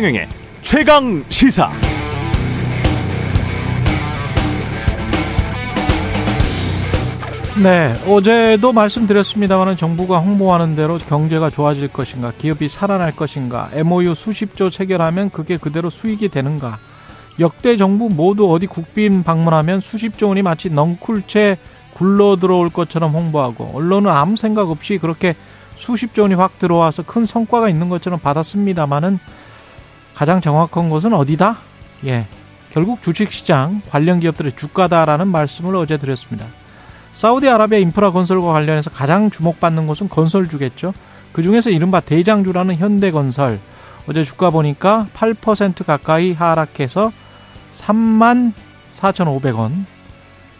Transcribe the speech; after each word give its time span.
최경영의 0.00 0.28
최강 0.62 1.24
시사. 1.28 1.70
네, 7.62 7.92
어제도 8.08 8.72
말씀드렸습니다만 8.72 9.76
정부가 9.76 10.20
홍보하는 10.20 10.74
대로 10.74 10.96
경제가 10.96 11.50
좋아질 11.50 11.88
것인가, 11.88 12.32
기업이 12.38 12.70
살아날 12.70 13.14
것인가, 13.14 13.68
MOU 13.74 14.14
수십조 14.14 14.70
체결하면 14.70 15.28
그게 15.28 15.58
그대로 15.58 15.90
수익이 15.90 16.30
되는가. 16.30 16.78
역대 17.38 17.76
정부 17.76 18.08
모두 18.08 18.50
어디 18.50 18.66
국빈 18.66 19.22
방문하면 19.22 19.80
수십조 19.80 20.28
원이 20.28 20.40
마치 20.40 20.70
넝쿨채 20.70 21.58
굴러 21.92 22.36
들어올 22.36 22.70
것처럼 22.70 23.12
홍보하고 23.12 23.72
언론은 23.74 24.10
아무 24.10 24.36
생각 24.36 24.70
없이 24.70 24.96
그렇게 24.96 25.34
수십조 25.76 26.22
원이 26.22 26.34
확 26.34 26.58
들어와서 26.58 27.02
큰 27.02 27.26
성과가 27.26 27.68
있는 27.68 27.90
것처럼 27.90 28.18
받았습니다마는 28.18 29.18
가장 30.20 30.42
정확한 30.42 30.90
것은 30.90 31.14
어디다? 31.14 31.60
예. 32.04 32.26
결국 32.74 33.00
주식시장 33.00 33.80
관련 33.88 34.20
기업들의 34.20 34.52
주가다라는 34.54 35.28
말씀을 35.28 35.74
어제 35.76 35.96
드렸습니다. 35.96 36.44
사우디아라비아 37.14 37.78
인프라 37.78 38.10
건설과 38.10 38.52
관련해서 38.52 38.90
가장 38.90 39.30
주목받는 39.30 39.86
곳은 39.86 40.10
건설주겠죠. 40.10 40.92
그 41.32 41.42
중에서 41.42 41.70
이른바 41.70 42.00
대장주라는 42.00 42.74
현대건설. 42.74 43.58
어제 44.10 44.22
주가 44.22 44.50
보니까 44.50 45.06
8% 45.14 45.86
가까이 45.86 46.34
하락해서 46.34 47.12
3만 47.72 48.52
4,500원. 48.90 49.86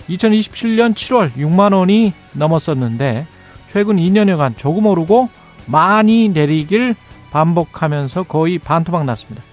2027년 0.08 0.94
7월 0.94 1.34
6만 1.34 1.74
원이 1.74 2.14
넘었었는데 2.32 3.26
최근 3.68 3.96
2년여간 3.96 4.56
조금 4.56 4.86
오르고 4.86 5.28
많이 5.66 6.30
내리길 6.30 6.94
반복하면서 7.30 8.22
거의 8.22 8.58
반토막 8.58 9.04
났습니다. 9.04 9.49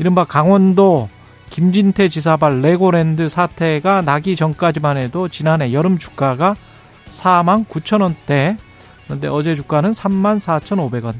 이른바 0.00 0.24
강원도 0.24 1.10
김진태 1.50 2.08
지사발 2.08 2.62
레고랜드 2.62 3.28
사태가 3.28 4.00
나기 4.00 4.34
전까지만 4.34 4.96
해도 4.96 5.28
지난해 5.28 5.74
여름 5.74 5.98
주가가 5.98 6.56
4만 7.10 7.66
9천 7.66 8.00
원대. 8.00 8.56
그런데 9.04 9.28
어제 9.28 9.54
주가는 9.54 9.90
3만 9.90 10.38
4천 10.38 10.90
5백원. 10.90 11.16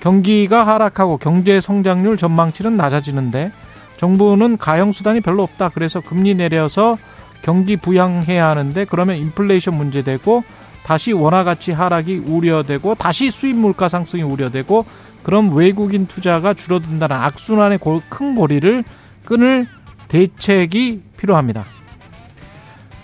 경기가 0.00 0.66
하락하고 0.66 1.18
경제 1.18 1.60
성장률 1.60 2.16
전망치는 2.16 2.76
낮아지는데 2.76 3.52
정부는 3.96 4.58
가용 4.58 4.90
수단이 4.90 5.20
별로 5.20 5.44
없다. 5.44 5.68
그래서 5.68 6.00
금리 6.00 6.34
내려서 6.34 6.98
경기 7.42 7.76
부양해야 7.76 8.48
하는데 8.48 8.84
그러면 8.86 9.18
인플레이션 9.18 9.72
문제되고 9.72 10.42
다시 10.84 11.12
원화 11.12 11.44
가치 11.44 11.70
하락이 11.70 12.24
우려되고 12.26 12.96
다시 12.96 13.30
수입 13.30 13.54
물가 13.54 13.88
상승이 13.88 14.24
우려되고 14.24 14.84
그럼 15.24 15.52
외국인 15.56 16.06
투자가 16.06 16.54
줄어든다는 16.54 17.16
악순환의 17.16 17.80
큰 18.08 18.34
고리를 18.36 18.84
끊을 19.24 19.66
대책이 20.06 21.02
필요합니다. 21.16 21.64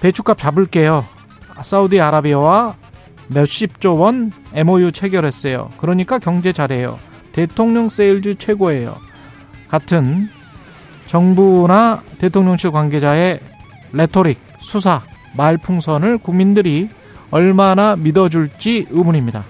배추값 0.00 0.38
잡을게요. 0.38 1.04
사우디아라비아와 1.60 2.76
몇십조 3.28 3.96
원 3.96 4.32
MOU 4.54 4.92
체결했어요. 4.92 5.70
그러니까 5.78 6.18
경제 6.18 6.52
잘해요. 6.52 6.98
대통령 7.32 7.88
세일즈 7.88 8.36
최고예요. 8.38 8.96
같은 9.68 10.28
정부나 11.06 12.02
대통령실 12.18 12.70
관계자의 12.70 13.41
레토릭, 13.92 14.41
수사, 14.60 15.02
말풍선을 15.36 16.18
국민들이 16.18 16.88
얼마나 17.30 17.96
믿어줄지 17.96 18.88
의문입니다. 18.91 19.44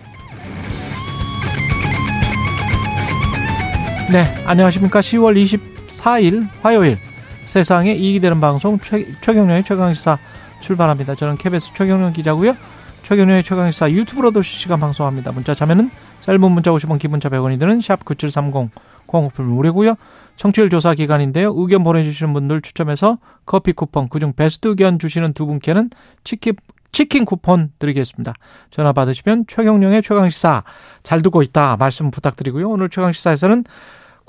네, 4.10 4.25
안녕하십니까. 4.44 4.98
10월 4.98 5.41
24일 5.41 6.48
화요일 6.62 6.98
세상에 7.47 7.94
이익이 7.94 8.19
되는 8.19 8.41
방송 8.41 8.81
최, 8.81 9.06
최경영의 9.20 9.62
최강시사 9.62 10.19
출발합니다. 10.59 11.15
저는 11.15 11.37
KBS 11.37 11.72
최경영 11.75 12.12
기자고요. 12.12 12.56
최경영의 13.04 13.44
최강시사 13.44 13.93
유튜브로도 13.93 14.43
실시간 14.43 14.81
방송합니다. 14.81 15.31
문자 15.31 15.54
참여는 15.54 15.92
짧은 16.22 16.41
문자 16.41 16.72
50원 16.72 16.99
기본자 16.99 17.28
100원이 17.28 17.60
드는 17.60 17.81
샵 17.81 18.04
9730 18.04 18.72
공오플 19.06 19.44
무료고요. 19.44 19.94
청취율 20.37 20.70
조사 20.70 20.93
기간인데요. 20.94 21.54
의견 21.56 21.84
보내주시는 21.84 22.32
분들 22.32 22.62
추첨해서 22.62 23.19
커피 23.47 23.72
쿠폰 23.72 24.09
그중 24.09 24.32
베스트 24.32 24.66
의견 24.66 24.99
주시는 24.99 25.34
두 25.34 25.47
분께는 25.47 25.88
치킨 26.25 26.54
치킨 26.91 27.25
쿠폰 27.25 27.70
드리겠습니다. 27.78 28.34
전화 28.72 28.93
받으시면 28.93 29.44
최경령의 29.47 30.03
최강시사 30.03 30.65
잘 31.04 31.22
듣고 31.22 31.43
있다 31.43 31.76
말씀 31.76 32.10
부탁드리고요. 32.10 32.69
오늘 32.69 32.88
최강시사에서는 32.88 33.65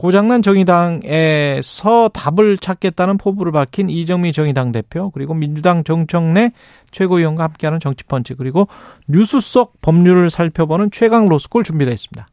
고장난 0.02 0.42
정의당에서 0.42 2.10
답을 2.12 2.58
찾겠다는 2.58 3.20
포부를 3.20 3.52
밝힌 3.52 3.88
이정미 3.88 4.34
정의당 4.34 4.72
대표 4.72 5.12
그리고 5.12 5.36
민주당 5.36 5.84
정청래 5.84 6.54
최고위원과 6.90 7.44
함께하는 7.44 7.80
정치펀치 7.80 8.34
그리고 8.34 8.68
뉴스 9.08 9.40
속 9.40 9.80
법률을 9.82 10.32
살펴보는 10.32 10.90
최강 10.90 11.30
로스쿨 11.30 11.64
준비되어 11.64 11.94
있습니다. 11.94 12.28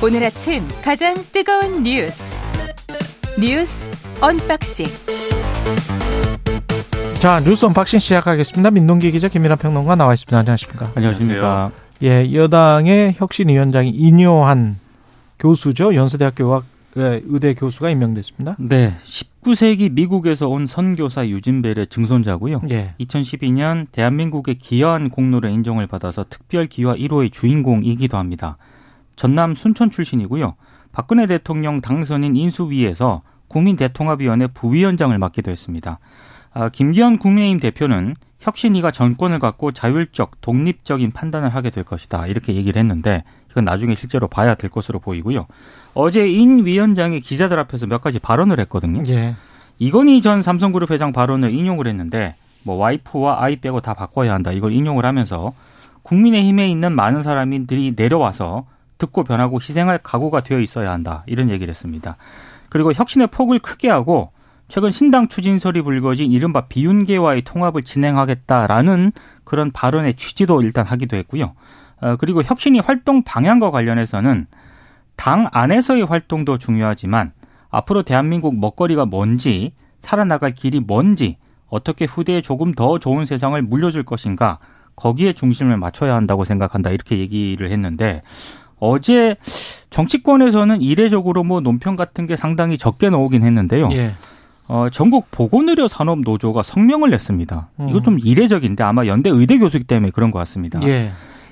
오늘 0.00 0.22
아침 0.22 0.62
가장 0.80 1.16
뜨거운 1.32 1.82
뉴스 1.82 2.38
뉴스 3.36 3.84
언박싱 4.20 4.86
자 7.20 7.40
뉴스 7.40 7.64
언박싱 7.66 7.98
시작하겠습니다. 7.98 8.70
민동기 8.70 9.10
기자 9.10 9.26
김민아 9.26 9.56
평론가 9.56 9.96
나와 9.96 10.14
있습니다. 10.14 10.38
안녕하십니까? 10.38 10.92
안녕하십니까? 10.94 11.72
예, 12.04 12.32
여당의 12.32 13.14
혁신위원장이 13.16 13.90
인요한 13.90 14.78
교수죠. 15.40 15.96
연세대학교 15.96 16.44
의학 16.44 16.64
의대 16.94 17.54
교수가 17.54 17.90
임명됐습니다. 17.90 18.54
네, 18.60 18.94
19세기 19.04 19.92
미국에서 19.92 20.48
온 20.48 20.68
선교사 20.68 21.26
유진벨의 21.26 21.88
증손자고요. 21.88 22.62
예. 22.70 22.94
2012년 23.00 23.86
대한민국의 23.90 24.54
기여한 24.54 25.10
공로를 25.10 25.50
인정을 25.50 25.88
받아서 25.88 26.24
특별 26.30 26.66
기화 26.66 26.94
1호의 26.94 27.32
주인공이기도 27.32 28.16
합니다. 28.16 28.58
전남 29.16 29.56
순천 29.56 29.90
출신이고요. 29.90 30.54
박근혜 30.92 31.26
대통령 31.26 31.80
당선인 31.80 32.36
인수위에서 32.36 33.22
국민대통합위원회 33.48 34.46
부위원장을 34.48 35.16
맡기도 35.18 35.50
했습니다. 35.50 35.98
아, 36.58 36.68
김기현 36.68 37.18
국민의힘 37.18 37.60
대표는 37.60 38.16
혁신위가 38.40 38.90
정권을 38.90 39.38
갖고 39.38 39.70
자율적, 39.70 40.40
독립적인 40.40 41.12
판단을 41.12 41.50
하게 41.50 41.70
될 41.70 41.84
것이다. 41.84 42.26
이렇게 42.26 42.52
얘기를 42.54 42.80
했는데 42.80 43.22
이건 43.48 43.64
나중에 43.64 43.94
실제로 43.94 44.26
봐야 44.26 44.56
될 44.56 44.68
것으로 44.68 44.98
보이고요. 44.98 45.46
어제 45.94 46.28
인 46.28 46.66
위원장이 46.66 47.20
기자들 47.20 47.56
앞에서 47.60 47.86
몇 47.86 48.00
가지 48.00 48.18
발언을 48.18 48.58
했거든요. 48.58 49.04
예. 49.08 49.36
이건희 49.78 50.20
전 50.20 50.42
삼성그룹 50.42 50.90
회장 50.90 51.12
발언을 51.12 51.54
인용을 51.54 51.86
했는데 51.86 52.34
뭐 52.64 52.74
와이프와 52.74 53.40
아이 53.40 53.54
빼고 53.54 53.80
다 53.80 53.94
바꿔야 53.94 54.34
한다. 54.34 54.50
이걸 54.50 54.72
인용을 54.72 55.06
하면서 55.06 55.52
국민의힘에 56.02 56.68
있는 56.68 56.90
많은 56.92 57.22
사람들이 57.22 57.94
내려와서 57.96 58.66
듣고 58.98 59.22
변하고 59.22 59.60
희생할 59.60 60.00
각오가 60.02 60.40
되어 60.40 60.58
있어야 60.58 60.90
한다. 60.90 61.22
이런 61.26 61.50
얘기를 61.50 61.70
했습니다. 61.70 62.16
그리고 62.68 62.92
혁신의 62.92 63.28
폭을 63.28 63.60
크게 63.60 63.88
하고 63.88 64.32
최근 64.68 64.90
신당 64.90 65.28
추진설이 65.28 65.82
불거진 65.82 66.30
이른바 66.30 66.66
비윤계와의 66.66 67.42
통합을 67.42 67.82
진행하겠다라는 67.82 69.12
그런 69.44 69.70
발언의 69.70 70.14
취지도 70.14 70.62
일단 70.62 70.84
하기도 70.86 71.16
했고요. 71.16 71.54
어, 72.00 72.16
그리고 72.16 72.42
혁신이 72.42 72.80
활동 72.80 73.22
방향과 73.22 73.70
관련해서는 73.70 74.46
당 75.16 75.48
안에서의 75.52 76.04
활동도 76.04 76.58
중요하지만 76.58 77.32
앞으로 77.70 78.02
대한민국 78.02 78.56
먹거리가 78.56 79.06
뭔지 79.06 79.72
살아나갈 79.98 80.52
길이 80.52 80.80
뭔지 80.80 81.38
어떻게 81.68 82.04
후대에 82.04 82.40
조금 82.40 82.72
더 82.72 82.98
좋은 82.98 83.26
세상을 83.26 83.60
물려줄 83.62 84.04
것인가 84.04 84.58
거기에 84.96 85.32
중심을 85.32 85.76
맞춰야 85.76 86.14
한다고 86.14 86.44
생각한다 86.44 86.90
이렇게 86.90 87.18
얘기를 87.18 87.70
했는데 87.70 88.22
어제 88.78 89.36
정치권에서는 89.90 90.80
이례적으로 90.82 91.42
뭐 91.42 91.60
논평 91.60 91.96
같은 91.96 92.26
게 92.26 92.36
상당히 92.36 92.78
적게 92.78 93.10
나오긴 93.10 93.42
했는데요. 93.42 93.88
예. 93.92 94.12
어, 94.68 94.88
전국 94.90 95.30
보건의료 95.30 95.88
산업 95.88 96.20
노조가 96.20 96.62
성명을 96.62 97.10
냈습니다. 97.10 97.68
음. 97.80 97.88
이거 97.88 98.02
좀 98.02 98.18
이례적인데 98.18 98.84
아마 98.84 99.06
연대 99.06 99.30
의대 99.30 99.58
교수기 99.58 99.84
때문에 99.84 100.10
그런 100.10 100.30
것 100.30 100.38
같습니다. 100.40 100.80
예. 100.84 101.10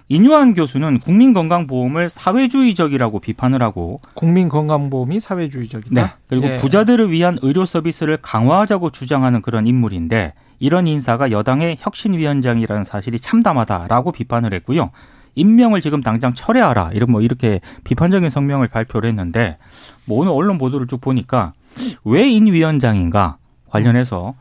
인유한 0.09 0.55
교수는 0.55 1.01
국민건강보험을 1.01 2.09
사회주의적이라고 2.11 3.19
비판을 3.19 3.61
하고 3.61 4.01
국민건강보험이 4.15 5.19
사회주의적이다. 5.19 6.01
네. 6.01 6.11
그리고 6.29 6.47
예. 6.47 6.59
부자들을 6.59 7.11
위한 7.11 7.39
의료 7.43 7.67
서비스를 7.67 8.19
강화하자고 8.23 8.91
주장하는 8.91 9.43
그런 9.43 9.67
인물인데 9.67 10.35
이런 10.61 10.87
인사가 10.87 11.31
여당의 11.31 11.79
혁신위원장이라는 11.81 12.85
사실이 12.85 13.19
참담하다라고 13.19 14.13
비판을 14.13 14.55
했고요. 14.55 14.91
임명을 15.35 15.81
지금 15.81 16.03
당장 16.03 16.35
철회하라 16.35 16.93
이런 16.95 17.11
뭐 17.11 17.21
이렇게 17.21 17.61
비판적인 17.85 18.31
성명을 18.31 18.69
발표를 18.69 19.09
했는데 19.09 19.59
뭐 20.07 20.21
오늘 20.21 20.33
언론 20.33 20.57
보도를 20.57 20.87
쭉 20.87 21.01
보니까 21.01 21.53
왜 22.05 22.29
인 22.31 22.47
위원장인가 22.47 23.39
관련해서 23.71 24.35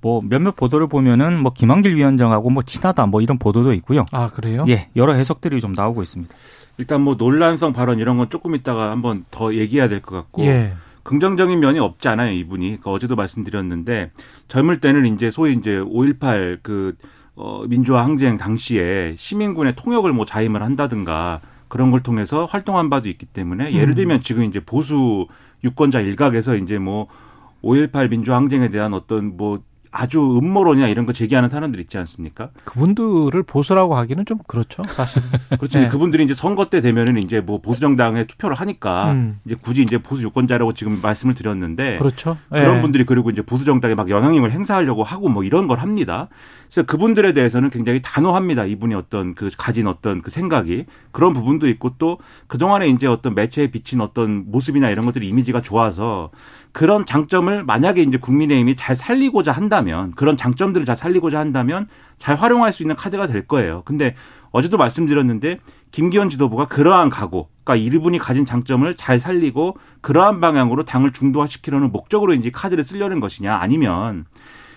뭐뭐 0.00 0.22
몇몇 0.28 0.54
보도를 0.56 0.86
보면은 0.88 1.40
뭐 1.40 1.52
김한길 1.52 1.96
위원장하고 1.96 2.50
뭐 2.50 2.62
친하다 2.62 3.06
뭐 3.06 3.20
이런 3.20 3.38
보도도 3.38 3.72
있고요. 3.74 4.06
아 4.12 4.28
그래요? 4.30 4.64
예, 4.68 4.88
여러 4.96 5.12
해석들이 5.14 5.60
좀 5.60 5.72
나오고 5.72 6.02
있습니다. 6.02 6.34
일단 6.78 7.00
뭐 7.02 7.16
논란성 7.16 7.72
발언 7.72 7.98
이런 7.98 8.16
건 8.18 8.30
조금 8.30 8.54
있다가 8.54 8.90
한번 8.90 9.24
더 9.30 9.54
얘기해야 9.54 9.88
될 9.88 10.00
것 10.00 10.14
같고. 10.14 10.44
예. 10.44 10.72
긍정적인 11.02 11.58
면이 11.58 11.78
없지 11.78 12.06
않아요, 12.08 12.32
이분이. 12.32 12.66
그러니까 12.66 12.90
어제도 12.90 13.16
말씀드렸는데 13.16 14.10
젊을 14.48 14.80
때는 14.80 15.06
이제 15.14 15.30
소위 15.30 15.54
이제 15.54 15.78
5.18 15.80 16.58
그, 16.62 16.96
어, 17.34 17.62
민주화 17.66 18.04
항쟁 18.04 18.36
당시에 18.36 19.14
시민군의 19.16 19.74
통역을 19.74 20.12
뭐 20.12 20.26
자임을 20.26 20.62
한다든가 20.62 21.40
그런 21.68 21.90
걸 21.90 22.00
통해서 22.00 22.44
활동한 22.44 22.90
바도 22.90 23.08
있기 23.08 23.24
때문에 23.24 23.72
예를 23.72 23.90
음. 23.90 23.94
들면 23.94 24.20
지금 24.20 24.44
이제 24.44 24.60
보수 24.60 25.26
유권자 25.64 26.00
일각에서 26.00 26.56
이제 26.56 26.78
뭐5.18 26.78 28.10
민주화 28.10 28.36
항쟁에 28.36 28.70
대한 28.70 28.94
어떤 28.94 29.36
뭐 29.36 29.60
아주 29.90 30.20
음모론이나 30.38 30.88
이런 30.88 31.06
거 31.06 31.12
제기하는 31.12 31.48
사람들 31.48 31.80
있지 31.80 31.98
않습니까? 31.98 32.50
그분들을 32.64 33.42
보수라고 33.42 33.96
하기는 33.96 34.26
좀 34.26 34.38
그렇죠, 34.46 34.82
사실. 34.88 35.22
그렇죠. 35.58 35.80
네. 35.80 35.88
그분들이 35.88 36.24
이제 36.24 36.34
선거 36.34 36.66
때 36.66 36.80
되면은 36.80 37.22
이제 37.22 37.40
뭐 37.40 37.60
보수 37.60 37.80
정당에 37.80 38.24
투표를 38.24 38.56
하니까 38.56 39.12
음. 39.12 39.40
이제 39.44 39.56
굳이 39.60 39.82
이제 39.82 39.98
보수 39.98 40.22
유권자라고 40.22 40.72
지금 40.74 41.00
말씀을 41.00 41.34
드렸는데 41.34 41.98
그렇죠. 41.98 42.36
그런 42.48 42.76
네. 42.76 42.82
분들이 42.82 43.04
그리고 43.04 43.30
이제 43.30 43.42
보수 43.42 43.64
정당에 43.64 43.94
막 43.94 44.10
영향력을 44.10 44.50
행사하려고 44.50 45.02
하고 45.02 45.28
뭐 45.28 45.44
이런 45.44 45.66
걸 45.66 45.78
합니다. 45.78 46.28
그래서 46.66 46.84
그분들에 46.84 47.32
대해서는 47.32 47.70
굉장히 47.70 48.00
단호합니다. 48.02 48.64
이분이 48.64 48.94
어떤 48.94 49.34
그 49.34 49.50
가진 49.56 49.86
어떤 49.86 50.20
그 50.20 50.30
생각이 50.30 50.84
그런 51.12 51.32
부분도 51.32 51.68
있고 51.68 51.94
또 51.98 52.18
그동안에 52.46 52.88
이제 52.88 53.06
어떤 53.06 53.34
매체에 53.34 53.70
비친 53.70 54.00
어떤 54.00 54.50
모습이나 54.50 54.90
이런 54.90 55.06
것들이 55.06 55.28
이미지가 55.28 55.62
좋아서 55.62 56.30
그런 56.78 57.04
장점을 57.04 57.64
만약에 57.64 58.02
이제 58.02 58.18
국민의힘이 58.18 58.76
잘 58.76 58.94
살리고자 58.94 59.50
한다면 59.50 60.12
그런 60.12 60.36
장점들을 60.36 60.86
잘 60.86 60.96
살리고자 60.96 61.36
한다면 61.36 61.88
잘 62.20 62.36
활용할 62.36 62.72
수 62.72 62.84
있는 62.84 62.94
카드가 62.94 63.26
될 63.26 63.48
거예요. 63.48 63.82
근데 63.84 64.14
어제도 64.52 64.76
말씀드렸는데 64.76 65.58
김기현 65.90 66.30
지도부가 66.30 66.68
그러한 66.68 67.10
각오, 67.10 67.48
그러니까 67.64 67.84
일분이 67.84 68.18
가진 68.20 68.46
장점을 68.46 68.94
잘 68.94 69.18
살리고 69.18 69.76
그러한 70.02 70.40
방향으로 70.40 70.84
당을 70.84 71.12
중도화시키려는 71.12 71.90
목적으로 71.90 72.32
이제 72.32 72.48
카드를 72.52 72.84
쓰려는 72.84 73.18
것이냐 73.18 73.56
아니면 73.56 74.26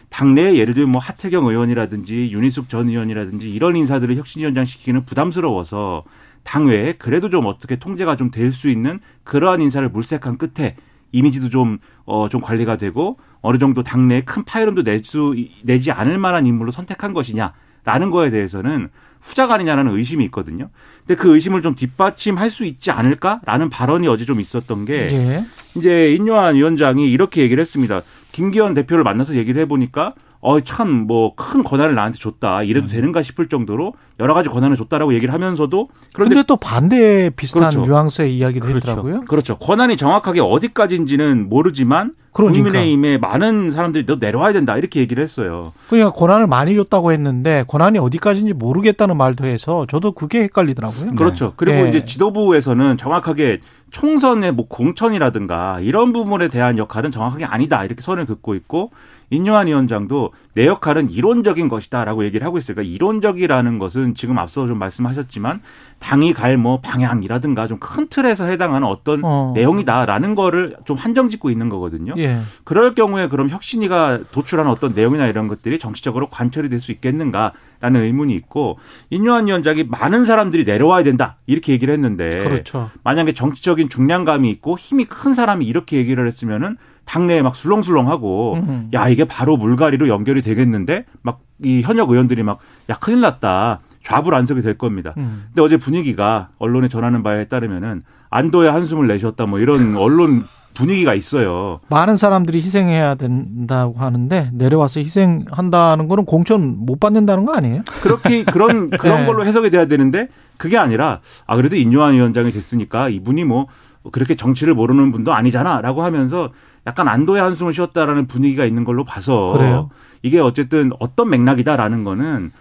당내에 0.10 0.56
예를 0.56 0.74
들면 0.74 0.94
뭐 0.94 1.00
하태경 1.00 1.46
의원이라든지 1.46 2.32
윤희숙 2.32 2.68
전 2.68 2.90
의원이라든지 2.90 3.48
이런 3.48 3.76
인사들을 3.76 4.16
혁신위원장 4.16 4.66
시키기는 4.66 5.06
부담스러워서 5.06 6.06
당외에 6.44 6.94
그래도 6.94 7.30
좀 7.30 7.46
어떻게 7.46 7.76
통제가 7.76 8.16
좀 8.16 8.32
될 8.32 8.52
수 8.52 8.70
있는 8.70 9.00
그러한 9.24 9.62
인사를 9.62 9.88
물색한 9.88 10.40
끝에 10.40 10.78
이미지도 11.12 11.50
좀, 11.50 11.80
어, 12.06 12.30
좀 12.30 12.42
관리가 12.42 12.78
되고 12.78 13.18
어느 13.42 13.58
정도 13.58 13.84
당내에 13.84 14.22
큰 14.22 14.44
파열음도 14.44 14.84
낼 14.84 15.04
수, 15.04 15.36
내지 15.64 15.92
않을 15.92 16.18
만한 16.18 16.46
인물로 16.46 16.72
선택한 16.72 17.14
것이냐라는 17.14 18.12
거에 18.12 18.30
대해서는 18.30 18.90
후자가 19.22 19.56
아니냐라는 19.56 19.96
의심이 19.96 20.24
있거든요. 20.26 20.70
근데 21.06 21.16
그 21.22 21.34
의심을 21.36 21.62
좀 21.62 21.76
뒷받침할 21.76 22.50
수 22.50 22.66
있지 22.66 22.92
않을까라는 22.92 23.70
발언이 23.70 24.08
어제 24.08 24.26
좀 24.26 24.40
있었던 24.40 24.86
게 24.86 24.94
예. 25.12 25.46
이제 25.76 26.14
인요한 26.14 26.56
위원장이 26.56 27.10
이렇게 27.10 27.42
얘기를 27.42 27.62
했습니다. 27.62 28.02
김기현 28.32 28.74
대표를 28.74 29.04
만나서 29.04 29.36
얘기를 29.36 29.62
해보니까 29.62 30.14
어, 30.42 30.60
참, 30.60 30.90
뭐, 30.90 31.36
큰 31.36 31.64
권한을 31.64 31.94
나한테 31.94 32.18
줬다. 32.18 32.64
이래도 32.64 32.88
음. 32.88 32.90
되는가 32.90 33.22
싶을 33.22 33.48
정도로 33.48 33.94
여러 34.20 34.34
가지 34.34 34.50
권한을 34.50 34.76
줬다라고 34.76 35.14
얘기를 35.14 35.34
하면서도. 35.34 35.90
그런데 36.14 36.44
또 36.48 36.58
반대 36.58 37.30
비슷한 37.30 37.70
그렇죠. 37.70 37.90
뉘앙스의 37.90 38.36
이야기도 38.36 38.66
그렇죠. 38.66 38.90
했더라고요. 38.90 39.22
그렇죠. 39.26 39.58
권한이 39.58 39.98
정확하게 39.98 40.42
어디까지인지는 40.42 41.48
모르지만 41.48 42.14
그러니까. 42.34 42.64
국민의힘에 42.64 43.18
많은 43.18 43.72
사람들이 43.72 44.06
너 44.06 44.18
내려와야 44.20 44.54
된다. 44.54 44.78
이렇게 44.78 45.00
얘기를 45.00 45.22
했어요. 45.24 45.74
그러니까 45.90 46.12
권한을 46.12 46.48
많이 46.48 46.76
줬다고 46.76 47.12
했는데 47.12 47.64
권한이 47.68 48.00
어디까지인지 48.00 48.54
모르겠다는 48.54 49.18
말도 49.18 49.46
해서 49.46 49.86
저도 49.90 50.14
그게 50.14 50.44
헷갈리더라고요. 50.44 51.16
그렇죠. 51.16 51.48
네. 51.48 51.54
그리고 51.58 51.84
네. 51.84 51.90
이제 51.90 52.06
지도부에서는 52.06 52.98
정확하게 52.98 53.60
총선의 53.92 54.54
뭐 54.54 54.68
공천이라든가 54.68 55.80
이런 55.82 56.14
부분에 56.14 56.48
대한 56.48 56.78
역할은 56.78 57.12
정확하게 57.12 57.46
아니다. 57.46 57.84
이렇게 57.86 58.02
선을 58.02 58.26
긋고 58.26 58.56
있고 58.56 58.92
인요한 59.30 59.68
위원장도 59.68 60.32
내 60.56 60.66
역할은 60.66 61.10
이론적인 61.10 61.70
것이다라고 61.70 62.26
얘기를 62.26 62.46
하고 62.46 62.58
있어요. 62.58 62.76
그러니까 62.76 62.94
이론적이라는 62.94 63.80
것은 63.80 64.16
지금 64.16 64.38
앞서 64.40 64.68
좀 64.68 64.78
말씀하셨지만 64.80 65.62
당이 66.00 66.34
갈 66.34 66.58
뭐 66.58 66.80
방향이라든가 66.82 67.68
좀 67.68 67.80
큰 67.80 68.08
틀에서 68.08 68.46
해당하는 68.46 68.88
어떤 68.88 69.22
어. 69.24 69.52
내용이다라는 69.56 70.36
거를 70.36 70.76
좀 70.86 70.98
한정 70.98 71.30
짓고 71.30 71.50
있는 71.50 71.68
거거든요. 71.70 72.14
예. 72.18 72.38
그럴 72.64 72.94
경우에 72.94 73.28
그럼 73.28 73.50
혁신이가 73.50 74.20
도출하는 74.32 74.70
어떤 74.72 74.94
내용이나 74.94 75.28
이런 75.28 75.48
것들이 75.48 75.80
정치적으로 75.80 76.28
관철이 76.30 76.70
될 76.70 76.80
수 76.82 76.92
있겠는가 76.92 77.54
라는 77.82 78.02
의문이 78.02 78.34
있고 78.36 78.78
인요한 79.10 79.48
위원장이 79.48 79.84
많은 79.84 80.24
사람들이 80.24 80.64
내려와야 80.64 81.04
된다 81.04 81.38
이렇게 81.48 81.74
얘기를 81.74 81.94
했는데 81.94 82.30
그렇죠. 82.40 82.90
만약에 83.04 83.34
정치적인 83.34 83.90
중량감이 83.90 84.50
있고 84.52 84.78
힘이 84.78 85.06
큰 85.06 85.34
사람이 85.34 85.66
이렇게 85.66 85.98
얘기를 85.98 86.26
했으면은 86.26 86.78
당내에 87.06 87.42
막 87.42 87.56
술렁술렁하고 87.56 88.54
음흠. 88.56 88.88
야 88.94 89.10
이게 89.10 89.26
바로 89.26 89.58
물갈이로 89.58 90.08
연결이 90.08 90.42
되겠는데 90.42 91.06
막 91.24 91.42
이 91.64 91.82
현역 91.82 92.10
의원들이 92.10 92.44
막 92.44 92.60
야 92.90 92.96
큰일 92.96 93.22
났다 93.22 93.80
좌불안석이 94.04 94.62
될 94.62 94.78
겁니다. 94.78 95.14
음. 95.18 95.46
근데 95.48 95.62
어제 95.62 95.78
분위기가 95.78 96.50
언론에 96.58 96.88
전하는 96.88 97.22
바에 97.22 97.46
따르면은 97.46 98.02
안도의 98.32 98.72
한숨을 98.72 99.08
내셨다 99.08 99.46
뭐 99.46 99.60
이런 99.60 99.96
언론 99.98 100.44
분위기가 100.74 101.14
있어요. 101.14 101.80
많은 101.90 102.16
사람들이 102.16 102.60
희생해야 102.60 103.16
된다고 103.16 104.00
하는데 104.00 104.50
내려와서 104.54 105.00
희생한다는 105.00 106.08
거는 106.08 106.26
공천 106.26 106.86
못 106.86 107.00
받는다는 107.00 107.46
거 107.46 107.54
아니에요? 107.54 107.84
그렇게 108.02 108.44
그런 108.46 108.90
그런 108.90 109.22
네. 109.22 109.26
걸로 109.26 109.46
해석이 109.46 109.70
돼야 109.70 109.86
되는데 109.86 110.30
그게 110.58 110.78
아니라 110.78 111.20
아 111.48 111.56
그래도 111.56 111.76
인요한 111.76 112.14
위원장이 112.14 112.52
됐으니까 112.52 113.10
이분이 113.10 113.44
뭐 113.44 113.68
그렇게 114.12 114.36
정치를 114.36 114.74
모르는 114.74 115.12
분도 115.12 115.34
아니잖아라고 115.34 116.04
하면서 116.04 116.50
약간 116.88 117.08
안도의 117.08 117.42
한숨을 117.42 117.74
쉬었다라는 117.74 118.28
분위기가 118.28 118.66
있는 118.66 118.84
걸로 118.84 119.04
봐서 119.04 119.54
그래요? 119.54 119.90
이게 120.24 120.40
어쨌든 120.40 120.92
어떤 121.00 121.30
맥락이다라는 121.30 122.04
거는 122.04 122.52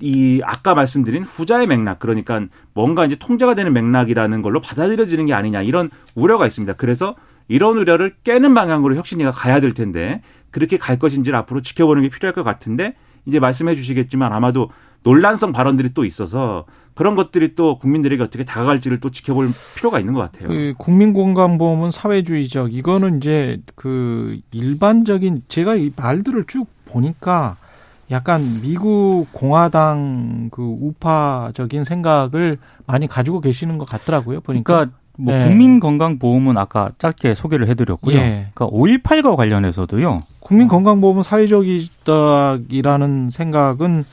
이 0.00 0.40
아까 0.44 0.74
말씀드린 0.74 1.22
후자의 1.22 1.66
맥락 1.66 1.98
그러니까 1.98 2.42
뭔가 2.74 3.04
이제 3.06 3.16
통제가 3.16 3.54
되는 3.54 3.72
맥락이라는 3.72 4.42
걸로 4.42 4.60
받아들여지는 4.60 5.26
게 5.26 5.34
아니냐 5.34 5.62
이런 5.62 5.90
우려가 6.14 6.46
있습니다. 6.46 6.74
그래서 6.74 7.14
이런 7.48 7.76
우려를 7.76 8.14
깨는 8.24 8.54
방향으로 8.54 8.96
혁신이가 8.96 9.30
가야 9.30 9.60
될 9.60 9.72
텐데 9.74 10.22
그렇게 10.50 10.76
갈 10.78 10.98
것인지를 10.98 11.38
앞으로 11.38 11.62
지켜보는 11.62 12.02
게 12.02 12.08
필요할 12.08 12.34
것 12.34 12.42
같은데 12.42 12.94
이제 13.26 13.40
말씀해 13.40 13.74
주시겠지만 13.74 14.32
아마도 14.32 14.70
논란성 15.02 15.52
발언들이 15.52 15.94
또 15.94 16.04
있어서 16.04 16.64
그런 16.94 17.14
것들이 17.14 17.54
또 17.54 17.78
국민들에게 17.78 18.22
어떻게 18.22 18.44
다가갈지를 18.44 19.00
또 19.00 19.10
지켜볼 19.10 19.50
필요가 19.76 20.00
있는 20.00 20.14
것 20.14 20.20
같아요. 20.20 20.48
그 20.48 20.74
국민건강보험은 20.78 21.90
사회주의적 21.90 22.72
이거는 22.72 23.18
이제 23.18 23.60
그 23.74 24.40
일반적인 24.52 25.42
제가 25.48 25.76
이 25.76 25.92
말들을 25.94 26.44
쭉 26.46 26.66
보니까 26.86 27.56
약간 28.10 28.40
미국 28.62 29.26
공화당 29.32 30.48
그 30.50 30.62
우파적인 30.62 31.84
생각을 31.84 32.58
많이 32.86 33.06
가지고 33.06 33.40
계시는 33.40 33.78
것 33.78 33.88
같더라고요. 33.88 34.40
보니까. 34.40 34.72
그러니까 34.72 34.96
뭐 35.18 35.34
네. 35.34 35.44
국민건강보험은 35.44 36.58
아까 36.58 36.90
짧게 36.98 37.34
소개를 37.34 37.68
해드렸고요. 37.68 38.16
예. 38.16 38.48
그러니까 38.54 38.66
5.18과 38.76 39.36
관련해서도요. 39.36 40.20
국민건강보험은 40.40 41.22
사회적이라는 41.22 41.80
생각은 43.30 44.04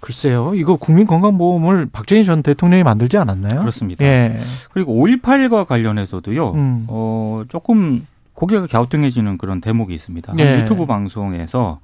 글쎄요. 0.00 0.52
이거 0.54 0.76
국민건강보험을 0.76 1.86
박정희 1.90 2.26
전 2.26 2.42
대통령이 2.42 2.82
만들지 2.82 3.16
않았나요? 3.16 3.60
그렇습니다. 3.60 4.04
예. 4.04 4.38
그리고 4.72 4.94
5.18과 4.94 5.66
관련해서도요. 5.66 6.50
음. 6.50 6.84
어, 6.88 7.44
조금 7.48 8.06
고개가 8.34 8.66
갸우뚱해지는 8.66 9.38
그런 9.38 9.62
대목이 9.62 9.94
있습니다. 9.94 10.34
예. 10.38 10.60
유튜브 10.60 10.84
방송에서 10.84 11.80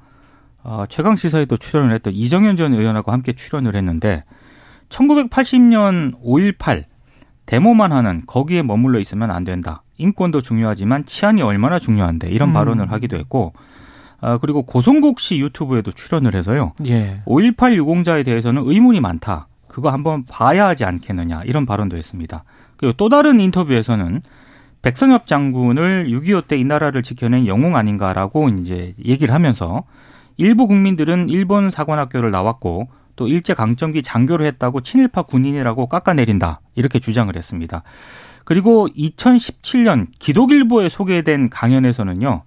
어, 0.62 0.84
최강 0.90 1.16
시사에도 1.16 1.56
출연을 1.56 1.94
했던 1.94 2.12
이정현 2.12 2.56
전 2.58 2.74
의원하고 2.74 3.12
함께 3.12 3.32
출연을 3.32 3.74
했는데 3.74 4.24
1980년 4.90 6.20
5.18 6.22 6.84
데모만 7.50 7.90
하는 7.90 8.22
거기에 8.26 8.62
머물러 8.62 9.00
있으면 9.00 9.32
안 9.32 9.42
된다. 9.42 9.82
인권도 9.98 10.40
중요하지만 10.40 11.04
치안이 11.04 11.42
얼마나 11.42 11.80
중요한데 11.80 12.30
이런 12.30 12.50
음. 12.50 12.52
발언을 12.52 12.92
하기도 12.92 13.16
했고 13.16 13.52
아, 14.20 14.38
그리고 14.38 14.62
고성국 14.62 15.18
씨 15.18 15.38
유튜브에도 15.40 15.90
출연을 15.90 16.36
해서요. 16.36 16.74
예. 16.86 17.22
5.18 17.26 17.74
유공자에 17.74 18.22
대해서는 18.22 18.62
의문이 18.64 19.00
많다. 19.00 19.48
그거 19.66 19.90
한번 19.90 20.24
봐야 20.26 20.68
하지 20.68 20.84
않겠느냐 20.84 21.42
이런 21.44 21.66
발언도 21.66 21.96
했습니다. 21.96 22.44
그리고 22.76 22.92
또 22.96 23.08
다른 23.08 23.40
인터뷰에서는 23.40 24.22
백선엽 24.82 25.26
장군을 25.26 26.06
6.25 26.08 26.46
때 26.46 26.56
이 26.56 26.64
나라를 26.64 27.02
지켜낸 27.02 27.48
영웅 27.48 27.76
아닌가라고 27.76 28.48
이제 28.50 28.94
얘기를 29.04 29.34
하면서 29.34 29.82
일부 30.36 30.68
국민들은 30.68 31.28
일본 31.30 31.68
사관학교를 31.70 32.30
나왔고 32.30 32.88
또 33.20 33.28
일제 33.28 33.52
강점기 33.52 34.02
장교를 34.02 34.46
했다고 34.46 34.80
친일파 34.80 35.24
군인이라고 35.24 35.88
깎아내린다 35.88 36.62
이렇게 36.74 36.98
주장을 36.98 37.36
했습니다. 37.36 37.82
그리고 38.44 38.88
2017년 38.96 40.06
기독일보에 40.18 40.88
소개된 40.88 41.50
강연에서는요. 41.50 42.44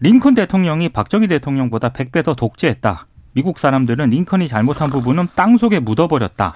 링컨 0.00 0.34
대통령이 0.34 0.88
박정희 0.88 1.28
대통령보다 1.28 1.90
100배 1.90 2.24
더 2.24 2.34
독재했다. 2.34 3.06
미국 3.32 3.60
사람들은 3.60 4.10
링컨이 4.10 4.48
잘못한 4.48 4.90
부분은 4.90 5.28
땅 5.36 5.56
속에 5.56 5.78
묻어버렸다. 5.78 6.52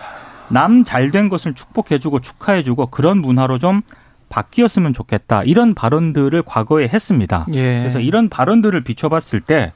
남 0.49 0.83
잘 0.85 1.12
된 1.12 1.28
것을 1.28 1.52
축복해주고 1.54 2.19
축하해주고 2.19 2.87
그런 2.87 3.19
문화로 3.19 3.61
좀 3.61 3.83
바뀌었으면 4.28 4.92
좋겠다. 4.92 5.45
이런 5.45 5.75
발언들을 5.75 6.42
과거에 6.42 6.88
했습니다. 6.88 7.47
예. 7.54 7.78
그래서 7.78 8.00
이런 8.00 8.28
발언들을 8.28 8.81
비춰봤을 8.83 9.40
때 9.40 9.73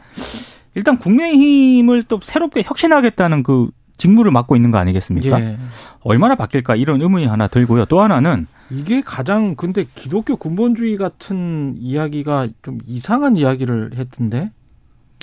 일단 0.77 0.97
국민의힘을 0.99 2.05
또 2.05 2.21
새롭게 2.23 2.63
혁신하겠다는 2.63 3.43
그 3.43 3.71
직무를 3.97 4.31
맡고 4.31 4.57
있는 4.57 4.71
거 4.71 4.77
아니겠습니까? 4.77 5.41
예. 5.41 5.59
얼마나 6.03 6.35
바뀔까 6.35 6.77
이런 6.77 7.01
의문이 7.01 7.27
하나 7.27 7.49
들고요. 7.49 7.87
또 7.87 8.03
하나는 8.03 8.47
이게 8.71 9.01
가장 9.01 9.55
근데 9.57 9.87
기독교 9.95 10.37
근본주의 10.37 10.99
같은 10.99 11.77
이야기가 11.79 12.49
좀 12.63 12.79
이상한 12.87 13.37
이야기를 13.37 13.93
했던데. 13.97 14.53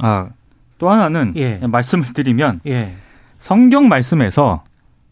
아, 0.02 0.30
또 0.80 0.90
하나는 0.90 1.34
예. 1.36 1.60
말씀을 1.60 2.14
드리면 2.14 2.62
예. 2.66 2.94
성경 3.38 3.88
말씀에서 3.88 4.64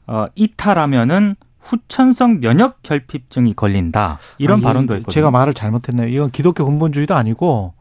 어, 0.07 0.25
이탈하면은 0.33 1.35
후천성 1.59 2.39
면역 2.39 2.81
결핍증이 2.81 3.53
걸린다. 3.53 4.17
이런 4.39 4.61
아, 4.61 4.63
발언도 4.63 4.95
있거든요. 4.97 5.13
제가 5.13 5.29
말을 5.29 5.53
잘못했네요. 5.53 6.07
이건 6.07 6.31
기독교 6.31 6.65
근본주의도 6.65 7.13
아니고 7.13 7.75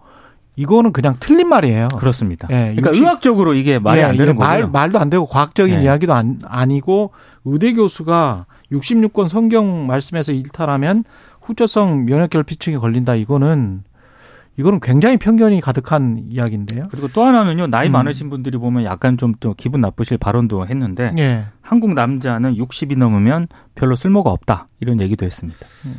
이거는 0.57 0.93
그냥 0.93 1.17
틀린 1.21 1.49
말이에요. 1.49 1.89
그렇습니다. 1.97 2.49
예, 2.51 2.75
그러니까 2.75 2.91
60, 2.91 3.03
의학적으로 3.03 3.55
이게 3.55 3.79
말이 3.79 4.01
예, 4.01 4.05
안 4.05 4.17
되는 4.17 4.37
거예요. 4.37 4.69
말, 4.69 4.71
말도 4.71 4.99
안 4.99 5.11
되고 5.11 5.27
과학적인 5.27 5.75
예. 5.77 5.83
이야기도 5.85 6.13
안, 6.13 6.41
아니고 6.45 7.13
의대 7.45 7.73
교수가 7.73 8.47
66권 8.73 9.29
성경 9.29 9.87
말씀에서 9.87 10.33
일탈하면 10.33 11.05
후천성 11.41 12.05
면역결핍증이 12.05 12.77
걸린다. 12.77 13.15
이거는 13.15 13.85
이거는 14.57 14.81
굉장히 14.81 15.17
편견이 15.17 15.61
가득한 15.63 16.25
이야기인데요. 16.29 16.89
그리고 16.91 17.09
또 17.09 17.25
하나는요. 17.25 17.69
나이 17.69 17.89
음. 17.89 17.93
많으신 17.93 18.29
분들이 18.29 18.59
보면 18.59 18.85
약간 18.85 19.17
좀 19.17 19.35
또 19.41 19.55
기분 19.55 19.81
나쁘실 19.81 20.19
발언도 20.19 20.67
했는데 20.67 21.15
예. 21.19 21.47
한국 21.63 21.95
남자는 21.95 22.57
60이 22.57 22.99
넘으면 22.99 23.49
별로 23.75 23.97
쓸모가 23.97 24.31
없다. 24.31 24.69
이런 24.81 25.01
얘기도 25.01 25.25
했습니다. 25.25 25.59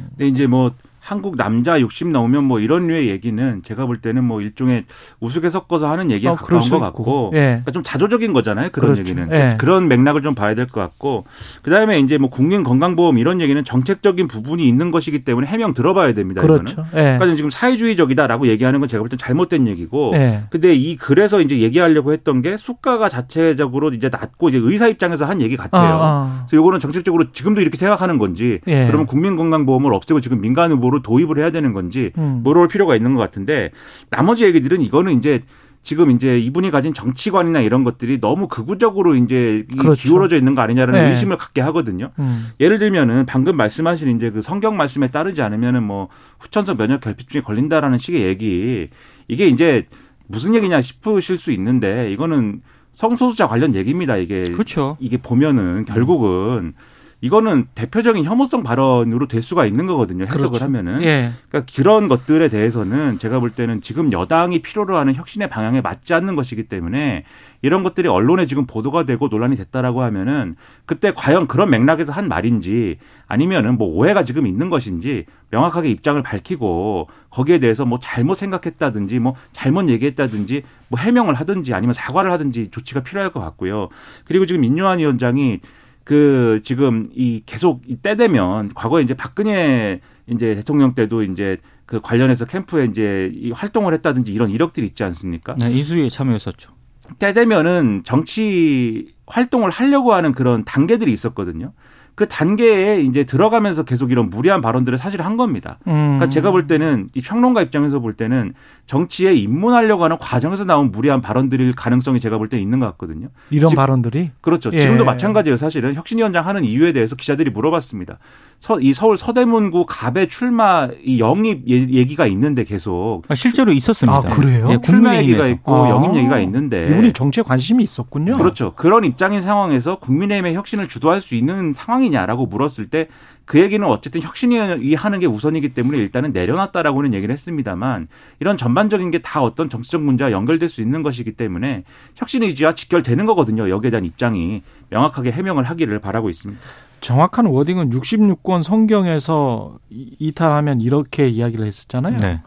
근데 0.09 0.27
이제 0.27 0.45
뭐 0.45 0.73
한국 1.01 1.35
남자 1.35 1.79
60 1.81 2.09
넘으면 2.09 2.43
뭐 2.43 2.59
이런 2.59 2.85
류의 2.87 3.09
얘기는 3.09 3.61
제가 3.65 3.87
볼 3.87 3.97
때는 3.97 4.23
뭐 4.23 4.39
일종의 4.39 4.85
우스개 5.19 5.49
섞어서 5.49 5.89
하는 5.89 6.11
얘기가 6.11 6.33
어, 6.33 6.35
가까운 6.35 6.61
것 6.69 6.79
같고 6.79 7.31
예. 7.33 7.39
그러니까 7.39 7.71
좀 7.71 7.81
자조적인 7.83 8.33
거잖아요 8.33 8.69
그런 8.71 8.93
그렇죠. 8.93 9.01
얘기는 9.01 9.27
예. 9.31 9.57
그런 9.57 9.87
맥락을 9.87 10.21
좀 10.21 10.35
봐야 10.35 10.53
될 10.55 10.67
것 10.67 10.79
같고 10.79 11.25
그 11.63 11.71
다음에 11.71 11.99
이제 11.99 12.17
뭐 12.19 12.29
국민 12.29 12.63
건강보험 12.63 13.17
이런 13.17 13.41
얘기는 13.41 13.61
정책적인 13.65 14.27
부분이 14.27 14.65
있는 14.67 14.91
것이기 14.91 15.23
때문에 15.23 15.47
해명 15.47 15.73
들어봐야 15.73 16.13
됩니다 16.13 16.41
그렇죠. 16.41 16.71
이거는 16.73 16.89
예. 16.93 17.17
그러니까 17.17 17.35
지금 17.35 17.49
사회주의적이다라고 17.49 18.47
얘기하는 18.47 18.79
건 18.79 18.87
제가 18.87 19.01
볼때 19.01 19.17
잘못된 19.17 19.67
얘기고 19.67 20.11
예. 20.15 20.43
근데 20.51 20.73
이 20.75 20.95
글에서 20.97 21.41
이제 21.41 21.59
얘기하려고 21.59 22.13
했던 22.13 22.41
게 22.43 22.57
수가가 22.57 23.09
자체적으로 23.09 23.89
이제 23.89 24.09
낮고 24.09 24.49
이제 24.49 24.59
의사 24.61 24.87
입장에서 24.87 25.25
한 25.25 25.41
얘기 25.41 25.57
같아요 25.57 25.95
아, 25.95 25.99
아. 26.05 26.45
그래서 26.47 26.57
요거는 26.57 26.79
정책적으로 26.79 27.31
지금도 27.33 27.59
이렇게 27.61 27.77
생각하는 27.77 28.19
건지 28.19 28.59
예. 28.67 28.85
그러면 28.85 29.07
국민 29.07 29.35
건강보험을 29.35 29.93
없애고 29.95 30.21
지금 30.21 30.39
민간 30.41 30.61
제 30.61 30.75
도로 30.91 31.01
도입을 31.01 31.39
해야 31.39 31.51
되는 31.51 31.73
건지 31.73 32.11
음. 32.17 32.41
물어볼 32.43 32.67
필요가 32.67 32.95
있는 32.95 33.15
것 33.15 33.21
같은데 33.21 33.71
나머지 34.09 34.43
얘기들은 34.43 34.81
이거는 34.81 35.17
이제 35.17 35.41
지금 35.83 36.11
이제 36.11 36.37
이분이 36.37 36.69
가진 36.69 36.93
정치관이나 36.93 37.61
이런 37.61 37.83
것들이 37.83 38.19
너무 38.21 38.47
극우적으로 38.47 39.15
이제 39.15 39.65
그렇죠. 39.79 40.01
기울어져 40.03 40.37
있는 40.37 40.53
거 40.53 40.61
아니냐라는 40.61 40.99
네. 40.99 41.09
의심을 41.11 41.37
갖게 41.37 41.61
하거든요. 41.61 42.11
음. 42.19 42.49
예를 42.59 42.77
들면은 42.77 43.25
방금 43.25 43.57
말씀하신 43.57 44.15
이제 44.15 44.29
그 44.29 44.43
성경 44.43 44.77
말씀에 44.77 45.07
따르지 45.07 45.41
않으면은 45.41 45.81
뭐 45.81 46.09
후천성 46.39 46.77
면역 46.77 47.01
결핍증에 47.01 47.41
걸린다라는 47.41 47.97
식의 47.97 48.21
얘기 48.21 48.89
이게 49.27 49.47
이제 49.47 49.87
무슨 50.27 50.53
얘기냐 50.53 50.81
싶으실 50.81 51.37
수 51.37 51.51
있는데 51.51 52.11
이거는 52.11 52.61
성소수자 52.93 53.47
관련 53.47 53.73
얘기입니다. 53.73 54.17
이게 54.17 54.43
그렇죠. 54.43 54.97
이게 54.99 55.17
보면은 55.17 55.85
결국은 55.85 56.73
이거는 57.21 57.67
대표적인 57.75 58.25
혐오성 58.25 58.63
발언으로 58.63 59.27
될 59.27 59.43
수가 59.43 59.67
있는 59.67 59.85
거거든요. 59.85 60.23
해석을 60.23 60.49
그렇죠. 60.49 60.65
하면은. 60.65 61.03
예. 61.03 61.31
그러니까 61.49 61.71
그런 61.73 62.07
것들에 62.07 62.49
대해서는 62.49 63.19
제가 63.19 63.39
볼 63.39 63.51
때는 63.51 63.81
지금 63.81 64.11
여당이 64.11 64.63
필요로 64.63 64.97
하는 64.97 65.13
혁신의 65.13 65.47
방향에 65.49 65.81
맞지 65.81 66.15
않는 66.15 66.35
것이기 66.35 66.63
때문에 66.63 67.23
이런 67.61 67.83
것들이 67.83 68.07
언론에 68.07 68.47
지금 68.47 68.65
보도가 68.65 69.03
되고 69.03 69.27
논란이 69.27 69.55
됐다라고 69.55 70.01
하면은 70.01 70.55
그때 70.85 71.13
과연 71.15 71.45
그런 71.45 71.69
맥락에서 71.69 72.11
한 72.11 72.27
말인지 72.27 72.97
아니면은 73.27 73.77
뭐 73.77 73.87
오해가 73.87 74.23
지금 74.23 74.47
있는 74.47 74.71
것인지 74.71 75.25
명확하게 75.51 75.89
입장을 75.91 76.19
밝히고 76.23 77.07
거기에 77.29 77.59
대해서 77.59 77.85
뭐 77.85 77.99
잘못 78.01 78.33
생각했다든지 78.33 79.19
뭐 79.19 79.35
잘못 79.53 79.89
얘기했다든지 79.89 80.63
뭐 80.87 80.99
해명을 80.99 81.35
하든지 81.35 81.75
아니면 81.75 81.93
사과를 81.93 82.31
하든지 82.31 82.71
조치가 82.71 83.01
필요할 83.01 83.31
것 83.31 83.41
같고요. 83.41 83.89
그리고 84.25 84.47
지금 84.47 84.61
민요한 84.61 84.97
위원장이 84.97 85.59
그 86.03 86.59
지금 86.63 87.05
이 87.13 87.43
계속 87.45 87.81
때 88.01 88.15
되면 88.15 88.73
과거에 88.73 89.03
이제 89.03 89.13
박근혜 89.13 90.01
이제 90.27 90.55
대통령 90.55 90.95
때도 90.95 91.23
이제 91.23 91.57
그 91.85 91.99
관련해서 92.01 92.45
캠프에 92.45 92.85
이제 92.85 93.31
이 93.33 93.51
활동을 93.51 93.93
했다든지 93.95 94.31
이런 94.31 94.49
이력들이 94.49 94.85
있지 94.85 95.03
않습니까? 95.03 95.55
네, 95.55 95.71
이수위에 95.71 96.09
참여했었죠. 96.09 96.71
때 97.19 97.33
되면은 97.33 98.03
정치 98.05 99.13
활동을 99.27 99.69
하려고 99.69 100.13
하는 100.13 100.31
그런 100.31 100.63
단계들이 100.63 101.11
있었거든요. 101.11 101.73
그 102.21 102.27
단계에 102.27 103.01
이제 103.01 103.23
들어가면서 103.23 103.81
계속 103.81 104.11
이런 104.11 104.29
무리한 104.29 104.61
발언들을 104.61 104.95
사실 104.99 105.23
한 105.23 105.37
겁니다. 105.37 105.79
음. 105.87 105.93
그러니까 105.93 106.29
제가 106.29 106.51
볼 106.51 106.67
때는 106.67 107.09
이 107.15 107.21
평론가 107.21 107.63
입장에서 107.63 107.97
볼 107.97 108.13
때는 108.13 108.53
정치에 108.85 109.33
입문하려고 109.33 110.03
하는 110.03 110.19
과정에서 110.19 110.63
나온 110.65 110.91
무리한 110.91 111.21
발언들일 111.21 111.73
가능성이 111.73 112.19
제가 112.19 112.37
볼 112.37 112.51
때 112.51 112.59
있는 112.59 112.79
것 112.79 112.85
같거든요. 112.91 113.29
이런 113.49 113.69
지 113.71 113.75
발언들이? 113.75 114.31
그렇죠. 114.41 114.69
예. 114.73 114.81
지금도 114.81 115.05
마찬가지예요. 115.05 115.55
사실은 115.57 115.95
혁신위원장 115.95 116.45
하는 116.45 116.63
이유에 116.65 116.91
대해서 116.91 117.15
기자들이 117.15 117.49
물어봤습니다. 117.49 118.19
서, 118.59 118.79
이 118.79 118.93
서울 118.93 119.15
서대문구 119.17 119.85
갑의 119.87 120.27
출마 120.27 120.89
이 121.03 121.19
영입 121.19 121.65
얘기가 121.67 122.27
있는데 122.27 122.63
계속 122.65 123.23
아, 123.29 123.33
실제로 123.35 123.71
있었습니다. 123.71 124.17
아, 124.17 124.21
그래요? 124.21 124.67
예, 124.69 124.77
출마 124.81 125.15
얘기가 125.17 125.47
있고 125.47 125.73
아. 125.73 125.89
영입 125.89 126.15
얘기가 126.17 126.39
있는데 126.41 126.85
이분이 126.91 127.13
정치에 127.13 127.43
관심이 127.43 127.83
있었군요. 127.83 128.33
그렇죠. 128.33 128.73
그런 128.75 129.05
입장인 129.05 129.41
상황에서 129.41 129.95
국민의힘의 129.99 130.53
혁신을 130.53 130.87
주도할 130.89 131.21
수 131.21 131.33
있는 131.35 131.73
상황이 131.73 132.10
냐라고 132.11 132.45
물었을 132.45 132.89
때 132.89 133.07
그 133.51 133.59
얘기는 133.59 133.85
어쨌든 133.85 134.21
혁신이 134.21 134.95
하는 134.95 135.19
게 135.19 135.25
우선이기 135.25 135.73
때문에 135.73 135.97
일단은 135.97 136.31
내려놨다라고는 136.31 137.13
얘기를 137.13 137.33
했습니다만 137.33 138.07
이런 138.39 138.55
전반적인 138.55 139.11
게 139.11 139.21
다 139.21 139.43
어떤 139.43 139.69
정치적 139.69 140.01
문제와 140.01 140.31
연결될 140.31 140.69
수 140.69 140.81
있는 140.81 141.03
것이기 141.03 141.33
때문에 141.33 141.83
혁신 142.15 142.43
의지와 142.43 142.75
직결되는 142.75 143.25
거거든요. 143.25 143.69
여기에 143.69 143.91
대한 143.91 144.05
입장이 144.05 144.63
명확하게 144.89 145.31
해명을 145.31 145.65
하기를 145.65 145.99
바라고 145.99 146.29
있습니다. 146.29 146.61
정확한 147.01 147.45
워딩은 147.47 147.89
66권 147.89 148.63
성경에서 148.63 149.79
이탈하면 149.89 150.79
이렇게 150.79 151.27
이야기를 151.27 151.65
했었잖아요. 151.65 152.17
네. 152.19 152.41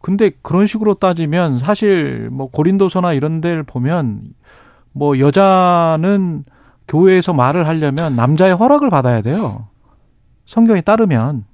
근데 0.00 0.30
그런 0.42 0.68
식으로 0.68 0.94
따지면 0.94 1.58
사실 1.58 2.28
뭐 2.30 2.48
고린도서나 2.50 3.14
이런 3.14 3.40
데를 3.40 3.64
보면 3.64 4.22
뭐 4.92 5.18
여자는 5.18 6.44
교회에서 6.88 7.32
말을 7.32 7.66
하려면 7.66 8.16
남자의 8.16 8.54
허락을 8.54 8.90
받아야 8.90 9.20
돼요. 9.20 9.66
성경에 10.46 10.80
따르면. 10.80 11.44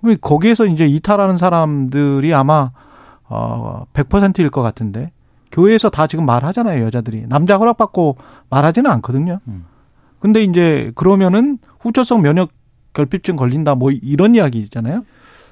그럼 0.00 0.16
거기에서 0.20 0.66
이제 0.66 0.86
이탈하는 0.86 1.38
사람들이 1.38 2.34
아마 2.34 2.70
어 3.28 3.84
100%일 3.92 4.50
것 4.50 4.62
같은데 4.62 5.10
교회에서 5.50 5.90
다 5.90 6.06
지금 6.06 6.26
말하잖아요, 6.26 6.84
여자들이. 6.84 7.26
남자 7.28 7.56
허락 7.56 7.78
받고 7.78 8.16
말하지는 8.50 8.90
않거든요. 8.90 9.40
음. 9.48 9.64
근데 10.18 10.42
이제 10.42 10.92
그러면은 10.94 11.58
후천성 11.80 12.22
면역 12.22 12.50
결핍증 12.92 13.36
걸린다 13.36 13.74
뭐 13.74 13.90
이런 13.90 14.34
이야기잖아요. 14.34 15.04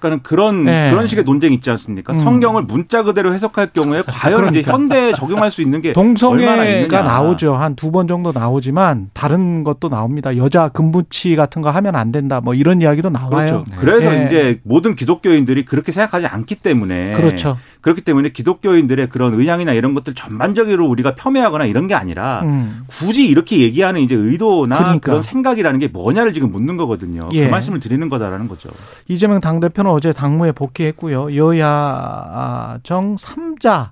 그러니까는 0.05 0.23
그런 0.23 0.65
네. 0.65 0.91
그런 0.91 1.07
식의 1.07 1.25
논쟁이 1.25 1.55
있지 1.55 1.71
않습니까? 1.71 2.13
음. 2.13 2.19
성경을 2.19 2.63
문자 2.65 3.03
그대로 3.03 3.33
해석할 3.33 3.69
경우에 3.73 4.03
과연 4.07 4.37
그러니까. 4.37 4.61
이제 4.61 4.71
현대에 4.71 5.13
적용할 5.15 5.51
수 5.51 5.63
있는 5.63 5.81
게 5.81 5.93
동성애가 5.93 7.03
나오죠. 7.03 7.55
한 7.55 7.75
두 7.75 7.91
번 7.95 8.09
정도 8.09 8.33
나오지만 8.33 9.11
다른 9.13 9.63
것도 9.63 9.89
나옵니다. 9.89 10.37
여자 10.37 10.69
금부치 10.69 11.37
같은 11.37 11.63
거 11.63 11.71
하면 11.71 11.95
안 11.97 12.11
된다. 12.13 12.41
뭐 12.41 12.55
이런 12.55 12.81
이야기도 12.83 13.09
나와요. 13.11 13.31
그렇죠. 13.31 13.65
네. 13.71 13.77
그래서 13.79 14.11
네. 14.11 14.27
이제 14.27 14.61
모든 14.65 14.95
기독교인들이 14.97 15.65
그렇게 15.65 15.93
생각하지 15.93 16.27
않기 16.27 16.57
때문에 16.57 17.13
그렇죠. 17.13 17.57
그렇기 17.83 18.01
때문에 18.03 18.31
기독교인들의 18.31 19.09
그런 19.11 19.35
의향이나 19.35 19.73
이런 19.75 19.95
것들 19.95 20.15
전반적으로 20.15 20.89
우리가 20.89 21.15
폄훼하거나 21.15 21.67
이런 21.67 21.87
게 21.87 21.95
아니라 21.95 22.41
음. 22.45 22.83
굳이 22.89 23.27
이렇게 23.27 23.59
얘기하는 23.61 24.01
이제 24.01 24.15
의도나 24.15 24.77
그러니까. 24.77 24.99
그런 25.01 25.23
생각이라는 25.23 25.79
게 25.81 25.89
뭐냐를 25.89 26.33
지금 26.33 26.51
묻는 26.51 26.77
거거든요. 26.77 27.29
그 27.29 27.37
예. 27.37 27.45
그 27.47 27.51
말씀을 27.51 27.79
드리는 27.81 28.09
거다라는 28.09 28.49
거죠. 28.49 28.71
이재명 29.09 29.39
당대표는 29.41 29.91
어제 29.95 30.13
당무에 30.13 30.53
복귀했고요. 30.53 31.37
여야정 31.37 33.17
3자 33.17 33.91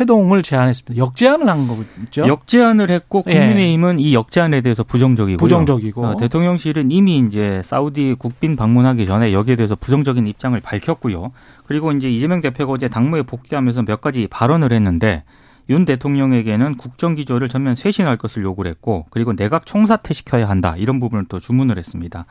회동을 0.00 0.42
제안했습니다. 0.42 0.96
역제안을 0.96 1.48
한 1.48 1.68
거죠. 1.68 2.26
역제안을 2.26 2.90
했고 2.90 3.22
예. 3.26 3.32
국민의힘은 3.32 4.00
예. 4.00 4.02
이 4.02 4.14
역제안에 4.14 4.62
대해서 4.62 4.84
부정적이고 4.84 5.38
부정적이고 5.38 6.04
어, 6.04 6.16
대통령실은 6.16 6.90
이미 6.90 7.18
이제 7.18 7.60
사우디 7.64 8.16
국빈 8.18 8.56
방문하기 8.56 9.04
전에 9.04 9.32
여기에 9.32 9.56
대해서 9.56 9.74
부정적인 9.74 10.26
입장을 10.26 10.58
밝혔고요. 10.60 11.32
그리고 11.66 11.92
이제 11.92 12.10
이재명 12.10 12.40
대표가 12.40 12.72
어제 12.72 12.88
당무에 12.88 13.22
복귀하면서 13.22 13.82
몇 13.82 14.00
가지 14.00 14.26
발언을 14.30 14.72
했는데 14.72 15.24
윤 15.68 15.84
대통령에게는 15.84 16.76
국정 16.76 17.14
기조를 17.14 17.48
전면 17.48 17.74
쇄신할 17.74 18.16
것을 18.16 18.42
요구를 18.42 18.70
했고 18.70 19.06
그리고 19.10 19.34
내각 19.34 19.66
총사퇴 19.66 20.14
시켜야 20.14 20.48
한다 20.48 20.74
이런 20.78 21.00
부분을 21.00 21.26
또 21.28 21.38
주문을 21.38 21.78
했습니다. 21.78 22.24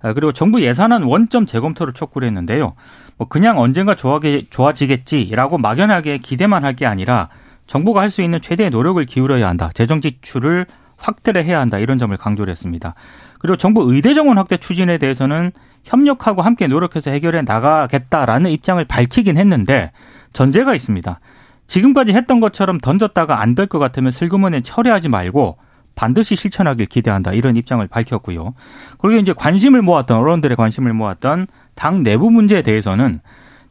아, 0.00 0.12
그리고 0.12 0.32
정부 0.32 0.62
예산안 0.62 1.02
원점 1.02 1.46
재검토를 1.46 1.92
촉구를 1.92 2.28
했는데요. 2.28 2.74
뭐 3.16 3.28
그냥 3.28 3.58
언젠가 3.58 3.94
좋아지겠지라고 3.96 5.58
막연하게 5.58 6.18
기대만 6.18 6.64
할 6.64 6.74
게 6.76 6.86
아니라 6.86 7.28
정부가 7.66 8.00
할 8.02 8.10
수 8.10 8.22
있는 8.22 8.40
최대의 8.40 8.70
노력을 8.70 9.02
기울여야 9.04 9.48
한다. 9.48 9.70
재정 9.74 10.00
지출을 10.00 10.66
확대를 10.96 11.44
해야 11.44 11.60
한다. 11.60 11.78
이런 11.78 11.98
점을 11.98 12.16
강조를 12.16 12.50
했습니다. 12.50 12.94
그리고 13.40 13.56
정부 13.56 13.92
의대 13.92 14.14
정원 14.14 14.38
확대 14.38 14.56
추진에 14.56 14.98
대해서는 14.98 15.52
협력하고 15.84 16.42
함께 16.42 16.66
노력해서 16.66 17.10
해결해 17.10 17.42
나가겠다라는 17.42 18.50
입장을 18.50 18.84
밝히긴 18.84 19.36
했는데 19.36 19.92
전제가 20.32 20.74
있습니다. 20.74 21.20
지금까지 21.66 22.12
했던 22.14 22.40
것처럼 22.40 22.78
던졌다가 22.78 23.40
안 23.40 23.54
될 23.54 23.66
것 23.66 23.78
같으면 23.78 24.10
슬그머니 24.10 24.62
처리하지 24.62 25.08
말고 25.08 25.58
반드시 25.98 26.36
실천하길 26.36 26.86
기대한다 26.86 27.32
이런 27.32 27.56
입장을 27.56 27.84
밝혔고요. 27.88 28.54
그리고 28.98 29.20
이제 29.20 29.32
관심을 29.32 29.82
모았던 29.82 30.16
언론들의 30.16 30.56
관심을 30.56 30.92
모았던 30.92 31.48
당 31.74 32.04
내부 32.04 32.30
문제에 32.30 32.62
대해서는 32.62 33.20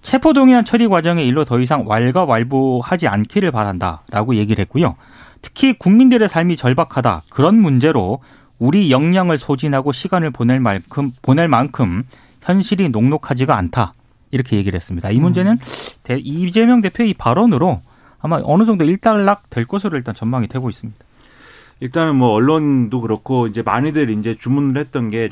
체포동의안 0.01 0.65
처리 0.65 0.89
과정에 0.89 1.23
일로 1.23 1.45
더 1.45 1.57
이상 1.61 1.87
왈가왈부하지 1.87 3.07
않기를 3.07 3.51
바란다라고 3.51 4.35
얘기를 4.35 4.61
했고요. 4.63 4.97
특히 5.41 5.71
국민들의 5.71 6.27
삶이 6.27 6.57
절박하다 6.57 7.23
그런 7.29 7.61
문제로 7.61 8.19
우리 8.59 8.91
역량을 8.91 9.37
소진하고 9.37 9.93
시간을 9.93 10.31
보낼 10.31 10.59
만큼 10.59 11.13
보낼 11.21 11.47
만큼 11.47 12.03
현실이 12.41 12.89
녹록하지가 12.89 13.55
않다 13.55 13.93
이렇게 14.31 14.57
얘기를 14.57 14.75
했습니다. 14.75 15.11
이 15.11 15.19
문제는 15.21 15.53
음. 15.53 16.19
이재명 16.21 16.81
대표의 16.81 17.13
발언으로 17.13 17.81
아마 18.19 18.41
어느 18.43 18.65
정도 18.65 18.83
일단락 18.83 19.49
될 19.49 19.63
것으로 19.63 19.95
일단 19.95 20.13
전망이 20.13 20.47
되고 20.49 20.67
있습니다. 20.67 21.06
일단은 21.79 22.15
뭐 22.15 22.29
언론도 22.29 23.01
그렇고 23.01 23.47
이제 23.47 23.61
많이들 23.61 24.09
이제 24.09 24.35
주문을 24.35 24.79
했던 24.79 25.09
게 25.09 25.29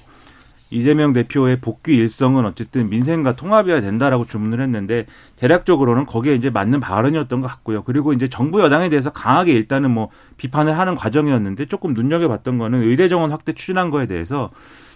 이재명 0.72 1.14
대표의 1.14 1.62
복귀 1.62 1.96
일성은 1.96 2.46
어쨌든 2.46 2.90
민생과 2.90 3.36
통합이어야 3.36 3.82
된다라고 3.82 4.26
주문을 4.26 4.60
했는데 4.62 5.06
대략적으로는 5.38 6.06
거기에 6.06 6.36
이제 6.36 6.50
맞는 6.50 6.80
발언이었던 6.80 7.42
것 7.42 7.48
같고요. 7.48 7.84
그리고 7.84 8.14
이제 8.14 8.28
정부 8.28 8.62
여당에 8.62 8.90
대해서 8.90 9.12
강하게 9.12 9.54
일단은 9.54 9.92
뭐 9.92 10.10
비판을 10.38 10.78
하는 10.78 10.96
과정이었는데 10.96 11.68
조금 11.68 11.94
눈여겨봤던 11.94 12.58
거는 12.58 12.82
의대 12.84 13.10
정원 13.10 13.32
확대 13.32 13.54
추진한 13.54 13.92
거에 13.92 14.08
대해서 14.08 14.50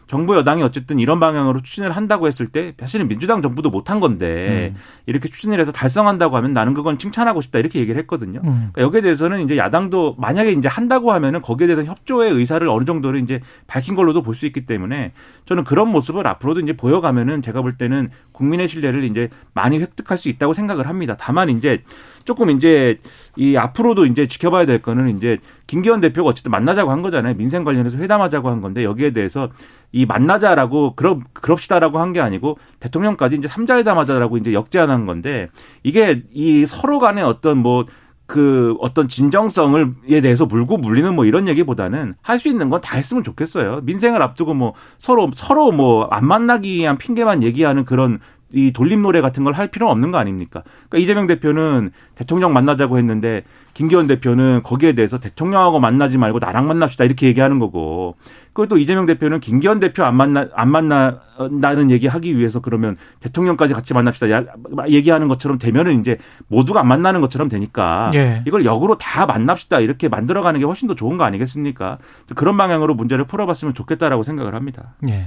정부 0.10 0.36
여당이 0.36 0.64
어쨌든 0.64 0.98
이런 0.98 1.20
방향으로 1.20 1.60
추진을 1.60 1.92
한다고 1.92 2.26
했을 2.26 2.48
때 2.48 2.74
사실은 2.80 3.08
민주당 3.08 3.44
정부도 3.44 3.70
못한 3.70 4.00
건데 4.00 4.74
음. 4.74 4.82
이렇게 5.06 5.30
추진을 5.30 5.60
해서 5.60 5.72
달성한다고 5.72 6.36
하면 6.38 6.52
나는 6.52 6.74
그건 6.74 6.98
칭찬하고 6.98 7.42
싶다 7.42 7.60
이렇게 7.60 7.80
얘기를 7.80 8.02
했거든요. 8.02 8.42
음. 8.44 8.70
그러니까 8.74 8.82
여기에 8.82 9.02
대해서는 9.02 9.42
이제 9.42 9.56
야당도 9.56 10.16
만약에 10.18 10.52
이제 10.54 10.68
한다고 10.68 11.12
하면은 11.14 11.44
거기에 11.44 11.68
대해서 11.68 11.84
협조의 11.84 12.32
의사를 12.34 12.68
어느 12.68 12.86
정도로 12.86 13.20
이제 13.20 13.40
밝힌 13.68 13.94
걸로도 13.96 14.24
볼 14.24 14.40
수 14.40 14.46
있기 14.48 14.66
때문에 14.66 15.12
저는 15.46 15.64
그런 15.64 15.90
모습을 15.90 16.26
앞으로도 16.26 16.62
이제 16.62 16.74
보여가면은 16.74 17.42
제가 17.44 17.62
볼 17.62 17.78
때는 17.78 18.10
국민의 18.40 18.68
신뢰를 18.70 19.04
이제 19.04 19.30
많이 19.54 19.80
획득할 19.80 20.18
수 20.18 20.30
있다고 20.30 20.54
생각을 20.54 20.88
합니다. 20.88 21.16
다만 21.20 21.50
이제 21.50 21.84
조금 22.24 22.50
이제 22.50 22.98
이 23.36 23.58
앞으로도 23.58 24.06
이제 24.06 24.28
지켜봐야 24.28 24.66
될 24.66 24.82
거는 24.82 25.18
이제 25.18 25.40
김기현 25.68 26.00
대표가 26.00 26.30
어쨌든 26.30 26.52
만나자고 26.52 26.90
한 26.92 27.02
거잖아요. 27.02 27.36
민생 27.36 27.64
관련해서 27.64 27.98
회담하자고 27.98 28.50
한 28.50 28.62
건데 28.62 28.84
여기에 28.84 29.12
대해서 29.12 29.50
이 29.92 30.06
만나자라고 30.06 30.94
그럽 30.96 31.22
그럽시다라고 31.34 32.00
한 32.00 32.10
게 32.14 32.20
아니고 32.22 32.58
대통령까지 32.80 33.36
이제 33.36 33.48
삼자 33.48 33.78
회담하자라고 33.78 34.38
이제 34.38 34.54
역제안한 34.54 35.06
건데 35.06 35.50
이게 35.84 36.24
이 36.34 36.66
서로 36.66 37.00
간의 37.00 37.24
어떤 37.24 37.58
뭐 37.58 37.86
그 38.30 38.76
어떤 38.80 39.08
진정성을 39.08 39.96
에 40.10 40.22
대해서 40.22 40.46
물고 40.46 40.78
물리는 40.78 41.14
뭐 41.16 41.26
이런 41.26 41.48
얘기보다는 41.50 42.14
할 42.22 42.38
수 42.40 42.48
있는 42.48 42.70
건 42.70 42.80
다 42.82 42.96
했으면 42.96 43.24
좋겠어요. 43.24 43.82
민생을 43.84 44.22
앞두고 44.22 44.54
뭐 44.54 44.74
서로 45.00 45.30
서로 45.34 45.72
뭐 45.72 46.08
안 46.12 46.26
만나기 46.26 46.76
위한 46.76 46.98
핑계만 46.98 47.44
얘기하는 47.44 47.84
그런 47.86 48.20
이 48.52 48.72
돌림 48.72 49.02
노래 49.02 49.22
같은 49.22 49.44
걸 49.44 49.54
할 49.54 49.68
필요는 49.68 49.92
없는 49.92 50.12
거 50.12 50.18
아닙니까? 50.18 50.64
그러니까 50.90 50.98
이재명 51.04 51.28
대표는 51.28 51.92
대통령 52.16 52.54
만나자고 52.54 52.98
했는데 52.98 53.44
김기현 53.74 54.08
대표는 54.08 54.62
거기에 54.64 54.94
대해서 54.94 55.20
대통령하고 55.20 55.80
만나지 55.80 56.18
말고 56.18 56.40
나랑 56.40 56.68
만납시다 56.68 57.04
이렇게 57.04 57.28
얘기하는 57.28 57.60
거고 57.60 58.16
그것도 58.54 58.78
이재명 58.78 59.06
대표는 59.06 59.40
김기현 59.40 59.80
대표 59.80 60.04
안 60.04 60.16
만나 60.16 60.48
안 60.54 60.70
만나는 60.70 61.92
얘기하기 61.92 62.38
위해서 62.38 62.60
그러면 62.60 62.98
대통령까지 63.22 63.74
같이 63.74 63.94
만납시다 63.94 64.32
야, 64.32 64.44
얘기하는 64.88 65.28
것처럼 65.28 65.58
되면은 65.58 66.00
이제 66.00 66.18
모두가 66.48 66.82
안 66.82 66.88
만나는 66.88 67.22
것처럼 67.22 67.50
되니까 67.50 68.12
예. 68.16 68.44
이걸 68.48 68.66
역으로 68.66 68.98
다 68.98 69.26
만납시다 69.26 69.80
이렇게 69.80 70.10
만들어가는 70.10 70.60
게 70.60 70.66
훨씬 70.66 70.88
더 70.88 70.96
좋은 70.96 71.18
거 71.18 71.24
아니겠습니까? 71.24 71.98
그런 72.36 72.58
방향으로 72.58 72.96
문제를 72.96 73.26
풀어봤으면 73.26 73.74
좋겠다라고 73.74 74.24
생각을 74.24 74.56
합니다. 74.56 74.96
예. 75.08 75.26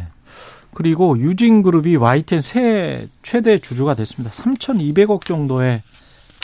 그리고 0.74 1.18
유진그룹이 1.18 1.96
YTN 1.96 2.40
새 2.40 3.08
최대 3.22 3.58
주주가 3.58 3.94
됐습니다. 3.94 4.34
3,200억 4.34 5.24
정도의 5.24 5.82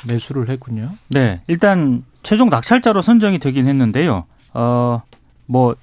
매수를 0.07 0.49
했군요. 0.49 0.91
네, 1.09 1.41
일단 1.47 2.05
최종 2.23 2.51
낙찰자로 2.51 3.03
선정이 3.03 3.39
되긴 3.39 3.67
했는데요. 3.67 4.25
어, 4.55 5.03
뭐 5.47 5.75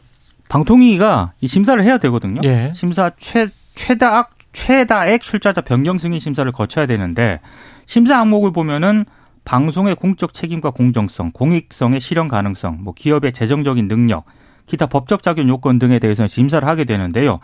방통위가 0.50 1.34
이 1.42 1.48
심사를 1.48 1.82
해야 1.84 1.98
되거든요. 1.98 2.42
예. 2.44 2.72
심사 2.76 3.12
최 3.18 3.50
최다악 3.74 4.36
최다액 4.54 5.22
출자자 5.22 5.62
변경 5.62 5.98
승인 5.98 6.20
심사를 6.20 6.50
거쳐야 6.52 6.86
되는데 6.86 7.40
심사 7.86 8.18
항목을 8.20 8.54
보면은 8.54 9.06
방송의 9.44 9.96
공적 9.96 10.34
책임과 10.34 10.72
공정성, 10.72 11.32
공익성의 11.32 12.00
실현 12.00 12.28
가능성, 12.28 12.78
뭐 12.82 12.94
기업의 12.96 13.34
재정적인 13.34 13.88
능력, 13.88 14.26
기타 14.66 14.88
법적 14.88 15.22
작용 15.22 15.48
요건 15.48 15.78
등에 15.78 16.00
대해서 16.00 16.26
심사를 16.26 16.68
하게 16.68 16.84
되는데요. 16.86 17.40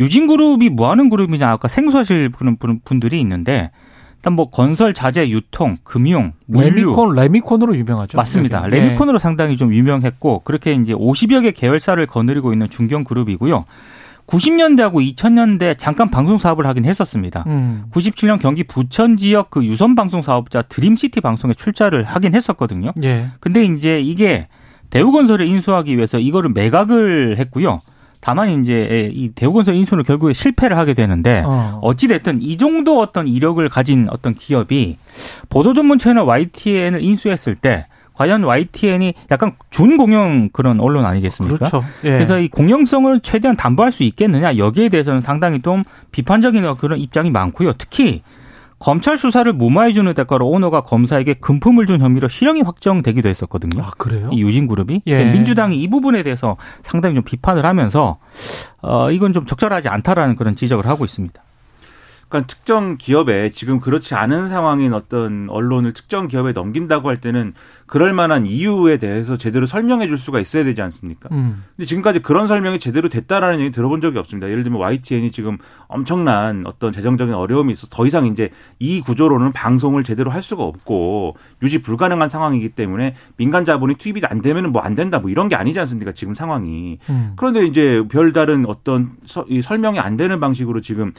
유진그룹이 0.00 0.68
뭐 0.70 0.90
하는 0.90 1.10
그룹이냐 1.10 1.50
아까 1.50 1.68
생소하실 1.68 2.30
분들이 2.84 3.20
있는데 3.20 3.70
일단 4.16 4.32
뭐 4.32 4.50
건설 4.50 4.94
자재 4.94 5.28
유통 5.30 5.76
금융 5.84 6.32
물류 6.46 6.86
레미콘 6.86 7.14
레미콘으로 7.14 7.76
유명하죠. 7.76 8.16
맞습니다. 8.16 8.64
여기. 8.64 8.76
레미콘으로 8.76 9.18
네. 9.18 9.22
상당히 9.22 9.56
좀 9.56 9.72
유명했고 9.72 10.40
그렇게 10.40 10.72
이제 10.72 10.92
50여 10.92 11.42
개 11.42 11.52
계열사를 11.52 12.04
거느리고 12.06 12.52
있는 12.52 12.68
중견 12.68 13.04
그룹이고요. 13.04 13.64
90년대하고 14.26 15.16
2000년대 15.16 15.78
잠깐 15.78 16.10
방송 16.10 16.36
사업을 16.36 16.66
하긴 16.66 16.84
했었습니다. 16.84 17.44
음. 17.46 17.84
97년 17.92 18.38
경기 18.38 18.62
부천 18.62 19.16
지역 19.16 19.50
그 19.50 19.64
유선 19.64 19.94
방송 19.94 20.20
사업자 20.20 20.62
드림시티 20.62 21.20
방송에 21.20 21.54
출자를 21.54 22.04
하긴 22.04 22.34
했었거든요. 22.34 22.92
예. 23.02 23.28
근데 23.40 23.64
이제 23.64 24.00
이게 24.00 24.48
대우건설을 24.90 25.46
인수하기 25.46 25.96
위해서 25.96 26.18
이거를 26.18 26.50
매각을 26.50 27.38
했고요. 27.38 27.80
다만 28.20 28.62
이제 28.62 29.10
이 29.12 29.30
대우건설 29.30 29.74
인수는 29.74 30.04
결국에 30.04 30.32
실패를 30.32 30.76
하게 30.76 30.94
되는데 30.94 31.42
어. 31.46 31.78
어찌 31.82 32.08
됐든 32.08 32.42
이 32.42 32.56
정도 32.56 33.00
어떤 33.00 33.28
이력을 33.28 33.66
가진 33.68 34.08
어떤 34.10 34.34
기업이 34.34 34.98
보도 35.48 35.74
전문 35.74 35.98
채널 35.98 36.24
YTN을 36.24 37.02
인수했을 37.02 37.54
때 37.54 37.86
과연 38.14 38.42
YTN이 38.42 39.14
약간 39.30 39.52
준공영 39.70 40.50
그런 40.52 40.80
언론 40.80 41.04
아니겠습니까? 41.04 41.56
그렇죠. 41.56 41.84
예. 42.02 42.10
그래서 42.10 42.40
이 42.40 42.48
공영성을 42.48 43.20
최대한 43.20 43.56
담보할 43.56 43.92
수 43.92 44.02
있겠느냐 44.02 44.56
여기에 44.58 44.88
대해서는 44.88 45.20
상당히 45.20 45.62
좀 45.62 45.84
비판적인 46.10 46.74
그런 46.74 46.98
입장이 46.98 47.30
많고요. 47.30 47.74
특히 47.78 48.22
검찰 48.78 49.18
수사를 49.18 49.52
무마해주는 49.52 50.14
대가로 50.14 50.48
오너가 50.48 50.82
검사에게 50.82 51.34
금품을 51.34 51.86
준 51.86 52.00
혐의로 52.00 52.28
실형이 52.28 52.62
확정되기도 52.62 53.28
했었거든요. 53.28 53.82
아, 53.82 53.90
그래요? 53.98 54.30
이 54.32 54.40
유진그룹이. 54.40 55.02
예. 55.06 55.32
민주당이 55.32 55.80
이 55.80 55.88
부분에 55.88 56.22
대해서 56.22 56.56
상당히 56.82 57.16
좀 57.16 57.24
비판을 57.24 57.64
하면서, 57.64 58.18
어, 58.80 59.10
이건 59.10 59.32
좀 59.32 59.46
적절하지 59.46 59.88
않다라는 59.88 60.36
그런 60.36 60.54
지적을 60.54 60.86
하고 60.86 61.04
있습니다. 61.04 61.42
그러니까 62.28 62.46
특정 62.46 62.96
기업에 62.96 63.50
지금 63.50 63.78
그렇지 63.78 64.14
않은 64.14 64.48
상황인 64.48 64.92
어떤 64.94 65.48
언론을 65.50 65.92
특정 65.92 66.26
기업에 66.26 66.52
넘긴다고 66.52 67.08
할 67.08 67.20
때는 67.20 67.54
그럴 67.86 68.12
만한 68.12 68.46
이유에 68.46 68.96
대해서 68.98 69.36
제대로 69.36 69.66
설명해 69.66 70.08
줄 70.08 70.18
수가 70.18 70.40
있어야 70.40 70.64
되지 70.64 70.82
않습니까? 70.82 71.28
음. 71.32 71.62
근데 71.76 71.86
지금까지 71.86 72.18
그런 72.20 72.46
설명이 72.48 72.80
제대로 72.80 73.08
됐다라는 73.08 73.60
얘기 73.60 73.70
들어본 73.70 74.00
적이 74.00 74.18
없습니다. 74.18 74.50
예를 74.50 74.64
들면 74.64 74.80
YTN이 74.80 75.30
지금 75.30 75.58
엄청난 75.86 76.64
어떤 76.66 76.92
재정적인 76.92 77.34
어려움이 77.34 77.72
있어 77.72 77.86
더 77.88 78.04
이상 78.04 78.26
이제 78.26 78.50
이 78.80 79.00
구조로는 79.00 79.52
방송을 79.52 80.02
제대로 80.02 80.30
할 80.32 80.42
수가 80.42 80.64
없고 80.64 81.36
유지 81.62 81.80
불가능한 81.80 82.28
상황이기 82.28 82.70
때문에 82.70 83.14
민간 83.36 83.64
자본이 83.64 83.94
투입이 83.94 84.22
안 84.24 84.42
되면은 84.42 84.72
뭐 84.72 84.88
안 84.88 84.94
된다 84.94 85.18
뭐 85.18 85.30
이런 85.30 85.48
게 85.48 85.56
아니지 85.56 85.78
않습니까? 85.80 86.12
지금 86.12 86.34
상황이. 86.34 86.98
음. 87.10 87.32
그런데 87.36 87.66
이제 87.66 88.02
별다른 88.10 88.64
어떤 88.66 89.12
서, 89.26 89.44
이 89.48 89.60
설명이 89.60 89.98
안 89.98 90.16
되는 90.16 90.40
방식으로 90.40 90.80
지금 90.80 91.12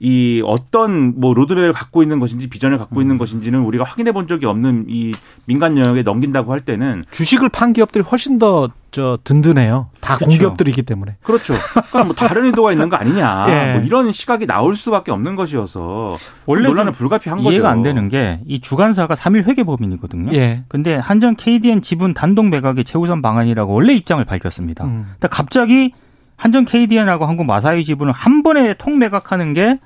이 0.00 0.42
어떤 0.44 1.20
뭐 1.20 1.34
로드맵을 1.34 1.72
갖고 1.72 2.02
있는 2.02 2.18
것인지 2.20 2.48
비전을 2.48 2.78
갖고 2.78 2.96
음. 2.96 3.02
있는 3.02 3.18
것인지는 3.18 3.60
우리가 3.60 3.84
확인해 3.84 4.12
본 4.12 4.26
적이 4.26 4.46
없는 4.46 4.86
이 4.88 5.12
민간 5.44 5.76
영역에 5.76 6.02
넘긴다고 6.02 6.52
할 6.52 6.60
때는 6.60 7.04
주식을 7.10 7.50
판 7.50 7.72
기업들이 7.72 8.02
훨씬 8.02 8.38
더 8.38 8.68
저 8.90 9.18
든든해요. 9.22 9.88
다 10.00 10.16
그렇죠. 10.16 10.30
공기업들이기 10.30 10.82
때문에. 10.82 11.16
그렇죠. 11.22 11.54
그러니까 11.72 12.04
뭐 12.04 12.14
다른 12.14 12.46
의도가 12.46 12.72
있는 12.72 12.88
거 12.88 12.96
아니냐. 12.96 13.46
예. 13.48 13.74
뭐 13.74 13.82
이런 13.84 14.12
시각이 14.12 14.46
나올 14.46 14.76
수밖에 14.76 15.12
없는 15.12 15.36
것이어서 15.36 16.16
원래 16.46 16.66
논란은 16.68 16.92
불가피한 16.92 17.38
이해가 17.38 17.44
거죠. 17.48 17.54
이해가 17.54 17.70
안 17.70 17.82
되는 17.82 18.08
게 18.08 18.40
이 18.46 18.60
주간사가 18.60 19.14
3일 19.14 19.44
회계 19.44 19.62
법인이거든요. 19.62 20.32
예. 20.34 20.64
근데 20.68 20.96
한전 20.96 21.36
KDN 21.36 21.82
지분 21.82 22.14
단독 22.14 22.48
매각의 22.48 22.84
최우선 22.84 23.22
방안이라고 23.22 23.72
원래 23.72 23.94
입장을 23.94 24.24
밝혔습니다. 24.24 24.84
음. 24.84 25.06
근데 25.12 25.28
갑자기 25.28 25.92
한전 26.36 26.64
KDN하고 26.64 27.26
한국 27.26 27.46
마사이 27.46 27.84
지분을 27.84 28.12
한 28.12 28.42
번에 28.42 28.74
통 28.74 28.98
매각하는 28.98 29.52
게 29.52 29.78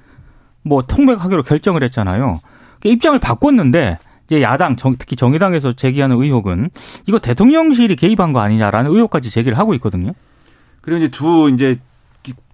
뭐 0.64 0.82
통매각하기로 0.82 1.42
결정을 1.42 1.82
했잖아요. 1.84 2.40
그러니까 2.80 2.88
입장을 2.88 3.18
바꿨는데 3.18 3.98
이제 4.26 4.42
야당 4.42 4.76
특히 4.76 5.16
정의당에서 5.16 5.74
제기하는 5.74 6.20
의혹은 6.20 6.70
이거 7.06 7.18
대통령실이 7.18 7.96
개입한 7.96 8.32
거 8.32 8.40
아니냐라는 8.40 8.90
의혹까지 8.90 9.30
제기를 9.30 9.58
하고 9.58 9.74
있거든요. 9.74 10.12
그리고 10.80 11.04
이제 11.04 11.10
두 11.10 11.50
이제 11.50 11.78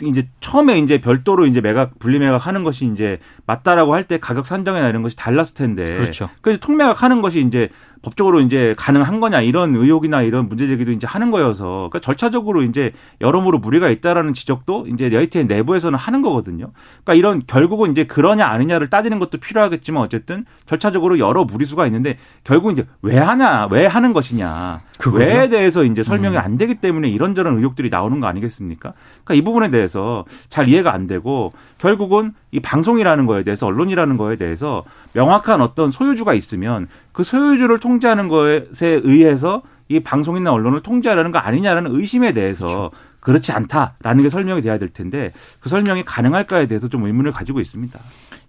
이제 0.03 0.27
처음에 0.41 0.79
이제 0.81 1.01
별도로 1.01 1.47
이제 1.47 1.61
매각 1.61 1.97
분리 2.01 2.19
매각 2.19 2.45
하는 2.45 2.65
것이 2.65 2.87
이제 2.87 3.21
맞다라고 3.47 3.95
할 3.95 4.03
때 4.03 4.19
가격 4.19 4.45
산정이나 4.45 4.89
이런 4.89 5.03
것이 5.03 5.15
달랐을 5.15 5.55
텐데. 5.55 5.85
그렇죠. 5.85 6.29
그래서 6.41 6.59
통매각 6.59 7.05
하는 7.05 7.23
것이 7.23 7.41
이제 7.41 7.69
법적으로 8.03 8.41
이제 8.41 8.75
가능한 8.79 9.21
거냐 9.21 9.43
이런 9.43 9.75
의혹이나 9.75 10.23
이런 10.23 10.49
문제 10.49 10.67
제기도 10.67 10.91
이제 10.93 11.07
하는 11.07 11.31
거여서 11.31 11.89
그러니까 11.91 12.01
절차적으로 12.01 12.63
이제 12.63 12.93
여러모로 13.21 13.59
무리가 13.59 13.91
있다라는 13.91 14.33
지적도 14.33 14.87
이제 14.87 15.09
레이트의 15.09 15.47
내부에서는 15.47 15.99
하는 15.99 16.23
거거든요. 16.23 16.73
그러니까 17.05 17.15
이런 17.15 17.43
결국은 17.47 17.91
이제 17.91 18.05
그러냐 18.05 18.47
아니냐를 18.47 18.89
따지는 18.89 19.19
것도 19.19 19.39
필요하겠지만 19.39 20.03
어쨌든 20.03 20.47
절차적으로 20.67 21.19
여러 21.19 21.45
무리수가 21.45 21.87
있는데 21.87 22.17
결국 22.43 22.73
이제 22.73 22.87
왜 23.03 23.19
하냐 23.19 23.69
왜 23.71 23.87
하는 23.87 24.13
것이냐 24.13 24.81
그거죠? 24.99 25.25
왜에 25.25 25.49
대해서 25.49 25.85
이제 25.85 26.03
설명이 26.03 26.37
음. 26.37 26.41
안 26.41 26.59
되기 26.59 26.77
때문에 26.77 27.09
이런저런 27.09 27.57
의혹들이 27.59 27.91
나오는 27.91 28.21
거 28.21 28.27
아니겠습니까? 28.27 28.93
그러니까 29.25 29.35
이 29.35 29.43
부분에 29.43 29.71
대해서 29.71 30.25
잘 30.49 30.69
이해가 30.69 30.93
안 30.93 31.07
되고 31.07 31.51
결국은 31.79 32.33
이 32.53 32.61
방송이라는 32.61 33.27
거에 33.27 33.43
대해서 33.43 33.67
언론이라는 33.67 34.17
거에 34.17 34.37
대해서 34.37 34.85
명확한 35.13 35.61
어떤 35.61 35.91
소유주가 35.91 36.35
있으면 36.35 36.89
그 37.13 37.25
소유주를 37.25 37.79
통제하는 37.79 38.29
것에 38.29 39.01
의해서 39.05 39.63
이 39.89 40.01
방송이나 40.01 40.53
언론을 40.53 40.81
통제하려는 40.81 41.33
거 41.33 41.39
아니냐라는 41.39 41.95
의심에 41.95 42.33
대해서 42.33 42.67
그렇죠. 42.67 43.11
그렇지 43.21 43.53
않다라는 43.53 44.23
게 44.23 44.31
설명이 44.31 44.63
돼야 44.63 44.79
될 44.79 44.89
텐데 44.89 45.33
그 45.61 45.69
설명이 45.69 46.05
가능할까에 46.05 46.67
대해서 46.67 46.89
좀 46.89 47.05
의문을 47.05 47.33
가지고 47.33 47.61
있습니다. 47.61 47.99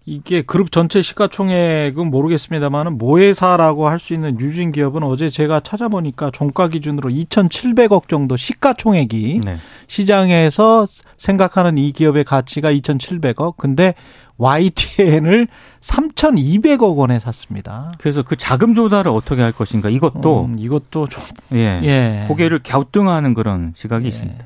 이게 0.05 0.41
그룹 0.41 0.71
전체 0.71 1.01
시가총액은 1.03 2.09
모르겠습니다만은 2.09 2.97
모회사라고 2.97 3.87
할 3.87 3.99
수 3.99 4.13
있는 4.15 4.39
유진 4.39 4.71
기업은 4.71 5.03
어제 5.03 5.29
제가 5.29 5.59
찾아보니까 5.59 6.31
종가 6.31 6.69
기준으로 6.69 7.11
2,700억 7.11 8.07
정도 8.07 8.35
시가총액이 8.35 9.41
네. 9.45 9.57
시장에서 9.87 10.87
생각하는 11.19 11.77
이 11.77 11.91
기업의 11.91 12.23
가치가 12.23 12.71
2,700억. 12.71 13.57
근데 13.57 13.93
YTN을 14.37 15.47
3,200억 15.81 16.97
원에 16.97 17.19
샀습니다. 17.19 17.91
그래서 17.99 18.23
그 18.23 18.35
자금 18.35 18.73
조달을 18.73 19.11
어떻게 19.11 19.43
할 19.43 19.51
것인가 19.51 19.89
이것도 19.89 20.45
음, 20.45 20.55
이것도 20.57 21.07
좀 21.07 21.23
예, 21.53 21.79
예. 21.83 22.25
고개를 22.27 22.59
갸우뚱하는 22.63 23.35
그런 23.35 23.73
시각이 23.75 24.05
예. 24.05 24.09
있습니다. 24.09 24.45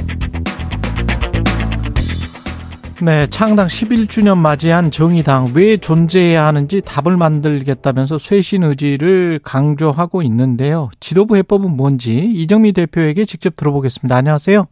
네, 3.03 3.25
창당 3.25 3.65
11주년 3.65 4.37
맞이한 4.37 4.91
정의당 4.91 5.53
왜 5.55 5.77
존재해야 5.77 6.45
하는지 6.45 6.81
답을 6.81 7.17
만들겠다면서 7.17 8.19
쇄신 8.19 8.61
의지를 8.61 9.39
강조하고 9.43 10.21
있는데요. 10.21 10.91
지도부 10.99 11.35
해법은 11.35 11.75
뭔지 11.75 12.15
이정미 12.17 12.73
대표에게 12.73 13.25
직접 13.25 13.55
들어보겠습니다. 13.55 14.15
안녕하세요. 14.15 14.67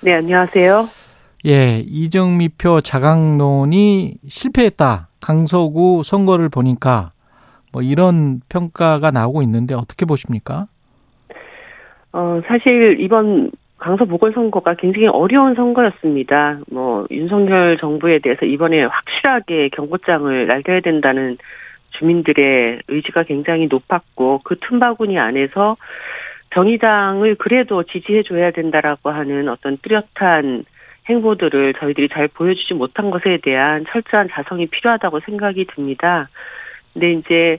네, 0.00 0.12
안녕하세요. 0.12 0.88
예, 1.46 1.84
이정미 1.86 2.48
표 2.48 2.80
자강론이 2.80 4.16
실패했다. 4.26 5.10
강서구 5.20 6.02
선거를 6.04 6.48
보니까 6.48 7.12
뭐 7.70 7.80
이런 7.80 8.40
평가가 8.48 9.12
나오고 9.12 9.40
있는데 9.42 9.74
어떻게 9.74 10.04
보십니까? 10.04 10.66
어, 12.12 12.40
사실 12.48 12.96
이번 12.98 13.52
강서 13.82 14.04
보궐선거가 14.04 14.74
굉장히 14.74 15.08
어려운 15.08 15.56
선거였습니다. 15.56 16.60
뭐 16.70 17.04
윤석열 17.10 17.76
정부에 17.78 18.20
대해서 18.20 18.46
이번에 18.46 18.84
확실하게 18.84 19.70
경고장을 19.70 20.46
날려야 20.46 20.80
된다는 20.80 21.36
주민들의 21.90 22.82
의지가 22.86 23.24
굉장히 23.24 23.66
높았고 23.66 24.42
그 24.44 24.56
틈바구니 24.60 25.18
안에서 25.18 25.76
정의당을 26.54 27.34
그래도 27.34 27.82
지지해 27.82 28.22
줘야 28.22 28.52
된다라고 28.52 29.10
하는 29.10 29.48
어떤 29.48 29.76
뚜렷한 29.78 30.64
행보들을 31.08 31.74
저희들이 31.74 32.08
잘 32.08 32.28
보여주지 32.28 32.74
못한 32.74 33.10
것에 33.10 33.38
대한 33.42 33.84
철저한 33.90 34.28
자성이 34.30 34.66
필요하다고 34.66 35.20
생각이 35.26 35.64
듭니다. 35.74 36.28
근데 36.92 37.14
이제 37.14 37.58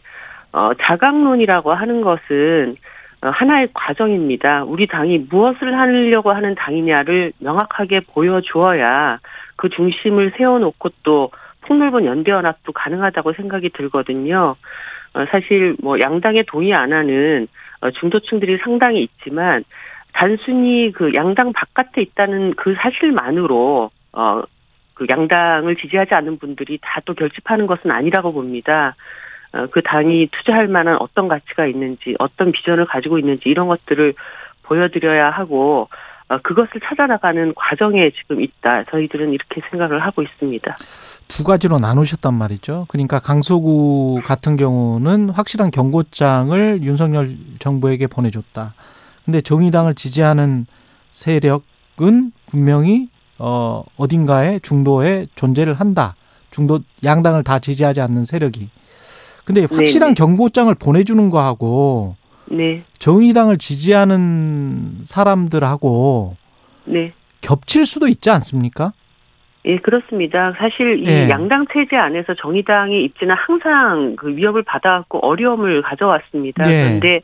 어 0.54 0.72
자강론이라고 0.80 1.74
하는 1.74 2.02
것은 2.02 2.78
어, 2.78 2.93
하나의 3.30 3.70
과정입니다. 3.74 4.64
우리 4.64 4.88
당이 4.88 5.28
무엇을 5.30 5.78
하려고 5.78 6.32
하는 6.32 6.56
당이냐를 6.56 7.34
명확하게 7.40 8.02
보여주어야 8.02 9.20
그 9.56 9.70
중심을 9.70 10.34
세워놓고 10.38 10.90
또 11.04 11.32
폭넓은 11.62 12.06
연대연합도 12.06 12.74
가능하다고 12.74 13.34
생각이 13.34 13.70
들거든요. 13.70 14.56
어, 15.14 15.26
사실 15.32 15.76
뭐 15.82 16.00
양당에 16.00 16.44
동의 16.44 16.74
안 16.74 16.92
하는 16.92 17.48
어, 17.82 17.92
중도층들이 17.92 18.58
상당히 18.58 19.04
있지만 19.04 19.64
단순히 20.12 20.92
그 20.92 21.14
양당 21.14 21.54
바깥에 21.54 22.02
있다는 22.02 22.54
그 22.56 22.76
사실만으로 22.76 23.92
어 24.14 24.44
그 24.94 25.06
양당을 25.10 25.76
지지하지 25.76 26.14
않는 26.14 26.38
분들이 26.38 26.80
다 26.82 27.02
또 27.06 27.14
결집하는 27.14 27.68
것은 27.68 27.92
아니라고 27.92 28.32
봅니다. 28.32 28.96
어, 29.54 29.68
그 29.72 29.82
당이 29.82 30.30
투자할 30.32 30.68
만한 30.68 30.98
어떤 31.00 31.28
가치가 31.28 31.66
있는지, 31.66 32.16
어떤 32.20 32.52
비전을 32.52 32.86
가지고 32.86 33.20
있는지 33.20 33.50
이런 33.50 33.68
것들을 33.68 34.14
보여드려야 34.64 35.30
하고 35.30 35.90
어, 36.30 36.40
그것을 36.42 36.82
찾아나가는 36.84 37.54
과정에 37.56 38.10
지금 38.12 38.42
있다. 38.42 38.86
저희들은 38.86 39.34
이렇게 39.34 39.62
생각을 39.70 40.00
하고 40.00 40.24
있습니다. 40.24 40.76
두 41.28 41.44
가지로 41.44 41.78
나누셨단 41.80 42.34
말이죠. 42.34 42.86
그러니까 42.90 43.20
강서구 43.20 44.22
같은 44.24 44.56
경우는 44.56 45.30
확실한 45.30 45.70
경고장을 45.70 46.84
윤석열 46.84 47.36
정부에게 47.60 48.08
보내줬다. 48.08 48.74
근데 49.26 49.42
정의당을 49.42 49.96
지지하는 49.96 50.66
세력은 51.12 52.32
분명히 52.48 53.10
어 53.38 53.84
어딘가에 53.98 54.60
중도에 54.60 55.28
존재를 55.36 55.74
한다. 55.74 56.16
중도 56.52 56.80
양당을 57.04 57.44
다 57.44 57.60
지지하지 57.60 58.02
않는 58.02 58.26
세력이 58.26 58.70
근데 59.46 59.62
확실한 59.62 60.10
네네. 60.10 60.14
경고장을 60.14 60.74
보내주는 60.76 61.30
거하고 61.30 62.16
네. 62.46 62.84
정의당을 63.00 63.58
지지하는 63.58 65.00
사람들하고 65.04 66.36
네. 66.86 67.14
겹칠 67.42 67.86
수도 67.86 68.08
있지 68.08 68.30
않습니까? 68.30 68.94
예, 69.66 69.78
그렇습니다. 69.78 70.54
사실 70.58 71.00
이 71.00 71.08
예. 71.08 71.30
양당 71.30 71.66
체제 71.72 71.96
안에서 71.96 72.34
정의당의 72.36 73.04
입지는 73.06 73.36
항상 73.36 74.16
그 74.18 74.36
위협을 74.36 74.64
받아왔고 74.64 75.20
어려움을 75.20 75.82
가져왔습니다. 75.82 76.70
예. 76.70 76.84
그런데 76.84 77.22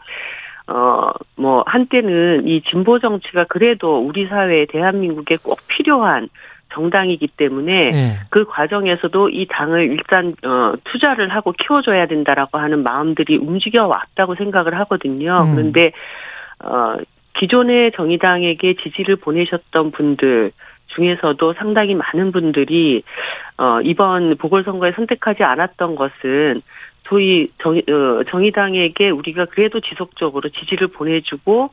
어, 0.68 1.12
뭐, 1.36 1.64
한때는 1.66 2.48
이 2.48 2.62
진보 2.62 3.00
정치가 3.00 3.44
그래도 3.46 4.00
우리 4.00 4.28
사회에 4.28 4.68
대한민국에 4.68 5.38
꼭 5.38 5.58
필요한 5.68 6.30
정당이기 6.74 7.28
때문에 7.28 7.92
네. 7.92 8.20
그 8.30 8.46
과정에서도 8.46 9.30
이 9.30 9.48
당을 9.50 9.92
일단 9.92 10.36
어 10.46 10.74
투자를 10.84 11.30
하고 11.30 11.52
키워줘야 11.52 12.08
된다라고 12.08 12.58
하는 12.58 12.84
마음들이 12.84 13.38
움직여 13.38 13.88
왔다고 13.88 14.36
생각을 14.36 14.78
하거든요. 14.80 15.44
음. 15.44 15.56
그런데 15.56 15.92
어 16.64 16.98
기존의 17.34 17.94
정의당에게 17.94 18.76
지지를 18.76 19.16
보내셨던 19.16 19.92
분들 19.92 20.52
중에서도 20.88 21.54
상당히 21.54 21.96
많은 21.96 22.32
분들이 22.32 23.04
어 23.58 23.80
이번 23.82 24.38
보궐선거에 24.38 24.92
선택하지 24.94 25.44
않았던 25.44 25.96
것은 25.96 26.62
소위 27.08 27.50
정, 27.62 27.76
어, 27.76 28.24
정의당에게 28.30 29.10
우리가 29.10 29.46
그래도 29.46 29.80
지속적으로 29.80 30.50
지지를 30.50 30.90
보내주고 30.90 31.72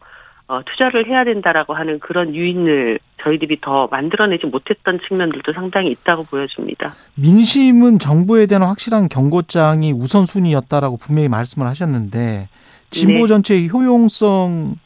어, 0.48 0.62
투자를 0.64 1.06
해야 1.08 1.24
된다라고 1.24 1.74
하는 1.74 1.98
그런 1.98 2.34
유인을 2.34 3.00
저희들이 3.22 3.60
더 3.60 3.88
만들어내지 3.90 4.46
못했던 4.46 5.00
측면들도 5.06 5.52
상당히 5.52 5.90
있다고 5.90 6.24
보여집니다. 6.24 6.94
민심은 7.16 7.98
정부에 7.98 8.46
대한 8.46 8.62
확실한 8.62 9.08
경고장이 9.08 9.92
우선순위였다라고 9.92 10.98
분명히 10.98 11.28
말씀을 11.28 11.66
하셨는데 11.66 12.48
진보 12.90 13.22
네. 13.22 13.26
전체의 13.26 13.68
효용성이 13.68 14.76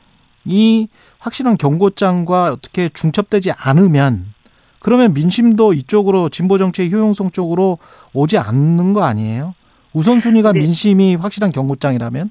확실한 1.18 1.58
경고장과 1.58 2.52
어떻게 2.52 2.88
중첩되지 2.88 3.52
않으면 3.52 4.32
그러면 4.78 5.12
민심도 5.12 5.74
이쪽으로 5.74 6.30
진보 6.30 6.56
정치의 6.56 6.90
효용성 6.90 7.32
쪽으로 7.32 7.76
오지 8.14 8.38
않는 8.38 8.94
거 8.94 9.02
아니에요? 9.02 9.54
우선순위가 9.92 10.52
네. 10.52 10.60
민심이 10.60 11.16
확실한 11.16 11.52
경고장이라면? 11.52 12.30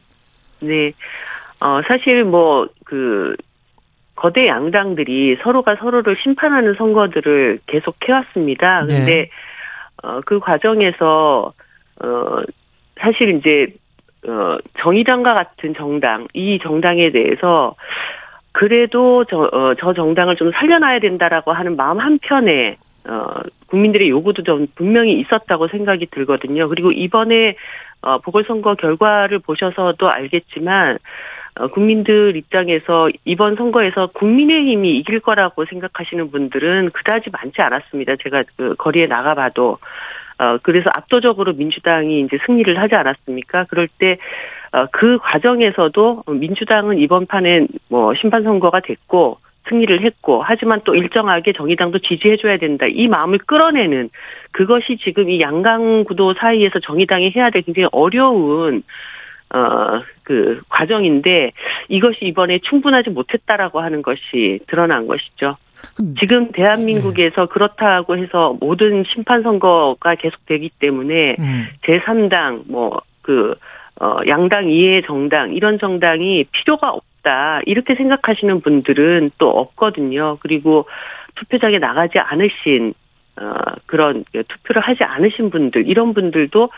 네. 0.61 0.93
어, 1.61 1.81
사실 1.87 2.23
뭐, 2.23 2.67
그, 2.85 3.35
거대 4.15 4.47
양당들이 4.47 5.37
서로가 5.43 5.77
서로를 5.77 6.17
심판하는 6.21 6.75
선거들을 6.75 7.59
계속 7.67 7.95
해왔습니다. 8.07 8.81
네. 8.81 8.87
근데, 8.87 9.15
네. 9.15 9.29
어, 10.03 10.21
그 10.25 10.39
과정에서, 10.39 11.53
어, 12.01 12.41
사실 12.99 13.35
이제, 13.35 13.67
어, 14.27 14.57
정의당과 14.79 15.33
같은 15.33 15.73
정당, 15.75 16.27
이 16.33 16.59
정당에 16.61 17.11
대해서, 17.11 17.75
그래도 18.51 19.25
저, 19.25 19.49
어, 19.53 19.73
저 19.79 19.93
정당을 19.93 20.35
좀 20.35 20.51
살려놔야 20.51 20.99
된다라고 20.99 21.53
하는 21.53 21.75
마음 21.75 21.99
한편에, 21.99 22.77
어, 23.07 23.41
국민들의 23.67 24.09
요구도 24.09 24.43
좀 24.43 24.67
분명히 24.75 25.19
있었다고 25.19 25.67
생각이 25.69 26.07
들거든요. 26.07 26.67
그리고 26.67 26.91
이번에, 26.91 27.55
어, 28.01 28.19
보궐선거 28.19 28.75
결과를 28.75 29.39
보셔서도 29.39 30.09
알겠지만, 30.09 30.95
어, 30.95 30.99
국민들 31.67 32.35
입장에서 32.35 33.09
이번 33.25 33.55
선거에서 33.55 34.07
국민의힘이 34.07 34.97
이길 34.97 35.19
거라고 35.19 35.65
생각하시는 35.65 36.31
분들은 36.31 36.91
그다지 36.91 37.29
많지 37.31 37.61
않았습니다. 37.61 38.15
제가 38.23 38.43
그 38.55 38.75
거리에 38.77 39.07
나가봐도. 39.07 39.77
어, 40.39 40.57
그래서 40.63 40.89
압도적으로 40.95 41.51
민주당이 41.51 42.21
이제 42.21 42.37
승리를 42.45 42.79
하지 42.79 42.95
않았습니까? 42.95 43.65
그럴 43.65 43.89
때, 43.89 44.17
어, 44.71 44.85
그 44.89 45.17
과정에서도 45.17 46.23
민주당은 46.27 46.97
이번 46.99 47.25
판에 47.25 47.67
뭐 47.89 48.13
심판 48.15 48.43
선거가 48.43 48.79
됐고, 48.79 49.39
승리를 49.67 50.01
했고, 50.01 50.41
하지만 50.41 50.79
또 50.85 50.95
일정하게 50.95 51.51
정의당도 51.51 51.99
지지해 51.99 52.37
줘야 52.37 52.55
된다. 52.55 52.85
이 52.87 53.09
마음을 53.09 53.39
끌어내는 53.39 54.09
그것이 54.51 54.97
지금 54.97 55.29
이 55.29 55.41
양강 55.41 56.05
구도 56.05 56.33
사이에서 56.33 56.79
정의당이 56.79 57.33
해야 57.35 57.49
될 57.49 57.61
굉장히 57.63 57.89
어려운 57.91 58.83
어, 59.53 60.01
그 60.23 60.61
과정인데 60.69 61.51
이것이 61.87 62.25
이번에 62.25 62.59
충분하지 62.59 63.09
못했다라고 63.09 63.79
하는 63.79 64.01
것이 64.01 64.59
드러난 64.67 65.07
것이죠. 65.07 65.57
지금 66.19 66.51
대한민국에서 66.51 67.47
그렇다고 67.47 68.17
해서 68.17 68.55
모든 68.59 69.03
심판 69.05 69.43
선거가 69.43 70.15
계속되기 70.15 70.71
때문에 70.79 71.35
음. 71.39 71.67
제3당 71.83 72.63
뭐그 72.67 73.55
어 74.01 74.17
양당 74.27 74.69
이해 74.69 75.01
정당 75.01 75.53
이런 75.53 75.77
정당이 75.79 76.45
필요가 76.51 76.89
없다 76.89 77.61
이렇게 77.65 77.95
생각하시는 77.95 78.61
분들은 78.61 79.31
또 79.37 79.49
없거든요. 79.49 80.37
그리고 80.41 80.85
투표장에 81.35 81.79
나가지 81.79 82.19
않으신 82.19 82.93
어, 82.93 82.93
그런 83.85 84.25
투표를 84.31 84.81
하지 84.81 85.03
않으신 85.03 85.49
분들 85.49 85.87
이런 85.87 86.13
분들도 86.13 86.69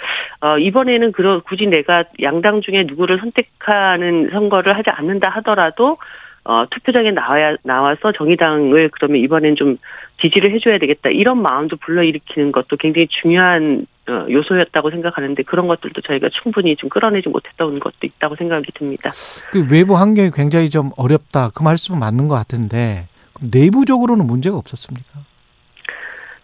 어, 0.41 0.57
이번에는 0.57 1.11
그런 1.11 1.41
굳이 1.41 1.67
내가 1.67 2.03
양당 2.21 2.61
중에 2.61 2.83
누구를 2.83 3.19
선택하는 3.19 4.29
선거를 4.31 4.77
하지 4.77 4.89
않는다 4.89 5.29
하더라도 5.29 5.97
어, 6.43 6.65
투표장에 6.69 7.11
나와야 7.11 7.55
나와서 7.63 8.11
정의당을 8.11 8.89
그러면 8.93 9.21
이번엔 9.21 9.55
좀 9.55 9.77
지지를 10.21 10.51
해줘야 10.51 10.79
되겠다 10.79 11.09
이런 11.09 11.41
마음도 11.41 11.75
불러일으키는 11.77 12.51
것도 12.51 12.77
굉장히 12.77 13.07
중요한 13.07 13.85
어, 14.09 14.25
요소였다고 14.29 14.89
생각하는데 14.89 15.43
그런 15.43 15.67
것들도 15.67 16.01
저희가 16.01 16.29
충분히 16.41 16.75
좀 16.75 16.89
끌어내지 16.89 17.29
못했던 17.29 17.79
것도 17.79 17.95
있다고 18.01 18.35
생각이 18.35 18.71
듭니다. 18.73 19.11
그 19.51 19.67
외부 19.71 19.95
환경이 19.95 20.31
굉장히 20.33 20.69
좀 20.69 20.89
어렵다 20.97 21.51
그 21.53 21.61
말씀은 21.61 21.99
맞는 21.99 22.27
것 22.27 22.35
같은데 22.35 23.07
내부적으로는 23.39 24.25
문제가 24.25 24.57
없었습니까? 24.57 25.30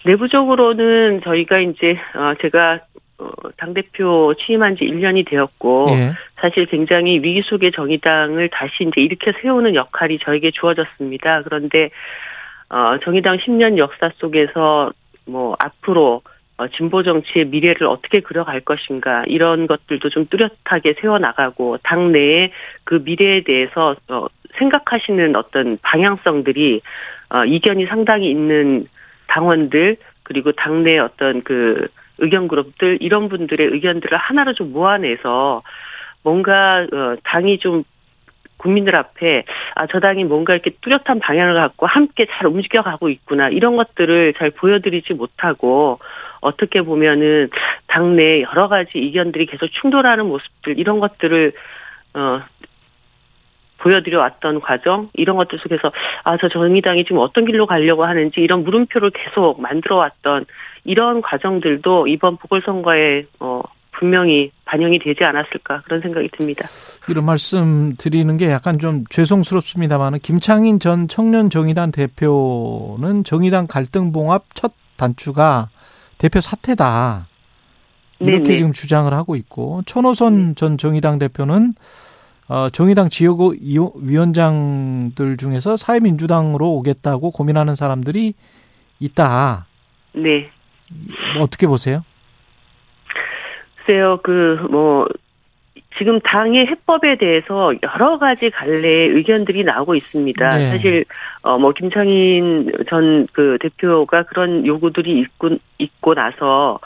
내부적으로는 0.06 1.22
저희가 1.24 1.60
이제 1.60 1.98
어 2.16 2.34
제가 2.42 2.82
어, 3.20 3.32
당대표 3.58 4.36
취임한 4.36 4.76
지 4.76 4.86
1년이 4.86 5.28
되었고, 5.28 5.88
예. 5.90 6.14
사실 6.40 6.68
굉장히 6.68 7.16
위기 7.16 7.42
속의 7.42 7.72
정의당을 7.72 8.50
다시 8.50 8.84
이제 8.84 9.02
일으켜 9.02 9.32
세우는 9.42 9.74
역할이 9.74 10.20
저에게 10.20 10.52
주어졌습니다. 10.52 11.42
그런데, 11.42 11.90
어, 12.70 12.98
정의당 13.04 13.38
10년 13.38 13.78
역사 13.78 14.12
속에서 14.18 14.92
뭐, 15.26 15.56
앞으로, 15.60 16.22
어, 16.58 16.68
진보 16.70 17.02
정치의 17.02 17.46
미래를 17.46 17.88
어떻게 17.88 18.20
그려갈 18.20 18.62
것인가, 18.62 19.24
이런 19.26 19.66
것들도 19.66 20.10
좀 20.10 20.28
뚜렷하게 20.28 20.96
세워나가고, 21.02 21.80
당 21.84 22.12
내에 22.12 22.52
그 22.84 23.02
미래에 23.04 23.42
대해서, 23.42 23.96
어, 24.10 24.28
생각하시는 24.60 25.36
어떤 25.36 25.80
방향성들이, 25.82 26.82
어, 27.30 27.46
이견이 27.46 27.88
상당히 27.88 28.30
있는 28.30 28.88
당원들 29.28 29.98
그리고 30.24 30.52
당내 30.52 30.98
어떤 31.00 31.44
그 31.44 31.88
의견 32.20 32.48
그룹들 32.48 32.98
이런 33.02 33.30
분들의 33.30 33.66
의견들을 33.68 34.18
하나로 34.18 34.54
좀 34.54 34.74
모아내서 34.74 35.62
뭔가 36.24 36.88
어 36.92 37.16
당이 37.24 37.60
좀 37.60 37.84
국민들 38.58 38.96
앞에 38.96 39.44
아 39.76 39.86
저 39.88 40.00
당이 40.00 40.24
뭔가 40.26 40.54
이렇게 40.54 40.72
뚜렷한 40.82 41.20
방향을 41.20 41.54
갖고 41.54 41.86
함께 41.86 42.26
잘 42.32 42.48
움직여 42.48 42.82
가고 42.82 43.10
있구나 43.10 43.50
이런 43.50 43.78
것들을 43.78 44.34
잘 44.38 44.50
보여드리지 44.50 45.14
못하고 45.14 46.00
어떻게 46.42 46.82
보면은 46.82 47.50
당내 47.88 48.42
여러 48.42 48.68
가지 48.68 48.92
의견들이 48.96 49.46
계속 49.46 49.68
충돌하는 49.68 50.26
모습들 50.26 50.80
이런 50.80 51.00
것들을 51.00 51.54
어 52.16 52.42
보여드려 53.78 54.20
왔던 54.20 54.62
과정 54.62 55.10
이런 55.14 55.38
것들 55.38 55.60
속에서 55.60 55.92
아 56.24 56.38
저 56.38 56.50
정의당이 56.50 57.06
지금 57.06 57.18
어떤 57.20 57.46
길로 57.46 57.66
가려고 57.66 58.06
하는지 58.06 58.42
이런 58.42 58.64
물음표를 58.64 59.12
계속 59.12 59.62
만들어 59.62 59.98
왔던 59.98 60.46
이런 60.84 61.22
과정들도 61.22 62.08
이번 62.08 62.38
보궐선거에 62.38 63.26
어 63.40 63.62
분명히 63.92 64.52
반영이 64.66 65.00
되지 65.00 65.24
않았을까 65.24 65.82
그런 65.86 66.02
생각이 66.02 66.30
듭니다. 66.38 66.66
이런 67.10 67.26
말씀 67.26 67.96
드리는 67.98 68.38
게 68.38 68.52
약간 68.52 68.78
좀 68.78 69.04
죄송스럽습니다만은 69.10 70.20
김창인 70.20 70.80
전 70.80 71.08
청년 71.08 71.50
정의당 71.50 71.92
대표는 71.92 73.24
정의당 73.26 73.66
갈등 73.68 74.12
봉합 74.12 74.44
첫 74.54 74.74
단추가 74.98 75.70
대표 76.20 76.42
사퇴다. 76.42 77.28
이렇게 78.20 78.44
네네. 78.44 78.56
지금 78.58 78.74
주장을 78.74 79.12
하고 79.14 79.36
있고 79.36 79.82
천호선 79.86 80.48
네. 80.50 80.54
전 80.56 80.78
정의당 80.78 81.20
대표는 81.20 81.74
어, 82.50 82.70
정의당 82.70 83.10
지역 83.10 83.40
위원장들 83.42 85.38
중에서 85.38 85.76
사회민주당으로 85.76 86.70
오겠다고 86.76 87.32
고민하는 87.32 87.76
사람들이 87.76 88.34
있다. 89.00 89.66
네. 90.14 90.50
뭐 91.36 91.44
어떻게 91.44 91.68
보세요? 91.68 92.04
글쎄요, 93.86 94.20
그, 94.24 94.68
뭐, 94.70 95.08
지금 95.98 96.20
당의 96.20 96.68
해법에 96.68 97.18
대해서 97.18 97.74
여러 97.84 98.18
가지 98.18 98.50
갈래의 98.50 99.10
의견들이 99.10 99.64
나오고 99.64 99.96
있습니다. 99.96 100.50
네. 100.50 100.70
사실 100.70 101.06
어뭐 101.44 101.74
김창인 101.74 102.72
전 102.90 103.28
그 103.34 103.58
대표가 103.60 104.24
그런 104.24 104.66
요구들이 104.66 105.20
있고 105.20 105.50
있고 105.78 106.14
나서 106.14 106.80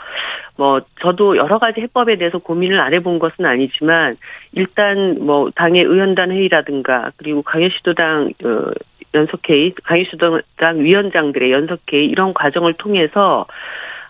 뭐 0.58 0.82
저도 1.02 1.38
여러 1.38 1.60
가지 1.60 1.82
해법에 1.82 2.18
대해서 2.18 2.38
고민을 2.38 2.80
안 2.80 2.94
해본 2.94 3.20
것은 3.20 3.46
아니지만 3.46 4.18
일단 4.54 5.18
뭐 5.20 5.50
당의 5.56 5.84
의원단 5.84 6.32
회의라든가 6.32 7.12
그리고 7.18 7.42
강해시도당 7.42 8.34
어 8.44 8.72
연석회의, 9.14 9.74
강해시도당 9.84 10.80
위원장들의 10.80 11.52
연석회의 11.52 12.06
이런 12.08 12.34
과정을 12.34 12.74
통해서 12.74 13.46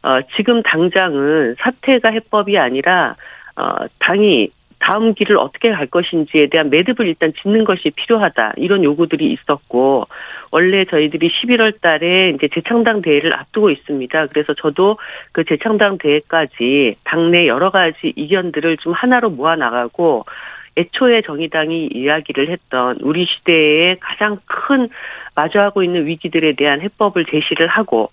어 0.03 0.19
지금 0.35 0.61
당장은 0.63 1.55
사퇴가 1.59 2.09
해법이 2.09 2.57
아니라 2.57 3.15
어 3.55 3.87
당이 3.99 4.51
다음 4.81 5.13
길을 5.13 5.37
어떻게 5.37 5.71
갈 5.71 5.87
것인지에 5.87 6.47
대한 6.47 6.69
매듭을 6.69 7.07
일단 7.07 7.31
짓는 7.41 7.63
것이 7.63 7.91
필요하다. 7.91 8.53
이런 8.57 8.83
요구들이 8.83 9.31
있었고, 9.31 10.07
원래 10.49 10.85
저희들이 10.85 11.29
11월 11.29 11.79
달에 11.79 12.31
이제 12.31 12.49
재창당 12.53 13.01
대회를 13.01 13.33
앞두고 13.33 13.69
있습니다. 13.69 14.27
그래서 14.27 14.53
저도 14.55 14.97
그 15.31 15.45
재창당 15.45 15.99
대회까지 15.99 16.95
당내 17.03 17.47
여러 17.47 17.69
가지 17.69 18.11
이견들을 18.15 18.77
좀 18.77 18.93
하나로 18.93 19.29
모아 19.29 19.55
나가고, 19.55 20.25
애초에 20.77 21.21
정의당이 21.21 21.89
이야기를 21.93 22.49
했던 22.49 22.97
우리 23.01 23.25
시대의 23.25 23.97
가장 23.99 24.39
큰 24.45 24.87
마주하고 25.35 25.83
있는 25.83 26.05
위기들에 26.07 26.53
대한 26.53 26.81
해법을 26.81 27.25
제시를 27.25 27.67
하고 27.67 28.09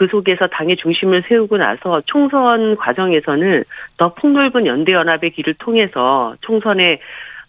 그 0.00 0.06
속에서 0.06 0.46
당의 0.46 0.78
중심을 0.78 1.24
세우고 1.28 1.58
나서 1.58 2.00
총선 2.06 2.74
과정에서는 2.76 3.64
더 3.98 4.14
폭넓은 4.14 4.64
연대연합의 4.64 5.32
길을 5.32 5.56
통해서 5.58 6.34
총선에 6.40 7.00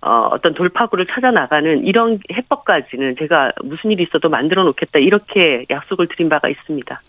어, 0.01 0.27
어떤 0.31 0.53
돌파구를 0.53 1.05
찾아 1.05 1.31
나가는 1.31 1.85
이런 1.85 2.19
해법까지는 2.29 3.15
제가 3.19 3.53
무슨 3.63 3.91
일이 3.91 4.03
있어도 4.03 4.27
만들어 4.27 4.65
놓겠다 4.65 4.99
이렇게 4.99 5.65
약속을 5.69 6.09
드린 6.09 6.27
바가 6.27 6.49
있습니다. 6.49 6.99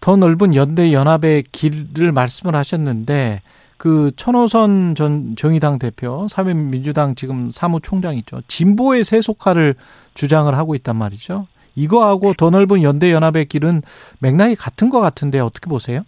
더 0.00 0.16
넓은 0.16 0.54
연대 0.54 0.92
연합의 0.92 1.44
길을 1.50 2.12
말씀을 2.12 2.54
하셨는데 2.54 3.40
그 3.78 4.12
천호선 4.14 4.94
전 4.94 5.34
정의당 5.34 5.80
대표, 5.80 6.28
사회민주당 6.28 7.16
지금 7.16 7.50
사무총장이죠. 7.50 8.42
진보의 8.46 9.02
세속화를 9.02 9.74
주장을 10.14 10.54
하고 10.56 10.76
있단 10.76 10.94
말이죠. 10.94 11.48
이거하고 11.74 12.34
더 12.34 12.50
넓은 12.50 12.82
연대 12.82 13.12
연합의 13.12 13.46
길은 13.46 13.82
맥락이 14.20 14.56
같은 14.56 14.90
것 14.90 15.00
같은데 15.00 15.38
어떻게 15.40 15.68
보세요? 15.68 16.02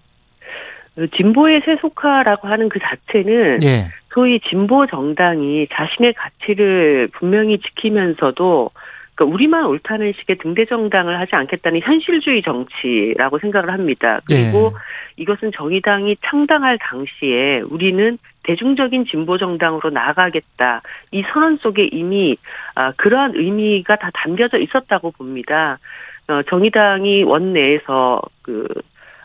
그 0.94 1.08
진보의 1.10 1.62
세속화라고 1.64 2.48
하는 2.48 2.68
그 2.68 2.78
자체는 2.78 3.62
예. 3.64 3.88
소위 4.12 4.38
진보 4.40 4.86
정당이 4.86 5.66
자신의 5.72 6.14
가치를 6.14 7.08
분명히 7.12 7.58
지키면서도 7.58 8.70
그러니까 9.14 9.34
우리만 9.34 9.66
옳다는 9.66 10.12
식의 10.12 10.38
등대 10.38 10.64
정당을 10.66 11.18
하지 11.18 11.34
않겠다는 11.34 11.80
현실주의 11.82 12.42
정치라고 12.42 13.38
생각을 13.38 13.72
합니다. 13.72 14.20
그리고 14.26 14.70
네. 14.70 15.22
이것은 15.22 15.52
정의당이 15.52 16.16
창당할 16.24 16.78
당시에 16.78 17.60
우리는 17.60 18.18
대중적인 18.44 19.06
진보 19.06 19.36
정당으로 19.36 19.90
나아가겠다. 19.90 20.82
이 21.10 21.22
선언 21.32 21.56
속에 21.58 21.88
이미 21.92 22.36
아, 22.74 22.92
그러한 22.92 23.34
의미가 23.34 23.96
다 23.96 24.10
담겨져 24.14 24.58
있었다고 24.58 25.10
봅니다. 25.12 25.78
어, 26.28 26.42
정의당이 26.48 27.24
원내에서 27.24 28.22
그 28.42 28.66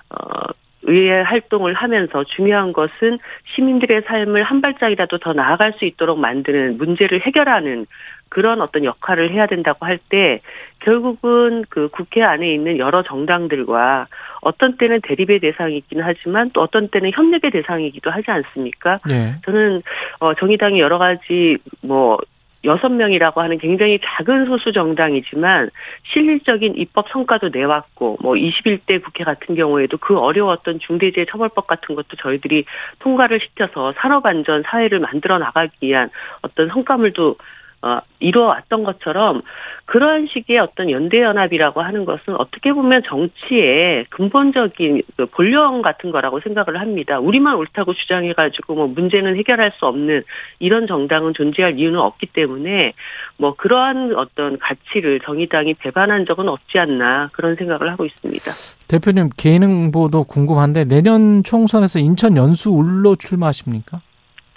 어, 0.09 0.51
의회 0.83 1.21
활동을 1.21 1.73
하면서 1.73 2.23
중요한 2.23 2.73
것은 2.73 3.19
시민들의 3.55 4.03
삶을 4.07 4.43
한 4.43 4.61
발짝이라도 4.61 5.19
더 5.19 5.33
나아갈 5.33 5.73
수 5.73 5.85
있도록 5.85 6.19
만드는 6.19 6.77
문제를 6.77 7.21
해결하는 7.21 7.85
그런 8.29 8.61
어떤 8.61 8.85
역할을 8.85 9.31
해야 9.31 9.45
된다고 9.45 9.85
할 9.85 9.99
때 10.09 10.41
결국은 10.79 11.65
그 11.69 11.89
국회 11.89 12.23
안에 12.23 12.51
있는 12.53 12.77
여러 12.77 13.03
정당들과 13.03 14.07
어떤 14.41 14.77
때는 14.77 15.01
대립의 15.01 15.39
대상이긴 15.39 16.01
하지만 16.01 16.51
또 16.51 16.61
어떤 16.61 16.87
때는 16.87 17.11
협력의 17.13 17.51
대상이기도 17.51 18.09
하지 18.09 18.31
않습니까? 18.31 18.99
네. 19.07 19.35
저는 19.45 19.81
어 20.19 20.33
정의당이 20.35 20.79
여러 20.79 20.97
가지 20.97 21.57
뭐 21.81 22.17
여섯 22.65 22.89
명이라고 22.89 23.41
하는 23.41 23.57
굉장히 23.57 23.99
작은 24.03 24.45
소수 24.45 24.73
정당이지만 24.73 25.69
실질적인 26.11 26.75
입법 26.75 27.07
성과도 27.09 27.49
내왔고 27.49 28.17
뭐 28.21 28.33
21대 28.33 29.01
국회 29.01 29.23
같은 29.23 29.55
경우에도 29.55 29.97
그 29.97 30.17
어려웠던 30.17 30.79
중대재해 30.79 31.25
처벌법 31.29 31.67
같은 31.67 31.95
것도 31.95 32.17
저희들이 32.17 32.65
통과를 32.99 33.39
시켜서 33.39 33.93
산업 33.97 34.25
안전 34.25 34.63
사회를 34.63 34.99
만들어 34.99 35.37
나가기 35.37 35.87
위한 35.87 36.09
어떤 36.41 36.67
성과물도 36.67 37.37
어, 37.81 37.99
이루어왔던 38.19 38.83
것처럼 38.83 39.41
그러한 39.85 40.27
식의 40.27 40.59
어떤 40.59 40.91
연대연합이라고 40.91 41.81
하는 41.81 42.05
것은 42.05 42.35
어떻게 42.37 42.73
보면 42.73 43.03
정치의 43.07 44.05
근본적인 44.09 45.01
그 45.15 45.25
본령 45.27 45.81
같은 45.81 46.11
거라고 46.11 46.41
생각을 46.41 46.79
합니다. 46.79 47.19
우리만 47.19 47.55
옳다고 47.55 47.93
주장해가지고 47.93 48.75
뭐 48.75 48.87
문제는 48.87 49.37
해결할 49.37 49.71
수 49.77 49.85
없는 49.85 50.23
이런 50.59 50.87
정당은 50.87 51.33
존재할 51.33 51.79
이유는 51.79 51.99
없기 51.99 52.27
때문에 52.27 52.93
뭐 53.37 53.55
그러한 53.55 54.13
어떤 54.15 54.59
가치를 54.59 55.21
정의당이 55.21 55.75
배반한 55.75 56.25
적은 56.25 56.49
없지 56.49 56.77
않나 56.77 57.29
그런 57.31 57.55
생각을 57.55 57.89
하고 57.89 58.05
있습니다. 58.05 58.51
대표님 58.89 59.29
개인 59.37 59.63
행보도 59.63 60.25
궁금한데 60.25 60.83
내년 60.85 61.43
총선에서 61.43 61.99
인천 61.99 62.35
연수 62.35 62.71
울로 62.71 63.15
출마하십니까? 63.15 64.01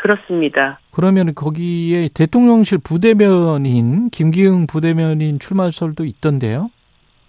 그렇습니다. 0.03 0.81
그러면 0.91 1.33
거기에 1.33 2.09
대통령실 2.13 2.79
부대변인 2.83 4.11
김기흥 4.11 4.67
부대변인 4.67 5.39
출마설도 5.39 6.05
있던데요. 6.05 6.71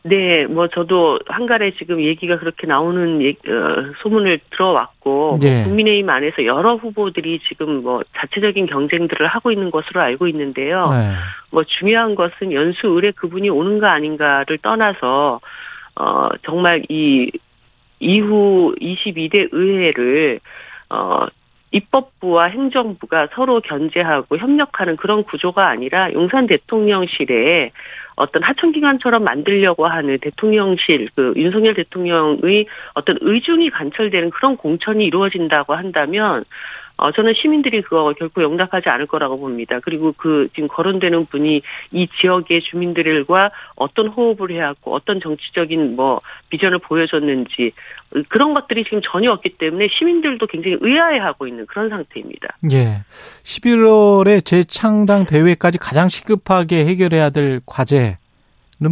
네, 0.01 0.47
뭐 0.47 0.67
저도 0.67 1.19
한간에 1.27 1.71
지금 1.77 2.01
얘기가 2.01 2.39
그렇게 2.39 2.65
나오는 2.65 3.21
예, 3.21 3.29
어, 3.29 3.93
소문을 4.01 4.39
들어왔고 4.49 5.37
네. 5.39 5.57
뭐 5.57 5.63
국민의힘 5.65 6.09
안에서 6.09 6.45
여러 6.45 6.75
후보들이 6.75 7.39
지금 7.47 7.83
뭐 7.83 8.01
자체적인 8.17 8.65
경쟁들을 8.65 9.27
하고 9.27 9.51
있는 9.51 9.69
것으로 9.69 10.01
알고 10.01 10.27
있는데요. 10.29 10.89
네. 10.89 11.13
뭐 11.51 11.63
중요한 11.63 12.15
것은 12.15 12.51
연수 12.53 12.87
의뢰 12.87 13.11
그분이 13.11 13.51
오는가 13.51 13.93
아닌가를 13.93 14.57
떠나서 14.57 15.39
어 15.95 16.29
정말 16.43 16.83
이 16.89 17.31
이후 17.99 18.73
22대 18.81 19.49
의회를 19.51 20.39
어 20.89 21.27
입법부와 21.73 22.45
행정부가 22.45 23.29
서로 23.33 23.59
견제하고 23.59 24.37
협력하는 24.37 24.95
그런 24.95 25.23
구조가 25.23 25.67
아니라 25.67 26.13
용산 26.13 26.47
대통령실에 26.47 27.71
어떤 28.15 28.43
하청기관처럼 28.43 29.23
만들려고 29.23 29.87
하는 29.87 30.19
대통령실 30.19 31.09
그 31.15 31.33
윤석열 31.35 31.73
대통령의 31.73 32.67
어떤 32.93 33.17
의중이 33.21 33.71
관철되는 33.71 34.29
그런 34.29 34.55
공천이 34.55 35.03
이루어진다고 35.03 35.73
한다면 35.73 36.45
어, 36.95 37.11
저는 37.11 37.33
시민들이 37.33 37.81
그거 37.81 38.13
결코 38.17 38.43
용납하지 38.43 38.87
않을 38.89 39.07
거라고 39.07 39.39
봅니다. 39.39 39.79
그리고 39.79 40.13
그 40.15 40.47
지금 40.53 40.67
거론되는 40.67 41.25
분이 41.25 41.61
이 41.91 42.07
지역의 42.21 42.61
주민들과 42.61 43.51
어떤 43.75 44.07
호흡을 44.07 44.51
해왔고 44.51 44.93
어떤 44.93 45.19
정치적인 45.19 45.95
뭐 45.95 46.21
비전을 46.49 46.79
보여줬는지 46.79 47.71
그런 48.29 48.53
것들이 48.53 48.83
지금 48.83 49.01
전혀 49.03 49.31
없기 49.31 49.57
때문에 49.57 49.87
시민들도 49.87 50.45
굉장히 50.47 50.77
의아해하고 50.79 51.47
있는 51.47 51.65
그런 51.65 51.89
상태입니다. 51.89 52.57
예. 52.71 53.01
11월에 53.43 54.45
재창당 54.45 55.25
대회까지 55.25 55.79
가장 55.79 56.09
시급하게 56.09 56.85
해결해야 56.85 57.31
될 57.31 57.59
과제는 57.65 58.17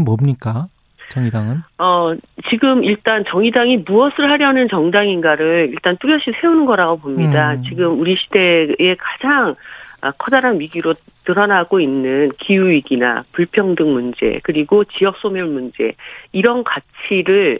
뭡니까? 0.04 0.68
정의당은? 1.12 1.58
어, 1.78 2.14
지금 2.50 2.84
일단 2.84 3.24
정의당이 3.26 3.84
무엇을 3.86 4.30
하려는 4.30 4.68
정당인가를 4.68 5.70
일단 5.72 5.98
뚜렷이 5.98 6.32
세우는 6.42 6.66
거라고 6.66 6.98
봅니다. 6.98 7.54
음. 7.54 7.64
지금 7.64 8.00
우리 8.00 8.16
시대의 8.16 8.98
가장 8.98 9.56
아, 10.02 10.12
커다란 10.18 10.60
위기로 10.60 10.96
드러나고 11.26 11.80
있는 11.80 12.32
기후위기나 12.40 13.24
불평등 13.34 13.94
문제, 13.94 14.40
그리고 14.44 14.84
지역 14.84 15.18
소멸 15.18 15.46
문제, 15.46 15.94
이런 16.32 16.64
가치를 16.64 17.60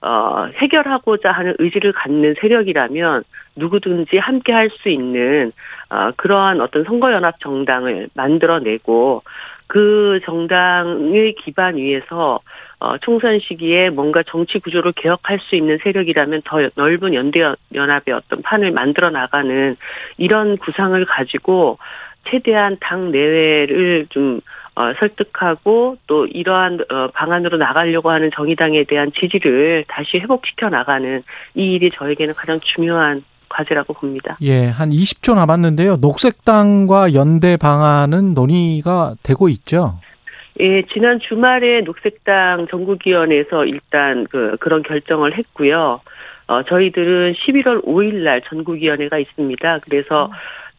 어, 0.00 0.48
해결하고자 0.56 1.30
하는 1.30 1.54
의지를 1.58 1.92
갖는 1.92 2.34
세력이라면 2.40 3.22
누구든지 3.54 4.18
함께 4.18 4.52
할 4.52 4.70
수 4.70 4.88
있는 4.88 5.52
어, 5.90 6.10
그러한 6.16 6.60
어떤 6.60 6.84
선거연합 6.84 7.38
정당을 7.40 8.08
만들어내고 8.14 9.22
그 9.68 10.20
정당의 10.24 11.34
기반 11.36 11.76
위에서 11.76 12.40
어, 12.82 12.98
총선 12.98 13.38
시기에 13.38 13.90
뭔가 13.90 14.24
정치 14.26 14.58
구조를 14.58 14.90
개혁할 14.96 15.38
수 15.38 15.54
있는 15.54 15.78
세력이라면 15.84 16.42
더 16.44 16.68
넓은 16.74 17.14
연대 17.14 17.40
연합의 17.72 18.12
어떤 18.12 18.42
판을 18.42 18.72
만들어 18.72 19.10
나가는 19.10 19.76
이런 20.16 20.56
구상을 20.56 21.04
가지고 21.04 21.78
최대한 22.28 22.76
당 22.80 23.12
내외를 23.12 24.08
좀 24.10 24.40
어, 24.74 24.92
설득하고 24.98 25.98
또 26.08 26.26
이러한 26.26 26.80
어, 26.90 27.08
방안으로 27.14 27.56
나가려고 27.56 28.10
하는 28.10 28.32
정의당에 28.34 28.82
대한 28.82 29.12
지지를 29.12 29.84
다시 29.86 30.16
회복시켜 30.16 30.68
나가는 30.68 31.22
이 31.54 31.74
일이 31.74 31.88
저에게는 31.92 32.34
가장 32.34 32.58
중요한 32.74 33.22
과제라고 33.48 33.92
봅니다. 33.92 34.38
예, 34.42 34.66
한 34.66 34.90
20초 34.90 35.36
남았는데요. 35.36 35.98
녹색당과 36.00 37.14
연대 37.14 37.56
방안은 37.56 38.34
논의가 38.34 39.14
되고 39.22 39.48
있죠? 39.50 40.00
예, 40.60 40.82
지난 40.92 41.18
주말에 41.20 41.80
녹색당 41.80 42.66
전국위원회에서 42.68 43.64
일단 43.64 44.26
그, 44.30 44.56
그런 44.60 44.82
결정을 44.82 45.36
했고요. 45.36 46.00
어, 46.46 46.62
저희들은 46.64 47.34
11월 47.34 47.84
5일 47.84 48.22
날 48.24 48.42
전국위원회가 48.42 49.18
있습니다. 49.18 49.78
그래서 49.84 50.26
음. 50.26 50.32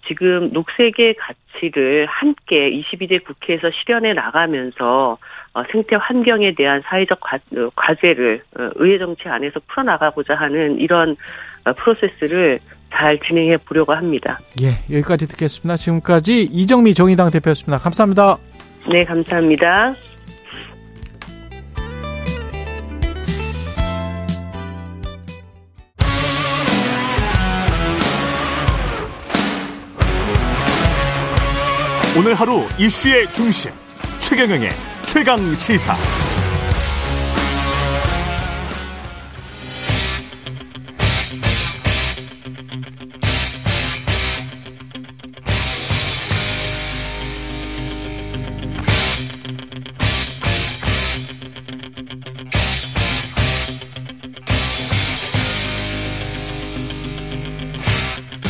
지금 0.08 0.50
녹색의 0.52 1.16
가치를 1.16 2.06
함께 2.08 2.70
22대 2.72 3.24
국회에서 3.24 3.72
실현해 3.72 4.14
나가면서 4.14 5.18
어, 5.54 5.64
생태 5.72 5.96
환경에 5.96 6.54
대한 6.56 6.82
사회적 6.86 7.20
과, 7.22 7.38
어, 7.38 7.70
과제를 7.76 8.42
어, 8.60 8.70
의회 8.76 8.98
정치 8.98 9.28
안에서 9.28 9.62
풀어나가고자 9.68 10.36
하는 10.36 10.80
이런 10.80 11.16
어, 11.66 11.74
프로세스를 11.74 12.60
잘 12.92 13.18
진행해 13.20 13.58
보려고 13.58 13.94
합니다. 13.94 14.40
예, 14.62 14.84
여기까지 14.94 15.28
듣겠습니다. 15.28 15.78
지금까지 15.78 16.44
이정미 16.44 16.94
정의당 16.94 17.32
대표였습니다. 17.32 17.82
감사합니다. 17.82 18.38
네, 18.90 19.06
감사합니다. 19.06 19.96
오늘 32.16 32.36
하루 32.36 32.62
이슈의 32.78 33.32
중심 33.34 33.72
최경영의 34.20 34.70
최강 35.06 35.38
시사. 35.56 36.23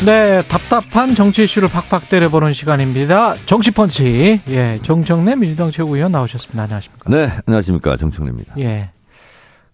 네, 0.04 0.42
답답한 0.48 1.14
정치 1.14 1.44
이슈를 1.44 1.70
팍팍 1.70 2.10
때려보는 2.10 2.52
시간입니다. 2.52 3.34
정치펀치. 3.46 4.42
예, 4.50 4.78
정청래 4.82 5.34
민주당 5.34 5.70
최고위원 5.70 6.12
나오셨습니다. 6.12 6.62
안녕하십니까? 6.62 7.10
네, 7.10 7.30
안녕하십니까. 7.46 7.96
정청래입니다. 7.96 8.54
예. 8.58 8.90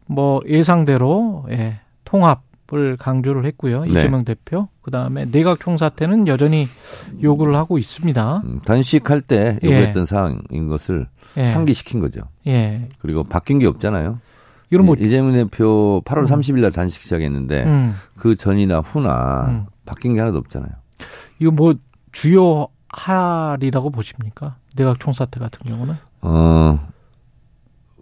뭐, 0.07 0.41
예상대로, 0.47 1.47
예, 1.51 1.81
통합을 2.05 2.97
강조를 2.97 3.45
했고요. 3.45 3.87
네. 3.87 3.91
이재명 3.91 4.25
대표. 4.25 4.69
그 4.83 4.93
다음에 4.93 5.25
내각 5.25 5.59
총사태는 5.59 6.29
여전히 6.29 6.69
요구를 7.21 7.57
하고 7.57 7.77
있습니다. 7.77 8.43
음, 8.45 8.61
단식할 8.65 9.23
때 9.23 9.59
요구했던 9.65 10.03
예. 10.03 10.07
사항인 10.07 10.69
것을 10.69 11.09
예. 11.39 11.47
상기시킨 11.47 11.99
거죠. 11.99 12.21
예. 12.47 12.87
그리고 13.01 13.25
바뀐 13.25 13.59
게 13.59 13.67
없잖아요. 13.67 14.21
이런 14.71 14.87
뭐 14.87 14.95
이재명 14.97 15.33
대표 15.33 16.01
8월 16.05 16.19
음. 16.19 16.25
30일 16.27 16.61
날 16.61 16.71
단식 16.71 17.03
시작했는데 17.03 17.65
음. 17.65 17.97
그 18.17 18.37
전이나 18.37 18.79
후나 18.79 19.47
음. 19.49 19.67
바뀐 19.85 20.15
게 20.15 20.21
하나도 20.21 20.39
없잖아요. 20.39 20.71
이거 21.39 21.51
뭐 21.51 21.75
주요 22.13 22.69
할이라고 22.89 23.91
보십니까? 23.91 24.57
내각 24.77 25.01
총사태 25.01 25.41
같은 25.41 25.71
경우는? 25.71 25.95
어, 26.23 26.89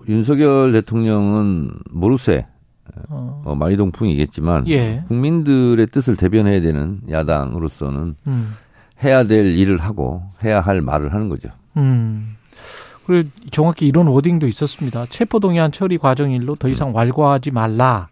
윤석열 0.08 0.72
대통령은 0.72 1.70
모르쇠 1.90 2.46
어. 3.08 3.42
어, 3.44 3.54
마이동풍이겠지만 3.54 4.66
예. 4.68 5.04
국민들의 5.08 5.86
뜻을 5.88 6.16
대변해야 6.16 6.60
되는 6.60 7.00
야당으로서는 7.08 8.16
음. 8.26 8.54
해야 9.02 9.24
될 9.24 9.46
일을 9.56 9.78
하고 9.78 10.22
해야 10.42 10.60
할 10.60 10.80
말을 10.80 11.12
하는 11.12 11.28
거죠. 11.28 11.50
음. 11.76 12.36
그리고 13.06 13.28
정확히 13.50 13.86
이런 13.86 14.06
워딩도 14.08 14.46
있었습니다. 14.48 15.06
체포동의안 15.06 15.72
처리 15.72 15.96
과정 15.98 16.30
일로 16.30 16.56
더 16.56 16.68
이상 16.68 16.94
완과하지 16.94 17.50
말라. 17.52 18.08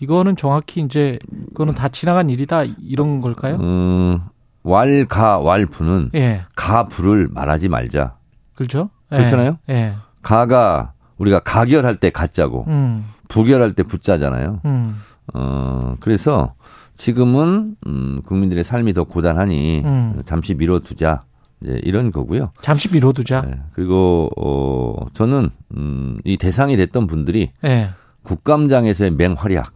이거는 0.00 0.34
정확히 0.36 0.80
이제 0.80 1.18
그거는 1.48 1.74
다 1.74 1.88
지나간 1.88 2.30
일이다 2.30 2.64
이런 2.82 3.20
걸까요? 3.20 3.56
음, 3.56 4.20
왈가 4.62 5.38
왈부는 5.38 6.10
예. 6.14 6.42
가부를 6.56 7.28
말하지 7.30 7.68
말자. 7.68 8.16
그렇죠? 8.54 8.90
예. 9.12 9.18
그렇잖아요. 9.18 9.58
예. 9.68 9.94
가가 10.22 10.92
우리가 11.18 11.40
가결할 11.40 11.96
때 11.96 12.10
가짜고 12.10 12.64
음. 12.68 13.06
부결할 13.28 13.74
때 13.74 13.82
부짜잖아요. 13.82 14.60
음. 14.64 14.96
어 15.34 15.96
그래서 16.00 16.54
지금은 16.96 17.76
음, 17.86 18.22
국민들의 18.24 18.64
삶이 18.64 18.94
더 18.94 19.04
고단하니 19.04 19.82
음. 19.84 20.22
잠시 20.24 20.54
미뤄두자. 20.54 21.22
이제 21.62 21.78
이런 21.82 22.10
거고요. 22.10 22.52
잠시 22.62 22.90
미뤄두자. 22.90 23.42
네. 23.42 23.60
그리고 23.74 24.30
어 24.36 25.06
저는 25.12 25.50
음, 25.76 26.18
이 26.24 26.38
대상이 26.38 26.76
됐던 26.78 27.06
분들이 27.06 27.50
네. 27.60 27.90
국감장에서의 28.22 29.10
맹활약 29.12 29.72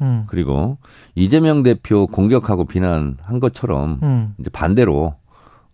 음. 0.00 0.24
그리고 0.26 0.78
이재명 1.14 1.62
대표 1.62 2.06
공격하고 2.06 2.64
비난한 2.64 3.40
것처럼 3.40 4.00
음. 4.02 4.34
이제 4.38 4.50
반대로 4.50 5.14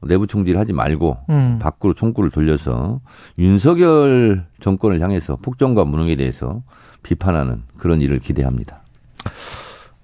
내부 0.02 0.26
총질 0.26 0.58
하지 0.58 0.72
말고 0.72 1.16
음. 1.30 1.58
밖으로 1.60 1.94
총구를 1.94 2.30
돌려서 2.30 3.00
윤석열 3.38 4.46
정권을 4.60 5.00
향해서 5.00 5.36
폭정과 5.36 5.84
무능에 5.84 6.16
대해서 6.16 6.62
비판하는 7.02 7.62
그런 7.76 8.00
일을 8.00 8.18
기대합니다. 8.18 8.82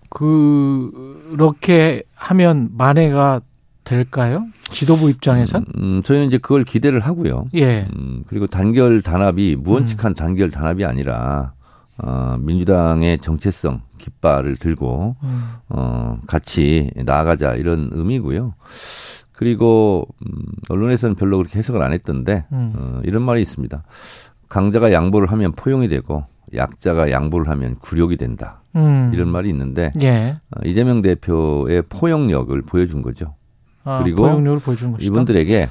그렇게 0.08 2.02
하면 2.14 2.70
만회가 2.72 3.40
될까요? 3.84 4.46
지도부 4.70 5.10
입장에선? 5.10 5.64
음, 5.76 5.82
음, 5.82 6.02
저희는 6.02 6.26
이제 6.26 6.38
그걸 6.38 6.64
기대를 6.64 7.00
하고요. 7.00 7.46
예. 7.54 7.88
음, 7.96 8.22
그리고 8.26 8.46
단결 8.46 9.00
단합이 9.00 9.56
무언칙한 9.58 10.12
음. 10.12 10.14
단결 10.14 10.50
단합이 10.50 10.84
아니라 10.84 11.54
어, 11.98 12.36
민주당의 12.38 13.18
정체성 13.18 13.82
깃발을 13.98 14.56
들고 14.56 15.16
음. 15.22 15.52
어, 15.68 16.18
같이 16.26 16.90
나아가자 16.94 17.54
이런 17.54 17.90
의미고요. 17.92 18.54
그리고 19.32 20.06
음, 20.26 20.42
언론에서는 20.68 21.14
별로 21.16 21.38
그렇게 21.38 21.58
해석을 21.58 21.82
안 21.82 21.92
했던데 21.92 22.44
음. 22.52 22.72
어, 22.76 23.00
이런 23.04 23.22
말이 23.22 23.42
있습니다. 23.42 23.82
강자가 24.48 24.92
양보를 24.92 25.30
하면 25.32 25.52
포용이 25.52 25.88
되고 25.88 26.24
약자가 26.54 27.10
양보를 27.10 27.48
하면 27.48 27.76
굴욕이 27.80 28.16
된다. 28.16 28.62
음. 28.76 29.10
이런 29.12 29.28
말이 29.28 29.48
있는데 29.50 29.90
예. 30.00 30.38
어, 30.50 30.60
이재명 30.64 31.02
대표의 31.02 31.82
포용력을 31.88 32.60
보여준 32.62 33.02
거죠. 33.02 33.34
아, 33.84 34.02
그리고 34.02 34.28
이분들에게 35.00 35.68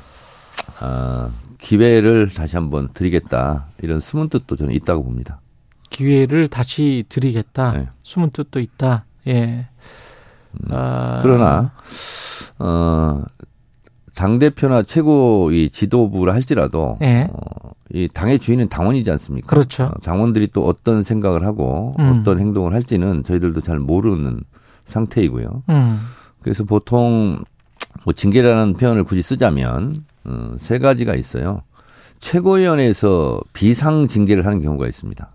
어, 0.82 1.30
기회를 1.58 2.30
다시 2.30 2.56
한번 2.56 2.90
드리겠다 2.94 3.68
이런 3.82 4.00
숨은 4.00 4.30
뜻도 4.30 4.56
저는 4.56 4.74
있다고 4.74 5.04
봅니다. 5.04 5.40
기회를 5.98 6.48
다시 6.48 7.06
드리겠다. 7.10 7.72
네. 7.72 7.88
숨은 8.04 8.30
뜻도 8.30 8.60
있다. 8.60 9.06
예. 9.26 9.66
음, 10.52 10.68
아. 10.70 11.20
그러나 11.24 11.72
어, 12.60 13.24
당 14.16 14.38
대표나 14.38 14.84
최고 14.84 15.50
이 15.52 15.72
지도부를 15.72 16.34
할지라도 16.36 17.00
예. 17.02 17.28
어, 17.32 17.72
이 17.92 18.08
당의 18.14 18.38
주인은 18.38 18.70
당원이지 18.70 19.10
않습니까? 19.10 19.48
그렇죠. 19.48 19.86
어, 19.86 19.94
당원들이 20.04 20.50
또 20.54 20.68
어떤 20.68 21.02
생각을 21.02 21.44
하고 21.44 21.96
음. 21.98 22.20
어떤 22.20 22.40
행동을 22.40 22.76
할지는 22.76 23.24
저희들도 23.24 23.62
잘 23.62 23.80
모르는 23.80 24.42
상태이고요. 24.86 25.64
음. 25.70 26.00
그래서 26.44 26.64
보통 26.64 27.44
뭐 28.04 28.14
징계라는 28.14 28.74
표현을 28.74 29.04
굳이 29.04 29.24
쓰자면 29.24 29.96
어, 30.26 30.56
세 30.60 30.78
가지가 30.78 31.16
있어요. 31.16 31.64
최고위원회에서 32.20 33.42
비상 33.54 34.06
징계를 34.06 34.46
하는 34.46 34.62
경우가 34.62 34.86
있습니다. 34.86 35.32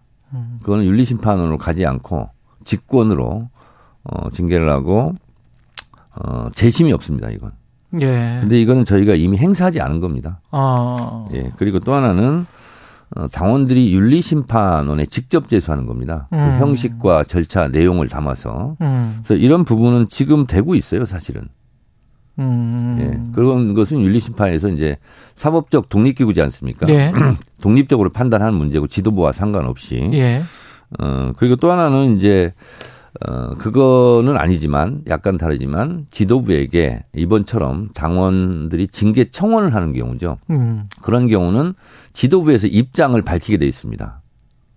그거는 0.60 0.84
윤리심판으로 0.84 1.58
가지 1.58 1.86
않고 1.86 2.28
직권으로 2.64 3.48
어, 4.04 4.30
징계를 4.30 4.68
하고 4.70 5.14
어, 6.14 6.48
재심이 6.54 6.92
없습니다. 6.92 7.30
이건. 7.30 7.52
예. 8.00 8.38
근데 8.40 8.60
이거는 8.60 8.84
저희가 8.84 9.14
이미 9.14 9.36
행사하지 9.36 9.80
않은 9.80 10.00
겁니다. 10.00 10.40
아. 10.50 11.28
예. 11.34 11.52
그리고 11.56 11.78
또 11.78 11.92
하나는 11.92 12.46
어, 13.14 13.28
당원들이 13.28 13.92
윤리심판원에 13.94 15.06
직접 15.06 15.48
제소하는 15.48 15.86
겁니다. 15.86 16.28
그 16.30 16.36
음. 16.36 16.58
그 16.58 16.64
형식과 16.64 17.24
절차 17.24 17.68
내용을 17.68 18.08
담아서. 18.08 18.76
음. 18.80 19.20
그래서 19.22 19.34
이런 19.34 19.64
부분은 19.64 20.08
지금 20.08 20.46
되고 20.46 20.74
있어요, 20.74 21.04
사실은. 21.04 21.42
음. 22.38 22.96
예. 23.00 23.32
그런 23.34 23.74
것은 23.74 24.00
윤리심판에서 24.00 24.68
이제 24.68 24.96
사법적 25.36 25.88
독립기구지 25.88 26.40
않습니까? 26.42 26.88
예. 26.88 27.12
독립적으로 27.60 28.10
판단하는 28.10 28.54
문제고 28.54 28.86
지도부와 28.86 29.32
상관없이. 29.32 30.10
예. 30.14 30.42
어, 30.98 31.32
그리고 31.36 31.56
또 31.56 31.70
하나는 31.70 32.16
이제 32.16 32.50
어, 33.28 33.54
그거는 33.56 34.36
아니지만 34.36 35.02
약간 35.08 35.36
다르지만 35.36 36.06
지도부에게 36.10 37.04
이번처럼 37.14 37.90
당원들이 37.94 38.88
징계 38.88 39.30
청원을 39.30 39.74
하는 39.74 39.92
경우죠. 39.92 40.38
음. 40.50 40.84
그런 41.02 41.28
경우는 41.28 41.74
지도부에서 42.14 42.66
입장을 42.66 43.20
밝히게 43.20 43.58
돼 43.58 43.66
있습니다. 43.66 44.22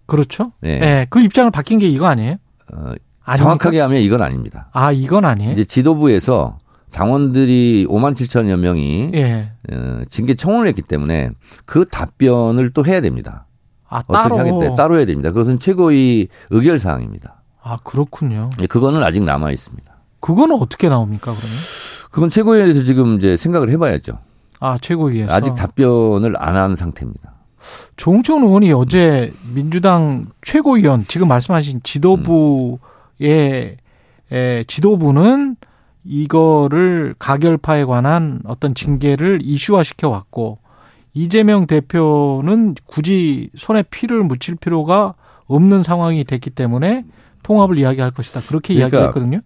그렇죠. 0.06 0.52
네. 0.62 0.80
네. 0.80 1.08
그 1.10 1.22
입장을 1.22 1.50
바뀐 1.52 1.80
게 1.80 1.88
이거 1.88 2.06
아니에요? 2.08 2.36
어, 2.74 2.94
정확하게 3.38 3.80
하면 3.80 4.02
이건 4.02 4.22
아닙니다. 4.22 4.70
아, 4.74 4.92
이건 4.92 5.26
아니에요? 5.26 5.54
이제 5.54 5.64
지도부에서 5.64 6.60
당원들이 6.96 7.88
5만 7.90 8.14
7천여 8.14 8.56
명이 8.58 9.12
예. 9.16 9.52
어, 9.70 10.02
징계 10.10 10.34
청원을 10.36 10.68
했기 10.70 10.82
때문에 10.82 11.30
그 11.66 11.86
답변을 11.90 12.70
또 12.70 12.86
해야 12.86 13.02
됩니다. 13.02 13.48
아, 13.90 14.02
따로 14.04 14.38
하겠다. 14.40 14.76
따로 14.76 14.98
해야 14.98 15.06
됩니다. 15.06 15.30
그것은 15.32 15.60
최고의 15.60 16.30
의결 16.52 16.80
사항입니다. 16.80 17.42
아 17.62 17.78
그렇군요. 17.84 18.50
예, 18.62 18.68
그거는 18.68 19.04
아직 19.04 19.24
남아 19.24 19.52
있습니다. 19.52 19.94
그거는 20.22 20.56
어떻게 20.56 20.88
나옵니까 20.88 21.34
그러면? 21.34 21.58
그건 22.12 22.30
최고위에서 22.30 22.84
지금 22.86 23.18
이제 23.18 23.36
생각을 23.36 23.70
해 23.72 23.78
봐야죠. 23.78 24.14
아 24.62 24.78
최고위에서 24.82 25.34
아직 25.34 25.54
답변을 25.56 26.36
안 26.42 26.56
한 26.56 26.78
상태입니다. 26.78 27.34
조홍천 27.98 28.44
의원이 28.44 28.72
어제 28.72 29.34
민주당 29.54 30.28
최고위원 30.42 31.04
지금 31.10 31.28
말씀하신 31.28 31.82
지도부의 31.84 32.80
음. 33.22 34.34
에, 34.36 34.64
지도부는 34.68 35.58
이거를 36.06 37.16
가결파에 37.18 37.86
관한 37.86 38.40
어떤 38.46 38.76
징계를 38.76 39.40
이슈화 39.42 39.84
시켜 39.84 40.10
왔고 40.10 40.60
이재명 41.14 41.66
대표는 41.66 42.76
굳이 42.86 43.50
손에 43.56 43.84
피를 43.84 44.24
묻힐 44.24 44.56
필요가 44.56 45.16
없는 45.48 45.82
상황이 45.84 46.24
됐기 46.24 46.52
때문에 46.52 47.06
통합을 47.44 47.78
이야기할 47.78 48.12
것이다. 48.12 48.42
그렇게 48.42 48.74
그러니까 48.74 48.98
이야기했거든요. 48.98 49.42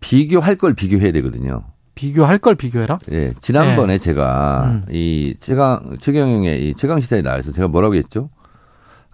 비교할 0.00 0.56
걸 0.56 0.74
비교해야 0.74 1.12
되거든요. 1.12 1.64
비교할 1.94 2.38
걸 2.38 2.54
비교해라? 2.54 3.00
예. 3.10 3.32
지난번에 3.40 3.94
네. 3.94 3.98
제가 3.98 4.64
음. 4.66 4.84
이 4.92 5.34
최강, 5.40 5.96
최경영의 6.00 6.68
이 6.68 6.74
최강 6.76 7.00
시대에 7.00 7.22
나와서 7.22 7.50
제가 7.50 7.66
뭐라고 7.66 7.96
했죠? 7.96 8.30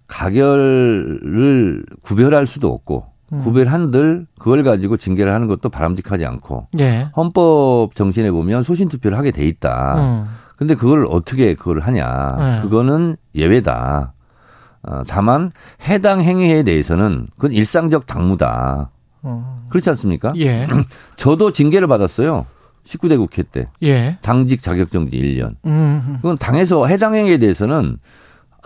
가결을 0.07 1.85
구별할 2.03 2.47
수도 2.47 2.71
없고 2.71 3.14
음. 3.33 3.43
구별한들 3.43 4.27
그걸 4.39 4.63
가지고 4.63 4.97
징계를 4.97 5.33
하는 5.33 5.47
것도 5.47 5.69
바람직하지 5.69 6.25
않고 6.25 6.69
예. 6.79 7.09
헌법 7.17 7.95
정신에 7.95 8.31
보면 8.31 8.63
소신 8.63 8.89
투표를 8.89 9.17
하게 9.19 9.31
돼 9.31 9.47
있다. 9.47 9.97
음. 9.99 10.27
근데 10.57 10.75
그걸 10.75 11.07
어떻게 11.09 11.55
그걸 11.55 11.81
하냐? 11.81 12.37
예. 12.59 12.63
그거는 12.63 13.17
예외다. 13.35 14.15
어, 14.83 15.03
다만 15.07 15.51
해당 15.89 16.21
행위에 16.21 16.63
대해서는 16.63 17.29
그건 17.37 17.53
일상적 17.53 18.07
당무다. 18.07 18.91
어. 19.23 19.67
그렇지 19.71 19.89
않습니까? 19.91 20.33
예. 20.37 20.67
저도 21.17 21.53
징계를 21.53 21.89
받았어요. 21.89 22.47
19대 22.87 23.17
국회 23.17 23.43
때. 23.43 23.69
예. 23.83 24.19
당직 24.21 24.63
자격정지 24.63 25.17
1년. 25.17 25.55
음. 25.65 26.19
그건 26.21 26.37
당에서 26.37 26.87
해당 26.87 27.15
행위에 27.15 27.39
대해서는 27.39 27.97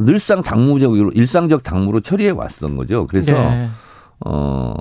늘상 0.01 0.43
당무적으로 0.43 1.11
일상적 1.13 1.63
당무로 1.63 2.01
처리해 2.01 2.31
왔던 2.31 2.77
거죠. 2.77 3.07
그래서 3.07 3.33
예. 3.33 3.69
어 4.25 4.75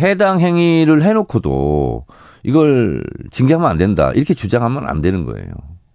해당 0.00 0.40
행위를 0.40 1.02
해놓고도 1.02 2.06
이걸 2.42 3.02
징계하면 3.30 3.70
안 3.70 3.78
된다 3.78 4.10
이렇게 4.14 4.34
주장하면 4.34 4.88
안 4.88 5.00
되는 5.00 5.24
거예요. 5.24 5.46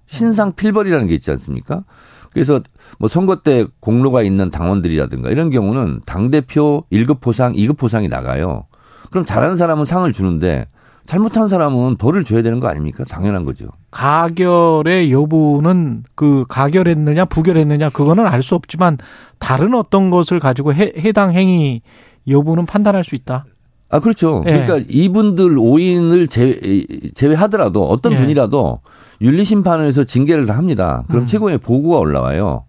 신상 0.08 0.54
필벌이라는 0.54 1.08
게 1.08 1.16
있지 1.16 1.30
않습니까? 1.32 1.84
그래서 2.32 2.62
뭐 3.00 3.10
선거 3.10 3.38
때 3.42 3.66
공로가 3.80 4.22
있는 4.22 4.52
당원들이라든가 4.52 5.30
이런 5.30 5.50
경우는 5.50 6.02
당 6.06 6.30
대표 6.32 6.84
1급 6.92 7.20
포상, 7.20 7.54
2급 7.54 7.78
포상이 7.78 8.08
나가요. 8.08 8.66
그럼 9.10 9.26
잘하는 9.26 9.56
사람은 9.56 9.86
상을 9.86 10.12
주는데 10.14 10.68
잘못한 11.06 11.48
사람은 11.48 11.96
벌을 11.98 12.24
줘야 12.26 12.42
되는 12.42 12.60
거 12.60 12.68
아닙니까? 12.68 13.06
당연한 13.10 13.44
거죠. 13.44 13.68
가결의 13.92 15.12
여부는 15.12 16.04
그 16.16 16.46
가결했느냐 16.48 17.26
부결했느냐 17.26 17.90
그거는 17.90 18.28
알 18.28 18.42
수 18.42 18.56
없지만 18.56 18.98
다른 19.40 19.74
어떤 19.74 20.10
것을 20.10 20.40
가지고 20.40 20.74
해, 20.74 20.92
해당 20.98 21.34
행위 21.34 21.82
여부는 22.28 22.66
판단할 22.66 23.04
수 23.04 23.16
있다. 23.16 23.46
아 23.90 24.00
그렇죠. 24.00 24.44
예. 24.46 24.66
그러니까 24.66 24.86
이분들 24.90 25.56
5인을 25.56 26.30
제외, 26.30 26.84
제외하더라도 27.14 27.86
어떤 27.88 28.14
예. 28.14 28.18
분이라도 28.18 28.82
윤리심판원에서 29.22 30.04
징계를 30.04 30.46
다 30.46 30.58
합니다. 30.58 31.04
그럼 31.08 31.24
음. 31.24 31.26
최고의 31.26 31.58
보고가 31.58 31.98
올라와요. 32.00 32.66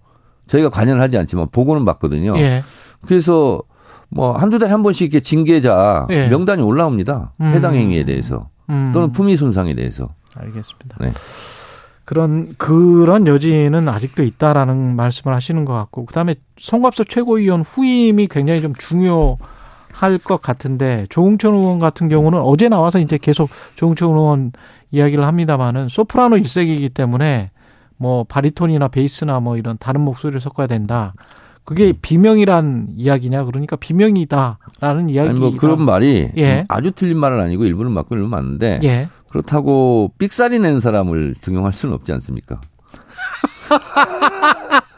저희가 0.47 0.71
관여를 0.71 1.01
하지 1.01 1.19
않지만 1.19 1.49
보고는 1.51 1.85
받거든요. 1.85 2.39
예. 2.39 2.63
그래서 3.07 3.63
뭐 4.11 4.33
한두 4.33 4.59
달에 4.59 4.71
한 4.71 4.83
번씩 4.83 5.13
이렇게 5.13 5.21
징계자 5.21 6.07
예. 6.11 6.29
명단이 6.29 6.63
올라옵니다. 6.63 7.33
음. 7.41 7.47
해당 7.47 7.75
행위에 7.75 8.05
대해서 8.05 8.49
음. 8.71 8.93
또는 8.95 9.13
품위 9.13 9.37
손상에 9.37 9.75
대해서. 9.75 10.09
알겠습니다. 10.37 10.97
네. 11.01 11.11
그런 12.09 12.55
그런 12.57 13.27
여지는 13.27 13.87
아직도 13.87 14.23
있다라는 14.23 14.97
말씀을 14.97 15.37
하시는 15.37 15.67
것 15.67 15.75
같고 15.75 16.07
그다음에 16.07 16.37
송갑석 16.57 17.11
최고위원 17.11 17.61
후임이 17.61 18.29
굉장히 18.29 18.63
좀 18.63 18.73
중요할 18.75 20.17
것 20.25 20.41
같은데 20.41 21.05
조홍천 21.11 21.53
의원 21.53 21.79
같은 21.79 22.09
경우는 22.09 22.41
어제 22.41 22.71
나와서 22.71 22.99
이제 22.99 23.19
계속 23.19 23.51
조홍천 23.75 24.15
의원 24.15 24.53
이야기를 24.91 25.27
합니다마는 25.27 25.91
소프라노 25.91 26.39
일색이기 26.39 26.89
때문에 26.89 27.51
뭐 27.99 28.25
바리톤이나 28.25 28.89
베이스나 28.89 29.41
뭐 29.41 29.59
이런 29.59 29.77
다른 29.79 30.01
목소리를 30.01 30.41
섞어야 30.41 30.67
된다. 30.67 31.13
그게 31.65 31.93
비명이란 31.93 32.95
이야기냐 32.97 33.45
그러니까 33.45 33.77
비명이다라는 33.77 35.11
이야기. 35.11 35.29
아니 35.29 35.39
뭐 35.39 35.55
그런 35.55 35.83
말이 35.83 36.31
예. 36.39 36.65
아주 36.69 36.91
틀린 36.93 37.19
말은 37.19 37.39
아니고 37.39 37.67
일부는 37.67 37.93
맞고 37.93 38.15
일부는 38.15 38.31
맞는데 38.31 38.79
예. 38.85 39.09
그렇다고 39.31 40.13
삑사리 40.19 40.59
낸 40.59 40.81
사람을 40.81 41.35
등용할 41.41 41.73
수는 41.73 41.95
없지 41.95 42.13
않습니까? 42.13 42.61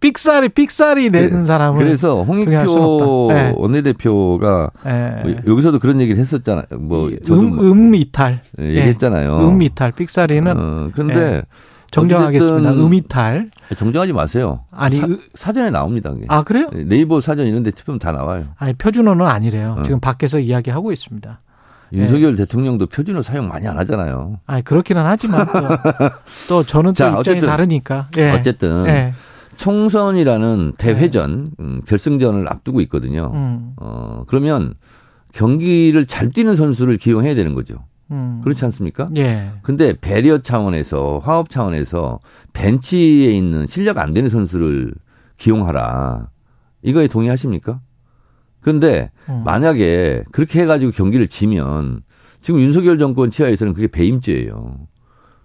삑사리 0.00 0.50
삑사리 0.50 1.10
내는 1.10 1.40
네. 1.40 1.44
사람을 1.44 1.82
그래서 1.82 2.22
홍익표 2.22 3.28
네. 3.30 3.54
원내대표가 3.56 4.70
네. 4.84 5.20
뭐 5.22 5.34
여기서도 5.46 5.78
그런 5.78 6.00
얘기를 6.00 6.20
했었잖아요. 6.20 6.66
뭐 6.78 7.08
음, 7.08 7.56
뭐 7.56 7.64
음이탈 7.64 8.40
네, 8.58 8.66
얘기했잖아요. 8.66 9.38
음 9.38 9.62
이탈 9.62 9.92
삑사리는 9.92 10.54
어, 10.56 10.90
그런데 10.94 11.42
정정하겠습니다. 11.90 12.72
음이탈. 12.72 13.50
정정하지 13.76 14.12
마세요. 14.12 14.64
아니 14.70 15.00
사, 15.34 15.52
전에 15.52 15.70
나옵니다. 15.70 16.10
그게. 16.10 16.26
아 16.28 16.42
그래요? 16.42 16.68
네이버 16.72 17.20
사전 17.20 17.46
이런 17.46 17.62
데 17.62 17.70
치면 17.70 17.98
다 17.98 18.12
나와요. 18.12 18.44
아니 18.56 18.74
표준어는 18.74 19.24
아니래요. 19.24 19.76
어. 19.78 19.82
지금 19.84 20.00
밖에서 20.00 20.40
이야기하고 20.40 20.92
있습니다. 20.92 21.40
윤석열 21.94 22.34
네. 22.34 22.44
대통령도 22.44 22.86
표준어 22.86 23.22
사용 23.22 23.48
많이 23.48 23.66
안 23.66 23.78
하잖아요. 23.78 24.40
아 24.46 24.60
그렇기는 24.60 25.02
하지만 25.04 25.46
또, 25.46 25.52
또 26.48 26.62
저는 26.62 26.90
또 26.90 26.94
자, 26.94 27.06
입장이 27.08 27.18
어쨌든, 27.20 27.48
다르니까. 27.48 28.08
예. 28.18 28.30
어쨌든 28.32 28.86
예. 28.86 29.12
총선이라는 29.56 30.74
대회전 30.78 31.48
예. 31.58 31.62
음, 31.62 31.80
결승전을 31.86 32.48
앞두고 32.48 32.80
있거든요. 32.82 33.30
음. 33.34 33.72
어 33.76 34.24
그러면 34.26 34.74
경기를 35.32 36.06
잘 36.06 36.30
뛰는 36.30 36.56
선수를 36.56 36.96
기용해야 36.96 37.34
되는 37.34 37.54
거죠. 37.54 37.76
음. 38.10 38.40
그렇지 38.44 38.64
않습니까? 38.66 39.08
예. 39.16 39.50
근데 39.62 39.94
배리어 39.98 40.38
차원에서 40.38 41.20
화업 41.24 41.50
차원에서 41.50 42.20
벤치에 42.52 43.30
있는 43.32 43.66
실력 43.66 43.98
안 43.98 44.12
되는 44.12 44.28
선수를 44.28 44.92
기용하라. 45.36 46.28
이거에 46.82 47.08
동의하십니까? 47.08 47.80
그런데 48.64 49.10
음. 49.28 49.42
만약에 49.44 50.24
그렇게 50.32 50.62
해가지고 50.62 50.90
경기를 50.92 51.28
지면 51.28 52.00
지금 52.40 52.60
윤석열 52.60 52.98
정권 52.98 53.30
치하에서는 53.30 53.74
그게 53.74 53.88
배임죄예요. 53.88 54.78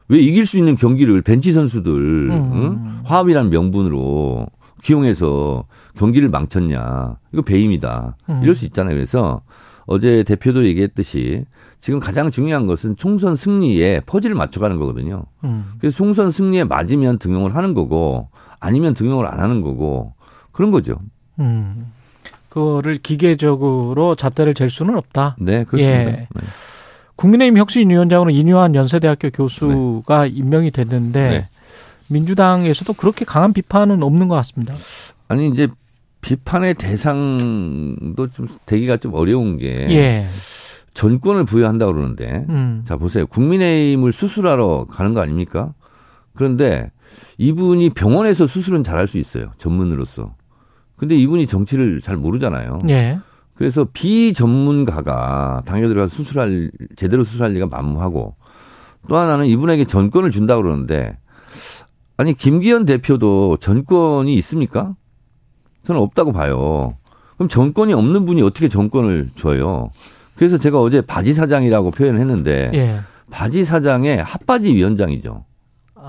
왜 0.08 0.20
이길 0.20 0.46
수 0.46 0.58
있는 0.58 0.76
경기를 0.76 1.22
벤치 1.22 1.52
선수들 1.52 1.92
음. 2.32 2.52
응? 2.54 3.00
화합이라는 3.04 3.52
명분으로 3.52 4.48
기용해서 4.82 5.66
경기를 5.98 6.30
망쳤냐? 6.30 7.18
이거 7.34 7.42
배임이다. 7.42 8.16
음. 8.30 8.40
이럴 8.42 8.56
수 8.56 8.64
있잖아요. 8.66 8.96
그래서 8.96 9.42
어제 9.86 10.24
대표도 10.24 10.66
얘기했듯이 10.66 11.44
지금 11.82 12.00
가장 12.00 12.32
중요한 12.32 12.68
것은 12.68 12.96
총선 12.96 13.36
승리에 13.36 14.02
퍼즐을 14.06 14.34
맞춰가는 14.34 14.80
거거든요. 14.80 15.26
음. 15.44 15.66
그래서 15.78 15.98
총선 15.98 16.32
승리에 16.32 16.64
맞으면 16.64 17.20
등용을 17.20 17.54
하는 17.54 17.74
거고 17.74 18.30
아니면 18.62 18.94
등용을 18.94 19.28
안 19.28 19.42
하는 19.42 19.62
거고 19.62 20.14
그런 20.54 20.72
거죠. 20.72 21.00
음. 21.40 21.92
그거를 22.50 22.98
기계적으로 22.98 24.16
잣대를 24.16 24.54
잴 24.54 24.70
수는 24.70 24.98
없다. 24.98 25.36
네, 25.40 25.64
그렇습니다. 25.64 26.00
예. 26.00 26.06
네. 26.06 26.28
국민의힘 27.16 27.58
혁신위원장으로 27.58 28.32
이뇨한 28.32 28.76
연세대학교 28.76 29.30
교수가 29.30 30.24
네. 30.24 30.30
임명이 30.30 30.72
됐는데 30.72 31.30
네. 31.30 31.50
민주당에서도 32.08 32.94
그렇게 32.94 33.26
강한 33.26 33.54
비판은 33.54 34.02
없는 34.02 34.28
것 34.28 34.36
같습니다. 34.36 34.76
아니 35.28 35.48
이제 35.50 35.68
비판의 36.22 36.74
대상도 36.76 38.28
좀 38.32 38.48
되기가 38.66 38.98
좀 38.98 39.14
어려운 39.14 39.58
게 39.58 39.88
예. 39.90 40.28
전권을 40.94 41.46
부여한다 41.46 41.86
그러는데 41.86 42.46
음. 42.50 42.84
자 42.86 42.98
보세요 42.98 43.26
국민의힘을 43.28 44.12
수술하러 44.12 44.88
가는 44.90 45.14
거 45.14 45.22
아닙니까? 45.22 45.74
그런데 46.34 46.92
이분이 47.38 47.92
병원에서 47.92 48.48
수술은 48.48 48.84
잘할 48.84 49.08
수 49.08 49.18
있어요 49.18 49.52
전문으로서. 49.58 50.36
근데 51.00 51.16
이분이 51.16 51.48
정치를 51.48 52.02
잘 52.02 52.18
모르잖아요. 52.18 52.80
예. 52.90 53.20
그래서 53.56 53.88
비전문가가 53.92 55.64
당에 55.66 55.88
들어가서 55.88 56.16
수술할 56.16 56.72
제대로 56.96 57.24
수술할 57.24 57.54
리가 57.54 57.68
만무하고 57.68 58.36
또 59.08 59.18
하나는 59.18 59.48
이분에게 59.48 59.86
전권을 59.86 60.32
준다 60.32 60.58
그러는데 60.58 61.18
아니 62.18 62.34
김기현 62.34 62.86
대표도 62.86 63.58
전권이 63.58 64.34
있습니까? 64.36 64.96
저는 65.84 66.02
없다고 66.02 66.34
봐요. 66.34 66.98
그럼 67.36 67.48
전권이 67.48 67.94
없는 67.94 68.26
분이 68.26 68.42
어떻게 68.42 68.68
전권을 68.68 69.32
줘요? 69.36 69.90
그래서 70.36 70.58
제가 70.58 70.82
어제 70.82 71.02
바지 71.02 71.34
사장이라고 71.34 71.92
표현을 71.92 72.20
했는데 72.20 72.72
예. 72.74 73.00
바지 73.32 73.64
사장의 73.64 74.22
핫바지 74.24 74.74
위원장이죠. 74.74 75.46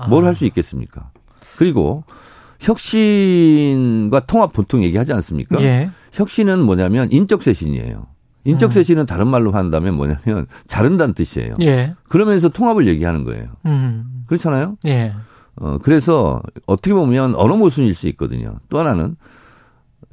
뭘 0.09 0.25
할수 0.25 0.45
있겠습니까? 0.45 1.11
그리고 1.57 2.03
혁신과 2.61 4.21
통합 4.21 4.53
보통 4.53 4.83
얘기하지 4.83 5.13
않습니까? 5.13 5.61
예. 5.61 5.89
혁신은 6.13 6.63
뭐냐면 6.63 7.11
인적 7.11 7.43
쇄신이에요. 7.43 8.05
인적 8.43 8.71
쇄신은 8.71 9.03
음. 9.03 9.05
다른 9.05 9.27
말로 9.27 9.51
한다면 9.51 9.95
뭐냐면 9.95 10.47
자른다는 10.67 11.13
뜻이에요. 11.13 11.55
예. 11.61 11.95
그러면서 12.09 12.49
통합을 12.49 12.87
얘기하는 12.87 13.23
거예요. 13.23 13.45
음. 13.65 14.23
그렇잖아요. 14.27 14.77
예. 14.85 15.13
어 15.55 15.77
그래서 15.81 16.41
어떻게 16.65 16.93
보면 16.93 17.35
언어 17.35 17.55
모순일 17.57 17.93
수 17.93 18.07
있거든요. 18.09 18.55
또 18.69 18.79
하나는 18.79 19.15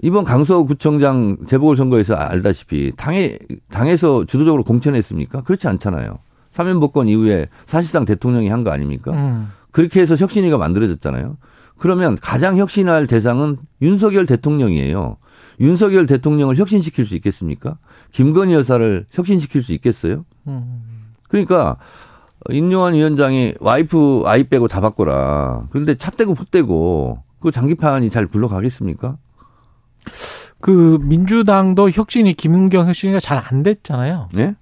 이번 0.03 0.24
강서구청장 0.24 1.38
재보궐선거에서 1.46 2.14
알다시피 2.14 2.92
당에 2.96 3.38
당에서 3.70 4.24
주도적으로 4.26 4.62
공천했습니까? 4.64 5.42
그렇지 5.42 5.68
않잖아요. 5.68 6.18
사면복권 6.51 7.09
이후에 7.09 7.49
사실상 7.66 8.05
대통령이 8.05 8.49
한 8.49 8.64
거 8.64 8.70
아닙니까? 8.70 9.12
음. 9.12 9.49
그렇게 9.70 10.01
해서 10.01 10.16
혁신위가 10.16 10.59
만들어졌잖아요. 10.59 11.36
그러면 11.78 12.16
가장 12.20 12.58
혁신할 12.58 13.06
대상은 13.06 13.56
윤석열 13.80 14.26
대통령이에요. 14.26 15.16
윤석열 15.60 16.06
대통령을 16.06 16.56
혁신시킬 16.56 17.04
수 17.04 17.14
있겠습니까? 17.16 17.78
김건희 18.12 18.54
여사를 18.54 19.06
혁신시킬 19.10 19.62
수 19.62 19.72
있겠어요? 19.74 20.24
그러니까 21.28 21.76
임요환 22.50 22.94
위원장이 22.94 23.54
와이프 23.60 24.22
아이 24.26 24.44
빼고 24.44 24.68
다 24.68 24.80
바꿔라. 24.80 25.66
그런데 25.70 25.94
차 25.96 26.10
떼고 26.10 26.34
푹 26.34 26.50
떼고 26.50 27.22
그 27.40 27.50
장기판이 27.50 28.10
잘 28.10 28.26
굴러가겠습니까? 28.26 29.16
그 30.60 30.98
민주당도 31.02 31.90
혁신이 31.90 32.34
김은경 32.34 32.88
혁신이가 32.88 33.20
잘 33.20 33.38
안 33.44 33.62
됐잖아요. 33.62 34.28
네? 34.32 34.54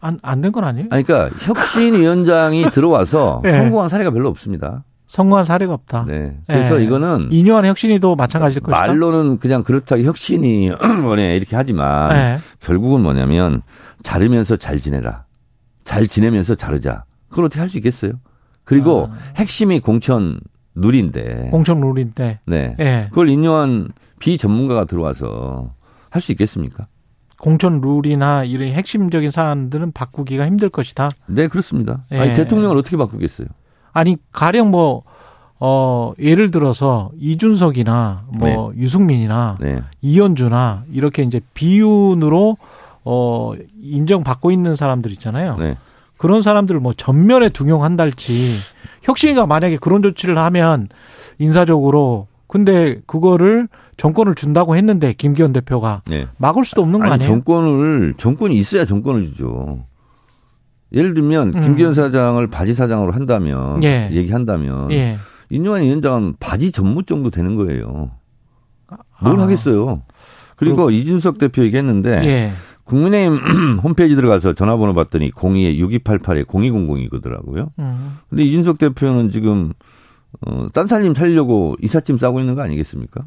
안안 0.00 0.40
된 0.40 0.52
건 0.52 0.64
아니에요? 0.64 0.88
아니, 0.90 1.02
그러니까 1.02 1.34
혁신 1.40 1.94
위원장이 1.94 2.70
들어와서 2.72 3.40
네. 3.44 3.52
성공한 3.52 3.88
사례가 3.88 4.10
별로 4.10 4.28
없습니다. 4.28 4.84
성공한 5.06 5.44
사례가 5.44 5.72
없다. 5.72 6.04
네. 6.08 6.36
그래서 6.46 6.76
네. 6.78 6.84
이거는 6.84 7.28
이뇨한 7.30 7.64
혁신이도 7.66 8.16
마찬가지일 8.16 8.60
것이다. 8.62 8.86
말로는 8.86 9.38
그냥 9.38 9.62
그렇다고 9.62 10.02
혁신이 10.02 10.70
뭐네 11.02 11.36
이렇게 11.36 11.54
하지만 11.56 12.10
네. 12.10 12.38
결국은 12.60 13.02
뭐냐면 13.02 13.62
자르면서 14.02 14.56
잘 14.56 14.80
지내라. 14.80 15.24
잘 15.84 16.06
지내면서 16.08 16.54
자르자. 16.56 17.04
그걸 17.28 17.44
어떻게 17.44 17.60
할 17.60 17.68
수 17.68 17.76
있겠어요? 17.78 18.12
그리고 18.64 19.08
아. 19.12 19.16
핵심이 19.36 19.78
공천 19.78 20.40
룰인데. 20.74 21.50
공천 21.52 21.80
룰인데. 21.80 22.40
네. 22.46 22.74
네. 22.76 23.06
그걸 23.10 23.28
인용한 23.28 23.88
비전문가가 24.18 24.84
들어와서 24.86 25.70
할 26.10 26.20
수 26.20 26.32
있겠습니까? 26.32 26.86
공천 27.38 27.80
룰이나 27.80 28.42
이런 28.44 28.68
핵심적인 28.70 29.30
사안들은 29.30 29.92
바꾸기가 29.92 30.46
힘들 30.46 30.68
것이다. 30.70 31.10
네, 31.26 31.46
그렇습니다. 31.48 32.04
네. 32.10 32.18
아니, 32.18 32.34
대통령을 32.34 32.76
어떻게 32.76 32.96
바꾸겠어요? 32.96 33.46
아니, 33.96 34.18
가령 34.30 34.70
뭐, 34.70 35.04
어, 35.58 36.12
예를 36.18 36.50
들어서 36.50 37.10
이준석이나 37.18 38.26
뭐 38.28 38.72
네. 38.74 38.82
유승민이나 38.82 39.56
네. 39.58 39.80
이현주나 40.02 40.84
이렇게 40.92 41.22
이제 41.22 41.40
비윤으로 41.54 42.58
어, 43.04 43.52
인정받고 43.80 44.50
있는 44.50 44.76
사람들 44.76 45.10
있잖아요. 45.12 45.56
네. 45.56 45.74
그런 46.18 46.42
사람들을 46.42 46.78
뭐 46.80 46.92
전면에 46.92 47.48
등용한달지 47.48 48.54
혁신이가 49.02 49.46
만약에 49.46 49.78
그런 49.78 50.02
조치를 50.02 50.36
하면 50.36 50.88
인사적으로 51.38 52.26
근데 52.48 53.00
그거를 53.06 53.68
정권을 53.96 54.34
준다고 54.34 54.76
했는데 54.76 55.14
김기현 55.14 55.54
대표가 55.54 56.02
네. 56.06 56.26
막을 56.36 56.66
수도 56.66 56.82
없는 56.82 57.00
거 57.00 57.06
아니, 57.06 57.14
아니에요? 57.14 57.30
정권을 57.30 58.14
정권이 58.18 58.54
있어야 58.56 58.84
정권을 58.84 59.24
주죠. 59.24 59.84
예를 60.92 61.14
들면 61.14 61.54
음. 61.54 61.60
김기현 61.60 61.94
사장을 61.94 62.46
바지 62.46 62.74
사장으로 62.74 63.12
한다면 63.12 63.82
예. 63.82 64.08
얘기한다면 64.12 64.90
예. 64.92 65.18
인용한 65.50 65.82
위원장은 65.82 66.34
바지 66.38 66.72
전무 66.72 67.02
정도 67.04 67.30
되는 67.30 67.56
거예요. 67.56 68.10
뭘 69.20 69.38
아. 69.38 69.42
하겠어요? 69.42 70.02
그리고 70.56 70.86
그, 70.86 70.92
이준석 70.92 71.38
대표 71.38 71.62
얘기했는데 71.64 72.24
예. 72.24 72.52
국민의힘 72.84 73.78
홈페이지 73.82 74.14
들어가서 74.14 74.54
전화번호 74.54 74.94
봤더니 74.94 75.30
02-6288에 75.32 76.46
0200이거더라고요. 76.46 77.70
음. 77.78 78.18
근데 78.30 78.44
이준석 78.44 78.78
대표는 78.78 79.30
지금 79.30 79.72
어, 80.46 80.68
딴 80.72 80.86
살림 80.86 81.14
차리려고 81.14 81.76
이삿짐 81.82 82.18
싸고 82.18 82.40
있는 82.40 82.54
거 82.54 82.62
아니겠습니까? 82.62 83.26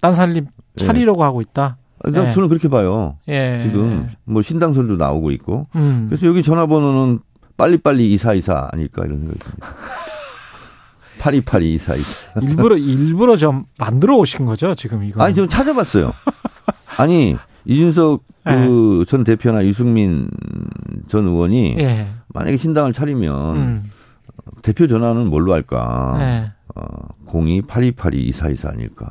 딴 0.00 0.14
살림 0.14 0.46
예. 0.80 0.84
차리려고 0.84 1.18
네. 1.20 1.24
하고 1.24 1.40
있다. 1.40 1.78
아, 2.06 2.30
저는 2.30 2.48
그렇게 2.48 2.68
봐요. 2.68 3.16
예. 3.28 3.58
지금 3.62 4.08
뭐 4.24 4.42
신당설도 4.42 4.96
나오고 4.96 5.30
있고. 5.32 5.66
음. 5.76 6.06
그래서 6.08 6.26
여기 6.26 6.42
전화번호는 6.42 7.20
빨리빨리 7.56 8.12
이사이사 8.12 8.68
아닐까 8.72 9.04
이런 9.04 9.18
생각이 9.18 9.38
듭니다. 9.38 9.66
파리파리 11.18 11.74
이사이사. 11.74 12.40
일부러 12.42 12.76
일부러 12.76 13.36
좀 13.36 13.64
만들어 13.78 14.16
오신 14.16 14.44
거죠 14.44 14.74
지금 14.74 15.04
이거? 15.04 15.22
아니 15.22 15.34
좀 15.34 15.48
찾아봤어요. 15.48 16.12
아니 16.98 17.36
이준석 17.64 18.22
네. 18.44 18.66
그전 18.66 19.24
대표나 19.24 19.64
유승민 19.64 20.28
전 21.08 21.26
의원이 21.26 21.76
예. 21.78 22.08
만약에 22.28 22.58
신당을 22.58 22.92
차리면 22.92 23.56
음. 23.56 23.90
대표 24.62 24.86
전화는 24.86 25.28
뭘로 25.28 25.54
할까? 25.54 26.52
예. 26.76 26.80
어, 26.80 27.08
0282822424 27.26 28.68
아닐까. 28.72 29.10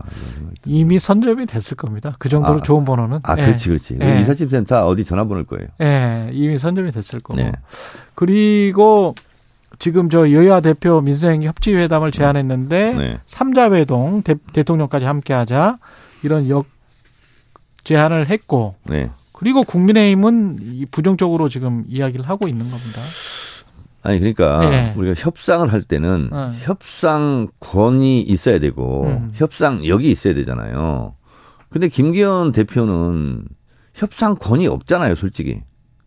이미 0.66 1.00
선점이 1.00 1.46
됐을 1.46 1.78
겁니다. 1.78 2.16
그 2.20 2.30
정도로 2.30 2.60
아, 2.60 2.64
좋은 2.64 2.86
번호는. 2.86 3.20
아, 3.24 3.36
예. 3.38 3.44
그렇지, 3.44 3.70
그렇지. 3.70 3.98
예. 4.02 4.22
이사집센터 4.22 4.86
어디 4.86 5.04
전화번호일 5.06 5.46
거예요. 5.46 5.68
예, 5.82 6.30
이미 6.34 6.58
선점이 6.58 6.92
됐을 6.92 7.20
거고. 7.20 7.40
네. 7.40 7.52
그리고 8.16 9.16
지금 9.80 10.10
저 10.10 10.32
여야 10.32 10.60
대표 10.60 11.02
민생 11.02 11.44
협치회담을 11.44 12.12
제안했는데 12.12 12.94
네. 12.94 13.20
3자 13.28 13.74
회동 13.74 14.22
대, 14.22 14.36
통령까지 14.64 15.06
함께 15.06 15.34
하자. 15.34 15.80
이런 16.24 16.50
역 16.50 16.66
제안을 17.84 18.30
했고. 18.30 18.76
네. 18.86 19.10
그리고 19.32 19.64
국민의힘은 19.64 20.86
부정적으로 20.92 21.50
지금 21.50 21.84
이야기를 21.90 22.30
하고 22.30 22.48
있는 22.48 22.70
겁니다. 22.70 23.02
아니 24.04 24.20
그러니까 24.20 24.70
네. 24.70 24.94
우리가 24.98 25.14
협상을 25.18 25.72
할 25.72 25.82
때는 25.82 26.30
네. 26.32 26.50
협상권이 26.60 28.22
있어야 28.22 28.60
되고 28.60 29.06
음. 29.06 29.32
협상력이 29.34 30.12
있어야 30.12 30.34
되잖아요. 30.34 31.16
근데 31.70 31.88
김기현 31.88 32.52
대표는 32.52 33.46
협상권이 33.94 34.68
없잖아요, 34.68 35.16
솔직히. 35.16 35.62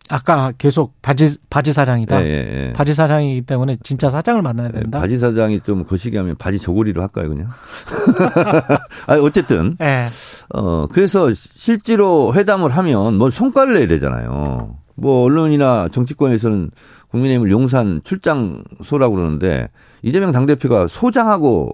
아까 0.09 0.53
계속 0.57 1.01
바지 1.01 1.37
바지 1.49 1.73
사장이다. 1.73 2.23
예, 2.23 2.25
예, 2.25 2.67
예. 2.67 2.73
바지 2.73 2.93
사장이기 2.93 3.41
때문에 3.41 3.77
진짜 3.83 4.09
사장을 4.09 4.41
만나야 4.41 4.69
예, 4.73 4.79
된다. 4.79 4.99
바지 4.99 5.17
사장이 5.17 5.59
좀 5.61 5.83
거시기 5.83 6.15
하면 6.17 6.35
바지 6.37 6.59
저고리로 6.59 7.01
할까요, 7.01 7.27
그냥? 7.29 7.49
아니 9.07 9.21
어쨌든. 9.21 9.75
예. 9.81 10.07
어 10.53 10.87
그래서 10.87 11.33
실제로 11.33 12.33
회담을 12.33 12.69
하면 12.69 13.17
뭐 13.17 13.29
성과를 13.29 13.73
내야 13.73 13.87
되잖아요. 13.87 14.77
뭐 14.95 15.25
언론이나 15.25 15.89
정치권에서는 15.89 16.71
국민의힘을 17.11 17.51
용산 17.51 18.01
출장소라고 18.03 19.15
그러는데 19.15 19.69
이재명 20.01 20.31
당 20.31 20.45
대표가 20.45 20.87
소장하고 20.87 21.71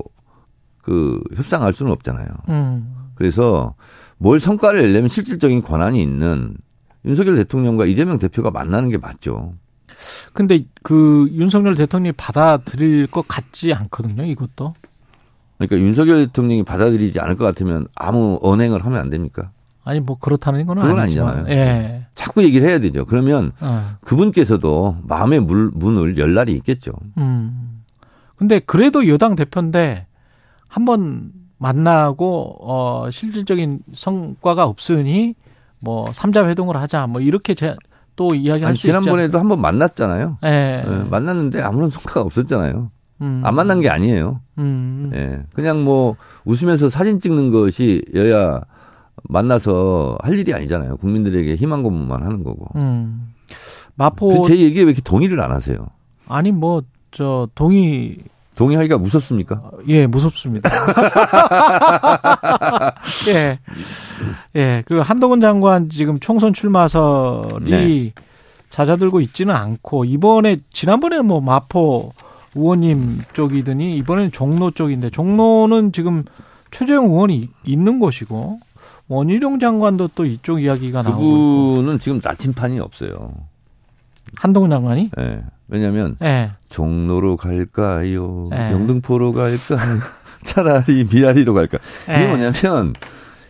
그 0.81 1.21
협상할 1.35 1.73
수는 1.73 1.91
없잖아요. 1.91 2.27
음. 2.49 2.95
그래서 3.15 3.75
뭘 4.17 4.39
성과를 4.39 4.81
내려면 4.81 5.09
실질적인 5.09 5.61
권한이 5.61 6.01
있는 6.01 6.55
윤석열 7.05 7.35
대통령과 7.35 7.85
이재명 7.85 8.19
대표가 8.19 8.51
만나는 8.51 8.89
게 8.89 8.97
맞죠. 8.97 9.53
근데 10.33 10.65
그 10.83 11.27
윤석열 11.31 11.75
대통령이 11.75 12.13
받아들일 12.13 13.07
것 13.07 13.27
같지 13.27 13.73
않거든요, 13.73 14.23
이것도. 14.23 14.73
그러니까 15.57 15.77
윤석열 15.77 16.25
대통령이 16.25 16.63
받아들이지 16.63 17.19
않을 17.19 17.35
것 17.35 17.45
같으면 17.45 17.87
아무 17.95 18.39
언행을 18.41 18.85
하면 18.85 18.99
안 18.99 19.09
됩니까? 19.09 19.51
아니 19.83 19.99
뭐 19.99 20.17
그렇다는 20.17 20.65
건 20.65 20.79
그건 20.79 20.99
아니지만. 20.99 21.39
아니잖아요. 21.39 21.55
예. 21.55 22.05
자꾸 22.15 22.43
얘기를 22.43 22.67
해야 22.67 22.79
되죠. 22.79 23.05
그러면 23.05 23.51
어. 23.59 23.95
그분께서도 24.01 24.97
마음의 25.03 25.41
물, 25.41 25.71
문을 25.73 26.17
열 26.17 26.33
날이 26.33 26.53
있겠죠. 26.53 26.93
음. 27.17 27.81
근데 28.35 28.59
그래도 28.59 29.07
여당 29.07 29.35
대표인데 29.35 30.07
한번 30.67 31.31
만나고 31.57 32.57
어 32.61 33.09
실질적인 33.11 33.79
성과가 33.93 34.65
없으니 34.65 35.35
뭐 35.79 36.11
삼자 36.13 36.47
회동을 36.47 36.77
하자 36.77 37.07
뭐 37.07 37.21
이렇게 37.21 37.53
제, 37.55 37.75
또 38.15 38.35
이야기할 38.35 38.75
수 38.75 38.87
있죠. 38.87 38.99
지난번에도 38.99 39.39
한번 39.39 39.61
만났잖아요. 39.61 40.37
예. 40.43 40.83
네, 40.85 41.03
만났는데 41.09 41.61
아무런 41.61 41.89
성과가 41.89 42.21
없었잖아요. 42.21 42.89
음. 43.21 43.41
안 43.45 43.55
만난 43.55 43.81
게 43.81 43.89
아니에요. 43.89 44.41
음. 44.57 45.11
예. 45.13 45.43
그냥 45.53 45.83
뭐 45.83 46.15
웃으면서 46.45 46.89
사진 46.89 47.19
찍는 47.19 47.51
것이 47.51 48.03
여야 48.13 48.61
만나서 49.23 50.17
할 50.21 50.37
일이 50.37 50.53
아니잖아요. 50.53 50.97
국민들에게 50.97 51.55
희망 51.55 51.83
고문만 51.83 52.23
하는 52.23 52.43
거고. 52.43 52.67
음. 52.75 53.33
마포 53.95 54.41
그제 54.41 54.57
얘기에 54.57 54.83
왜 54.83 54.87
이렇게 54.87 55.01
동의를 55.01 55.39
안 55.41 55.51
하세요? 55.51 55.87
아니 56.27 56.51
뭐 56.51 56.81
저 57.13 57.47
동의 57.55 58.17
동의하기가 58.55 58.97
무섭습니까? 58.97 59.55
어, 59.55 59.71
예, 59.87 60.05
무섭습니다. 60.05 60.69
예. 63.29 63.59
예, 64.55 64.83
그 64.85 64.99
한동훈 64.99 65.39
장관 65.39 65.89
지금 65.89 66.19
총선 66.19 66.53
출마설이 66.53 67.69
네. 67.69 68.13
잦아들고 68.69 69.21
있지는 69.21 69.55
않고 69.55 70.05
이번에 70.05 70.57
지난번에는 70.71 71.25
뭐 71.25 71.41
마포 71.41 72.13
의원님 72.55 73.21
쪽이더니 73.33 73.97
이번에는 73.97 74.31
종로 74.31 74.69
쪽인데 74.71 75.09
종로는 75.09 75.91
지금 75.91 76.23
최재형 76.71 77.05
의원이 77.05 77.49
있는 77.63 77.99
곳이고 77.99 78.59
원희룡 79.13 79.59
장관도 79.59 80.09
또 80.15 80.25
이쪽 80.25 80.61
이야기가 80.61 81.03
나오고 81.03 81.75
그분은 81.75 81.99
지금 81.99 82.19
나침판이 82.23 82.79
없어요. 82.79 83.33
한동훈 84.35 84.69
장관이? 84.69 85.11
네. 85.15 85.41
왜냐하면 85.67 86.17
네. 86.19 86.51
종로로 86.69 87.37
갈까요? 87.37 88.47
네. 88.49 88.71
영등포로 88.71 89.33
갈까요? 89.33 89.99
차라리 90.43 91.05
미아리로 91.11 91.53
갈까? 91.53 91.77
이게 92.03 92.17
네. 92.17 92.27
뭐냐면 92.27 92.93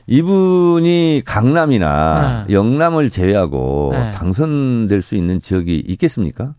이분이 0.07 1.21
강남이나 1.25 2.45
네. 2.47 2.53
영남을 2.53 3.09
제외하고 3.09 3.91
네. 3.93 4.11
당선될 4.11 5.01
수 5.01 5.15
있는 5.15 5.39
지역이 5.39 5.83
있겠습니까? 5.87 6.55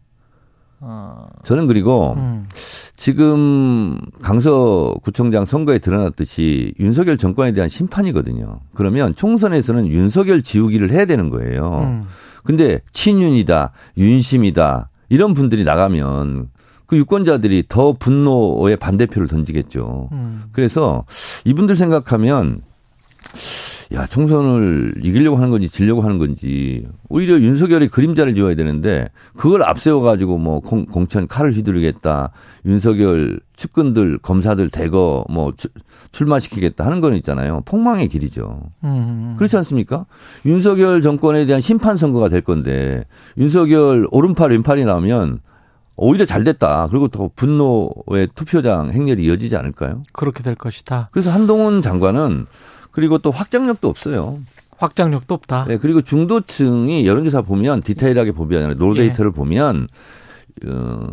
어. 0.86 1.26
저는 1.42 1.66
그리고 1.66 2.14
음. 2.18 2.46
지금 2.94 3.98
강서구청장 4.20 5.46
선거에 5.46 5.78
드러났듯이 5.78 6.74
윤석열 6.78 7.16
정권에 7.16 7.52
대한 7.52 7.68
심판이거든요. 7.68 8.60
그러면 8.74 9.14
총선에서는 9.14 9.88
윤석열 9.88 10.42
지우기를 10.42 10.92
해야 10.92 11.06
되는 11.06 11.30
거예요. 11.30 11.80
음. 11.84 12.02
근데 12.44 12.80
친윤이다, 12.92 13.72
윤심이다 13.96 14.90
이런 15.08 15.32
분들이 15.32 15.64
나가면 15.64 16.50
그 16.86 16.98
유권자들이 16.98 17.64
더 17.68 17.94
분노의 17.94 18.76
반대표를 18.76 19.26
던지겠죠. 19.26 20.10
음. 20.12 20.44
그래서 20.52 21.06
이분들 21.46 21.76
생각하면 21.76 22.60
야, 23.92 24.06
총선을 24.06 24.94
이기려고 25.02 25.36
하는 25.36 25.50
건지 25.50 25.68
지려고 25.68 26.02
하는 26.02 26.18
건지 26.18 26.86
오히려 27.08 27.38
윤석열이 27.38 27.88
그림자를 27.88 28.34
지어야 28.34 28.54
되는데 28.54 29.08
그걸 29.36 29.62
앞세워 29.62 30.00
가지고 30.00 30.38
뭐 30.38 30.60
공, 30.60 30.86
공천 30.86 31.26
칼을 31.28 31.52
휘두르겠다. 31.52 32.30
윤석열 32.64 33.40
측근들 33.56 34.18
검사들 34.18 34.70
대거 34.70 35.26
뭐 35.28 35.52
출마시키겠다 36.12 36.84
하는 36.86 37.00
건 37.00 37.14
있잖아요. 37.14 37.62
폭망의 37.66 38.08
길이죠. 38.08 38.62
음. 38.84 39.34
그렇지 39.36 39.56
않습니까? 39.58 40.06
윤석열 40.46 41.02
정권에 41.02 41.44
대한 41.46 41.60
심판 41.60 41.96
선거가 41.96 42.28
될 42.28 42.40
건데 42.40 43.04
윤석열 43.36 44.06
오른팔 44.10 44.50
왼팔이 44.50 44.84
나오면 44.84 45.40
오히려 45.96 46.24
잘 46.24 46.42
됐다. 46.42 46.88
그리고 46.90 47.08
더 47.08 47.30
분노의 47.34 48.28
투표장 48.34 48.90
행렬이 48.90 49.24
이어지지 49.24 49.56
않을까요? 49.56 50.02
그렇게 50.12 50.42
될 50.42 50.54
것이다. 50.54 51.10
그래서 51.12 51.30
한동훈 51.30 51.82
장관은 51.82 52.46
그리고 52.94 53.18
또 53.18 53.32
확장력도 53.32 53.88
없어요. 53.88 54.38
확장력도 54.76 55.34
없다. 55.34 55.66
네, 55.66 55.78
그리고 55.78 56.00
중도층이 56.00 57.06
여론조사 57.06 57.42
보면 57.42 57.82
디테일하게 57.82 58.32
보면 58.32 58.76
노르데이터를 58.78 59.32
예. 59.32 59.34
보면 59.34 59.88
어, 60.66 61.06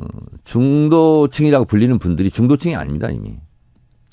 중도층이라고 0.44 1.66
불리는 1.66 1.98
분들이 1.98 2.30
중도층이 2.30 2.76
아닙니다 2.76 3.10
이미. 3.10 3.40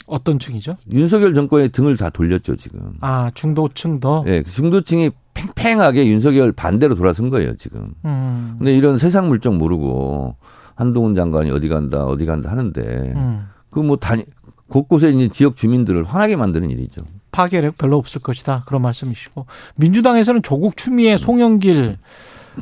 어떤 0.06 0.38
층이죠? 0.38 0.76
윤석열 0.90 1.34
정권의 1.34 1.68
등을 1.68 1.98
다 1.98 2.08
돌렸죠 2.08 2.56
지금. 2.56 2.94
아 3.02 3.30
중도층도. 3.34 4.24
네, 4.24 4.42
중도층이 4.42 5.10
팽팽하게 5.34 6.06
윤석열 6.06 6.52
반대로 6.52 6.94
돌아선 6.94 7.28
거예요 7.28 7.54
지금. 7.56 7.92
음. 8.06 8.54
근데 8.56 8.74
이런 8.74 8.96
세상 8.96 9.28
물정 9.28 9.58
모르고 9.58 10.36
한동훈 10.74 11.14
장관이 11.14 11.50
어디 11.50 11.68
간다 11.68 12.06
어디 12.06 12.24
간다 12.24 12.50
하는데 12.50 12.80
음. 13.14 13.46
그뭐 13.68 13.96
다 13.96 14.14
곳곳에 14.68 15.10
있는 15.10 15.30
지역 15.30 15.56
주민들을 15.56 16.04
화나게 16.04 16.36
만드는 16.36 16.70
일이죠. 16.70 17.02
파괴력 17.30 17.78
별로 17.78 17.96
없을 17.96 18.20
것이다. 18.20 18.64
그런 18.66 18.82
말씀이시고 18.82 19.46
민주당에서는 19.76 20.42
조국 20.42 20.76
추미애 20.76 21.16
송영길 21.16 21.98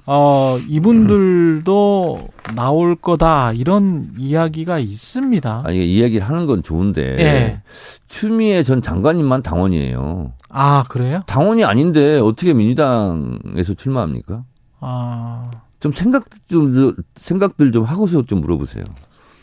어 0.04 0.58
이분들도 0.68 2.28
나올 2.54 2.96
거다 2.96 3.52
이런 3.52 4.10
이야기가 4.18 4.78
있습니다. 4.78 5.62
아니 5.64 5.86
이야기를 5.86 6.26
하는 6.26 6.46
건 6.46 6.62
좋은데 6.62 7.02
예. 7.18 7.60
추미애 8.08 8.62
전 8.62 8.82
장관님만 8.82 9.42
당원이에요. 9.42 10.32
아 10.50 10.84
그래요? 10.88 11.22
당원이 11.26 11.64
아닌데 11.64 12.18
어떻게 12.18 12.52
민주당에서 12.52 13.74
출마합니까? 13.74 14.44
아. 14.80 15.50
좀 15.80 15.92
생각 15.92 16.24
좀 16.48 16.94
생각들 17.16 17.72
좀 17.72 17.84
하고서 17.84 18.24
좀 18.26 18.40
물어보세요. 18.40 18.84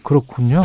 그렇군요. 0.04 0.62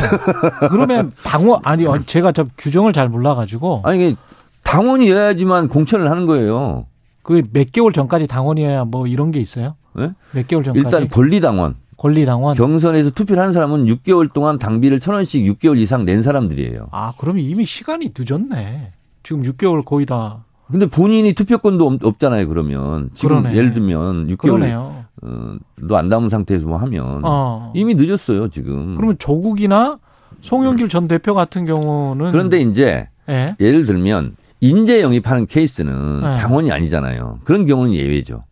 그러면 0.69 1.13
당원 1.23 1.61
아니 1.63 1.85
제가 2.05 2.31
저 2.31 2.47
규정을 2.57 2.93
잘 2.93 3.09
몰라가지고 3.09 3.81
아니 3.85 4.15
당원이어야지만 4.63 5.67
공천을 5.67 6.09
하는 6.09 6.25
거예요. 6.25 6.85
그몇 7.23 7.71
개월 7.71 7.93
전까지 7.93 8.27
당원이어야 8.27 8.85
뭐 8.85 9.07
이런 9.07 9.31
게 9.31 9.39
있어요? 9.39 9.75
네? 9.93 10.11
몇 10.31 10.47
개월 10.47 10.63
전까지? 10.63 10.83
일단 10.85 11.07
권리당원. 11.07 11.75
권리당원. 11.97 12.55
경선에서 12.55 13.11
투표를 13.11 13.41
하는 13.41 13.51
사람은 13.51 13.85
6개월 13.85 14.31
동안 14.31 14.57
당비를 14.57 14.99
천 14.99 15.15
원씩 15.15 15.43
6개월 15.45 15.77
이상 15.79 16.05
낸 16.05 16.21
사람들이에요. 16.21 16.87
아, 16.91 17.13
그러면 17.17 17.43
이미 17.43 17.65
시간이 17.65 18.11
늦었네. 18.17 18.91
지금 19.23 19.43
6개월 19.43 19.83
거의 19.83 20.05
다. 20.05 20.45
근데 20.71 20.85
본인이 20.85 21.33
투표권도 21.33 21.97
없, 22.03 22.19
잖아요 22.19 22.47
그러면. 22.47 23.09
지금 23.13 23.41
그러네. 23.41 23.55
예를 23.55 23.73
들면 23.73 24.27
6개월 24.29 24.99
어, 25.21 25.55
너안 25.75 26.07
담은 26.09 26.29
상태에서 26.29 26.67
뭐 26.67 26.77
하면 26.77 27.21
어. 27.25 27.73
이미 27.75 27.95
늦었어요, 27.95 28.49
지금. 28.49 28.95
그러면 28.95 29.17
조국이나 29.17 29.99
송영길 30.41 30.87
전 30.87 31.07
대표 31.07 31.33
같은 31.33 31.65
경우는 31.65 32.31
그런데 32.31 32.61
이제 32.61 33.09
예? 33.27 33.55
예를 33.59 33.85
들면 33.85 34.35
인재 34.61 35.01
영입하는 35.01 35.45
케이스는 35.45 36.21
네. 36.21 36.35
당원이 36.37 36.71
아니잖아요. 36.71 37.39
그런 37.43 37.65
경우는 37.65 37.93
예외죠. 37.93 38.43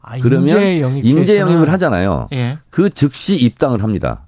아, 0.00 0.18
그러면 0.18 0.48
인재, 0.48 0.80
영입 0.80 1.04
인재 1.04 1.38
영입을 1.38 1.70
하잖아요. 1.72 2.28
예. 2.32 2.58
그 2.70 2.90
즉시 2.90 3.36
입당을 3.36 3.82
합니다. 3.82 4.24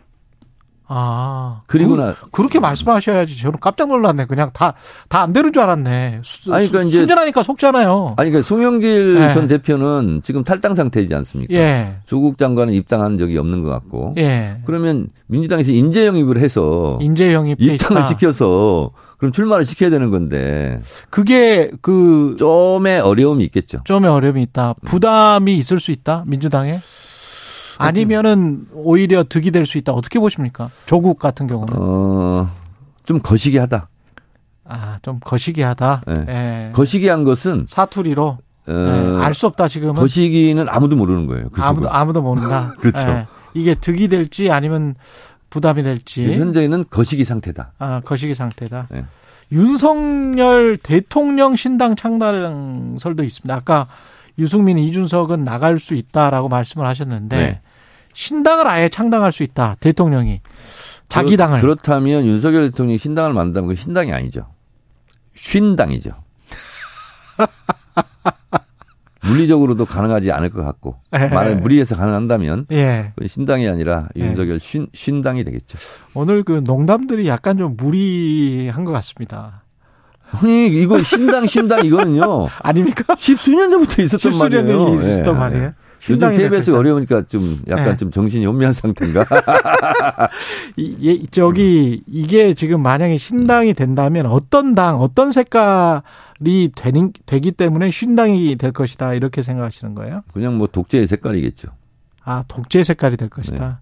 아. 0.86 1.62
그리고 1.66 1.96
나 1.96 2.14
그렇게 2.30 2.60
말씀하셔야지. 2.60 3.38
저는 3.38 3.58
깜짝 3.58 3.88
놀랐네. 3.88 4.26
그냥 4.26 4.50
다 4.52 4.74
다 5.08 5.22
안 5.22 5.32
되는 5.32 5.50
줄 5.52 5.62
알았네. 5.62 6.20
수, 6.22 6.52
아니 6.54 6.68
그러니까 6.68 6.88
이제 6.88 6.98
순전하니까 6.98 7.42
속잖아요. 7.42 8.14
아니 8.18 8.30
그러니까 8.30 8.46
송영길 8.46 9.16
예. 9.18 9.32
전 9.32 9.46
대표는 9.46 10.20
지금 10.22 10.44
탈당 10.44 10.74
상태이지 10.74 11.14
않습니까? 11.14 11.54
예. 11.54 11.96
조국 12.04 12.36
장관은 12.36 12.74
입당한 12.74 13.16
적이 13.16 13.38
없는 13.38 13.62
것 13.64 13.70
같고. 13.70 14.14
예. 14.18 14.58
그러면 14.66 15.08
민주당에서 15.26 15.72
인재 15.72 16.06
영입을 16.06 16.38
해서 16.38 16.98
인재 17.00 17.32
영입 17.32 17.60
입당을 17.60 18.04
시켜서 18.04 18.90
그럼 19.24 19.32
출마를 19.32 19.64
시켜야 19.64 19.88
되는 19.88 20.10
건데. 20.10 20.82
그게 21.08 21.70
그 21.80 22.36
좀의 22.38 23.00
어려움이 23.00 23.42
있겠죠. 23.44 23.80
좀의 23.84 24.10
어려움이 24.10 24.42
있다. 24.42 24.74
부담이 24.84 25.56
있을 25.56 25.80
수 25.80 25.92
있다. 25.92 26.24
민주당에. 26.26 26.78
아니면은 27.78 28.66
오히려 28.74 29.24
득이 29.24 29.50
될 29.50 29.64
수 29.64 29.78
있다. 29.78 29.92
어떻게 29.92 30.18
보십니까? 30.18 30.68
조국 30.84 31.18
같은 31.18 31.46
경우는. 31.46 31.72
어, 31.74 32.50
좀 33.06 33.18
거시기하다. 33.20 33.88
아, 34.66 34.98
좀 35.00 35.20
거시기하다. 35.20 36.02
네. 36.06 36.24
예. 36.28 36.72
거시기한 36.72 37.24
것은 37.24 37.64
사투리로 37.66 38.26
어, 38.26 38.38
예. 38.68 39.24
알수 39.24 39.46
없다 39.46 39.68
지금은. 39.68 39.94
거시기는 39.94 40.66
아무도 40.68 40.96
모르는 40.96 41.26
거예요. 41.26 41.48
그 41.50 41.62
아무도 41.62 41.90
아무도 41.90 42.20
모른다. 42.20 42.74
그렇죠. 42.78 43.08
예. 43.08 43.26
이게 43.54 43.74
득이 43.74 44.08
될지 44.08 44.50
아니면 44.50 44.96
부담이 45.54 45.84
될지. 45.84 46.36
현재는 46.36 46.86
거시기 46.90 47.22
상태다. 47.22 47.74
아, 47.78 48.00
거시기 48.04 48.34
상태다. 48.34 48.88
네. 48.90 49.04
윤석열 49.52 50.76
대통령 50.78 51.54
신당 51.54 51.94
창당설도 51.94 53.22
있습니다. 53.22 53.54
아까 53.54 53.86
유승민, 54.36 54.78
이준석은 54.78 55.44
나갈 55.44 55.78
수 55.78 55.94
있다라고 55.94 56.48
말씀을 56.48 56.84
하셨는데 56.88 57.36
네. 57.36 57.60
신당을 58.14 58.66
아예 58.66 58.88
창당할 58.88 59.30
수 59.30 59.44
있다. 59.44 59.76
대통령이 59.78 60.40
자기 61.08 61.36
당을 61.36 61.60
그렇다면 61.60 62.26
윤석열 62.26 62.70
대통령이 62.70 62.98
신당을 62.98 63.32
만든다면 63.32 63.68
그 63.68 63.74
신당이 63.76 64.12
아니죠. 64.12 64.48
쉰당이죠. 65.34 66.10
물리적으로도 69.26 69.86
가능하지 69.86 70.32
않을 70.32 70.50
것 70.50 70.62
같고 70.62 70.96
예. 71.14 71.28
만약 71.28 71.56
무리해서 71.58 71.96
가능한다면 71.96 72.66
예. 72.72 73.12
신당이 73.26 73.68
아니라 73.68 74.08
예. 74.16 74.22
윤석열 74.22 74.60
쉰, 74.60 74.86
쉰당이 74.92 75.44
되겠죠. 75.44 75.78
오늘 76.14 76.42
그 76.42 76.62
농담들이 76.64 77.26
약간 77.28 77.56
좀 77.58 77.76
무리한 77.76 78.84
것 78.84 78.92
같습니다. 78.92 79.62
아니 80.30 80.66
이거 80.66 81.02
신당 81.02 81.46
신당 81.46 81.84
이거는요. 81.84 82.48
아닙니까? 82.60 83.14
십수년 83.16 83.70
전부터 83.70 84.02
있었던 84.02 84.36
말이에요. 84.36 84.66
십수년 84.66 84.94
있었던 84.94 85.34
예. 85.34 85.38
말이에요. 85.38 85.72
요즘 86.10 86.32
KBS 86.32 86.72
가 86.72 86.78
어려우니까 86.78 87.22
좀 87.28 87.62
약간 87.68 87.90
네. 87.90 87.96
좀 87.96 88.10
정신이 88.10 88.44
혼미한 88.46 88.72
상태인가? 88.72 89.24
이, 90.76 91.26
저기 91.30 92.02
이게 92.06 92.54
지금 92.54 92.82
만약에 92.82 93.16
신당이 93.16 93.74
된다면 93.74 94.26
어떤 94.26 94.74
당, 94.74 95.00
어떤 95.00 95.30
색깔 95.30 96.02
이 96.44 96.70
되는, 96.74 97.12
되기 97.26 97.52
때문에 97.52 97.90
쉰당이 97.90 98.56
될 98.56 98.72
것이다 98.72 99.14
이렇게 99.14 99.40
생각하시는 99.42 99.94
거예요? 99.94 100.22
그냥 100.32 100.58
뭐 100.58 100.66
독재의 100.66 101.06
색깔이겠죠. 101.06 101.68
아 102.22 102.44
독재의 102.48 102.84
색깔이 102.84 103.16
될 103.16 103.28
것이다. 103.28 103.68
네. 103.68 103.74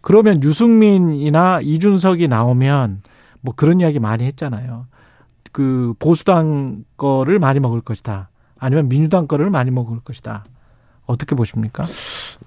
그러면 0.00 0.42
유승민이나 0.42 1.60
이준석이 1.62 2.28
나오면 2.28 3.02
뭐 3.40 3.54
그런 3.54 3.80
이야기 3.80 4.00
많이 4.00 4.24
했잖아요. 4.24 4.86
그 5.52 5.94
보수당 5.98 6.84
거를 6.96 7.38
많이 7.38 7.60
먹을 7.60 7.80
것이다. 7.80 8.30
아니면 8.58 8.88
민주당 8.88 9.26
거를 9.26 9.50
많이 9.50 9.70
먹을 9.70 10.00
것이다. 10.00 10.44
어떻게 11.12 11.34
보십니까? 11.36 11.84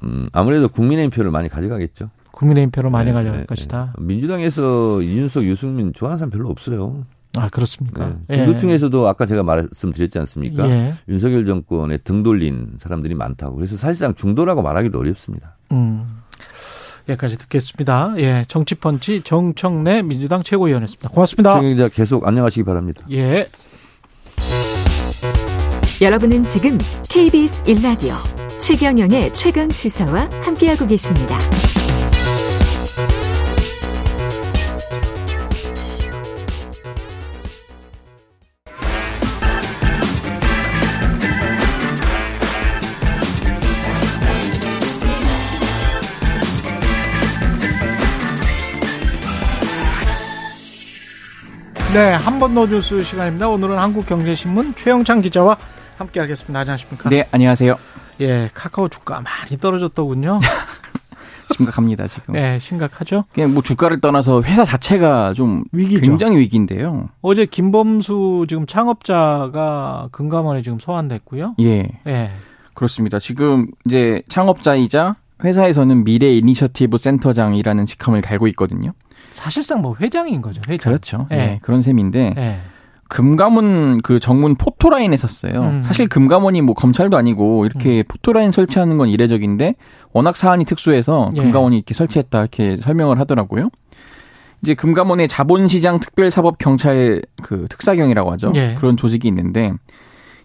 음, 0.04 0.28
아무래도 0.34 0.68
국민의힘 0.68 1.12
표를 1.12 1.32
많이 1.32 1.48
가져가겠죠. 1.50 2.10
국민의힘 2.32 2.72
표를 2.72 2.90
많이 2.90 3.08
네, 3.08 3.14
가져갈 3.14 3.40
네, 3.42 3.46
것이다. 3.46 3.94
네. 3.98 4.04
민주당에서 4.04 5.02
이준석, 5.02 5.46
유승민 5.46 5.94
좋아하는 5.94 6.20
사람 6.20 6.30
별로 6.32 6.50
없어요. 6.50 7.06
아 7.38 7.50
그렇습니까? 7.50 8.16
네. 8.28 8.38
중도층에서도 8.38 9.06
예. 9.06 9.10
아까 9.10 9.26
제가 9.26 9.44
말씀드렸지 9.44 10.20
않습니까? 10.20 10.70
예. 10.70 10.94
윤석열 11.10 11.46
정권에 11.46 11.98
등 11.98 12.24
돌린 12.24 12.76
사람들이 12.80 13.14
많다고. 13.14 13.56
그래서 13.56 13.76
사실상 13.76 14.16
중도라고 14.16 14.62
말하기도 14.62 14.98
어렵습니다. 14.98 15.58
음. 15.72 16.22
여기까지 17.08 17.38
듣겠습니다. 17.38 18.16
예, 18.18 18.46
정치펀치 18.48 19.22
정청래 19.22 20.02
민주당 20.02 20.44
최고위원이었습니다. 20.44 21.10
고맙습니다. 21.10 21.56
최경자 21.60 21.90
계속 21.90 22.28
안녕하시기 22.28 22.64
바랍니다. 22.64 23.06
예. 23.12 23.48
여러분은 26.02 26.44
지금 26.46 26.78
KBS 27.10 27.64
1라디오 27.64 28.45
최경영의 28.66 29.32
최강 29.34 29.70
시사와 29.70 30.28
함께하고 30.44 30.88
계십니다. 30.88 31.38
네, 51.94 52.12
한 52.14 52.40
번 52.40 52.54
더 52.54 52.66
뉴스 52.68 53.02
시간입니다. 53.04 53.48
오늘은 53.48 53.78
한국경제신문 53.78 54.76
최영창 54.76 55.22
기자와 55.22 55.58
함께하겠습니다. 55.98 56.60
안녕하십니까? 56.60 57.10
네, 57.10 57.28
안녕하세요. 57.32 57.78
예, 58.22 58.50
카카오 58.54 58.88
주가 58.88 59.22
많이 59.22 59.58
떨어졌더군요. 59.58 60.40
심각합니다 61.56 62.08
지금. 62.08 62.34
네, 62.34 62.58
심각하죠. 62.60 63.26
그냥 63.34 63.54
뭐 63.54 63.62
주가를 63.62 64.02
떠나서 64.02 64.42
회사 64.44 64.66
자체가 64.66 65.34
좀 65.34 65.64
위기죠. 65.72 66.02
굉장히 66.02 66.38
위기인데요. 66.38 67.10
어제 67.22 67.46
김범수 67.46 68.46
지금 68.50 68.66
창업자가 68.66 70.10
금감원에 70.12 70.62
지금 70.64 70.80
소환됐고요. 70.80 71.56
예. 71.60 71.84
예. 72.08 72.32
그렇습니다. 72.74 73.20
지금 73.20 73.68
이제 73.86 74.22
창업자이자 74.28 75.16
회사에서는 75.44 76.04
미래 76.04 76.32
이니셔티브 76.32 76.98
센터장이라는 76.98 77.86
직함을 77.86 78.22
달고 78.22 78.48
있거든요. 78.50 78.92
사실상 79.32 79.82
뭐 79.82 79.96
회장인 80.00 80.42
거죠. 80.42 80.62
회장. 80.68 80.92
그렇죠. 80.92 81.28
예. 81.32 81.36
네, 81.36 81.60
그런 81.62 81.82
셈인데 81.82 82.34
예. 82.38 82.60
금감원 83.08 84.02
그 84.02 84.20
정문 84.20 84.56
포토라인에 84.56 85.16
섰어요. 85.18 85.62
음. 85.62 85.84
사실 85.84 86.08
금감원이 86.08 86.62
뭐 86.62 86.74
검찰도 86.74 87.16
아니고 87.18 87.66
이렇게 87.66 88.00
음. 88.00 88.04
포토라인 88.08 88.52
설치하는 88.52 88.98
건 88.98 89.10
이례적인데 89.10 89.76
워낙 90.12 90.36
사안이 90.36 90.66
특수해서 90.66 91.32
예. 91.36 91.42
금감원이 91.42 91.78
이렇게 91.78 91.94
설치했다 91.94 92.40
이렇게 92.40 92.78
설명을 92.78 93.20
하더라고요. 93.20 93.70
이제 94.62 94.74
금감원의 94.74 95.28
자본시장 95.28 96.00
특별사법 96.00 96.58
경찰 96.58 97.22
그 97.44 97.68
특사경이라고 97.70 98.32
하죠. 98.34 98.52
예. 98.56 98.76
그런 98.76 98.98
조직이 98.98 99.28
있는데 99.28 99.72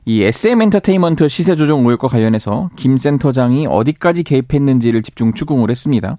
이 0.04 0.22
SM 0.22 0.60
엔터테인먼트 0.60 1.28
시세 1.28 1.56
조정 1.56 1.80
의혹과 1.80 2.08
관련해서 2.08 2.70
김 2.76 2.96
센터장이 2.98 3.66
어디까지 3.66 4.22
개입했는지를 4.22 5.02
집중 5.02 5.32
추궁을 5.32 5.70
했습니다. 5.70 6.18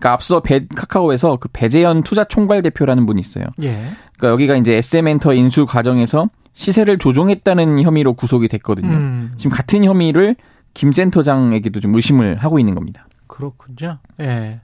그러니까 0.00 0.12
앞서 0.12 0.40
배, 0.40 0.66
카카오에서 0.66 1.36
그 1.36 1.48
배재현 1.52 2.02
투자 2.02 2.24
총괄 2.24 2.62
대표라는 2.62 3.06
분이 3.06 3.20
있어요. 3.20 3.44
예. 3.62 3.90
그러니까 4.20 4.32
여기가 4.34 4.56
이제 4.56 4.74
SM엔터 4.76 5.32
인수 5.32 5.64
과정에서 5.64 6.28
시세를 6.52 6.98
조종했다는 6.98 7.80
혐의로 7.80 8.12
구속이 8.12 8.48
됐거든요. 8.48 8.90
음. 8.90 9.32
지금 9.38 9.50
같은 9.50 9.82
혐의를 9.82 10.36
김 10.74 10.92
센터장에게도 10.92 11.80
좀 11.80 11.94
의심을 11.94 12.36
하고 12.36 12.58
있는 12.58 12.74
겁니다. 12.74 13.06
그렇군요. 13.26 13.98
예. 14.20 14.60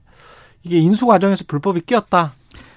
이게 0.62 0.78
인수 0.78 1.06
과정에서 1.06 1.44
불법이 1.48 1.80
끼었다. 1.80 2.34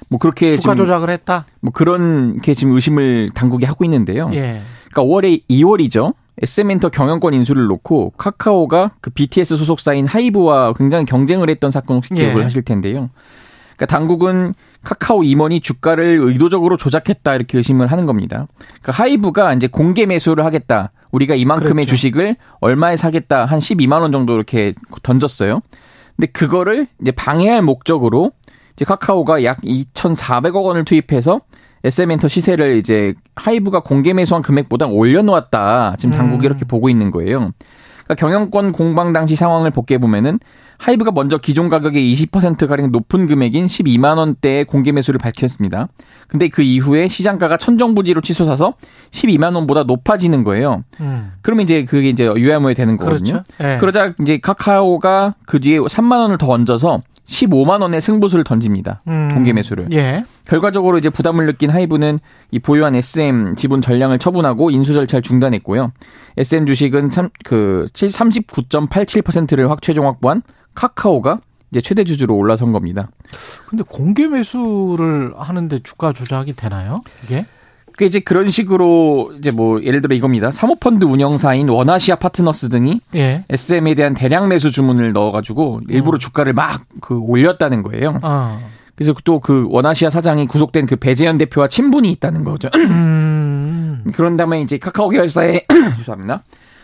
뭐 0.07 0.19
그렇게 0.19 0.57
주가 0.57 0.73
조작을 0.73 1.09
했다. 1.09 1.45
뭐 1.59 1.71
그런 1.73 2.39
게 2.39 2.53
지금 2.53 2.73
의심을 2.73 3.31
당국이 3.35 3.65
하고 3.65 3.83
있는데요. 3.83 4.31
예. 4.33 4.61
그러니까 4.89 5.03
5월에 5.03 5.41
2월이죠. 5.49 6.13
SM엔터 6.41 6.89
경영권 6.89 7.33
인수를 7.33 7.67
놓고 7.67 8.13
카카오가 8.15 8.91
그 9.01 9.09
BTS 9.09 9.57
소속사인 9.57 10.07
하이브와 10.07 10.73
굉장히 10.73 11.03
경쟁을 11.03 11.49
했던 11.49 11.69
사건 11.71 11.97
혹시 11.97 12.13
기억을 12.13 12.39
예. 12.39 12.43
하실 12.43 12.61
텐데요. 12.61 13.09
그러니까 13.75 13.85
당국은 13.87 14.53
카카오 14.83 15.23
임원이 15.23 15.59
주가를 15.59 16.19
의도적으로 16.21 16.77
조작했다 16.77 17.35
이렇게 17.35 17.57
의심을 17.57 17.87
하는 17.87 18.05
겁니다. 18.05 18.47
그러니까 18.81 18.91
하이브가 18.91 19.53
이제 19.53 19.67
공개 19.67 20.05
매수를 20.05 20.45
하겠다. 20.45 20.91
우리가 21.11 21.35
이만큼의 21.35 21.85
그렇죠. 21.85 21.89
주식을 21.89 22.35
얼마에 22.59 22.97
사겠다 22.97 23.45
한 23.45 23.59
12만 23.59 24.01
원 24.01 24.11
정도 24.11 24.35
이렇게 24.35 24.73
던졌어요. 25.03 25.61
근데 26.15 26.31
그거를 26.31 26.87
이제 27.01 27.11
방해할 27.11 27.61
목적으로 27.61 28.31
이제 28.73 28.85
카카오가 28.85 29.43
약 29.43 29.61
2,400억 29.61 30.63
원을 30.63 30.85
투입해서 30.85 31.41
SM엔터 31.83 32.27
시세를 32.27 32.75
이제 32.75 33.13
하이브가 33.35 33.81
공개 33.81 34.13
매수한 34.13 34.41
금액보다 34.41 34.87
올려놓았다. 34.87 35.95
지금 35.97 36.13
당국이 36.13 36.45
음. 36.45 36.45
이렇게 36.45 36.65
보고 36.65 36.89
있는 36.89 37.09
거예요. 37.09 37.51
그러니까 38.03 38.15
경영권 38.15 38.71
공방 38.71 39.13
당시 39.13 39.35
상황을 39.35 39.71
복기해 39.71 39.97
보면은 39.97 40.39
하이브가 40.79 41.11
먼저 41.11 41.37
기존 41.37 41.67
가격의 41.69 42.13
20% 42.15 42.67
가량 42.67 42.91
높은 42.91 43.27
금액인 43.27 43.67
12만 43.67 44.17
원대의 44.17 44.63
공개 44.65 44.91
매수를 44.91 45.19
밝혔습니다. 45.19 45.89
근데 46.27 46.47
그 46.47 46.61
이후에 46.61 47.09
시장가가 47.09 47.57
천정부지로 47.57 48.21
치솟아서 48.21 48.75
12만 49.11 49.55
원보다 49.55 49.83
높아지는 49.83 50.43
거예요. 50.43 50.83
음. 51.01 51.33
그러면 51.41 51.65
이제 51.65 51.83
그게 51.83 52.09
이제 52.09 52.25
유야무에 52.25 52.73
되는 52.73 52.95
거거든요. 52.95 53.43
그렇죠. 53.43 53.43
네. 53.59 53.77
그러자 53.77 54.13
이제 54.21 54.37
카카오가 54.37 55.35
그 55.45 55.59
뒤에 55.59 55.79
3만 55.79 56.21
원을 56.21 56.37
더 56.37 56.49
얹어서 56.49 57.01
15만 57.25 57.81
원의 57.81 58.01
승부수를 58.01 58.43
던집니다. 58.43 59.01
음. 59.07 59.29
공개 59.33 59.53
매수를. 59.53 59.89
예. 59.91 60.23
결과적으로 60.47 60.97
이제 60.97 61.09
부담을 61.09 61.45
느낀 61.45 61.69
하이브는 61.69 62.19
이 62.51 62.59
보유한 62.59 62.95
SM 62.95 63.55
지분 63.55 63.81
전량을 63.81 64.17
처분하고 64.17 64.71
인수 64.71 64.93
절차를 64.93 65.21
중단했고요. 65.21 65.91
SM 66.37 66.65
주식은 66.65 67.11
참, 67.11 67.29
그 67.43 67.85
39.87%를 67.93 69.69
확 69.69 69.81
최종 69.81 70.07
확보한 70.07 70.41
카카오가 70.79 71.39
이제 71.71 71.81
최대 71.81 72.05
주주로 72.05 72.35
올라선 72.37 72.71
겁니다. 72.71 73.09
근데 73.67 73.83
공개 73.85 74.27
매수를 74.27 75.33
하는데 75.37 75.79
주가 75.83 76.13
조작이 76.13 76.53
되나요? 76.55 77.01
이게? 77.25 77.45
그 77.97 78.05
이제 78.05 78.21
그런 78.21 78.49
식으로 78.49 79.33
이제 79.37 79.51
뭐 79.51 79.83
예를 79.83 80.01
들어 80.01 80.15
이겁니다. 80.15 80.51
사모펀드 80.51 81.03
운영사인 81.03 81.67
원아시아 81.67 82.15
파트너스 82.15 82.69
등이 82.69 83.01
예. 83.15 83.43
SM에 83.49 83.93
대한 83.93 84.13
대량 84.13 84.47
매수 84.47 84.71
주문을 84.71 85.11
넣어가지고 85.11 85.81
일부러 85.89 86.15
어. 86.15 86.17
주가를 86.17 86.53
막 86.53 86.81
그 87.01 87.19
올렸다는 87.19 87.83
거예요. 87.83 88.19
어. 88.23 88.59
그래서 88.95 89.13
또 89.25 89.39
그 89.41 89.67
원아시아 89.69 90.09
사장이 90.09 90.47
구속된 90.47 90.85
그 90.85 90.95
배재현 90.95 91.37
대표와 91.37 91.67
친분이 91.67 92.09
있다는 92.13 92.45
거죠. 92.45 92.69
음. 92.75 94.05
그런 94.15 94.37
다음에 94.37 94.61
이제 94.61 94.77
카카오 94.77 95.09
계열사에 95.09 95.65
죄송합니다. 95.97 96.43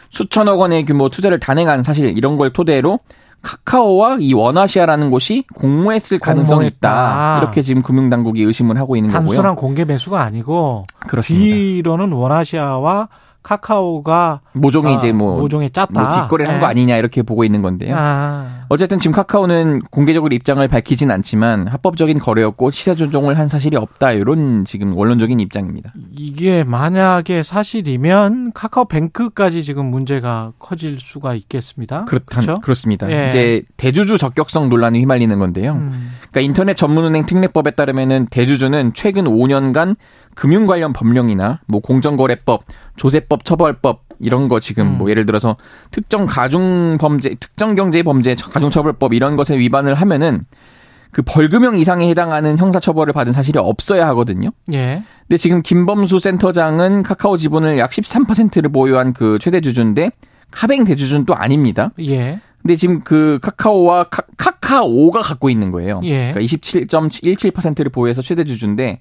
수천억 0.10 0.60
원의 0.60 0.86
규모 0.86 1.08
투자를 1.10 1.40
단행한 1.40 1.84
사실 1.84 2.18
이런 2.18 2.36
걸 2.36 2.52
토대로 2.52 3.00
카카오와 3.46 4.18
이 4.22 4.34
원아시아라는 4.34 5.12
곳이 5.12 5.44
공모했을 5.54 6.18
가능성이 6.18 6.66
있다. 6.68 7.38
이렇게 7.44 7.62
지금 7.62 7.84
금융당국이 7.84 8.42
의심을 8.42 8.78
하고 8.78 8.96
있는 8.96 9.10
단순한 9.12 9.26
거고요. 9.26 9.36
단순한 9.36 9.56
공개 9.56 9.86
매수가 9.86 10.20
아니고 10.20 10.86
그렇습니다. 11.08 11.46
뒤로는 11.46 12.12
원아시아와 12.12 13.08
카카오가 13.46 14.42
모종이 14.54 14.96
아, 14.96 14.98
이제 14.98 15.12
뭐 15.12 15.40
모종에 15.40 15.70
짰다. 15.70 16.02
뭐 16.02 16.22
뒷거래를 16.22 16.52
한거 16.52 16.66
네. 16.66 16.72
아니냐 16.72 16.98
이렇게 16.98 17.22
보고 17.22 17.44
있는 17.44 17.62
건데요. 17.62 17.94
아. 17.96 18.66
어쨌든 18.70 18.98
지금 18.98 19.14
카카오는 19.14 19.82
공개적으로 19.92 20.34
입장을 20.34 20.68
밝히진 20.68 21.12
않지만 21.12 21.68
합법적인 21.68 22.18
거래였고 22.18 22.72
시세 22.72 22.96
조종을 22.96 23.38
한 23.38 23.48
사실이 23.48 23.78
없다 23.78 24.14
이런 24.14 24.66
지금 24.66 24.98
원론적인 24.98 25.40
입장입니다. 25.40 25.94
이게 26.10 26.64
만약에 26.64 27.44
사실이면 27.44 28.54
카카오뱅크까지 28.54 29.64
지금 29.64 29.92
문제가 29.92 30.54
커질 30.58 30.98
수가 30.98 31.36
있겠습니다. 31.36 32.06
그렇다, 32.06 32.42
그렇죠? 32.42 32.60
그렇습니다. 32.62 33.12
예. 33.12 33.28
이제 33.30 33.64
대주주 33.78 34.18
적격성 34.18 34.70
논란이 34.70 34.98
휘말리는 35.02 35.38
건데요. 35.38 35.74
음. 35.74 36.14
그러니까 36.32 36.42
인터넷 36.42 36.76
전문은행 36.76 37.28
특례법에 37.28 37.72
따르면은 37.72 38.26
대주주는 38.32 38.94
최근 38.96 39.26
5년간 39.26 39.98
금융 40.36 40.66
관련 40.66 40.94
법령이나 40.94 41.62
뭐 41.66 41.80
공정거래법, 41.80 42.64
조세법, 42.98 43.46
처벌법 43.46 44.04
이런 44.20 44.48
거 44.48 44.60
지금 44.60 44.86
음. 44.86 44.98
뭐 44.98 45.10
예를 45.10 45.26
들어서 45.26 45.56
특정 45.92 46.26
가중 46.26 46.98
범죄, 47.00 47.36
특정 47.40 47.74
경제 47.76 48.04
범죄 48.04 48.36
가중 48.36 48.70
처벌법 48.70 49.14
이런 49.14 49.36
것에 49.36 49.58
위반을 49.58 49.96
하면은 49.96 50.46
그 51.12 51.22
벌금형 51.22 51.78
이상에 51.78 52.10
해당하는 52.10 52.58
형사 52.58 52.80
처벌을 52.82 53.14
받은 53.14 53.32
사실이 53.32 53.58
없어야 53.58 54.06
하거든요. 54.10 54.50
예. 54.74 55.04
근데 55.22 55.38
지금 55.38 55.62
김범수 55.62 56.20
센터장은 56.20 57.04
카카오 57.04 57.38
지분을 57.38 57.78
약 57.78 57.92
13%를 57.92 58.70
보유한 58.70 59.14
그 59.14 59.40
최대 59.40 59.62
주주인데 59.62 60.12
카뱅 60.52 60.84
대주주는 60.84 61.26
또 61.26 61.34
아닙니다. 61.34 61.92
예. 62.02 62.42
근데 62.62 62.76
지금 62.76 63.02
그 63.02 63.40
카카오와 63.42 64.06
카, 64.06 64.24
카오가 64.60 65.22
갖고 65.22 65.50
있는 65.50 65.72
거예요. 65.72 66.02
예. 66.04 66.34
그러니까 66.34 66.42
27.17%를 66.42 67.92
보유해서 67.92 68.22
최대 68.22 68.44
주주인데 68.44 69.00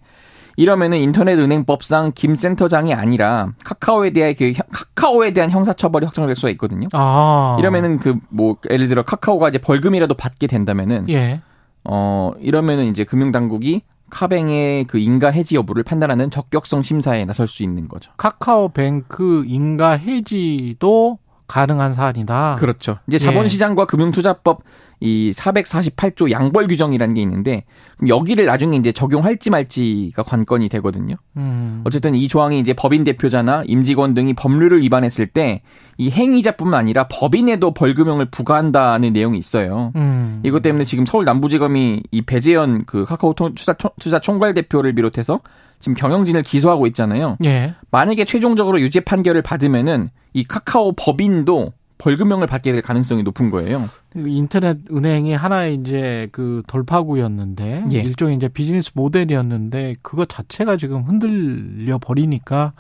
이러면은 0.57 0.99
인터넷 0.99 1.39
은행법상 1.39 2.13
김 2.15 2.35
센터장이 2.37 2.95
아니라 2.95 3.53
카카오에 3.65 4.11
대한 4.11 4.35
그 4.37 4.53
카카오에 4.71 5.33
대한 5.33 5.51
형사처벌이 5.51 6.07
확정될 6.07 6.37
수가 6.37 6.51
있거든요. 6.51 6.89
아. 6.93 7.57
이러면은 7.59 7.99
그 7.99 8.15
뭐 8.31 8.57
예를 8.71 8.89
들어 8.89 9.03
카카오가 9.03 9.49
이제 9.49 9.59
벌금이라도 9.59 10.15
받게 10.15 10.47
된다면은 10.47 11.09
예. 11.09 11.41
어 11.85 12.33
이러면은 12.41 12.87
이제 12.87 13.05
금융당국이 13.05 13.83
카뱅의 14.11 14.85
그 14.85 14.99
인가 14.99 15.31
해지 15.31 15.57
여부를 15.57 15.83
판단하는 15.83 16.31
적격성 16.31 16.83
심사에 16.83 17.25
나설 17.25 17.49
수 17.49 17.63
있는 17.63 17.89
거죠. 17.89 18.13
카카오뱅크 18.17 19.45
인가 19.47 19.91
해지도 19.93 21.19
가능한 21.47 21.93
사안이다. 21.93 22.57
그렇죠. 22.59 22.99
이제 23.07 23.19
자본시장과 23.19 23.83
예. 23.83 23.87
금융투자법 23.87 24.63
이 25.01 25.33
448조 25.37 26.31
양벌 26.31 26.69
규정이라는 26.69 27.15
게 27.15 27.23
있는데 27.23 27.65
여기를 28.07 28.47
나중에 28.47 28.77
이제 28.77 28.93
적용할지 28.93 29.51
말지가 29.51 30.23
관건이 30.23 30.69
되거든요. 30.71 31.17
음. 31.37 31.83
어쨌든 31.85 32.15
이 32.15 32.29
조항이 32.29 32.59
이제 32.61 32.73
법인 32.73 33.05
대표자나 33.05 33.65
임직원 33.67 34.15
등이 34.15 34.35
법률을 34.35 34.83
위반했을 34.83 35.27
때 35.27 35.63
이 35.97 36.11
행위자뿐만 36.11 36.79
아니라 36.79 37.07
법인에도 37.09 37.73
벌금형을 37.73 38.27
부과한다는 38.27 39.13
내용이 39.13 39.39
있어요. 39.39 39.93
음. 39.97 40.41
이것 40.45 40.63
때문에 40.63 40.85
지금 40.85 41.07
서울 41.07 41.25
남부지검이 41.25 42.03
이 42.11 42.23
배재현 42.23 42.85
그 42.85 43.05
카카오 43.05 43.35
투자, 43.35 43.75
투자 43.75 44.19
총괄 44.19 44.55
대표를 44.55 44.95
비롯해서 44.95 45.41
지금 45.85 45.95
경영진을 45.95 46.43
기소하고 46.43 46.87
있잖아요. 46.87 47.37
예. 47.45 47.75
만약에 47.91 48.25
최종적으로 48.25 48.81
유죄 48.81 49.01
판결을 49.01 49.43
받으면은 49.43 50.09
이 50.33 50.43
카카오 50.43 50.93
법인도 50.93 51.75
벌금형을 51.99 52.47
받게 52.47 52.73
될 52.73 52.81
가능성이 52.81 53.23
높은 53.23 53.51
거예요. 53.51 53.87
인터넷 54.17 54.79
은행이 54.91 55.35
하나의 55.35 55.75
이제 55.75 56.29
그 56.33 56.63
돌파구였는데 56.69 57.83
예. 57.93 57.99
일종의 57.99 58.37
이제 58.37 58.49
비즈니스 58.49 58.93
모델이었는데 58.95 59.93
그것 60.01 60.27
자체가 60.27 60.79
지금 60.79 61.03
흔들려 61.03 61.99
버리니까 61.99 62.73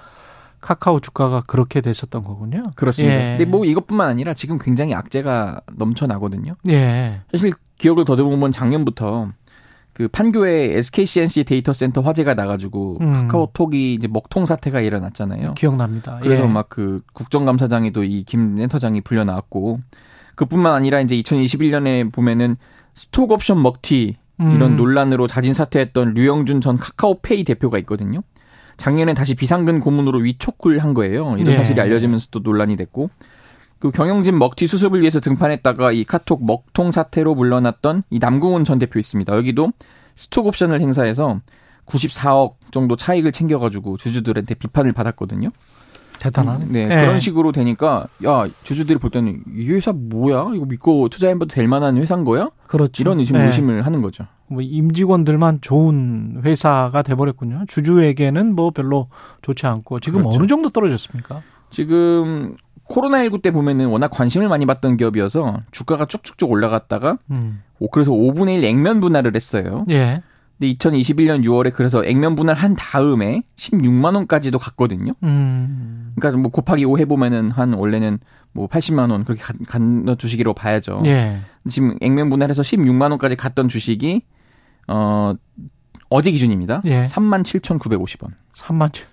카카오 0.62 0.98
주가가 0.98 1.42
그렇게 1.46 1.82
됐었던 1.82 2.24
거군요. 2.24 2.58
그렇습니다. 2.74 3.14
예. 3.14 3.36
근데 3.36 3.44
뭐 3.44 3.66
이것뿐만 3.66 4.08
아니라 4.08 4.32
지금 4.32 4.58
굉장히 4.58 4.94
악재가 4.94 5.60
넘쳐나거든요. 5.76 6.54
예. 6.70 7.20
사실 7.30 7.52
기억을 7.76 8.06
더듬으면 8.06 8.50
작년부터 8.50 9.28
그 9.94 10.08
판교에 10.08 10.76
SK 10.76 11.04
C&C 11.04 11.44
데이터 11.44 11.72
센터 11.72 12.00
화재가 12.00 12.34
나가지고 12.34 12.98
음. 13.00 13.12
카카오톡이 13.12 13.94
이제 13.94 14.08
먹통 14.08 14.44
사태가 14.44 14.80
일어났잖아요. 14.80 15.54
기억납니다. 15.54 16.18
그래서 16.20 16.42
예. 16.42 16.48
막 16.48 16.75
그 16.75 17.02
국정감사장에도 17.12 18.02
이 18.02 18.16
김 18.16 18.58
센터장이 18.58 19.00
불려 19.02 19.24
나왔고 19.24 19.78
그뿐만 20.34 20.74
아니라 20.74 21.00
이제 21.00 21.14
2021년에 21.16 22.12
보면은 22.12 22.56
스톡 22.94 23.30
옵션 23.30 23.62
먹튀 23.62 24.16
이런 24.40 24.72
음. 24.72 24.76
논란으로 24.76 25.28
자진 25.28 25.54
사퇴했던 25.54 26.14
류영준 26.14 26.60
전 26.60 26.76
카카오페이 26.76 27.44
대표가 27.44 27.78
있거든요. 27.78 28.20
작년에 28.76 29.14
다시 29.14 29.36
비상근 29.36 29.78
고문으로 29.78 30.18
위촉을 30.18 30.80
한 30.80 30.92
거예요. 30.94 31.36
이런 31.38 31.52
네. 31.52 31.56
사실이 31.56 31.80
알려지면서 31.80 32.26
또 32.32 32.40
논란이 32.40 32.76
됐고 32.76 33.10
그 33.78 33.90
경영진 33.90 34.38
먹튀 34.38 34.66
수습을 34.66 35.00
위해서 35.00 35.20
등판했다가 35.20 35.92
이 35.92 36.04
카톡 36.04 36.44
먹통 36.44 36.90
사태로 36.90 37.34
물러났던 37.34 38.04
이 38.10 38.18
남궁훈 38.18 38.64
전 38.64 38.78
대표 38.78 38.98
있습니다. 38.98 39.34
여기도 39.36 39.72
스톡 40.14 40.46
옵션을 40.46 40.80
행사해서 40.80 41.40
94억 41.86 42.54
정도 42.70 42.96
차익을 42.96 43.32
챙겨가지고 43.32 43.96
주주들한테 43.96 44.54
비판을 44.54 44.92
받았거든요. 44.92 45.50
대단하네. 46.18 46.66
네, 46.66 46.86
네, 46.86 47.00
그런 47.02 47.20
식으로 47.20 47.52
되니까 47.52 48.06
야 48.24 48.48
주주들이 48.62 48.98
볼 48.98 49.10
때는 49.10 49.42
이 49.54 49.66
회사 49.68 49.92
뭐야? 49.92 50.52
이거 50.54 50.64
믿고 50.64 51.08
투자해봐도 51.08 51.46
될 51.46 51.68
만한 51.68 51.96
회사인 51.98 52.24
거야? 52.24 52.50
그렇죠. 52.66 53.02
이런 53.02 53.18
의심 53.18 53.36
네. 53.36 53.46
의심을 53.46 53.84
하는 53.84 54.00
거죠. 54.00 54.26
뭐 54.46 54.62
임직원들만 54.62 55.60
좋은 55.60 56.40
회사가 56.44 57.02
돼버렸군요. 57.02 57.64
주주에게는 57.68 58.54
뭐 58.54 58.70
별로 58.70 59.08
좋지 59.42 59.66
않고 59.66 60.00
지금 60.00 60.20
그렇죠. 60.20 60.38
어느 60.38 60.46
정도 60.46 60.70
떨어졌습니까? 60.70 61.42
지금 61.70 62.56
코로나19 62.88 63.42
때 63.42 63.50
보면은 63.50 63.86
워낙 63.86 64.08
관심을 64.08 64.48
많이 64.48 64.66
받던 64.66 64.96
기업이어서 64.96 65.60
주가가 65.70 66.06
쭉쭉쭉 66.06 66.50
올라갔다가 66.50 67.18
음. 67.30 67.62
그래서 67.92 68.12
5분의 68.12 68.58
1 68.58 68.64
액면 68.64 69.00
분할을 69.00 69.34
했어요. 69.34 69.84
예. 69.90 70.22
근데 70.58 70.72
2021년 70.74 71.44
6월에 71.44 71.72
그래서 71.72 72.04
액면 72.04 72.36
분할 72.36 72.56
한 72.56 72.74
다음에 72.74 73.42
16만 73.56 74.14
원까지도 74.14 74.58
갔거든요. 74.58 75.12
음. 75.22 76.12
그러니까 76.16 76.40
뭐 76.40 76.50
곱하기 76.50 76.84
5 76.84 76.98
해보면은 76.98 77.50
한 77.50 77.72
원래는 77.72 78.20
뭐 78.52 78.68
80만 78.68 79.10
원 79.10 79.24
그렇게 79.24 79.42
간 79.66 80.16
주식이라고 80.16 80.54
봐야죠. 80.54 81.02
예. 81.06 81.40
지금 81.68 81.96
액면 82.00 82.30
분할해서 82.30 82.62
16만 82.62 83.10
원까지 83.10 83.36
갔던 83.36 83.68
주식이 83.68 84.22
어 84.88 85.34
어제 86.08 86.30
기준입니다. 86.30 86.82
예. 86.84 87.04
3만 87.04 87.42
7,950원. 87.42 88.30
3만 88.54 88.92
7. 88.92 89.06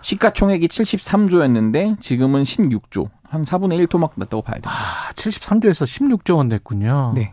시가총액이 0.00 0.68
73조였는데 0.68 2.00
지금은 2.00 2.44
16조. 2.44 3.10
한 3.28 3.44
4분의 3.44 3.78
1 3.78 3.86
토막 3.86 4.14
났다고 4.16 4.42
봐야 4.42 4.60
돼요. 4.60 4.72
아, 4.72 5.12
73조에서 5.14 5.84
16조 5.84 6.36
원 6.36 6.48
됐군요. 6.48 7.12
네. 7.14 7.32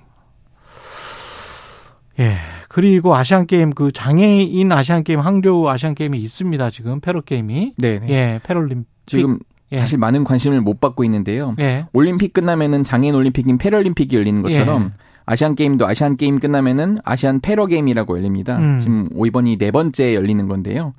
예. 2.19 2.35
그리고 2.69 3.15
아시안 3.15 3.45
게임 3.47 3.71
그 3.71 3.91
장애인 3.91 4.71
아시안 4.71 5.03
게임 5.03 5.19
항저우 5.19 5.67
아시안 5.67 5.95
게임이 5.95 6.19
있습니다. 6.19 6.69
지금 6.71 6.99
패러 6.99 7.21
게임이. 7.21 7.73
네. 7.77 7.99
네. 7.99 8.09
예. 8.09 8.39
패럴림픽 8.43 8.87
지금 9.05 9.39
예. 9.71 9.79
사실 9.79 9.97
많은 9.97 10.23
관심을 10.23 10.61
못 10.61 10.79
받고 10.79 11.03
있는데요. 11.03 11.55
예. 11.59 11.85
올림픽 11.93 12.33
끝나면은 12.33 12.83
장애인 12.83 13.15
올림픽인 13.15 13.57
패럴림픽이 13.57 14.15
열리는 14.15 14.41
것처럼 14.41 14.85
예. 14.85 14.89
아시안 15.25 15.55
게임도 15.55 15.87
아시안 15.87 16.17
게임 16.17 16.39
끝나면은 16.39 16.99
아시안 17.03 17.39
패러 17.41 17.65
게임이라고 17.65 18.17
열립니다. 18.17 18.57
음. 18.57 18.79
지금 18.79 19.09
이번이 19.15 19.57
네 19.57 19.71
번째 19.71 20.13
열리는 20.13 20.47
건데요. 20.47 20.93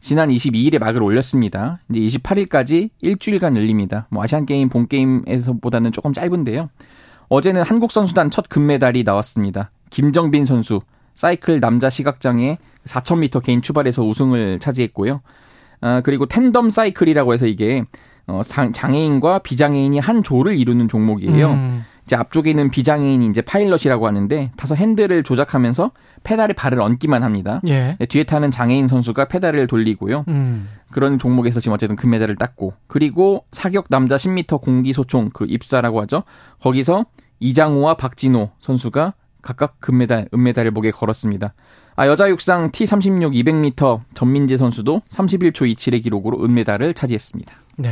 지난 0.00 0.28
22일에 0.28 0.78
막을 0.78 1.02
올렸습니다. 1.02 1.80
이제 1.90 2.18
28일까지 2.18 2.90
일주일간 3.00 3.56
열립니다. 3.56 4.06
뭐 4.10 4.22
아시안 4.22 4.46
게임 4.46 4.68
본 4.68 4.86
게임에서보다는 4.88 5.92
조금 5.92 6.12
짧은데요. 6.12 6.68
어제는 7.28 7.62
한국 7.62 7.90
선수단 7.90 8.30
첫 8.30 8.48
금메달이 8.48 9.02
나왔습니다. 9.04 9.70
김정빈 9.90 10.44
선수 10.44 10.80
사이클 11.14 11.60
남자 11.60 11.90
시각장애 11.90 12.58
4,000m 12.84 13.42
개인 13.42 13.62
출발에서 13.62 14.02
우승을 14.02 14.60
차지했고요. 14.60 15.22
아, 15.80 16.00
그리고 16.02 16.26
텐덤 16.26 16.70
사이클이라고 16.70 17.34
해서 17.34 17.46
이게 17.46 17.84
어, 18.26 18.42
장애인과 18.42 19.40
비장애인이 19.40 19.98
한 19.98 20.22
조를 20.22 20.56
이루는 20.56 20.88
종목이에요. 20.88 21.50
음. 21.50 21.84
이제 22.06 22.14
앞쪽에 22.14 22.50
있는 22.50 22.70
비장애인이 22.70 23.26
이제 23.26 23.42
파일럿이라고 23.42 24.06
하는데 24.06 24.52
타서 24.56 24.76
핸들을 24.76 25.24
조작하면서 25.24 25.90
페달에 26.22 26.54
발을 26.54 26.80
얹기만 26.80 27.24
합니다. 27.24 27.60
예. 27.66 27.96
네, 27.98 28.06
뒤에 28.06 28.22
타는 28.22 28.52
장애인 28.52 28.86
선수가 28.86 29.26
페달을 29.26 29.66
돌리고요. 29.66 30.24
음. 30.28 30.68
그런 30.92 31.18
종목에서 31.18 31.58
지금 31.58 31.74
어쨌든 31.74 31.96
금메달을 31.96 32.36
땄고 32.36 32.74
그리고 32.86 33.44
사격 33.50 33.88
남자 33.90 34.16
10m 34.16 34.60
공기 34.60 34.92
소총 34.92 35.30
그 35.32 35.46
입사라고 35.48 36.00
하죠. 36.02 36.22
거기서 36.60 37.06
이장우와 37.40 37.94
박진호 37.94 38.50
선수가 38.60 39.14
각각 39.42 39.80
금메달, 39.80 40.28
은메달을 40.32 40.70
목에 40.70 40.90
걸었습니다. 40.92 41.54
아, 41.96 42.06
여자 42.06 42.28
육상 42.28 42.70
T36 42.70 43.32
200m 43.44 44.00
전민재 44.14 44.56
선수도 44.56 45.02
31초 45.10 45.72
27의 45.74 46.02
기록으로 46.02 46.44
은메달을 46.44 46.94
차지했습니다. 46.94 47.54
네. 47.78 47.90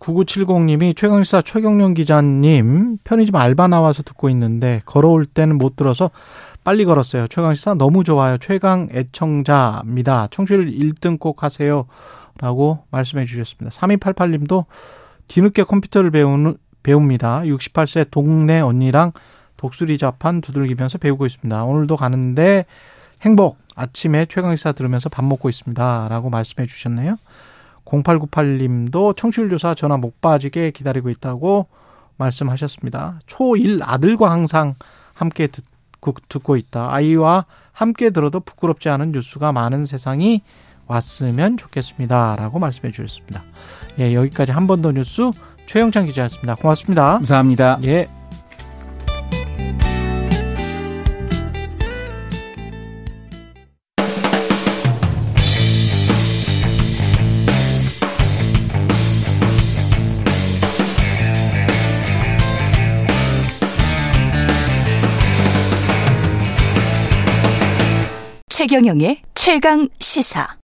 9970님이 0.00 0.96
최강시사 0.96 1.42
최경련 1.42 1.94
기자님 1.94 2.98
편의점 3.04 3.36
알바 3.36 3.68
나와서 3.68 4.02
듣고 4.02 4.28
있는데 4.30 4.80
걸어올 4.86 5.26
때는 5.26 5.58
못 5.58 5.76
들어서 5.76 6.10
빨리 6.64 6.84
걸었어요. 6.84 7.26
최강시사 7.28 7.74
너무 7.74 8.04
좋아요. 8.04 8.38
최강 8.38 8.88
애청자입니다. 8.92 10.28
청취율 10.30 10.70
1등 10.70 11.18
꼭 11.18 11.42
하세요. 11.42 11.86
라고 12.40 12.80
말씀해 12.90 13.24
주셨습니다. 13.24 13.76
3288님도 13.76 14.66
뒤늦게 15.26 15.64
컴퓨터를 15.64 16.10
배우는, 16.10 16.56
배웁니다. 16.82 17.40
68세 17.42 18.10
동네 18.10 18.60
언니랑 18.60 19.12
독수리 19.56 19.98
자판 19.98 20.40
두들기면서 20.40 20.98
배우고 20.98 21.26
있습니다. 21.26 21.64
오늘도 21.64 21.96
가는데 21.96 22.64
행복 23.22 23.58
아침에 23.74 24.26
최강시사 24.26 24.72
들으면서 24.72 25.08
밥 25.08 25.24
먹고 25.24 25.48
있습니다. 25.48 26.08
라고 26.08 26.30
말씀해 26.30 26.66
주셨네요. 26.66 27.16
0898님도 27.88 29.16
청취율 29.16 29.48
조사 29.50 29.74
전화 29.74 29.96
못 29.96 30.20
빠지게 30.20 30.70
기다리고 30.72 31.08
있다고 31.10 31.66
말씀하셨습니다. 32.16 33.20
초1 33.26 33.80
아들과 33.82 34.30
항상 34.30 34.74
함께 35.14 35.46
듣고, 35.46 36.14
듣고 36.28 36.56
있다. 36.56 36.92
아이와 36.92 37.46
함께 37.72 38.10
들어도 38.10 38.40
부끄럽지 38.40 38.88
않은 38.88 39.12
뉴스가 39.12 39.52
많은 39.52 39.86
세상이 39.86 40.42
왔으면 40.86 41.56
좋겠습니다. 41.56 42.36
라고 42.36 42.58
말씀해 42.58 42.90
주셨습니다. 42.92 43.42
예, 43.98 44.14
여기까지 44.14 44.52
한 44.52 44.66
번 44.66 44.82
더 44.82 44.90
뉴스 44.92 45.30
최영창 45.66 46.06
기자였습니다. 46.06 46.54
고맙습니다. 46.56 47.14
감사합니다. 47.14 47.78
예. 47.84 48.17
최경영의 68.58 69.18
최강 69.36 69.88
시사. 70.00 70.56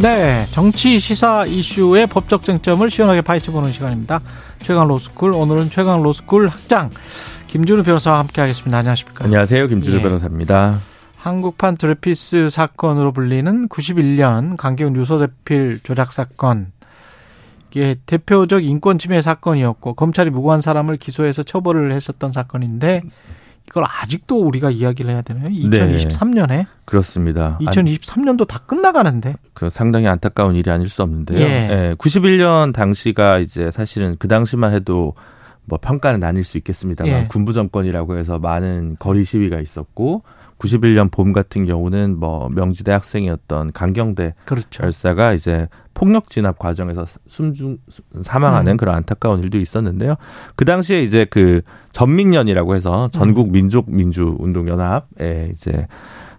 네, 0.00 0.46
정치 0.52 1.00
시사 1.00 1.44
이슈의 1.46 2.06
법적 2.06 2.44
쟁점을 2.44 2.88
시원하게 2.88 3.22
파헤쳐 3.22 3.50
보는 3.50 3.72
시간입니다. 3.72 4.20
최강 4.62 4.86
로스쿨 4.86 5.32
오늘은 5.32 5.70
최강 5.70 6.04
로스쿨 6.04 6.46
학장 6.46 6.90
김준우 7.48 7.82
변호사와 7.82 8.20
함께하겠습니다. 8.20 8.78
안녕하십니까? 8.78 9.24
안녕하세요, 9.24 9.66
김준우 9.66 9.96
예. 9.96 10.02
변호사입니다. 10.02 10.78
한국판 11.20 11.76
드레피스 11.76 12.48
사건으로 12.48 13.12
불리는 13.12 13.68
91년 13.68 14.56
강기훈 14.56 14.96
유서대필 14.96 15.80
조작 15.82 16.12
사건. 16.12 16.72
이게 17.70 17.96
대표적 18.06 18.64
인권 18.64 18.98
침해 18.98 19.20
사건이었고 19.20 19.94
검찰이 19.94 20.30
무고한 20.30 20.60
사람을 20.60 20.96
기소해서 20.96 21.42
처벌을 21.42 21.92
했었던 21.92 22.32
사건인데 22.32 23.02
이걸 23.68 23.84
아직도 23.84 24.40
우리가 24.40 24.70
이야기를 24.70 25.12
해야 25.12 25.22
되나요? 25.22 25.48
2023년에? 25.50 26.48
네, 26.48 26.66
그렇습니다. 26.86 27.58
2023년도 27.60 28.48
다 28.48 28.58
끝나가는데. 28.66 29.34
그 29.52 29.70
상당히 29.70 30.08
안타까운 30.08 30.56
일이 30.56 30.70
아닐 30.70 30.88
수 30.88 31.02
없는데요. 31.02 31.38
예. 31.38 31.44
예, 31.70 31.94
91년 31.96 32.72
당시가 32.72 33.38
이제 33.38 33.70
사실은 33.70 34.16
그 34.18 34.26
당시만 34.26 34.72
해도 34.72 35.14
뭐 35.70 35.78
평가는 35.80 36.20
나뉠 36.20 36.44
수 36.44 36.58
있겠습니다만 36.58 37.12
예. 37.12 37.26
군부 37.28 37.52
정권이라고 37.52 38.18
해서 38.18 38.38
많은 38.38 38.96
거리 38.98 39.24
시위가 39.24 39.60
있었고 39.60 40.24
91년 40.58 41.10
봄 41.10 41.32
같은 41.32 41.64
경우는 41.64 42.18
뭐 42.18 42.50
명지대 42.50 42.92
학생이었던 42.92 43.72
강경대 43.72 44.34
그렇죠. 44.44 44.82
열사가 44.82 45.32
이제 45.32 45.68
폭력 45.94 46.28
진압 46.28 46.58
과정에서 46.58 47.06
숨중 47.28 47.78
사망하는 48.22 48.72
음. 48.72 48.76
그런 48.76 48.94
안타까운 48.96 49.42
일도 49.42 49.58
있었는데요. 49.58 50.16
그 50.56 50.64
당시에 50.64 51.02
이제 51.02 51.24
그 51.24 51.62
전민련이라고 51.92 52.74
해서 52.74 53.08
전국 53.12 53.48
음. 53.48 53.52
민족 53.52 53.90
민주 53.90 54.36
운동 54.38 54.68
연합에 54.68 55.50
이제 55.52 55.86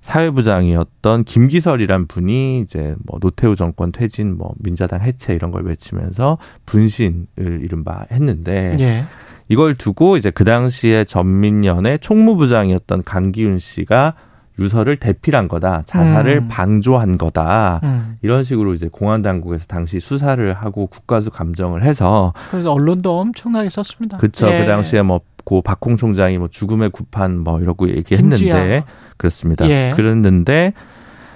사회부장이었던 0.02 1.24
김기설이란 1.24 2.08
분이 2.08 2.62
이제 2.62 2.96
뭐 3.06 3.20
노태우 3.20 3.56
정권 3.56 3.92
퇴진, 3.92 4.38
뭐 4.38 4.54
민자당 4.60 5.02
해체 5.02 5.34
이런 5.34 5.52
걸 5.52 5.64
외치면서 5.64 6.38
분신을 6.66 7.26
이른바 7.62 8.06
했는데 8.12 8.74
예. 8.80 9.04
이걸 9.48 9.76
두고 9.76 10.18
이제 10.18 10.32
그 10.32 10.44
당시에 10.44 11.04
전민련의 11.06 12.00
총무부장이었던 12.00 13.04
강기훈 13.04 13.60
씨가 13.60 14.16
유서를 14.60 14.98
대필한 14.98 15.48
거다, 15.48 15.84
자살을 15.86 16.42
음. 16.44 16.48
방조한 16.48 17.18
거다 17.18 17.80
음. 17.84 18.18
이런 18.22 18.44
식으로 18.44 18.74
이제 18.74 18.90
공안 18.92 19.22
당국에서 19.22 19.66
당시 19.66 20.00
수사를 20.00 20.54
하고 20.54 20.88
국가수 20.88 21.32
감정을 21.32 21.84
해서 21.84 22.34
그래서 22.52 22.72
언론도 22.72 23.20
엄청나게 23.20 23.70
썼습니다. 23.70 24.18
그렇죠. 24.18 24.48
예. 24.50 24.60
그 24.60 24.66
당시에 24.66 25.02
뭐고 25.02 25.62
박홍 25.62 25.98
총장이 25.98 26.38
뭐 26.38 26.48
죽음의 26.48 26.92
구판 26.92 27.40
뭐 27.40 27.60
이러고 27.60 27.90
얘기했는데 27.90 28.36
김지아. 28.36 28.84
그렇습니다. 29.22 29.70
예. 29.70 29.94
그랬는데 29.96 30.74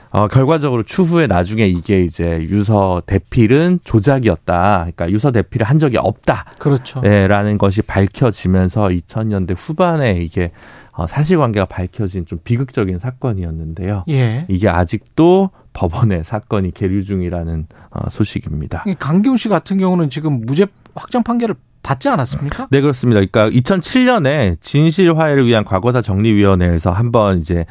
어, 0.09 0.27
결과적으로 0.27 0.81
추후에 0.81 1.27
나중에 1.27 1.67
이게 1.67 2.01
이제 2.01 2.41
유서 2.49 3.03
대필은 3.05 3.81
조작이었다. 3.83 4.77
그러니까 4.79 5.11
유서 5.11 5.31
대필을 5.31 5.67
한 5.67 5.77
적이 5.77 5.97
없다. 5.97 6.45
그렇죠. 6.57 7.01
네, 7.01 7.27
라는 7.27 7.59
것이 7.59 7.83
밝혀지면서 7.83 8.87
2000년대 8.87 9.55
후반에 9.55 10.13
이게 10.13 10.51
어, 10.93 11.05
사실관계가 11.05 11.65
밝혀진 11.65 12.25
좀 12.25 12.39
비극적인 12.43 12.97
사건이었는데요. 12.97 14.05
예. 14.09 14.45
이게 14.47 14.67
아직도 14.67 15.51
법원의 15.73 16.23
사건이 16.23 16.71
계류 16.71 17.03
중이라는 17.03 17.67
어, 17.91 18.09
소식입니다. 18.09 18.85
강기훈 18.97 19.37
씨 19.37 19.47
같은 19.47 19.77
경우는 19.77 20.09
지금 20.09 20.41
무죄 20.41 20.65
확정 20.95 21.21
판결을 21.21 21.55
받지 21.85 22.09
않았습니까? 22.09 22.67
네, 22.71 22.81
그렇습니다. 22.81 23.21
그러니까 23.21 23.49
2007년에 23.49 24.57
진실 24.59 25.15
화해를 25.15 25.45
위한 25.45 25.63
과거사 25.63 26.01
정리위원회에서 26.01 26.91
한번 26.91 27.37
이제 27.37 27.65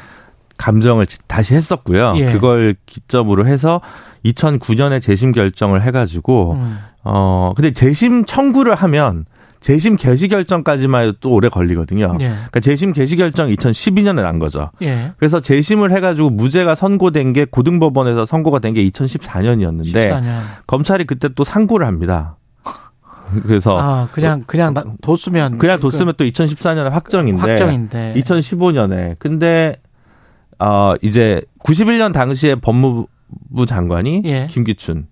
감정을 0.56 1.06
다시 1.26 1.54
했었고요. 1.54 2.14
예. 2.16 2.32
그걸 2.32 2.76
기점으로 2.86 3.44
해서 3.46 3.80
2009년에 4.24 5.02
재심 5.02 5.32
결정을 5.32 5.82
해가지고 5.82 6.52
음. 6.52 6.78
어 7.02 7.52
근데 7.56 7.72
재심 7.72 8.24
청구를 8.24 8.74
하면 8.76 9.26
재심 9.58 9.96
개시 9.96 10.28
결정까지만 10.28 11.02
해도 11.02 11.12
또 11.20 11.30
오래 11.32 11.48
걸리거든요. 11.48 12.16
예. 12.20 12.28
그러니까 12.28 12.60
재심 12.60 12.92
개시 12.92 13.16
결정 13.16 13.48
2012년에 13.48 14.22
난 14.22 14.38
거죠. 14.38 14.70
예. 14.82 15.12
그래서 15.18 15.40
재심을 15.40 15.90
해가지고 15.90 16.30
무죄가 16.30 16.74
선고된 16.74 17.32
게 17.32 17.46
고등법원에서 17.46 18.26
선고가 18.26 18.60
된 18.60 18.74
게 18.74 18.86
2014년이었는데 18.88 19.92
14년. 19.92 20.40
검찰이 20.66 21.04
그때 21.04 21.28
또 21.34 21.42
상고를 21.44 21.86
합니다. 21.86 22.36
그래서 23.42 23.78
아, 23.78 24.08
그냥 24.12 24.44
그냥 24.46 24.74
뒀으면 25.02 25.58
그냥 25.58 25.80
뒀으면 25.80 26.14
또 26.16 26.24
2014년에 26.24 26.90
확정인데 26.90 27.40
확정인데 27.40 28.14
2015년에 28.16 29.16
근데 29.18 29.76
어 30.58 30.94
이제 31.02 31.42
91년 31.64 32.12
당시에 32.12 32.54
법무부 32.56 33.66
장관이 33.66 34.22
예. 34.24 34.46
김기춘 34.48 35.08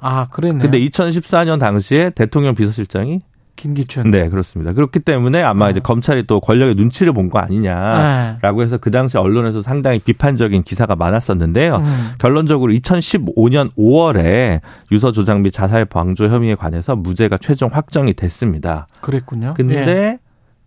아, 0.00 0.28
그랬네. 0.28 0.60
근데 0.60 0.78
2014년 0.80 1.58
당시에 1.58 2.10
대통령 2.10 2.54
비서실장이 2.54 3.20
김기춘. 3.56 4.10
네, 4.10 4.28
그렇습니다. 4.28 4.72
그렇기 4.72 5.00
때문에 5.00 5.42
아마 5.42 5.66
어. 5.66 5.70
이제 5.70 5.80
검찰이 5.80 6.26
또 6.26 6.40
권력의 6.40 6.74
눈치를 6.74 7.12
본 7.12 7.30
거 7.30 7.38
아니냐라고 7.38 8.58
네. 8.60 8.64
해서 8.64 8.78
그 8.78 8.90
당시 8.90 9.16
언론에서 9.16 9.62
상당히 9.62 9.98
비판적인 9.98 10.62
기사가 10.62 10.96
많았었는데요. 10.96 11.76
음. 11.76 12.08
결론적으로 12.18 12.72
2015년 12.72 13.70
5월에 13.76 14.60
유서 14.92 15.12
조작 15.12 15.40
및 15.40 15.50
자살 15.52 15.84
방조 15.84 16.28
혐의에 16.28 16.54
관해서 16.54 16.96
무죄가 16.96 17.38
최종 17.38 17.70
확정이 17.72 18.12
됐습니다. 18.14 18.86
그랬군요. 19.00 19.54
근데 19.56 19.76
예. 19.86 20.18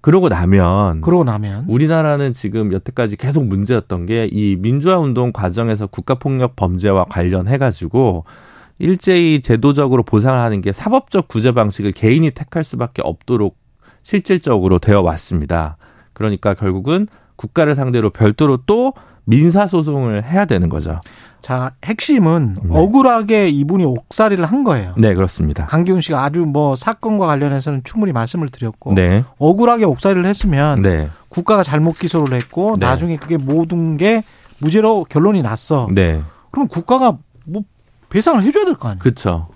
그러고 0.02 0.30
나면 0.30 1.02
그러고 1.02 1.24
나면 1.24 1.66
우리나라는 1.68 2.32
지금 2.34 2.72
여태까지 2.72 3.18
계속 3.18 3.46
문제였던 3.46 4.06
게 4.06 4.30
이 4.32 4.56
민주화 4.58 4.98
운동 5.00 5.32
과정에서 5.32 5.88
국가 5.88 6.16
폭력 6.16 6.56
범죄와 6.56 7.06
관련해 7.06 7.58
가지고 7.58 8.24
일제히 8.80 9.42
제도적으로 9.42 10.04
보상을 10.04 10.40
하는 10.40 10.62
게 10.62 10.72
사법적 10.72 11.28
구제 11.28 11.52
방식을 11.52 11.92
개인이 11.92 12.30
택할 12.32 12.64
수밖에 12.64 13.02
없도록 13.04 13.58
실질적으로 14.04 14.80
되어 14.80 15.02
왔습니다. 15.02 15.78
그러니까 16.14 16.54
결국은 16.54 17.08
국가를 17.36 17.76
상대로 17.76 18.10
별도로 18.10 18.58
또 18.66 18.94
민사 19.26 19.68
소송을 19.68 20.24
해야 20.24 20.46
되는 20.46 20.70
거죠. 20.70 21.02
자, 21.42 21.74
핵심은 21.84 22.56
네. 22.64 22.78
억울하게 22.78 23.50
이분이 23.50 23.84
옥살이를 23.86 24.46
한 24.46 24.64
거예요. 24.64 24.94
네, 24.98 25.14
그렇습니다. 25.14 25.66
강기훈 25.66 26.02
씨가 26.02 26.24
아주 26.24 26.42
뭐 26.42 26.76
사건과 26.76 27.26
관련해서는 27.28 27.82
충분히 27.84 28.12
말씀을 28.14 28.50
드렸고 28.50 28.96
네. 28.96 29.24
억울하게 29.38 29.86
옥살이를 29.86 30.26
했으면 30.26 30.82
네. 30.82 31.10
국가가 31.30 31.64
잘못 31.64 32.00
기소를 32.00 32.36
했고 32.38 32.78
네. 32.80 32.86
나중에 32.86 33.18
그게 33.18 33.38
모든 33.38 33.98
게 33.98 34.24
무죄로 34.60 35.06
결론이 35.10 35.42
났어. 35.42 35.88
네. 35.94 36.22
그럼 36.52 36.68
국가가 36.68 37.12
뭐 37.12 37.20
배상을 38.10 38.42
해줘야 38.44 38.66
될 38.66 38.76
거 38.76 38.90
아니에요. 38.90 39.00
그렇죠. 39.00 39.48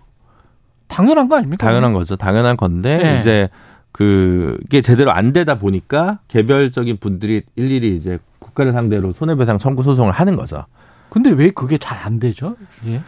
당연한 0.88 1.30
거 1.30 1.38
아닙니까? 1.38 1.66
당연한 1.66 1.93
거죠. 1.93 2.16
당연한 2.16 2.58
건데 2.58 2.97
네. 2.97 3.20
이제 3.20 3.49
그게 3.91 4.82
제대로 4.82 5.12
안 5.12 5.34
되다 5.34 5.56
보니까 5.56 6.20
개별적인 6.28 6.97
분들이 6.97 7.43
일일이 7.56 7.95
이제 7.95 8.20
국가를 8.39 8.74
상대로 8.74 9.14
손해배상 9.14 9.58
청구 9.58 9.84
소송을 9.84 10.12
하는 10.12 10.36
거죠. 10.36 10.66
근데 11.10 11.30
왜 11.32 11.49
그게 11.49 11.78
잘 11.78 11.97
안 12.06 12.20
되죠? 12.20 12.56
예. 12.88 13.02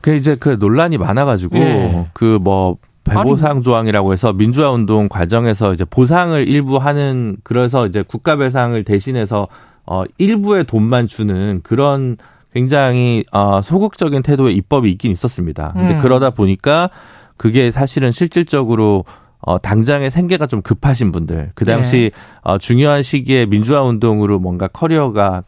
그 0.00 0.14
이제 0.14 0.36
그 0.36 0.56
논란이 0.60 0.96
많아가지고 0.98 1.56
예. 1.58 2.06
그뭐 2.12 2.78
배보상 3.04 3.62
조항이라고 3.62 4.12
해서 4.12 4.32
민주화 4.32 4.70
운동 4.70 5.08
과정에서 5.08 5.72
이제 5.74 5.84
보상을 5.84 6.46
일부 6.46 6.76
하는 6.78 7.36
그래서 7.42 7.86
이제 7.86 8.02
국가 8.06 8.36
배상을 8.36 8.82
대신해서 8.84 9.48
어 9.86 10.04
일부의 10.18 10.64
돈만 10.64 11.06
주는 11.06 11.60
그런 11.62 12.16
굉장히 12.58 13.24
어, 13.30 13.62
소극적인 13.62 14.22
태도의 14.22 14.56
입법이 14.56 14.90
있긴 14.90 15.12
있었습니다. 15.12 15.74
근데 15.76 15.94
음. 15.94 16.00
그러다 16.00 16.30
보니까 16.30 16.90
그게 17.36 17.70
사실은 17.70 18.10
실질적으로 18.10 19.04
어, 19.40 19.58
당장의 19.58 20.10
생계가 20.10 20.48
좀 20.48 20.60
급하신 20.60 21.12
분들, 21.12 21.52
그 21.54 21.64
당시 21.64 22.10
네. 22.12 22.20
어, 22.42 22.58
중요한 22.58 23.04
시기에 23.04 23.46
민주화 23.46 23.82
운동으로 23.82 24.40
뭔가 24.40 24.66
커리어가 24.66 25.44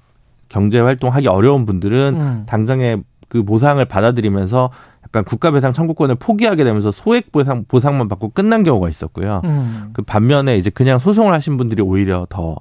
경제 0.48 0.78
활동하기 0.78 1.26
어려운 1.26 1.66
분들은 1.66 2.14
음. 2.16 2.44
당장의 2.46 3.02
그 3.28 3.42
보상을 3.42 3.84
받아들이면서 3.84 4.70
약간 5.04 5.24
국가 5.24 5.50
배상 5.50 5.72
청구권을 5.72 6.14
포기하게 6.14 6.62
되면서 6.62 6.92
소액 6.92 7.32
보상 7.32 7.64
보상만 7.66 8.06
받고 8.06 8.28
끝난 8.28 8.62
경우가 8.62 8.88
있었고요. 8.88 9.42
음. 9.44 9.90
그 9.92 10.02
반면에 10.02 10.56
이제 10.56 10.70
그냥 10.70 11.00
소송을 11.00 11.34
하신 11.34 11.56
분들이 11.56 11.82
오히려 11.82 12.28
더 12.30 12.56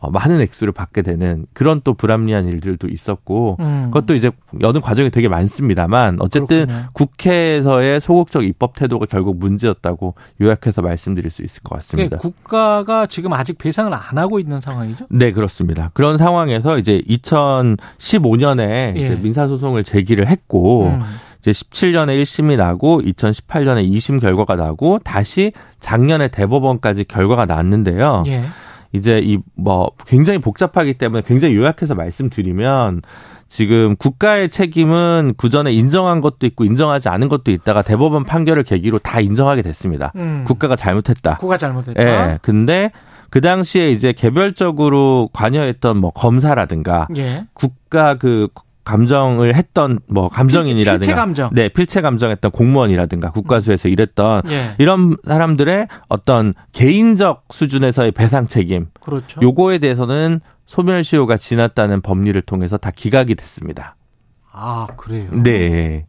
어, 0.00 0.10
많은 0.10 0.40
액수를 0.40 0.72
받게 0.72 1.02
되는 1.02 1.46
그런 1.52 1.80
또 1.84 1.94
불합리한 1.94 2.48
일들도 2.48 2.88
있었고 2.88 3.56
음. 3.60 3.84
그것도 3.92 4.14
이제 4.14 4.30
여는 4.60 4.80
과정이 4.80 5.10
되게 5.10 5.28
많습니다만 5.28 6.16
어쨌든 6.20 6.66
그렇군요. 6.66 6.88
국회에서의 6.92 8.00
소극적 8.00 8.44
입법 8.44 8.74
태도가 8.76 9.06
결국 9.06 9.38
문제였다고 9.38 10.14
요약해서 10.40 10.82
말씀드릴 10.82 11.30
수 11.30 11.42
있을 11.42 11.62
것 11.62 11.76
같습니다. 11.76 12.18
국가가 12.18 13.06
지금 13.06 13.32
아직 13.32 13.56
배상을 13.56 13.92
안 13.92 14.18
하고 14.18 14.40
있는 14.40 14.60
상황이죠? 14.60 15.06
네, 15.10 15.32
그렇습니다. 15.32 15.90
그런 15.94 16.16
상황에서 16.16 16.78
이제 16.78 17.00
2015년에 17.08 18.96
예. 18.96 19.00
이제 19.00 19.18
민사소송을 19.22 19.84
제기를 19.84 20.26
했고 20.26 20.86
음. 20.86 21.02
이제 21.40 21.50
17년에 21.50 22.20
1심이 22.22 22.56
나고 22.56 23.00
2018년에 23.02 23.88
2심 23.92 24.20
결과가 24.20 24.56
나고 24.56 24.98
다시 25.04 25.52
작년에 25.78 26.28
대법원까지 26.28 27.04
결과가 27.04 27.46
났는데요. 27.46 28.22
예. 28.26 28.44
이제 28.94 29.20
이 29.22 29.38
뭐 29.56 29.90
굉장히 30.06 30.38
복잡하기 30.38 30.94
때문에 30.94 31.22
굉장히 31.26 31.56
요약해서 31.56 31.94
말씀드리면 31.94 33.02
지금 33.48 33.96
국가의 33.96 34.48
책임은 34.48 35.34
그 35.36 35.48
전에 35.48 35.72
인정한 35.72 36.20
것도 36.20 36.46
있고 36.46 36.64
인정하지 36.64 37.08
않은 37.08 37.28
것도 37.28 37.50
있다가 37.50 37.82
대법원 37.82 38.24
판결을 38.24 38.62
계기로 38.64 38.98
다 38.98 39.20
인정하게 39.20 39.62
됐습니다. 39.62 40.12
음. 40.16 40.44
국가가 40.46 40.76
잘못했다. 40.76 41.38
국가 41.38 41.56
잘못했다. 41.56 42.02
예. 42.02 42.38
근데 42.42 42.90
그 43.30 43.40
당시에 43.40 43.90
이제 43.90 44.12
개별적으로 44.12 45.28
관여했던 45.32 45.96
뭐 45.96 46.10
검사라든가 46.10 47.08
예. 47.16 47.46
국가 47.52 48.16
그 48.16 48.48
감정을 48.84 49.56
했던 49.56 49.98
뭐 50.08 50.28
감정인이라든가 50.28 51.00
필체 51.00 51.14
감정. 51.14 51.50
네 51.52 51.68
필체 51.68 52.00
감정했던 52.00 52.50
공무원이라든가 52.50 53.30
국가수에서 53.32 53.88
일했던 53.88 54.42
예. 54.48 54.74
이런 54.78 55.16
사람들의 55.26 55.88
어떤 56.08 56.54
개인적 56.72 57.44
수준에서의 57.50 58.12
배상 58.12 58.46
책임 58.46 58.86
그렇죠. 59.00 59.40
요거에 59.42 59.78
대해서는 59.78 60.40
소멸시효가 60.66 61.36
지났다는 61.36 62.00
법리를 62.02 62.40
통해서 62.42 62.76
다 62.76 62.90
기각이 62.94 63.34
됐습니다. 63.34 63.96
아 64.52 64.86
그래요. 64.96 65.30
네. 65.32 66.06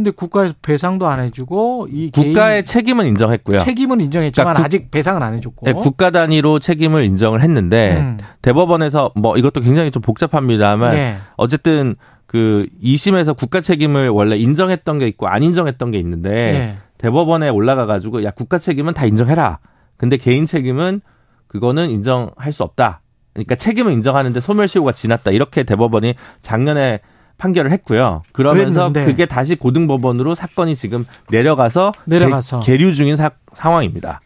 근데 0.00 0.12
국가에서 0.12 0.54
배상도 0.62 1.06
안 1.06 1.20
해주고 1.20 1.88
이 1.90 2.10
국가의 2.10 2.64
책임은 2.64 3.04
인정했고요. 3.04 3.58
책임은 3.58 4.00
인정했지만 4.00 4.54
그러니까 4.54 4.64
아직 4.64 4.90
배상은 4.90 5.22
안 5.22 5.34
해줬고. 5.34 5.66
네, 5.66 5.74
국가 5.74 6.10
단위로 6.10 6.58
책임을 6.58 7.04
인정을 7.04 7.42
했는데 7.42 7.98
음. 7.98 8.18
대법원에서 8.40 9.12
뭐 9.14 9.36
이것도 9.36 9.60
굉장히 9.60 9.90
좀 9.90 10.00
복잡합니다만 10.00 10.90
네. 10.92 11.16
어쨌든 11.36 11.96
그 12.24 12.66
2심에서 12.82 13.36
국가 13.36 13.60
책임을 13.60 14.08
원래 14.08 14.38
인정했던 14.38 15.00
게 15.00 15.08
있고 15.08 15.28
안 15.28 15.42
인정했던 15.42 15.90
게 15.90 15.98
있는데 15.98 16.30
네. 16.30 16.78
대법원에 16.96 17.50
올라가 17.50 17.84
가지고 17.84 18.24
야 18.24 18.30
국가 18.30 18.58
책임은 18.58 18.94
다 18.94 19.04
인정해라. 19.04 19.58
근데 19.98 20.16
개인 20.16 20.46
책임은 20.46 21.02
그거는 21.46 21.90
인정할 21.90 22.54
수 22.54 22.62
없다. 22.62 23.02
그러니까 23.34 23.54
책임을 23.54 23.92
인정하는데 23.92 24.40
소멸시효가 24.40 24.92
지났다. 24.92 25.30
이렇게 25.30 25.62
대법원이 25.62 26.14
작년에 26.40 27.00
판결을 27.40 27.72
했고요. 27.72 28.22
그러면서 28.32 28.90
그랬는데. 28.90 29.04
그게 29.06 29.26
다시 29.26 29.56
고등법원으로 29.56 30.34
사건이 30.34 30.76
지금 30.76 31.06
내려가서, 31.30 31.92
내려가서. 32.04 32.60
개, 32.60 32.72
계류 32.72 32.94
중인 32.94 33.16
사, 33.16 33.30
상황입니다. 33.54 34.20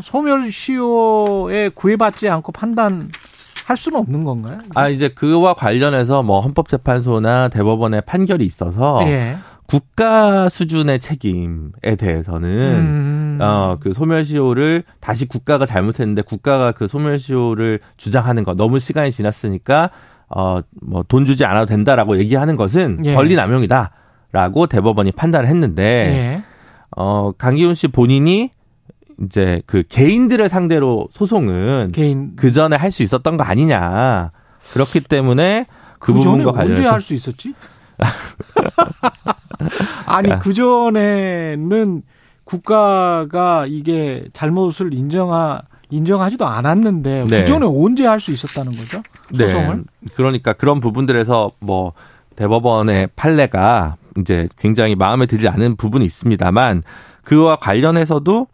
소멸시효에 0.00 1.70
구애받지 1.74 2.28
않고 2.28 2.50
판단 2.50 3.10
할 3.66 3.76
수는 3.76 4.00
없는 4.00 4.24
건가요? 4.24 4.58
아 4.74 4.88
이제 4.88 5.08
그와 5.08 5.54
관련해서 5.54 6.22
뭐 6.22 6.40
헌법재판소나 6.40 7.48
대법원의 7.48 8.02
판결이 8.06 8.44
있어서 8.44 9.00
예. 9.06 9.36
국가 9.66 10.50
수준의 10.50 11.00
책임에 11.00 11.96
대해서는 11.98 12.48
음. 12.50 13.38
어그 13.40 13.94
소멸시효를 13.94 14.84
다시 15.00 15.26
국가가 15.26 15.64
잘못했는데 15.64 16.22
국가가 16.22 16.72
그 16.72 16.88
소멸시효를 16.88 17.80
주장하는 17.96 18.44
거 18.44 18.54
너무 18.54 18.78
시간이 18.78 19.10
지났으니까 19.10 19.90
어 20.36 20.62
뭐 20.82 21.04
돈 21.08 21.24
주지 21.26 21.44
않아도 21.44 21.66
된다라고 21.66 22.18
얘기하는 22.18 22.56
것은 22.56 22.98
예. 23.04 23.14
권리 23.14 23.34
남용이다라고 23.36 24.66
대법원이 24.68 25.12
판단을 25.12 25.48
했는데 25.48 25.82
예. 25.82 26.42
어 26.96 27.32
강기훈 27.38 27.74
씨 27.74 27.86
본인이 27.88 28.50
이제 29.22 29.62
그 29.66 29.84
개인들을 29.88 30.48
상대로 30.48 31.06
소송은 31.12 31.90
개인 31.92 32.32
그 32.36 32.50
전에 32.50 32.74
할 32.76 32.90
수 32.90 33.02
있었던 33.04 33.36
거 33.36 33.44
아니냐. 33.44 34.32
그렇기 34.72 35.00
때문에 35.00 35.66
그, 36.00 36.12
그 36.12 36.18
부분과 36.18 36.50
관련해서 36.52 36.80
언제 36.80 36.88
할 36.88 37.00
수 37.00 37.14
있었지? 37.14 37.54
아니 40.06 40.38
그 40.40 40.52
전에는 40.52 42.02
국가가 42.44 43.66
이게 43.66 44.24
잘못을 44.32 44.92
인정하 44.94 45.62
인정하지도 45.90 46.46
않았는데 46.46 47.26
네. 47.28 47.40
그 47.40 47.44
전에 47.44 47.66
언제 47.66 48.06
할 48.06 48.20
수 48.20 48.30
있었다는 48.30 48.72
거죠? 48.72 49.02
네. 49.36 49.48
소송을? 49.48 49.76
네. 49.76 50.10
그러니까 50.14 50.52
그런 50.52 50.80
부분들에서 50.80 51.50
뭐 51.60 51.92
대법원의 52.36 53.08
판례가 53.16 53.96
이제 54.18 54.48
굉장히 54.58 54.94
마음에 54.94 55.26
들지 55.26 55.48
않은 55.48 55.76
부분이 55.76 56.04
있습니다만 56.04 56.82
그와 57.22 57.56
관련해서도 57.56 58.46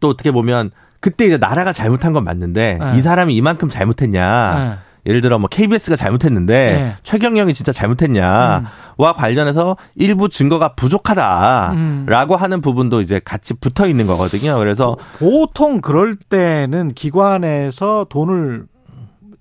또 0.00 0.08
어떻게 0.08 0.30
보면 0.30 0.70
그때 1.00 1.26
이제 1.26 1.38
나라가 1.38 1.72
잘못한 1.72 2.12
건 2.12 2.24
맞는데 2.24 2.78
네. 2.80 2.96
이 2.96 3.00
사람이 3.00 3.34
이만큼 3.34 3.68
잘못했냐. 3.68 4.54
네. 4.58 4.86
예를 5.06 5.20
들어 5.20 5.38
뭐 5.38 5.48
KBS가 5.48 5.94
잘못했는데 5.94 6.54
네. 6.54 6.96
최경영이 7.04 7.54
진짜 7.54 7.70
잘못했냐와 7.70 8.58
음. 8.58 9.12
관련해서 9.14 9.76
일부 9.94 10.28
증거가 10.28 10.74
부족하다라고 10.74 12.34
음. 12.34 12.40
하는 12.40 12.60
부분도 12.60 13.00
이제 13.00 13.20
같이 13.24 13.54
붙어 13.54 13.86
있는 13.86 14.08
거거든요. 14.08 14.58
그래서 14.58 14.96
보통 15.18 15.80
그럴 15.80 16.16
때는 16.16 16.88
기관에서 16.88 18.06
돈을 18.08 18.66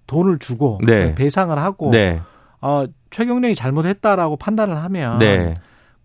돈을 0.07 0.39
주고 0.39 0.79
네. 0.83 1.15
배상을 1.15 1.57
하고 1.57 1.91
네. 1.91 2.21
어, 2.61 2.85
최경영이 3.11 3.55
잘못했다라고 3.55 4.37
판단을 4.37 4.75
하면 4.77 5.19
네. 5.19 5.55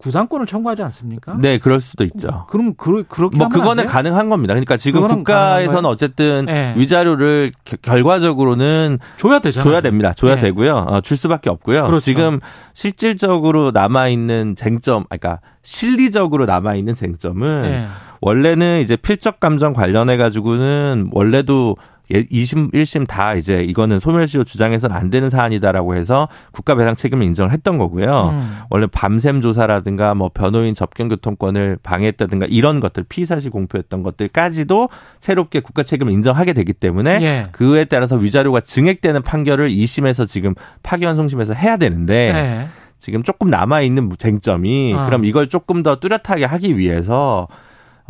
구상권을 0.00 0.46
청구하지 0.46 0.82
않습니까? 0.84 1.36
네, 1.38 1.58
그럴 1.58 1.78
수도 1.78 2.04
있죠. 2.04 2.46
그럼 2.48 2.74
그, 2.74 3.04
그렇게 3.06 3.36
뭐 3.36 3.48
그거는 3.48 3.84
가능한 3.84 4.30
겁니다. 4.30 4.54
그러니까 4.54 4.78
지금 4.78 5.06
국가에서는 5.06 5.84
어쨌든 5.84 6.46
네. 6.46 6.74
위자료를 6.76 7.52
결과적으로는 7.82 8.98
줘야 9.18 9.40
되잖아요. 9.40 9.70
줘야 9.70 9.80
됩니다. 9.82 10.14
줘야 10.14 10.36
네. 10.36 10.40
되고요. 10.42 10.74
어, 10.74 11.00
줄 11.02 11.18
수밖에 11.18 11.50
없고요. 11.50 11.84
그렇죠. 11.84 12.00
지금 12.00 12.40
실질적으로 12.72 13.72
남아 13.72 14.08
있는 14.08 14.54
쟁점, 14.56 15.04
그러니까 15.04 15.40
실리적으로 15.62 16.46
남아 16.46 16.76
있는 16.76 16.94
쟁점은 16.94 17.62
네. 17.62 17.86
원래는 18.22 18.80
이제 18.80 18.96
필적 18.96 19.38
감정 19.38 19.74
관련해 19.74 20.16
가지고는 20.16 21.10
원래도 21.12 21.76
2심, 22.10 22.70
예, 22.74 22.82
1심 22.82 23.06
다 23.06 23.34
이제 23.34 23.62
이거는 23.62 23.98
소멸시효 23.98 24.44
주장해서는 24.44 24.94
안 24.94 25.10
되는 25.10 25.30
사안이다라고 25.30 25.94
해서 25.94 26.28
국가 26.50 26.74
배상 26.74 26.96
책임을 26.96 27.24
인정을 27.24 27.52
했던 27.52 27.78
거고요. 27.78 28.30
음. 28.32 28.58
원래 28.68 28.86
밤샘 28.86 29.40
조사라든가 29.40 30.14
뭐 30.14 30.30
변호인 30.32 30.74
접견 30.74 31.08
교통권을 31.08 31.78
방해했다든가 31.82 32.46
이런 32.48 32.80
것들 32.80 33.04
피의 33.08 33.26
사실 33.26 33.50
공표했던 33.50 34.02
것들까지도 34.02 34.88
새롭게 35.20 35.60
국가 35.60 35.82
책임을 35.82 36.12
인정하게 36.12 36.52
되기 36.52 36.72
때문에 36.72 37.18
예. 37.22 37.48
그에 37.52 37.84
따라서 37.84 38.16
위자료가 38.16 38.60
증액되는 38.60 39.22
판결을 39.22 39.70
2심에서 39.70 40.26
지금 40.26 40.54
파기환송심에서 40.82 41.54
해야 41.54 41.76
되는데 41.76 42.32
예. 42.34 42.66
지금 42.98 43.22
조금 43.22 43.48
남아 43.48 43.80
있는 43.80 44.10
쟁점이 44.18 44.94
어. 44.94 45.06
그럼 45.06 45.24
이걸 45.24 45.48
조금 45.48 45.82
더 45.82 45.96
뚜렷하게 45.96 46.44
하기 46.44 46.76
위해서 46.76 47.48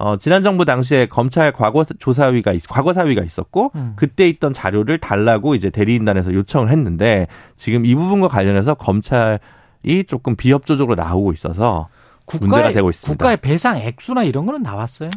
어, 0.00 0.16
지난 0.16 0.42
정부 0.42 0.64
당시에 0.64 1.04
검찰 1.04 1.52
과거 1.52 1.84
조사위가 1.84 2.52
있, 2.52 2.62
과거 2.66 2.94
사위가 2.94 3.22
있었고 3.22 3.72
음. 3.74 3.92
그때 3.96 4.26
있던 4.28 4.54
자료를 4.54 4.96
달라고 4.96 5.54
이제 5.54 5.68
대리인단에서 5.68 6.32
요청을 6.32 6.70
했는데 6.70 7.26
지금 7.56 7.84
이 7.84 7.94
부분과 7.94 8.28
관련해서 8.28 8.74
검찰이 8.74 10.04
조금 10.08 10.36
비협조적으로 10.36 10.94
나오고 10.94 11.32
있어서 11.32 11.88
국가의, 12.24 12.48
문제가 12.48 12.72
되고 12.72 12.88
있습니다. 12.88 13.12
국가의 13.12 13.36
배상 13.42 13.76
액수나 13.76 14.24
이런 14.24 14.46
거는 14.46 14.62
나왔어요? 14.62 15.10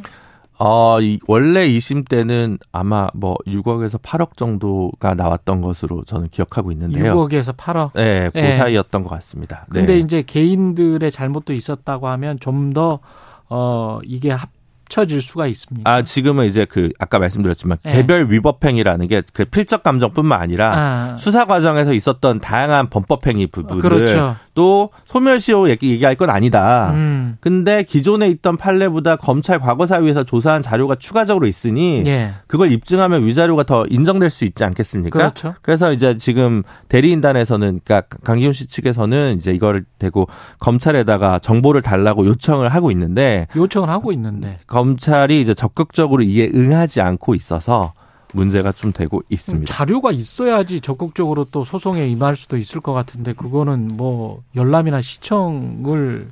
어, 0.59 0.99
이, 0.99 1.17
원래 1.27 1.65
2심 1.65 2.07
때는 2.07 2.57
아마 2.73 3.07
뭐 3.13 3.37
6억에서 3.47 4.01
8억 4.01 4.35
정도가 4.35 5.13
나왔던 5.13 5.61
것으로 5.61 6.03
저는 6.03 6.27
기억하고 6.27 6.73
있는데요. 6.73 7.15
6억에서 7.15 7.55
8억? 7.55 7.91
네, 7.93 8.29
그 8.33 8.37
네. 8.37 8.57
사이였던 8.57 9.03
것 9.03 9.09
같습니다. 9.11 9.65
근데 9.69 9.93
네. 9.93 9.99
이제 9.99 10.23
개인들의 10.23 11.09
잘못도 11.09 11.53
있었다고 11.53 12.09
하면 12.09 12.37
좀 12.41 12.73
더, 12.73 12.99
어, 13.49 13.99
이게 14.03 14.29
합, 14.31 14.49
합쳐질 14.83 15.21
수가 15.21 15.47
있습니다. 15.47 15.89
아 15.89 16.01
지금은 16.03 16.45
이제 16.45 16.65
그 16.65 16.89
아까 16.99 17.19
말씀드렸지만 17.19 17.77
네. 17.83 17.93
개별 17.93 18.29
위법행위라는 18.29 19.07
게 19.07 19.21
그 19.33 19.45
필적 19.45 19.83
감정뿐만 19.83 20.39
아니라 20.41 20.71
아. 20.75 21.17
수사 21.17 21.45
과정에서 21.45 21.93
있었던 21.93 22.39
다양한 22.39 22.89
범법행위 22.89 23.47
부분들 23.47 23.89
그렇죠. 23.89 24.35
또 24.53 24.89
소멸시효 25.05 25.69
얘기, 25.69 26.03
할 26.03 26.13
건 26.15 26.29
아니다. 26.29 26.91
음. 26.93 27.37
근데 27.39 27.81
기존에 27.83 28.27
있던 28.29 28.55
판례보다 28.57 29.15
검찰 29.15 29.57
과거사위에서 29.59 30.23
조사한 30.25 30.61
자료가 30.61 30.95
추가적으로 30.95 31.47
있으니 31.47 32.03
예. 32.05 32.33
그걸 32.45 32.71
입증하면 32.71 33.25
위자료가 33.25 33.63
더 33.63 33.85
인정될 33.89 34.29
수 34.29 34.45
있지 34.45 34.63
않겠습니까? 34.63 35.17
그렇죠. 35.17 35.55
그래서 35.63 35.91
이제 35.91 36.17
지금 36.17 36.61
대리인단에서는 36.89 37.81
그러니까 37.83 38.15
강기훈 38.23 38.51
씨 38.53 38.67
측에서는 38.67 39.35
이제 39.37 39.51
이거를 39.53 39.85
대고 39.97 40.27
검찰에다가 40.59 41.39
정보를 41.39 41.81
달라고 41.81 42.27
요청을 42.27 42.69
하고 42.69 42.91
있는데 42.91 43.47
요청을 43.55 43.89
하고 43.89 44.11
있는데 44.11 44.59
검찰이 44.73 45.39
이제 45.39 45.53
적극적으로 45.53 46.23
이에 46.23 46.49
응하지 46.53 47.01
않고 47.01 47.35
있어서 47.35 47.93
문제가 48.33 48.71
좀 48.71 48.91
되고 48.91 49.21
있습니다. 49.29 49.71
자료가 49.71 50.11
있어야지 50.11 50.81
적극적으로 50.81 51.45
또 51.45 51.63
소송에 51.63 52.07
임할 52.07 52.35
수도 52.35 52.57
있을 52.57 52.81
것 52.81 52.91
같은데 52.91 53.33
그거는 53.33 53.89
뭐 53.93 54.41
열람이나 54.55 55.03
시청을 55.03 56.29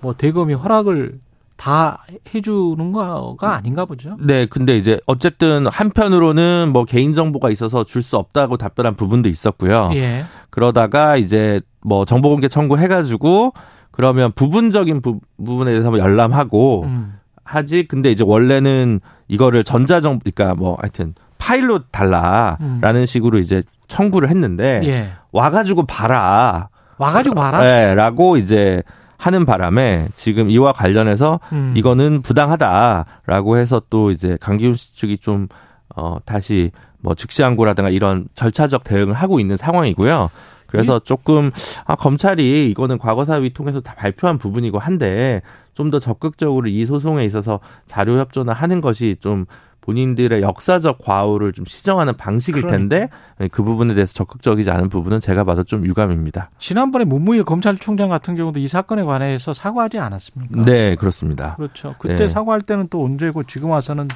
뭐 0.00 0.14
대검이 0.14 0.54
허락을 0.54 1.18
다 1.56 2.06
해주는 2.32 2.92
거가 2.92 3.56
아닌가 3.56 3.84
보죠. 3.84 4.16
네, 4.20 4.46
근데 4.46 4.78
이제 4.78 4.98
어쨌든 5.06 5.66
한편으로는 5.66 6.70
뭐 6.72 6.84
개인 6.84 7.12
정보가 7.12 7.50
있어서 7.50 7.82
줄 7.84 8.02
수 8.02 8.16
없다고 8.16 8.56
답변한 8.56 8.94
부분도 8.94 9.28
있었고요. 9.28 9.90
예. 9.94 10.24
그러다가 10.48 11.16
이제 11.16 11.60
뭐 11.82 12.04
정보공개 12.04 12.46
청구해가지고 12.48 13.52
그러면 13.90 14.30
부분적인 14.32 15.02
부, 15.02 15.18
분에 15.44 15.72
대해서 15.72 15.98
열람하고 15.98 16.84
음. 16.84 17.19
하지. 17.50 17.86
근데 17.86 18.10
이제 18.10 18.24
원래는 18.26 19.00
이거를 19.28 19.64
전자정, 19.64 20.20
그러니까 20.20 20.54
뭐 20.54 20.76
하여튼 20.80 21.14
파일로 21.38 21.80
달라라는 21.90 23.00
음. 23.00 23.06
식으로 23.06 23.38
이제 23.38 23.62
청구를 23.88 24.28
했는데 24.28 24.80
예. 24.84 25.10
와가지고 25.32 25.86
봐라. 25.86 26.68
와가지고 26.98 27.34
봐라. 27.34 27.60
네, 27.60 27.94
라고 27.94 28.36
이제 28.36 28.82
하는 29.16 29.44
바람에 29.44 30.08
지금 30.14 30.50
이와 30.50 30.72
관련해서 30.72 31.40
음. 31.52 31.72
이거는 31.76 32.22
부당하다라고 32.22 33.58
해서 33.58 33.82
또 33.90 34.10
이제 34.10 34.38
강기훈 34.40 34.74
씨 34.74 34.94
측이 34.94 35.18
좀 35.18 35.48
어, 35.94 36.18
다시 36.24 36.70
뭐 37.00 37.14
즉시항고라든가 37.14 37.90
이런 37.90 38.26
절차적 38.34 38.84
대응을 38.84 39.14
하고 39.14 39.40
있는 39.40 39.56
상황이고요. 39.56 40.30
그래서 40.66 40.94
예? 40.94 41.00
조금 41.04 41.50
아 41.84 41.96
검찰이 41.96 42.70
이거는 42.70 42.98
과거사위 42.98 43.52
통해서 43.52 43.80
다 43.80 43.94
발표한 43.96 44.38
부분이고 44.38 44.78
한데 44.78 45.42
좀 45.80 45.90
더 45.90 45.98
적극적으로 45.98 46.68
이 46.68 46.84
소송에 46.84 47.24
있어서 47.24 47.58
자료 47.86 48.18
협조나 48.18 48.52
하는 48.52 48.80
것이 48.80 49.16
좀 49.20 49.46
본인들의 49.80 50.42
역사적 50.42 50.98
과오를 50.98 51.52
좀 51.54 51.64
시정하는 51.64 52.16
방식일 52.16 52.62
그러니까. 52.62 52.78
텐데 52.78 53.08
그 53.50 53.62
부분에 53.62 53.94
대해서 53.94 54.12
적극적이지 54.12 54.70
않은 54.70 54.90
부분은 54.90 55.20
제가 55.20 55.44
봐도 55.44 55.64
좀 55.64 55.86
유감입니다. 55.86 56.50
지난번에 56.58 57.06
문무일 57.06 57.44
검찰총장 57.44 58.10
같은 58.10 58.36
경우도 58.36 58.60
이 58.60 58.68
사건에 58.68 59.02
관해서 59.02 59.54
사과하지 59.54 59.98
않았습니까? 59.98 60.60
네, 60.62 60.96
그렇습니다. 60.96 61.56
그렇죠. 61.56 61.94
그때 61.98 62.14
네. 62.16 62.28
사과할 62.28 62.60
때는 62.60 62.88
또 62.90 63.02
언제고 63.02 63.42
지금 63.44 63.70
와서는 63.70 64.06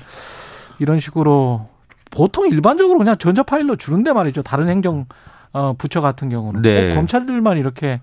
이런 0.79 1.01
식으로 1.01 1.67
보통 2.11 2.47
일반적으로 2.49 2.99
그냥 2.99 3.17
전자 3.17 3.43
파일로 3.43 3.77
주는데 3.77 4.13
말이죠. 4.13 4.43
다른 4.43 4.69
행정 4.69 5.07
어, 5.55 5.73
부처 5.73 6.03
같은 6.03 6.29
경우는 6.29 6.61
네. 6.61 6.95
검찰들만 6.95 7.57
이렇게 7.57 8.01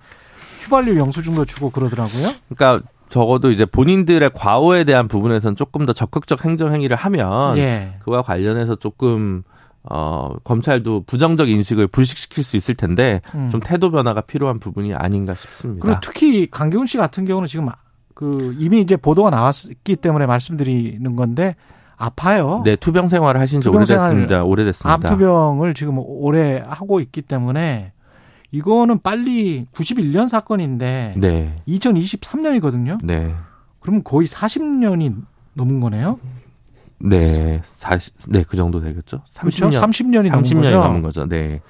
휘발유 0.63 0.97
영수증도 0.97 1.45
주고 1.45 1.69
그러더라고요. 1.69 2.31
그러니까 2.49 2.87
적어도 3.11 3.51
이제 3.51 3.65
본인들의 3.65 4.31
과오에 4.33 4.85
대한 4.85 5.07
부분에서는 5.07 5.55
조금 5.55 5.85
더 5.85 5.93
적극적 5.93 6.43
행정 6.45 6.73
행위를 6.73 6.95
하면 6.95 7.57
예. 7.57 7.95
그와 7.99 8.21
관련해서 8.23 8.75
조금 8.75 9.43
어 9.83 10.35
검찰도 10.43 11.03
부정적 11.05 11.49
인식을 11.49 11.87
불식시킬 11.87 12.43
수 12.43 12.55
있을 12.55 12.75
텐데 12.75 13.21
음. 13.35 13.49
좀 13.51 13.59
태도 13.59 13.91
변화가 13.91 14.21
필요한 14.21 14.59
부분이 14.59 14.93
아닌가 14.93 15.33
싶습니다. 15.33 15.85
그리고 15.85 15.99
특히 16.01 16.49
강기훈 16.49 16.85
씨 16.85 16.97
같은 16.97 17.25
경우는 17.25 17.47
지금 17.47 17.67
그 18.13 18.55
이미 18.59 18.79
이제 18.79 18.95
보도가 18.95 19.29
나왔기 19.29 19.97
때문에 19.97 20.25
말씀드리는 20.25 21.15
건데 21.15 21.55
아파요. 21.97 22.61
네, 22.63 22.75
투병 22.75 23.09
생활을 23.09 23.41
하신 23.41 23.61
지 23.61 23.69
오래됐습니다. 23.69 24.43
오래됐습니다. 24.43 24.93
암 24.93 25.01
투병을 25.01 25.73
지금 25.73 25.99
오래 25.99 26.63
하고 26.65 26.99
있기 26.99 27.21
때문에 27.21 27.91
이거는 28.51 28.99
빨리 28.99 29.65
91년 29.73 30.27
사건인데 30.27 31.15
네. 31.17 31.61
2023년이거든요. 31.67 32.99
네. 33.03 33.33
그러면 33.79 34.03
거의 34.03 34.27
40년이 34.27 35.15
넘은 35.53 35.79
거네요. 35.79 36.19
네, 36.99 37.61
40, 37.77 38.29
네, 38.29 38.43
그 38.47 38.55
정도 38.55 38.79
되겠죠. 38.79 39.23
30년, 39.33 39.57
그렇죠? 39.57 39.81
30년이, 39.81 40.29
30년이 40.29 40.31
넘은, 40.31 40.61
거죠? 40.61 40.79
넘은 40.79 41.01
거죠. 41.01 41.27
네. 41.27 41.61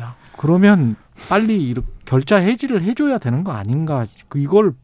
야, 0.00 0.14
그러면 0.38 0.96
빨리 1.28 1.62
이렇게 1.62 1.86
결자 2.06 2.36
해지를 2.36 2.82
해줘야 2.82 3.18
되는 3.18 3.44
거 3.44 3.52
아닌가? 3.52 4.06
그 4.28 4.38
이걸 4.38 4.74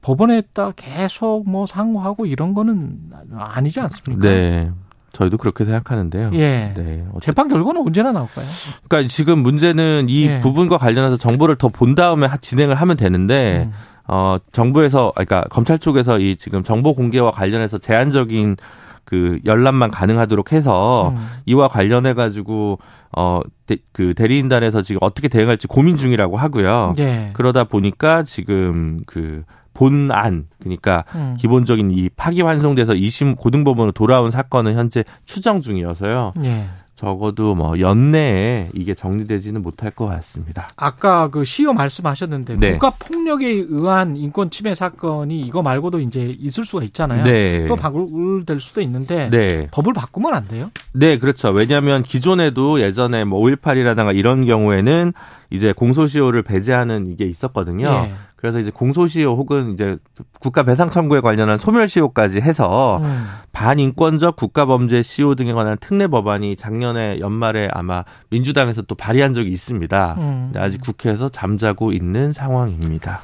법원에다 0.00 0.72
계속 0.76 1.48
뭐 1.48 1.66
상호하고 1.66 2.26
이런 2.26 2.54
거는 2.54 3.10
아니지 3.32 3.80
않습니까? 3.80 4.28
네. 4.28 4.70
저희도 5.14 5.38
그렇게 5.38 5.64
생각하는데요. 5.64 6.30
예. 6.34 6.74
네. 6.76 7.04
재판 7.22 7.48
결과는 7.48 7.80
언제나 7.86 8.12
나올까요? 8.12 8.44
그러니까 8.88 9.08
지금 9.08 9.38
문제는 9.38 10.06
이 10.10 10.26
예. 10.26 10.40
부분과 10.40 10.76
관련해서 10.76 11.16
정보를 11.16 11.56
더 11.56 11.68
본 11.68 11.94
다음에 11.94 12.28
진행을 12.40 12.74
하면 12.74 12.96
되는데 12.96 13.64
음. 13.66 13.72
어 14.06 14.36
정부에서 14.52 15.12
그러니까 15.14 15.44
검찰 15.50 15.78
쪽에서 15.78 16.18
이 16.18 16.36
지금 16.36 16.62
정보 16.62 16.94
공개와 16.94 17.30
관련해서 17.30 17.78
제한적인 17.78 18.56
그 19.04 19.38
열람만 19.44 19.90
가능하도록 19.90 20.52
해서 20.52 21.10
음. 21.16 21.26
이와 21.46 21.68
관련해 21.68 22.14
가지고 22.14 22.78
어그 23.12 24.14
대리인단에서 24.16 24.82
지금 24.82 24.98
어떻게 25.02 25.28
대응할지 25.28 25.66
고민 25.66 25.96
중이라고 25.96 26.36
하고요. 26.36 26.94
예. 26.98 27.30
그러다 27.32 27.64
보니까 27.64 28.22
지금 28.24 28.98
그 29.06 29.42
본안 29.74 30.46
그러니까 30.60 31.04
음. 31.14 31.36
기본적인 31.38 31.90
이 31.90 32.08
파기환송돼서 32.08 32.94
2심 32.94 33.36
고등법원으로 33.36 33.92
돌아온 33.92 34.30
사건은 34.30 34.76
현재 34.76 35.04
추정 35.24 35.60
중이어서요. 35.60 36.34
예. 36.44 36.68
적어도 36.94 37.56
뭐 37.56 37.78
연내에 37.80 38.70
이게 38.72 38.94
정리되지는 38.94 39.62
못할 39.62 39.90
것 39.90 40.06
같습니다. 40.06 40.68
아까 40.76 41.28
그 41.28 41.44
시효 41.44 41.72
말씀하셨는데 41.72 42.56
네. 42.56 42.72
국가 42.72 42.90
폭력에 42.90 43.48
의한 43.48 44.16
인권 44.16 44.48
침해 44.48 44.74
사건이 44.74 45.40
이거 45.40 45.62
말고도 45.62 45.98
이제 46.00 46.34
있을 46.38 46.64
수가 46.64 46.84
있잖아요. 46.84 47.24
네. 47.24 47.66
또 47.66 47.74
바꿀될 47.74 48.60
수도 48.60 48.80
있는데 48.80 49.28
네. 49.30 49.68
법을 49.72 49.92
바꾸면 49.92 50.34
안 50.34 50.46
돼요? 50.46 50.70
네, 50.92 51.18
그렇죠. 51.18 51.50
왜냐하면 51.50 52.02
기존에도 52.02 52.80
예전에 52.80 53.24
뭐 53.24 53.40
5.18이라든가 53.40 54.14
이런 54.16 54.46
경우에는 54.46 55.12
이제 55.50 55.72
공소시효를 55.72 56.42
배제하는 56.42 57.08
이게 57.08 57.24
있었거든요. 57.26 57.88
예. 57.88 58.14
그래서 58.44 58.58
이제 58.60 58.70
공소시효 58.70 59.30
혹은 59.36 59.72
이제 59.72 59.96
국가 60.38 60.64
배상 60.64 60.90
청구에 60.90 61.20
관련한 61.20 61.56
소멸시효까지 61.56 62.42
해서 62.42 63.00
음. 63.02 63.24
반인권적 63.52 64.36
국가범죄 64.36 65.00
시효 65.00 65.34
등에 65.34 65.54
관한 65.54 65.78
특례 65.80 66.08
법안이 66.08 66.56
작년에 66.56 67.20
연말에 67.20 67.70
아마 67.72 68.04
민주당에서 68.28 68.82
또 68.82 68.96
발의한 68.96 69.32
적이 69.32 69.50
있습니다. 69.50 70.16
음. 70.18 70.52
아직 70.56 70.82
국회에서 70.82 71.30
잠자고 71.30 71.92
있는 71.92 72.34
상황입니다. 72.34 73.22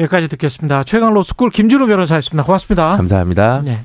여기까지 0.00 0.26
듣겠습니다. 0.26 0.82
최강 0.82 1.14
로스쿨 1.14 1.50
김준우 1.50 1.86
변호사였습니다. 1.86 2.42
고맙습니다. 2.42 2.96
감사합니다. 2.96 3.62
네. 3.64 3.82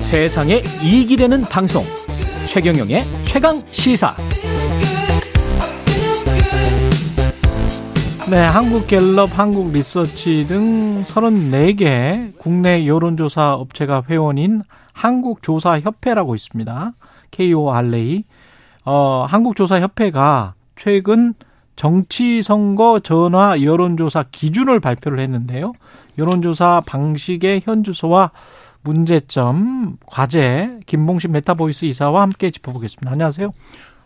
세상에 0.00 0.60
이익이 0.82 1.16
되는 1.16 1.42
방송 1.42 1.84
최경영의 2.46 3.02
최강 3.24 3.60
시사. 3.70 4.14
네, 8.30 8.36
한국갤럽, 8.36 9.38
한국리서치 9.38 10.46
등 10.46 11.02
34개 11.02 12.36
국내 12.38 12.86
여론조사 12.86 13.54
업체가 13.54 14.04
회원인 14.08 14.62
한국조사협회라고 14.92 16.34
있습니다. 16.34 16.92
KORA. 17.30 18.24
어, 18.84 19.26
한국조사협회가 19.28 20.54
최근 20.76 21.34
정치선거 21.76 23.00
전화 23.00 23.60
여론조사 23.62 24.26
기준을 24.30 24.80
발표를 24.80 25.18
했는데요. 25.20 25.72
여론조사 26.18 26.82
방식의 26.86 27.62
현 27.64 27.82
주소와 27.82 28.30
문제점, 28.84 29.96
과제 30.06 30.78
김봉신 30.86 31.32
메타보이스 31.32 31.86
이사와 31.86 32.22
함께 32.22 32.50
짚어보겠습니다. 32.50 33.10
안녕하세요. 33.10 33.52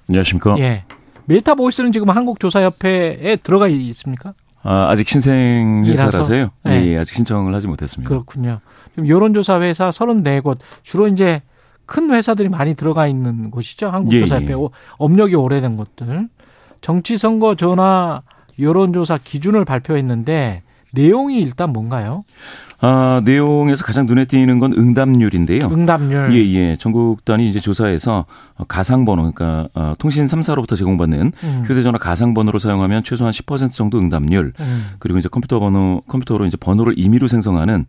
안녕하십니까. 0.08 0.56
예. 0.58 0.84
메타보이스는 1.26 1.92
지금 1.92 2.08
한국조사협회에 2.08 3.36
들어가 3.42 3.68
있습니까? 3.68 4.32
아, 4.62 4.88
아직 4.88 5.08
신생 5.08 5.84
회사라서요. 5.84 6.50
네. 6.64 6.86
예, 6.86 6.98
아직 6.98 7.14
신청을 7.14 7.54
하지 7.54 7.66
못했습니다. 7.66 8.08
그렇군요. 8.08 8.60
지금 8.90 9.08
여론조사 9.08 9.60
회사 9.60 9.90
34곳 9.90 10.58
주로 10.82 11.08
이제 11.08 11.42
큰 11.84 12.10
회사들이 12.12 12.48
많이 12.48 12.74
들어가 12.74 13.06
있는 13.06 13.50
곳이죠. 13.50 13.88
한국조사협회 13.88 14.52
예, 14.52 14.58
예. 14.58 14.68
업력이 14.98 15.34
오래된 15.34 15.76
곳들. 15.76 16.28
정치선거 16.80 17.56
전화 17.56 18.22
여론조사 18.58 19.18
기준을 19.22 19.64
발표했는데 19.64 20.62
내용이 20.92 21.40
일단 21.40 21.70
뭔가요? 21.72 22.24
아, 22.80 23.20
내용에서 23.24 23.84
가장 23.84 24.06
눈에 24.06 24.24
띄는 24.24 24.60
건 24.60 24.72
응답률인데요. 24.72 25.66
응답률. 25.66 26.32
예, 26.32 26.38
예. 26.54 26.76
전국 26.76 27.24
단위 27.24 27.48
이제 27.48 27.58
조사에서 27.58 28.24
가상 28.68 29.04
번호, 29.04 29.32
그러니까 29.32 29.68
어, 29.74 29.94
통신 29.98 30.26
3사로부터 30.26 30.76
제공받는 30.76 31.32
음. 31.42 31.64
휴대 31.66 31.82
전화 31.82 31.98
가상 31.98 32.34
번호로 32.34 32.60
사용하면 32.60 33.02
최소한 33.02 33.32
10% 33.32 33.72
정도 33.72 33.98
응답률. 33.98 34.52
음. 34.60 34.90
그리고 35.00 35.18
이제 35.18 35.28
컴퓨터 35.28 35.58
번호, 35.58 36.02
컴퓨터로 36.06 36.46
이제 36.46 36.56
번호를 36.56 36.94
임의로 36.96 37.26
생성하는 37.26 37.86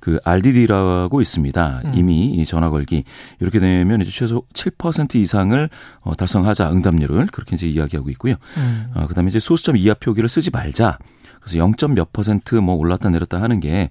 그 0.00 0.18
RDD라고 0.24 1.20
있습니다. 1.20 1.82
음. 1.84 1.92
이미 1.94 2.24
이 2.26 2.44
전화 2.44 2.68
걸기. 2.68 3.04
이렇게 3.38 3.60
되면 3.60 4.00
이제 4.00 4.10
최소 4.10 4.42
7% 4.54 5.14
이상을 5.14 5.70
어, 6.00 6.14
달성하자 6.14 6.72
응답률을 6.72 7.26
그렇게 7.26 7.54
이제 7.54 7.68
이야기하고 7.68 8.10
있고요. 8.10 8.34
음. 8.56 8.86
어, 8.94 9.06
그다음에 9.06 9.28
이제 9.28 9.38
소수점 9.38 9.76
이하 9.76 9.94
표기를 9.94 10.28
쓰지 10.28 10.50
말자. 10.50 10.98
그래서 11.42 11.58
0. 11.58 11.74
몇 11.94 12.12
퍼센트 12.12 12.54
뭐 12.54 12.76
올랐다 12.76 13.10
내렸다 13.10 13.42
하는 13.42 13.58
게좀 13.60 13.90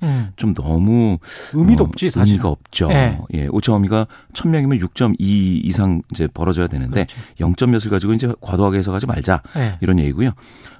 음. 0.49 0.53
너무 0.53 1.17
의미도 1.53 1.83
어, 1.83 1.87
없지 1.87 2.09
사실. 2.09 2.33
의미가 2.33 2.49
없죠. 2.49 2.87
네. 2.87 3.19
예. 3.33 3.47
오차 3.51 3.73
범위가 3.73 4.07
1000명이면 4.33 4.79
6.2 4.81 5.15
이상 5.19 6.01
이제 6.11 6.27
벌어져야 6.33 6.67
되는데 6.67 7.05
그렇죠. 7.05 7.17
0. 7.39 7.53
몇을 7.71 7.89
가지고 7.89 8.13
이제 8.13 8.33
과도하게 8.41 8.77
해석하지 8.77 9.05
말자. 9.05 9.41
네. 9.55 9.77
이런 9.81 9.99
얘기고요. 9.99 10.31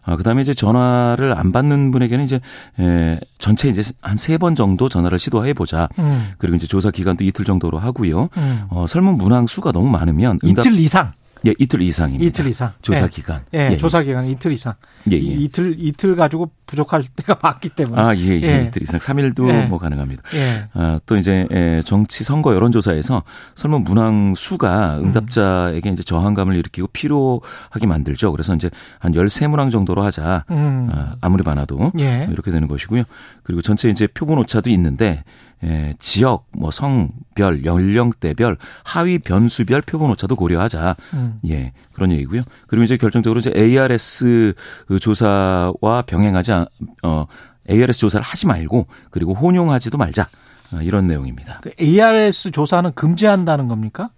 아, 0.03 0.15
그다음에 0.15 0.41
이제 0.41 0.53
전화를 0.53 1.37
안 1.37 1.51
받는 1.51 1.91
분에게는 1.91 2.25
이제 2.25 2.39
에, 2.79 3.19
전체 3.37 3.69
이제 3.69 3.83
한 4.01 4.15
세 4.17 4.37
번 4.37 4.55
정도 4.55 4.89
전화를 4.89 5.19
시도해 5.19 5.53
보자. 5.53 5.89
음. 5.99 6.29
그리고 6.37 6.55
이제 6.55 6.65
조사 6.67 6.89
기간도 6.89 7.23
이틀 7.23 7.45
정도로 7.45 7.77
하고요. 7.79 8.29
음. 8.37 8.61
어, 8.69 8.85
설문 8.87 9.17
문항 9.17 9.45
수가 9.47 9.71
너무 9.71 9.89
많으면 9.89 10.39
이틀 10.43 10.79
이상 10.79 11.11
예, 11.47 11.53
이틀 11.57 11.81
이상입니다. 11.81 12.23
이틀 12.25 12.47
이상. 12.47 12.71
조사 12.81 13.03
예. 13.05 13.07
기간. 13.09 13.41
예, 13.53 13.71
예, 13.71 13.77
조사 13.77 14.03
기간 14.03 14.25
이틀 14.25 14.51
이상. 14.51 14.73
예, 15.11 15.15
예. 15.15 15.19
이틀 15.19 15.75
이틀 15.77 16.15
가지고 16.15 16.51
부족할 16.67 17.03
때가 17.15 17.39
많기 17.41 17.69
때문에. 17.69 17.99
아, 17.99 18.15
예, 18.15 18.39
예. 18.41 18.59
예. 18.59 18.63
이틀 18.63 18.83
이상 18.83 18.99
3일도 18.99 19.49
예. 19.49 19.65
뭐 19.65 19.79
가능합니다. 19.79 20.21
예. 20.35 20.65
아, 20.73 20.99
또 21.05 21.17
이제 21.17 21.47
예, 21.51 21.81
정치 21.83 22.23
선거 22.23 22.53
여론 22.53 22.71
조사에서 22.71 23.23
설문 23.55 23.83
문항 23.83 24.35
수가 24.35 24.99
응답자에게 24.99 25.89
음. 25.89 25.93
이제 25.93 26.03
저항감을 26.03 26.55
일으키고 26.55 26.89
피로하게 26.93 27.87
만들죠. 27.87 28.31
그래서 28.31 28.53
이제 28.55 28.69
한 28.99 29.13
13문항 29.13 29.71
정도로 29.71 30.03
하자. 30.03 30.45
음. 30.51 30.89
아, 30.91 31.15
아무리 31.21 31.43
많아도 31.43 31.91
예. 31.99 32.27
이렇게 32.31 32.51
되는 32.51 32.67
것이고요. 32.67 33.03
그리고 33.43 33.61
전체 33.61 33.89
이제 33.89 34.07
표본 34.07 34.37
오차도 34.37 34.69
있는데 34.69 35.23
예, 35.63 35.93
지역, 35.99 36.47
뭐 36.57 36.71
성별, 36.71 37.63
연령대별, 37.65 38.57
하위 38.83 39.19
변수별 39.19 39.81
표본 39.81 40.09
오차도 40.11 40.35
고려하자. 40.35 40.95
음. 41.13 41.39
예, 41.47 41.73
그런 41.93 42.11
얘기고요. 42.11 42.41
그리고 42.67 42.83
이제 42.83 42.97
결정적으로 42.97 43.39
이제 43.39 43.51
ARS 43.55 44.53
그 44.87 44.99
조사와 44.99 46.03
병행하지 46.07 46.51
않, 46.51 46.65
어 47.03 47.25
ARS 47.69 47.99
조사를 47.99 48.23
하지 48.23 48.47
말고 48.47 48.87
그리고 49.11 49.33
혼용하지도 49.33 49.97
말자 49.97 50.29
어, 50.73 50.81
이런 50.81 51.07
내용입니다. 51.07 51.59
그 51.61 51.71
ARS 51.79 52.51
조사는 52.51 52.93
금지한다는 52.93 53.67
겁니까? 53.67 54.09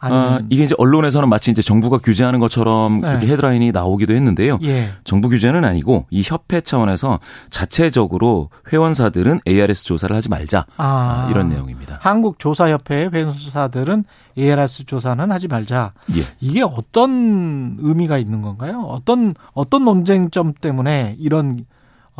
아, 0.00 0.40
이게 0.48 0.64
이제 0.64 0.74
언론에서는 0.78 1.28
마치 1.28 1.50
이제 1.50 1.60
정부가 1.60 1.98
규제하는 1.98 2.38
것처럼 2.38 3.00
네. 3.00 3.10
이렇게 3.10 3.26
헤드라인이 3.26 3.72
나오기도 3.72 4.14
했는데요. 4.14 4.58
예. 4.62 4.90
정부 5.04 5.28
규제는 5.28 5.64
아니고 5.64 6.06
이 6.10 6.22
협회 6.24 6.60
차원에서 6.60 7.18
자체적으로 7.50 8.50
회원사들은 8.72 9.40
ARS 9.46 9.84
조사를 9.84 10.14
하지 10.14 10.28
말자 10.28 10.66
아, 10.76 11.26
아 11.26 11.30
이런 11.30 11.48
내용입니다. 11.48 11.98
한국 12.00 12.38
조사협회 12.38 13.10
회원사들은 13.12 14.04
ARS 14.36 14.84
조사는 14.84 15.30
하지 15.30 15.48
말자. 15.48 15.92
예. 16.16 16.22
이게 16.40 16.62
어떤 16.62 17.76
의미가 17.80 18.18
있는 18.18 18.42
건가요? 18.42 18.82
어떤 18.88 19.34
어떤 19.52 19.84
논쟁점 19.84 20.54
때문에 20.60 21.16
이런 21.18 21.64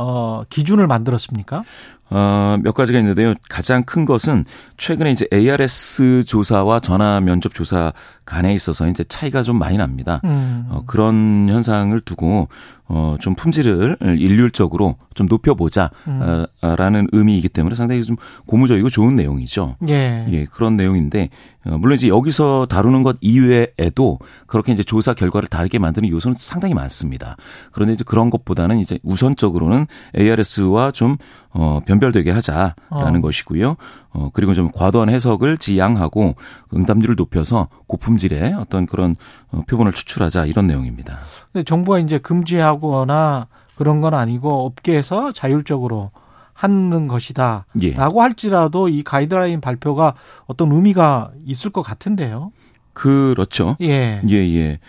어, 0.01 0.45
기준을 0.49 0.87
만들었습니까? 0.87 1.65
어, 2.11 2.57
몇 2.63 2.73
가지가 2.73 2.99
있는데요. 2.99 3.35
가장 3.49 3.85
큰 3.85 4.05
것은 4.05 4.45
최근에 4.77 5.13
이제 5.13 5.27
ARS 5.33 6.25
조사와 6.25 6.81
전화 6.81 7.21
면접 7.21 7.53
조사 7.55 7.93
간에 8.25 8.55
있어서 8.55 8.87
이제 8.89 9.05
차이가 9.05 9.43
좀 9.43 9.59
많이 9.59 9.79
납니다. 9.79 10.21
음. 10.25 10.67
어, 10.69 10.83
그런 10.87 11.49
현상을 11.49 11.99
두고 12.01 12.49
어, 12.91 13.17
좀 13.21 13.35
품질을 13.35 13.99
일률적으로 14.01 14.97
좀 15.15 15.27
높여보자라는 15.29 15.91
음. 16.07 16.43
어, 16.63 17.07
의미이기 17.13 17.49
때문에 17.51 17.75
상당히 17.75 18.03
좀 18.03 18.17
고무적이고 18.47 18.89
좋은 18.89 19.17
내용이죠. 19.17 19.77
예. 19.89 20.27
예, 20.31 20.45
그런 20.47 20.77
내용인데 20.77 21.29
어, 21.67 21.77
물론 21.79 21.97
이제 21.97 22.09
여기서 22.09 22.67
다루는 22.67 23.03
것 23.03 23.17
이외에도 23.21 24.19
그렇게 24.47 24.73
이제 24.73 24.83
조사 24.83 25.13
결과를 25.13 25.49
다르게 25.49 25.79
만드는 25.79 26.09
요소는 26.09 26.37
상당히 26.39 26.75
많습니다. 26.75 27.37
그런데 27.73 27.95
이제 27.95 28.05
그런 28.07 28.31
것보다는 28.31 28.79
이제 28.79 28.99
우선적으로는 29.03 29.87
ARS와 30.19 30.91
좀 30.93 31.17
어, 31.61 31.81
변별되게 31.85 32.31
하자라는 32.31 32.77
어. 32.91 33.21
것이고요. 33.21 33.77
어, 34.13 34.31
그리고 34.33 34.55
좀 34.55 34.71
과도한 34.73 35.09
해석을 35.09 35.59
지양하고 35.59 36.37
응답률을 36.73 37.17
높여서 37.17 37.69
고품질의 37.89 38.55
어떤 38.55 38.87
그런 38.87 39.17
어, 39.51 39.63
표본을 39.67 39.93
추출하자 39.93 40.47
이런 40.47 40.69
내용입니다. 40.69 41.19
근데 41.53 41.65
정부가 41.65 41.99
이제 41.99 42.19
금지하거나 42.19 43.49
그런 43.75 44.01
건 44.01 44.15
아니고 44.15 44.67
업계에서 44.67 45.33
자율적으로 45.33 46.13
하는 46.53 47.09
것이다. 47.09 47.67
예. 47.83 47.93
라고 47.95 48.23
할지라도 48.23 48.89
이 48.89 49.03
가이드라인 49.03 49.61
발표가 49.61 50.15
어떤 50.47 50.71
의미가 50.71 51.33
있을 51.45 51.71
것 51.71 51.83
같은데요. 51.83 52.53
그렇죠. 52.99 53.77
예. 53.81 54.21
예, 54.29 54.35
예. 54.35 54.81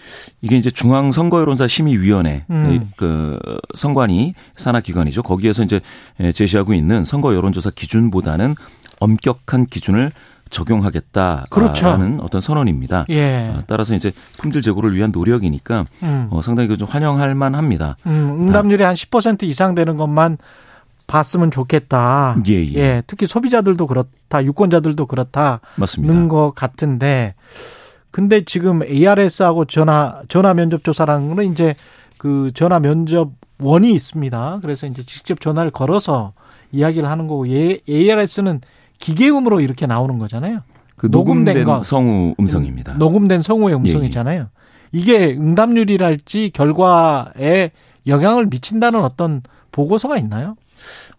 이게 0.42 0.58
이제 0.58 0.72
중앙선거여론사 0.72 1.68
심의위원회, 1.68 2.46
음. 2.50 2.92
그, 2.96 3.38
선관위 3.76 4.34
산하기관이죠. 4.56 5.22
거기에서 5.22 5.64
이제 5.64 5.80
제시하고 6.34 6.74
있는 6.74 7.06
선거 7.06 7.36
여론조사 7.36 7.70
기준보다는 7.76 8.56
엄격한 9.00 9.68
기준을 9.68 10.12
적용하겠다라는 10.50 11.48
그렇죠. 11.52 12.18
어떤 12.22 12.42
선언입니다. 12.42 13.06
예. 13.10 13.52
어, 13.54 13.62
따라서 13.68 13.94
이제 13.94 14.12
품질 14.40 14.64
제고를 14.64 14.96
위한 14.96 15.12
노력이니까 15.12 15.86
음. 16.02 16.28
어, 16.32 16.42
상당히 16.42 16.76
좀 16.76 16.88
환영할 16.88 17.36
만합니다. 17.36 17.96
음, 18.08 18.48
응답률이 18.48 18.84
한 18.84 18.96
10% 18.96 19.44
이상 19.44 19.76
되는 19.76 19.98
것만 19.98 20.40
봤으면 21.06 21.52
좋겠다. 21.52 22.38
예, 22.48 22.54
예. 22.54 22.74
예, 22.76 23.04
특히 23.06 23.28
소비자들도 23.28 23.86
그렇다, 23.86 24.44
유권자들도 24.44 25.06
그렇다. 25.06 25.60
맞습니다. 25.76 26.28
것 26.28 26.54
같은데, 26.56 27.36
근데 28.12 28.44
지금 28.44 28.82
ARS하고 28.84 29.66
전화 29.66 30.22
전화 30.28 30.54
면접 30.54 30.84
조사라는 30.84 31.30
거는 31.30 31.52
이제 31.52 31.76
그 32.18 32.52
전화 32.54 32.80
면접 32.80 33.32
원이 33.60 33.92
있습니다. 33.92 34.60
그래서 34.62 34.88
이제 34.88 35.04
직접 35.04 35.42
전화를 35.42 35.72
걸어서 35.72 36.34
이야기를 36.72 37.10
하는 37.10 37.28
거고, 37.28 37.46
ARS는 37.48 38.62
기계음으로 39.00 39.62
이렇게 39.62 39.86
나오는 39.86 40.18
거잖아요. 40.18 40.62
그 40.96 41.08
녹음된, 41.08 41.58
녹음된 41.58 41.84
성우 41.84 42.36
음성입니다. 42.40 42.94
녹음된 42.94 43.42
성우의 43.42 43.76
음성이잖아요. 43.76 44.38
예, 44.38 44.44
예. 44.44 44.48
이게 44.92 45.34
응답률이랄지 45.34 46.52
결과에 46.54 47.72
영향을 48.08 48.48
미친다는 48.48 49.02
어떤 49.02 49.42
보고서가 49.72 50.18
있나요? 50.18 50.56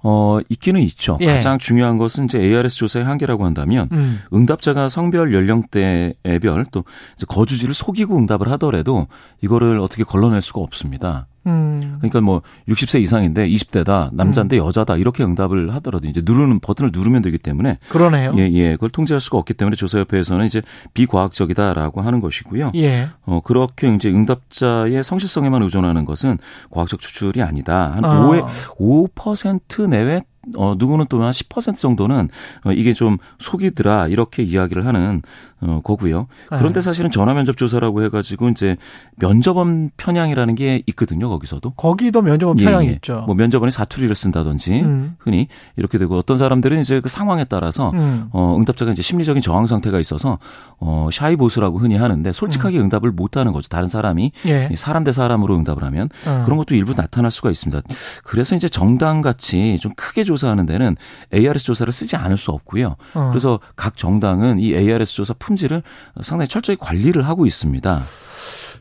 어, 0.02 0.38
있기는 0.48 0.80
있죠. 0.82 1.18
예. 1.20 1.26
가장 1.26 1.58
중요한 1.58 1.98
것은 1.98 2.24
이제 2.24 2.38
ARS 2.38 2.76
조사의 2.76 3.04
한계라고 3.04 3.44
한다면 3.44 3.88
음. 3.92 4.20
응답자가 4.32 4.88
성별, 4.88 5.34
연령대별 5.34 6.66
또 6.72 6.84
거주지를 7.28 7.74
속이고 7.74 8.16
응답을 8.16 8.50
하더라도 8.52 9.06
이거를 9.42 9.78
어떻게 9.78 10.04
걸러낼 10.04 10.40
수가 10.40 10.60
없습니다. 10.60 11.26
음. 11.46 11.96
그러니까 11.98 12.20
뭐 12.20 12.42
60세 12.68 13.00
이상인데 13.00 13.48
20대다 13.48 14.10
남자인데 14.12 14.58
음. 14.58 14.66
여자다 14.66 14.96
이렇게 14.96 15.24
응답을 15.24 15.72
하더라도 15.74 16.06
이제 16.08 16.22
누르는 16.24 16.60
버튼을 16.60 16.90
누르면 16.92 17.22
되기 17.22 17.38
때문에 17.38 17.78
그러네요. 17.88 18.34
예, 18.36 18.50
예. 18.52 18.72
그걸 18.72 18.90
통제할 18.90 19.20
수가 19.20 19.38
없기 19.38 19.54
때문에 19.54 19.76
조사협회에서는 19.76 20.46
이제 20.46 20.62
비과학적이다라고 20.94 22.02
하는 22.02 22.20
것이고요. 22.20 22.72
예. 22.76 23.08
어 23.22 23.40
그렇게 23.42 23.94
이제 23.94 24.10
응답자의 24.10 25.02
성실성에만 25.02 25.62
의존하는 25.62 26.04
것은 26.04 26.38
과학적 26.70 27.00
추출이 27.00 27.42
아니다. 27.42 27.92
한 27.94 28.04
아. 28.04 28.28
5에 28.28 28.46
5% 28.78 29.88
내외 29.88 30.22
어, 30.56 30.74
누구는 30.78 31.06
또 31.08 31.20
한 31.20 31.32
10% 31.32 31.76
정도는 31.76 32.28
어, 32.64 32.72
이게 32.72 32.92
좀 32.94 33.18
속이더라 33.38 34.08
이렇게 34.08 34.42
이야기를 34.42 34.86
하는 34.86 35.22
어, 35.60 35.80
거고요. 35.84 36.26
그런데 36.48 36.74
네. 36.74 36.80
사실은 36.80 37.10
전화 37.10 37.34
면접 37.34 37.58
조사라고 37.58 38.02
해가지고 38.04 38.48
이제 38.48 38.78
면접원 39.16 39.90
편향이라는 39.98 40.54
게 40.54 40.82
있거든요. 40.86 41.28
거기서도 41.28 41.72
거기도 41.72 42.22
면접원 42.22 42.58
예, 42.58 42.64
편향이 42.64 42.88
예. 42.88 42.92
있죠. 42.92 43.24
뭐 43.26 43.34
면접원이 43.34 43.70
사투리를 43.70 44.14
쓴다든지 44.14 44.80
음. 44.80 45.16
흔히 45.18 45.48
이렇게 45.76 45.98
되고 45.98 46.16
어떤 46.16 46.38
사람들은 46.38 46.80
이제 46.80 47.00
그 47.00 47.10
상황에 47.10 47.44
따라서 47.44 47.90
음. 47.90 48.28
어, 48.32 48.56
응답자가 48.58 48.92
이제 48.92 49.02
심리적인 49.02 49.42
저항 49.42 49.66
상태가 49.66 50.00
있어서 50.00 50.38
어, 50.78 51.10
샤이 51.12 51.36
보스라고 51.36 51.78
흔히 51.78 51.96
하는데 51.96 52.32
솔직하게 52.32 52.78
음. 52.78 52.84
응답을 52.84 53.10
못하는 53.12 53.52
거죠. 53.52 53.68
다른 53.68 53.90
사람이 53.90 54.32
예. 54.46 54.70
사람 54.76 55.04
대 55.04 55.12
사람으로 55.12 55.54
응답을 55.56 55.84
하면 55.84 56.08
음. 56.26 56.42
그런 56.44 56.56
것도 56.56 56.74
일부 56.74 56.94
나타날 56.94 57.30
수가 57.30 57.50
있습니다. 57.50 57.82
그래서 58.24 58.56
이제 58.56 58.70
정당 58.70 59.20
같이 59.20 59.78
좀 59.78 59.92
크게 59.94 60.24
조사하는 60.30 60.66
데는 60.66 60.96
ARS 61.34 61.64
조사를 61.64 61.92
쓰지 61.92 62.16
않을 62.16 62.36
수 62.36 62.52
없고요. 62.52 62.96
어. 63.14 63.28
그래서 63.30 63.58
각 63.74 63.96
정당은 63.96 64.60
이 64.60 64.74
ARS 64.74 65.12
조사 65.12 65.34
품질을 65.34 65.82
상당히 66.22 66.48
철저히 66.48 66.76
관리를 66.76 67.26
하고 67.26 67.46
있습니다. 67.46 68.02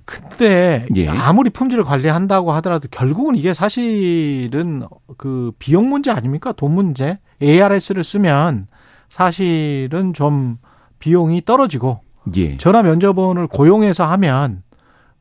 근데 0.05 0.87
예. 0.95 1.07
아무리 1.07 1.49
품질을 1.49 1.83
관리한다고 1.83 2.51
하더라도 2.53 2.87
결국은 2.89 3.35
이게 3.35 3.53
사실은 3.53 4.83
그 5.17 5.51
비용 5.59 5.89
문제 5.89 6.11
아닙니까? 6.11 6.51
돈 6.51 6.73
문제. 6.73 7.19
ARS를 7.41 8.03
쓰면 8.03 8.67
사실은 9.07 10.13
좀 10.13 10.57
비용이 10.99 11.43
떨어지고 11.45 12.01
예. 12.35 12.57
전화 12.57 12.81
면접원을 12.81 13.47
고용해서 13.47 14.05
하면 14.05 14.63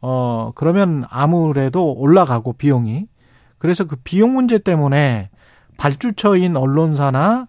어 0.01 0.53
그러면 0.55 1.05
아무래도 1.11 1.93
올라가고 1.93 2.55
비용이 2.55 3.07
그래서 3.59 3.85
그 3.85 3.97
비용 3.97 4.35
문제 4.35 4.59
때문에 4.59 5.31
발주처인 5.79 6.57
언론사나 6.57 7.49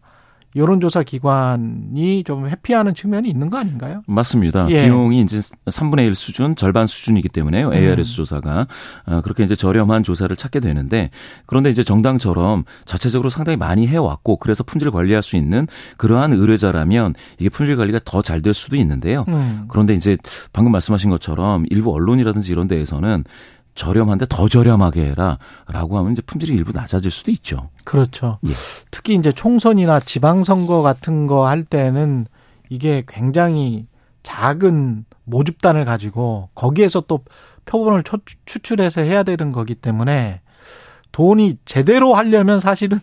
여론조사 0.56 1.03
기관이 1.03 2.23
좀 2.23 2.47
회피하는 2.47 2.95
측면이 2.95 3.30
있는 3.30 3.51
거 3.51 3.57
아닌가요? 3.60 4.01
맞습니다. 4.07 4.68
예. 4.72 4.84
비용이 4.84 5.22
이제 5.22 5.38
3분의 5.38 6.07
1 6.07 6.15
수준, 6.15 6.56
절반 6.56 6.88
수준이기 6.88 7.30
때문에요. 7.30 7.72
ARS 7.72 8.14
음. 8.14 8.15
조사가. 8.15 8.65
어, 9.06 9.22
그렇게 9.22 9.43
이제 9.43 9.56
저렴한 9.56 10.01
조사를 10.03 10.35
찾게 10.35 10.60
되는데 10.60 11.11
그런데 11.45 11.69
이제 11.69 11.84
정당처럼 11.84 12.64
자체적으로 12.85 13.30
상당히 13.30 13.57
많이 13.57 13.85
해왔고 13.85 14.38
그래서 14.38 14.64
품질 14.64 14.89
관리할 14.89 15.22
수 15.22 15.35
있는 15.35 15.68
그러한 15.97 16.34
의뢰자라면 16.34 17.14
이게 17.38 17.49
품질 17.49 17.76
관리가 17.77 17.99
더 18.03 18.23
잘 18.23 18.41
될 18.41 18.56
수도 18.56 18.76
있는데요. 18.76 19.26
음. 19.27 19.65
그런데 19.68 19.93
이제 19.93 20.18
방금 20.51 20.72
말씀하신 20.72 21.11
것처럼 21.11 21.65
일부 21.69 21.93
언론이라든지 21.93 22.51
이런 22.51 22.68
데에서는 22.68 23.23
저렴한데 23.76 24.26
더 24.30 24.48
저렴하게 24.48 25.12
해라라고 25.12 25.98
하면 26.00 26.12
이제 26.12 26.22
품질이 26.22 26.54
일부 26.54 26.72
낮아질 26.74 27.10
수도 27.12 27.32
있죠. 27.32 27.70
그렇죠. 27.86 28.40
예. 28.46 28.52
특히 28.91 29.16
이제 29.16 29.32
총선이나 29.32 30.00
지방선거 30.02 30.82
같은 30.82 31.28
거 31.28 31.48
할 31.48 31.64
때는 31.64 32.26
이게 32.70 33.04
굉장히 33.08 33.88
작은 34.24 35.06
모집단을 35.24 35.86
가지고 35.86 36.50
거기에서 36.56 37.02
또 37.02 37.22
표본을 37.66 38.04
추출해서 38.46 39.02
해야 39.02 39.24
되는 39.24 39.52
거기 39.52 39.76
때문에 39.76 40.41
돈이 41.12 41.58
제대로 41.66 42.14
하려면 42.16 42.60
사실은 42.60 43.00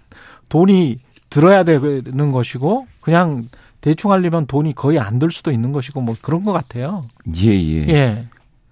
돈이 0.49 0.99
들어야 1.31 1.65
되는 1.65 2.33
것이고 2.33 2.87
그냥 3.01 3.49
대충 3.81 4.13
하려면 4.13 4.47
돈이 4.47 4.75
거의 4.75 4.99
안 4.99 5.19
들 5.19 5.31
수도 5.31 5.51
있는 5.51 5.73
것이고 5.73 6.01
뭐 6.01 6.15
그런 6.21 6.45
것 6.45 6.53
같아요. 6.53 7.05
예, 7.37 7.49
예. 7.49 7.89
예. 7.89 8.27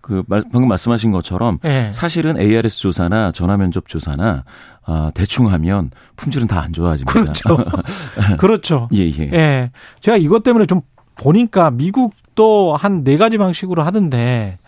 그 0.04 0.22
방금 0.28 0.68
말씀하신 0.68 1.12
것처럼 1.12 1.58
네. 1.62 1.90
사실은 1.90 2.36
ARS 2.38 2.78
조사나 2.80 3.32
전화 3.32 3.56
면접 3.56 3.88
조사나 3.88 4.44
아, 4.84 5.10
대충 5.14 5.50
하면 5.50 5.90
품질은 6.16 6.46
다 6.46 6.60
안 6.60 6.74
좋아집니다. 6.74 7.10
그렇죠. 7.10 7.56
그렇죠. 8.38 8.88
예, 8.92 8.98
예. 9.08 9.30
예. 9.32 9.70
제가 10.00 10.18
이것 10.18 10.42
때문에 10.42 10.66
좀 10.66 10.82
보니까 11.16 11.70
미국도 11.70 12.76
한 12.76 13.02
네 13.02 13.16
가지 13.16 13.38
방식으로 13.38 13.82
하던데 13.82 14.58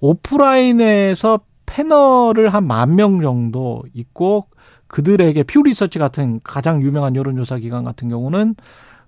오프라인에서 0.00 1.40
패널을 1.66 2.48
한 2.52 2.66
만 2.66 2.96
명 2.96 3.20
정도 3.20 3.82
있고 3.94 4.46
그들에게 4.88 5.42
퓨 5.44 5.62
리서치 5.62 5.98
같은 5.98 6.40
가장 6.44 6.82
유명한 6.82 7.14
여론조사 7.16 7.58
기관 7.58 7.84
같은 7.84 8.08
경우는 8.08 8.56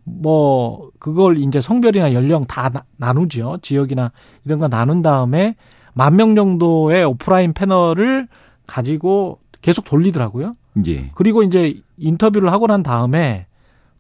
뭐 0.05 0.91
그걸 0.99 1.39
이제 1.39 1.61
성별이나 1.61 2.13
연령 2.13 2.45
다 2.45 2.71
나, 2.97 3.13
누죠 3.13 3.59
지역이나 3.63 4.13
이런 4.45 4.59
거 4.59 4.69
나눈 4.69 5.03
다음에 5.03 5.57
만 5.95 6.17
명 6.17 6.35
정도의 6.35 7.05
오프라인 7.05 7.53
패널을 7.53 8.29
가지고 8.67 9.39
계속 9.63 9.85
돌리더라고요. 9.85 10.57
예. 10.87 11.11
그리고 11.15 11.43
이제 11.43 11.81
인터뷰를 11.97 12.53
하고 12.53 12.67
난 12.67 12.83
다음에 12.83 13.47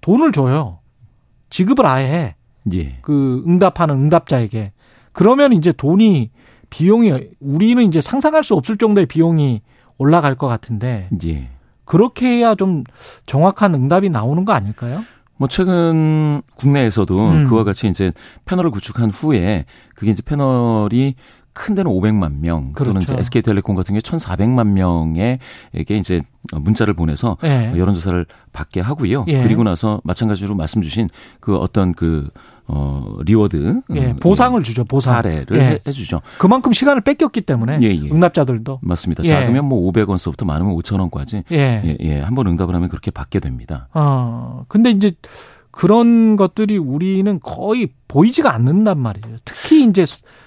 돈을 0.01 0.32
줘요. 0.32 0.78
지급을 1.51 1.86
아예 1.86 2.06
해. 2.06 2.35
예. 2.72 2.98
그 3.02 3.43
응답하는 3.47 3.94
응답자에게. 3.94 4.72
그러면 5.12 5.52
이제 5.52 5.72
돈이 5.72 6.31
비용이 6.70 7.12
우리는 7.40 7.82
이제 7.85 8.01
상상할 8.01 8.43
수 8.43 8.55
없을 8.55 8.76
정도의 8.76 9.06
비용이 9.06 9.62
올라갈 9.97 10.35
것 10.35 10.48
같은데. 10.48 11.09
예. 11.24 11.48
그렇게 11.85 12.26
해야 12.26 12.55
좀 12.55 12.82
정확한 13.26 13.74
응답이 13.74 14.10
나오는 14.10 14.44
거 14.44 14.52
아닐까요? 14.52 15.05
뭐 15.36 15.48
최근 15.48 16.43
국내에서도 16.56 17.28
음. 17.31 17.44
그와 17.44 17.65
같이 17.65 17.89
이제 17.89 18.12
패널을 18.44 18.70
구축한 18.70 19.11
후에 19.11 19.65
그게 19.94 20.11
이제 20.11 20.23
패널이 20.23 21.15
큰 21.55 21.74
데는 21.77 21.90
500만 21.90 22.40
명 22.40 22.73
그렇죠. 22.73 22.90
또는 22.90 23.02
이제 23.02 23.15
SK텔레콤 23.16 23.77
같은 23.77 23.94
경우에 23.94 24.01
1,400만 24.01 24.69
명에게 24.73 25.97
이제 25.97 26.20
문자를 26.52 26.94
보내서 26.94 27.39
예. 27.44 27.73
여론조사를 27.77 28.27
받게 28.52 28.81
하고요. 28.81 29.24
예. 29.28 29.43
그리고 29.44 29.62
나서 29.62 30.01
마찬가지로 30.05 30.56
말씀 30.56 30.82
주신 30.82 31.09
그 31.40 31.56
어떤 31.56 31.94
그 31.94 32.28
어, 32.66 33.19
reward. 33.24 33.82
예, 33.95 34.07
음, 34.07 34.16
보상을 34.16 34.62
주죠, 34.62 34.85
보상. 34.85 35.15
사례를 35.15 35.57
예. 35.59 35.81
해, 35.86 35.93
주죠 35.93 36.23
그만큼 36.39 36.73
시간을 36.73 37.03
뺏겼기 37.03 37.43
때문에. 37.43 37.78
예, 37.82 37.89
예. 37.89 38.11
응답자들도. 38.11 38.81
맞습니다. 38.82 39.23
예. 39.24 39.28
작으면 39.28 39.66
뭐 39.66 39.91
500원서부터 39.93 40.47
많으면 40.47 40.74
5천원까지. 40.77 41.45
예. 41.53 41.82
예, 41.85 41.97
예. 42.01 42.20
한번 42.20 42.47
응답을 42.47 42.74
하면 42.74 42.89
그렇게 42.89 43.11
받게 43.11 43.41
됩니다. 43.41 43.89
어, 43.93 44.65
근데 44.69 44.91
이제 44.91 45.12
그런 45.70 46.36
것들이 46.36 46.78
우리는 46.78 47.41
거의 47.43 47.89
보이지가 48.09 48.55
않는단 48.55 48.99
말이에요. 48.99 49.36
특히 49.45 49.85
이제 49.85 50.07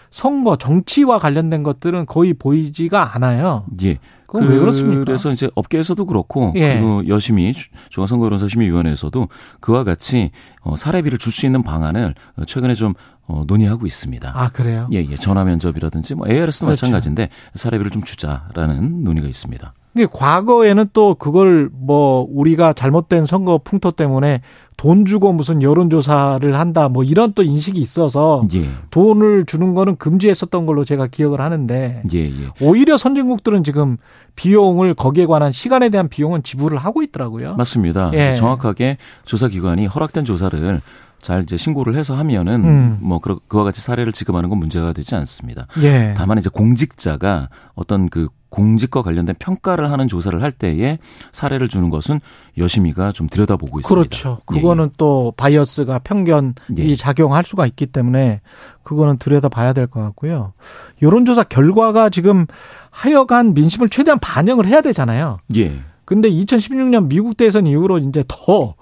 선거 0.09 0.55
정치와 0.57 1.19
관련된 1.19 1.63
것들은 1.63 2.05
거의 2.05 2.33
보이지가 2.33 3.15
않아요. 3.15 3.65
예. 3.83 3.99
그건 4.27 4.49
왜 4.49 4.59
그렇습니까? 4.59 5.05
그래서 5.05 5.31
이제 5.31 5.49
업계에서도 5.55 6.05
그렇고 6.05 6.51
예. 6.57 6.75
그리고 6.75 7.07
열심히 7.07 7.53
중앙선거여론사심의위원회에서도 7.89 9.27
그와 9.59 9.83
같이 9.83 10.31
어, 10.61 10.75
사례비를 10.75 11.17
줄 11.17 11.31
수 11.31 11.45
있는 11.45 11.61
방안을 11.61 12.15
최근에 12.47 12.73
좀 12.73 12.93
어, 13.27 13.43
논의하고 13.45 13.85
있습니다. 13.85 14.31
아 14.35 14.49
그래요? 14.49 14.89
예, 14.93 14.97
예. 14.97 15.15
전화 15.17 15.43
면접이라든지 15.43 16.15
뭐 16.15 16.27
ARS도 16.27 16.65
그렇죠. 16.65 16.85
마찬가지인데 16.85 17.29
사례비를 17.55 17.91
좀 17.91 18.01
주자라는 18.03 19.03
논의가 19.03 19.27
있습니다. 19.27 19.73
근데 19.97 20.07
과거에는 20.13 20.89
또 20.93 21.15
그걸 21.15 21.71
뭐 21.73 22.27
우리가 22.29 22.73
잘못된 22.73 23.25
선거 23.25 23.57
풍토 23.57 23.91
때문에 23.91 24.41
돈 24.77 25.05
주고 25.05 25.33
무슨 25.33 25.63
여론조사를 25.63 26.53
한다 26.53 26.87
뭐 26.87 27.03
이런 27.03 27.33
또 27.33 27.41
인식이 27.41 27.79
있어서 27.79 28.43
예. 28.53 28.69
돈을 28.91 29.45
주는 29.47 29.73
거는 29.73 29.95
금지했었던 29.95 30.67
걸로 30.67 30.85
제가 30.85 31.07
기억을 31.07 31.41
하는데 31.41 32.03
예, 32.13 32.19
예. 32.19 32.31
오히려 32.61 32.95
선진국들은 32.95 33.63
지금 33.63 33.97
비용을 34.35 34.93
거기에 34.93 35.25
관한 35.25 35.51
시간에 35.51 35.89
대한 35.89 36.09
비용은 36.09 36.43
지불을 36.43 36.77
하고 36.77 37.01
있더라고요. 37.01 37.55
맞습니다. 37.55 38.11
예. 38.13 38.35
정확하게 38.35 38.97
조사기관이 39.25 39.87
허락된 39.87 40.25
조사를 40.25 40.79
잘 41.19 41.43
이제 41.43 41.57
신고를 41.57 41.95
해서 41.95 42.15
하면은 42.15 42.63
음. 42.63 42.97
뭐 43.01 43.19
그와 43.19 43.63
같이 43.63 43.81
사례를 43.81 44.13
지급하는 44.13 44.49
건 44.49 44.59
문제가 44.59 44.93
되지 44.93 45.15
않습니다. 45.15 45.67
예. 45.81 46.13
다만 46.15 46.37
이제 46.37 46.49
공직자가 46.49 47.49
어떤 47.75 48.09
그 48.09 48.29
공직과 48.49 49.01
관련된 49.01 49.35
평가를 49.39 49.91
하는 49.91 50.07
조사를 50.07 50.41
할 50.41 50.51
때에 50.53 50.99
사례를 51.33 51.67
주는 51.67 51.89
것은 51.89 52.21
여심이가 52.57 53.11
좀 53.11 53.27
들여다보고 53.27 53.81
있습니다. 53.81 53.87
그렇죠. 53.87 54.39
예, 54.53 54.55
그거는 54.55 54.85
예. 54.85 54.89
또 54.97 55.33
바이어스가 55.35 55.99
편견이 55.99 56.53
예. 56.77 56.95
작용할 56.95 57.43
수가 57.45 57.65
있기 57.67 57.87
때문에 57.87 58.39
그거는 58.83 59.17
들여다봐야 59.17 59.73
될 59.73 59.87
것 59.87 59.99
같고요. 60.01 60.53
여론조사 61.01 61.43
결과가 61.43 62.09
지금 62.09 62.45
하여간 62.89 63.53
민심을 63.53 63.89
최대한 63.89 64.17
반영을 64.19 64.65
해야 64.65 64.81
되잖아요. 64.81 65.39
예. 65.57 65.81
근데 66.05 66.29
2016년 66.29 67.07
미국 67.09 67.35
대선 67.35 67.67
이후로 67.67 67.97
이제 67.99 68.23
더, 68.29 68.75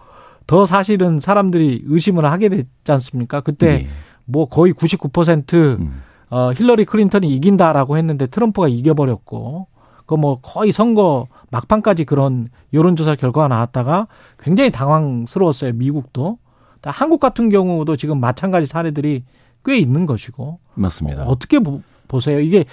더 0.48 0.66
사실은 0.66 1.20
사람들이 1.20 1.84
의심을 1.86 2.26
하게 2.26 2.50
됐지 2.50 2.92
않습니까? 2.92 3.42
그때 3.42 3.68
예. 3.68 3.88
뭐 4.26 4.48
거의 4.48 4.74
99% 4.74 5.80
음. 5.80 6.02
어, 6.30 6.52
힐러리 6.54 6.86
클린턴이 6.86 7.28
이긴다라고 7.36 7.98
했는데 7.98 8.28
트럼프가 8.28 8.68
이겨버렸고, 8.68 9.68
그 10.06 10.16
뭐 10.16 10.40
거의 10.42 10.72
선거 10.72 11.28
막판까지 11.50 12.06
그런 12.06 12.48
여론조사 12.74 13.16
결과가 13.16 13.48
나왔다가 13.48 14.08
굉장히 14.40 14.72
당황스러웠어요. 14.72 15.74
미국도. 15.74 16.38
한국 16.84 17.20
같은 17.20 17.50
경우도 17.50 17.96
지금 17.98 18.20
마찬가지 18.20 18.68
사례들이 18.68 19.24
꽤 19.64 19.78
있는 19.78 20.06
것이고. 20.06 20.60
맞습니다. 20.76 21.26
어, 21.26 21.36
떻게 21.40 21.60
보세요? 22.08 22.40
이게 22.40 22.66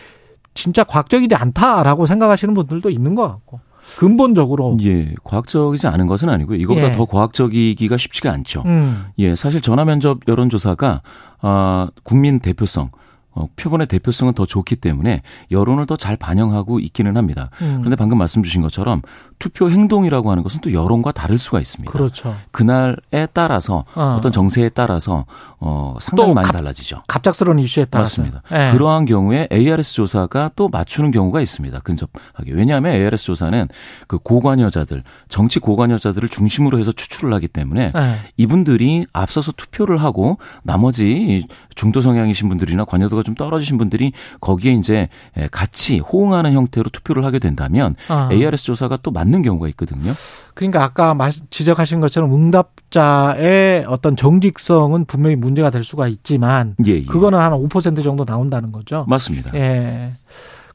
진짜 0.53 0.85
과학적이지 0.85 1.35
않다라고 1.35 2.05
생각하시는 2.05 2.53
분들도 2.53 2.90
있는 2.90 3.15
것 3.15 3.27
같고. 3.27 3.61
근본적으로 3.99 4.77
예 4.83 5.15
과학적이지 5.25 5.87
않은 5.89 6.07
것은 6.07 6.29
아니고요. 6.29 6.57
이거보다 6.59 6.89
예. 6.89 6.93
더 6.93 7.05
과학적이기가 7.05 7.97
쉽지가 7.97 8.33
않죠. 8.33 8.63
음. 8.67 9.07
예 9.19 9.35
사실 9.35 9.61
전화 9.61 9.85
면접 9.85 10.21
여론조사가 10.29 11.03
아 11.41 11.89
국민 12.03 12.41
대표성 12.41 12.91
어, 13.35 13.49
표본의 13.57 13.87
대표성은 13.87 14.35
더 14.35 14.45
좋기 14.45 14.77
때문에 14.77 15.23
여론을 15.51 15.87
더 15.87 15.97
잘 15.97 16.17
반영하고 16.17 16.81
있기는 16.81 17.17
합니다. 17.17 17.49
음. 17.63 17.77
그런데 17.79 17.97
방금 17.97 18.19
말씀 18.19 18.43
주신 18.43 18.61
것처럼 18.61 19.01
투표 19.43 19.69
행동이라고 19.69 20.31
하는 20.31 20.44
것은 20.44 20.60
또 20.60 20.73
여론과 20.73 21.10
다를 21.10 21.36
수가 21.36 21.59
있습니다. 21.59 21.90
그렇죠. 21.90 22.36
그날에 22.52 23.27
따라서 23.32 23.85
어. 23.97 24.20
떤 24.23 24.31
정세에 24.31 24.69
따라서 24.69 25.24
어, 25.59 25.97
상당히 26.01 26.32
많이 26.32 26.47
갑, 26.47 26.52
달라지죠. 26.52 27.02
갑작스러운 27.09 27.59
이슈에 27.59 27.86
따라서. 27.86 28.23
맞습니다. 28.23 28.43
네. 28.51 28.73
그러한 28.73 29.05
경우에 29.05 29.48
ARS 29.51 29.94
조사가 29.94 30.52
또 30.55 30.69
맞추는 30.69 31.10
경우가 31.10 31.40
있습니다. 31.40 31.81
근접하게. 31.81 32.52
왜냐하면 32.52 32.94
ARS 32.94 33.24
조사는 33.24 33.66
그 34.06 34.19
고관여자들, 34.19 35.02
정치 35.28 35.59
고관여자들을 35.59 36.28
중심으로 36.28 36.78
해서 36.78 36.93
추출을 36.93 37.35
하기 37.35 37.48
때문에 37.48 37.90
네. 37.93 38.16
이분들이 38.36 39.06
앞서서 39.12 39.51
투표를 39.51 39.98
하고 39.98 40.39
나머지 40.62 41.48
중도 41.74 42.01
성향이신 42.01 42.48
분들이나 42.48 42.85
관여도가 42.85 43.24
좀 43.24 43.35
떨어지신 43.35 43.77
분들이 43.77 44.12
거기에 44.40 44.73
이제 44.73 45.09
같이 45.51 45.98
호응하는 45.98 46.52
형태로 46.52 46.90
투표를 46.90 47.24
하게 47.24 47.40
된다면 47.40 47.97
아. 48.09 48.28
ARS 48.31 48.64
조사가 48.64 48.98
또 49.02 49.10
맞는 49.10 49.32
경우가 49.41 49.69
있거든요. 49.69 50.13
그러니까 50.53 50.85
아까 50.85 51.17
지적하신 51.49 52.01
것처럼 52.01 52.35
응답자의 52.35 53.87
어떤 53.89 54.17
정직성은 54.17 55.07
분명히 55.07 55.37
문제가 55.37 55.71
될 55.71 55.85
수가 55.85 56.09
있지만 56.09 56.77
예, 56.87 56.93
예. 56.93 57.05
그거는 57.05 57.39
한 57.39 57.53
5% 57.53 58.03
정도 58.03 58.27
나온다는 58.27 58.73
거죠. 58.73 59.07
맞습니다. 59.09 59.53
예. 59.55 60.13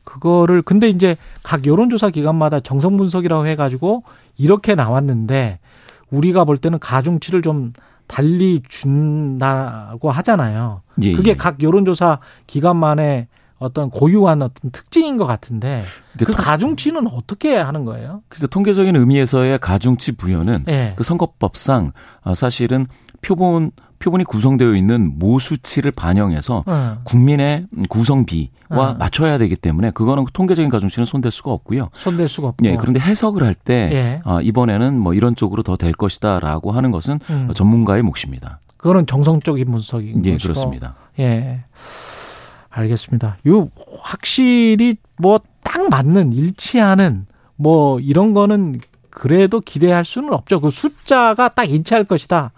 그거를 0.04 0.64
근데 0.64 0.90
이제 0.90 1.18
각 1.44 1.66
여론조사 1.68 2.10
기관마다 2.10 2.60
정성 2.62 2.98
분석이라고 2.98 3.46
해 3.46 3.56
가지고 3.56 4.04
이렇게 4.38 4.74
나왔는데 4.74 5.60
우리가 6.10 6.46
볼 6.46 6.58
때는 6.58 6.80
가중치를 6.80 7.42
좀 7.42 7.74
달리 8.08 8.64
준다고 8.70 10.10
하잖아요. 10.10 10.82
예, 11.02 11.14
그게 11.14 11.32
예. 11.32 11.36
각 11.36 11.62
여론조사 11.62 12.20
기관만의 12.48 13.28
어떤 13.60 13.90
고유한 13.90 14.42
어떤 14.42 14.72
특징인 14.72 15.18
것 15.18 15.26
같은데 15.26 15.84
그 16.18 16.32
가중치는 16.32 17.08
어떻게 17.08 17.56
하는 17.56 17.86
거예요? 17.86 18.22
그러니까 18.30 18.48
통계적인 18.48 18.96
의미에서의 18.96 19.60
가중치 19.60 20.14
부여는 20.14 20.66
예. 20.68 20.94
그 20.96 21.04
선거법상 21.04 21.92
아, 22.24 22.36
사실은 22.36 22.86
표본 23.22 23.72
표본이 24.00 24.26
구성되어 24.26 24.76
있는 24.76 25.18
모수치를 25.18 25.90
반영해서 25.92 26.64
네. 26.68 26.74
국민의 27.04 27.66
구성비와 27.90 28.50
네. 28.70 28.94
맞춰야 29.00 29.40
되기 29.40 29.56
때문에 29.56 29.90
그거는 29.90 30.26
통계적인 30.34 30.70
가중치는 30.70 31.06
손댈 31.06 31.32
수가 31.32 31.52
없고요. 31.52 31.90
손댈 31.94 32.28
수가 32.30 32.50
없고. 32.50 32.64
예, 32.68 32.76
그런데 32.76 33.00
해석을 33.00 33.44
할때 33.44 33.90
예. 33.92 34.22
아, 34.24 34.40
이번에는 34.42 35.00
뭐 35.00 35.16
이런 35.16 35.36
쪽으로 35.36 35.64
더 35.64 35.78
될 35.78 35.94
것이다라고 35.94 36.72
하는 36.72 36.92
것은 36.92 37.20
음. 37.32 37.50
전문가의 37.56 38.04
몫입니다. 38.04 38.60
그거는 38.78 39.08
정성적인 39.08 39.72
분석인 39.72 40.24
예, 40.26 40.34
것이고. 40.34 40.44
그렇습니다. 40.44 40.94
예. 41.18 41.64
알겠습니다. 42.78 43.38
요 43.48 43.70
확실히 44.02 44.96
뭐 45.18 45.40
딱 45.68 45.90
맞는 45.90 46.32
일치하는 46.32 47.26
뭐 47.58 48.00
이런 48.00 48.34
거는 48.34 48.80
그래도 49.10 49.60
기대할 49.60 50.06
수는 50.06 50.32
없죠. 50.32 50.62
그 50.62 50.72
숫자가 50.72 51.50
딱 51.50 51.70
일치할 51.70 52.06
것이다. 52.06 52.52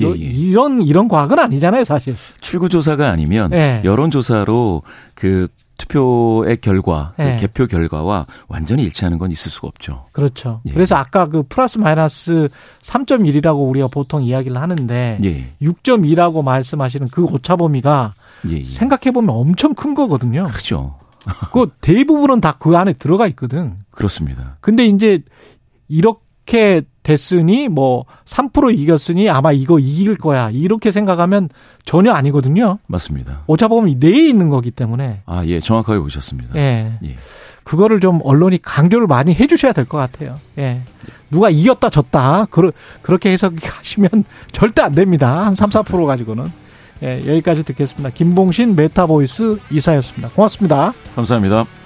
예, 0.00 0.06
예. 0.06 0.12
이런 0.14 0.80
이런 0.80 1.06
과학은 1.06 1.38
아니잖아요, 1.38 1.84
사실. 1.84 2.14
출구 2.40 2.70
조사가 2.70 3.10
아니면 3.10 3.52
예. 3.52 3.82
여론 3.84 4.10
조사로 4.10 4.82
그 5.14 5.48
투표의 5.76 6.56
결과, 6.62 7.12
그 7.16 7.22
예. 7.22 7.36
개표 7.38 7.66
결과와 7.66 8.24
완전히 8.48 8.82
일치하는 8.84 9.18
건 9.18 9.30
있을 9.30 9.50
수가 9.50 9.68
없죠. 9.68 10.06
그렇죠. 10.12 10.62
예. 10.66 10.72
그래서 10.72 10.96
아까 10.96 11.26
그 11.28 11.42
플러스 11.42 11.76
마이너스 11.78 12.48
3.1이라고 12.82 13.68
우리가 13.68 13.88
보통 13.88 14.22
이야기를 14.22 14.56
하는데 14.56 15.18
예. 15.22 15.52
6.2라고 15.60 16.42
말씀하시는 16.42 17.08
그 17.08 17.24
오차 17.24 17.56
범위가 17.56 18.14
예, 18.48 18.58
예. 18.58 18.62
생각해 18.64 19.12
보면 19.12 19.30
엄청 19.34 19.74
큰 19.74 19.94
거거든요. 19.94 20.44
그렇죠. 20.44 20.96
그 21.52 21.70
대부분은 21.80 22.40
다 22.40 22.56
그 22.58 22.76
안에 22.76 22.92
들어가 22.94 23.26
있거든. 23.28 23.76
그렇습니다. 23.90 24.56
근데 24.60 24.86
이제 24.86 25.22
이렇게 25.88 26.82
됐으니 27.02 27.68
뭐 27.68 28.04
3% 28.24 28.76
이겼으니 28.78 29.28
아마 29.28 29.52
이거 29.52 29.78
이길 29.78 30.16
거야. 30.16 30.50
이렇게 30.50 30.90
생각하면 30.90 31.50
전혀 31.84 32.12
아니거든요. 32.12 32.78
맞습니다. 32.86 33.42
오차 33.46 33.68
범위 33.68 33.96
내에 33.96 34.28
있는 34.28 34.48
거기 34.48 34.70
때문에. 34.70 35.22
아, 35.26 35.44
예. 35.44 35.60
정확하게 35.60 35.98
보셨습니다. 36.00 36.54
예. 36.56 36.98
예. 37.04 37.16
그거를 37.62 38.00
좀 38.00 38.20
언론이 38.22 38.60
강조를 38.62 39.06
많이 39.06 39.34
해 39.34 39.46
주셔야 39.46 39.72
될 39.72 39.84
것 39.86 39.98
같아요. 39.98 40.36
예. 40.58 40.80
누가 41.30 41.50
이겼다 41.50 41.90
졌다. 41.90 42.46
그러, 42.50 42.70
그렇게 43.02 43.30
해석하시면 43.32 44.24
절대 44.52 44.80
안 44.82 44.92
됩니다. 44.94 45.44
한 45.46 45.54
3, 45.54 45.70
4% 45.70 46.06
가지고는. 46.06 46.44
예, 47.04 47.18
여기까지 47.26 47.62
듣겠습니다. 47.64 48.10
김봉신 48.10 48.74
메타보이스 48.74 49.58
이사였습니다. 49.70 50.30
고맙습니다. 50.30 50.94
감사합니다. 51.14 51.83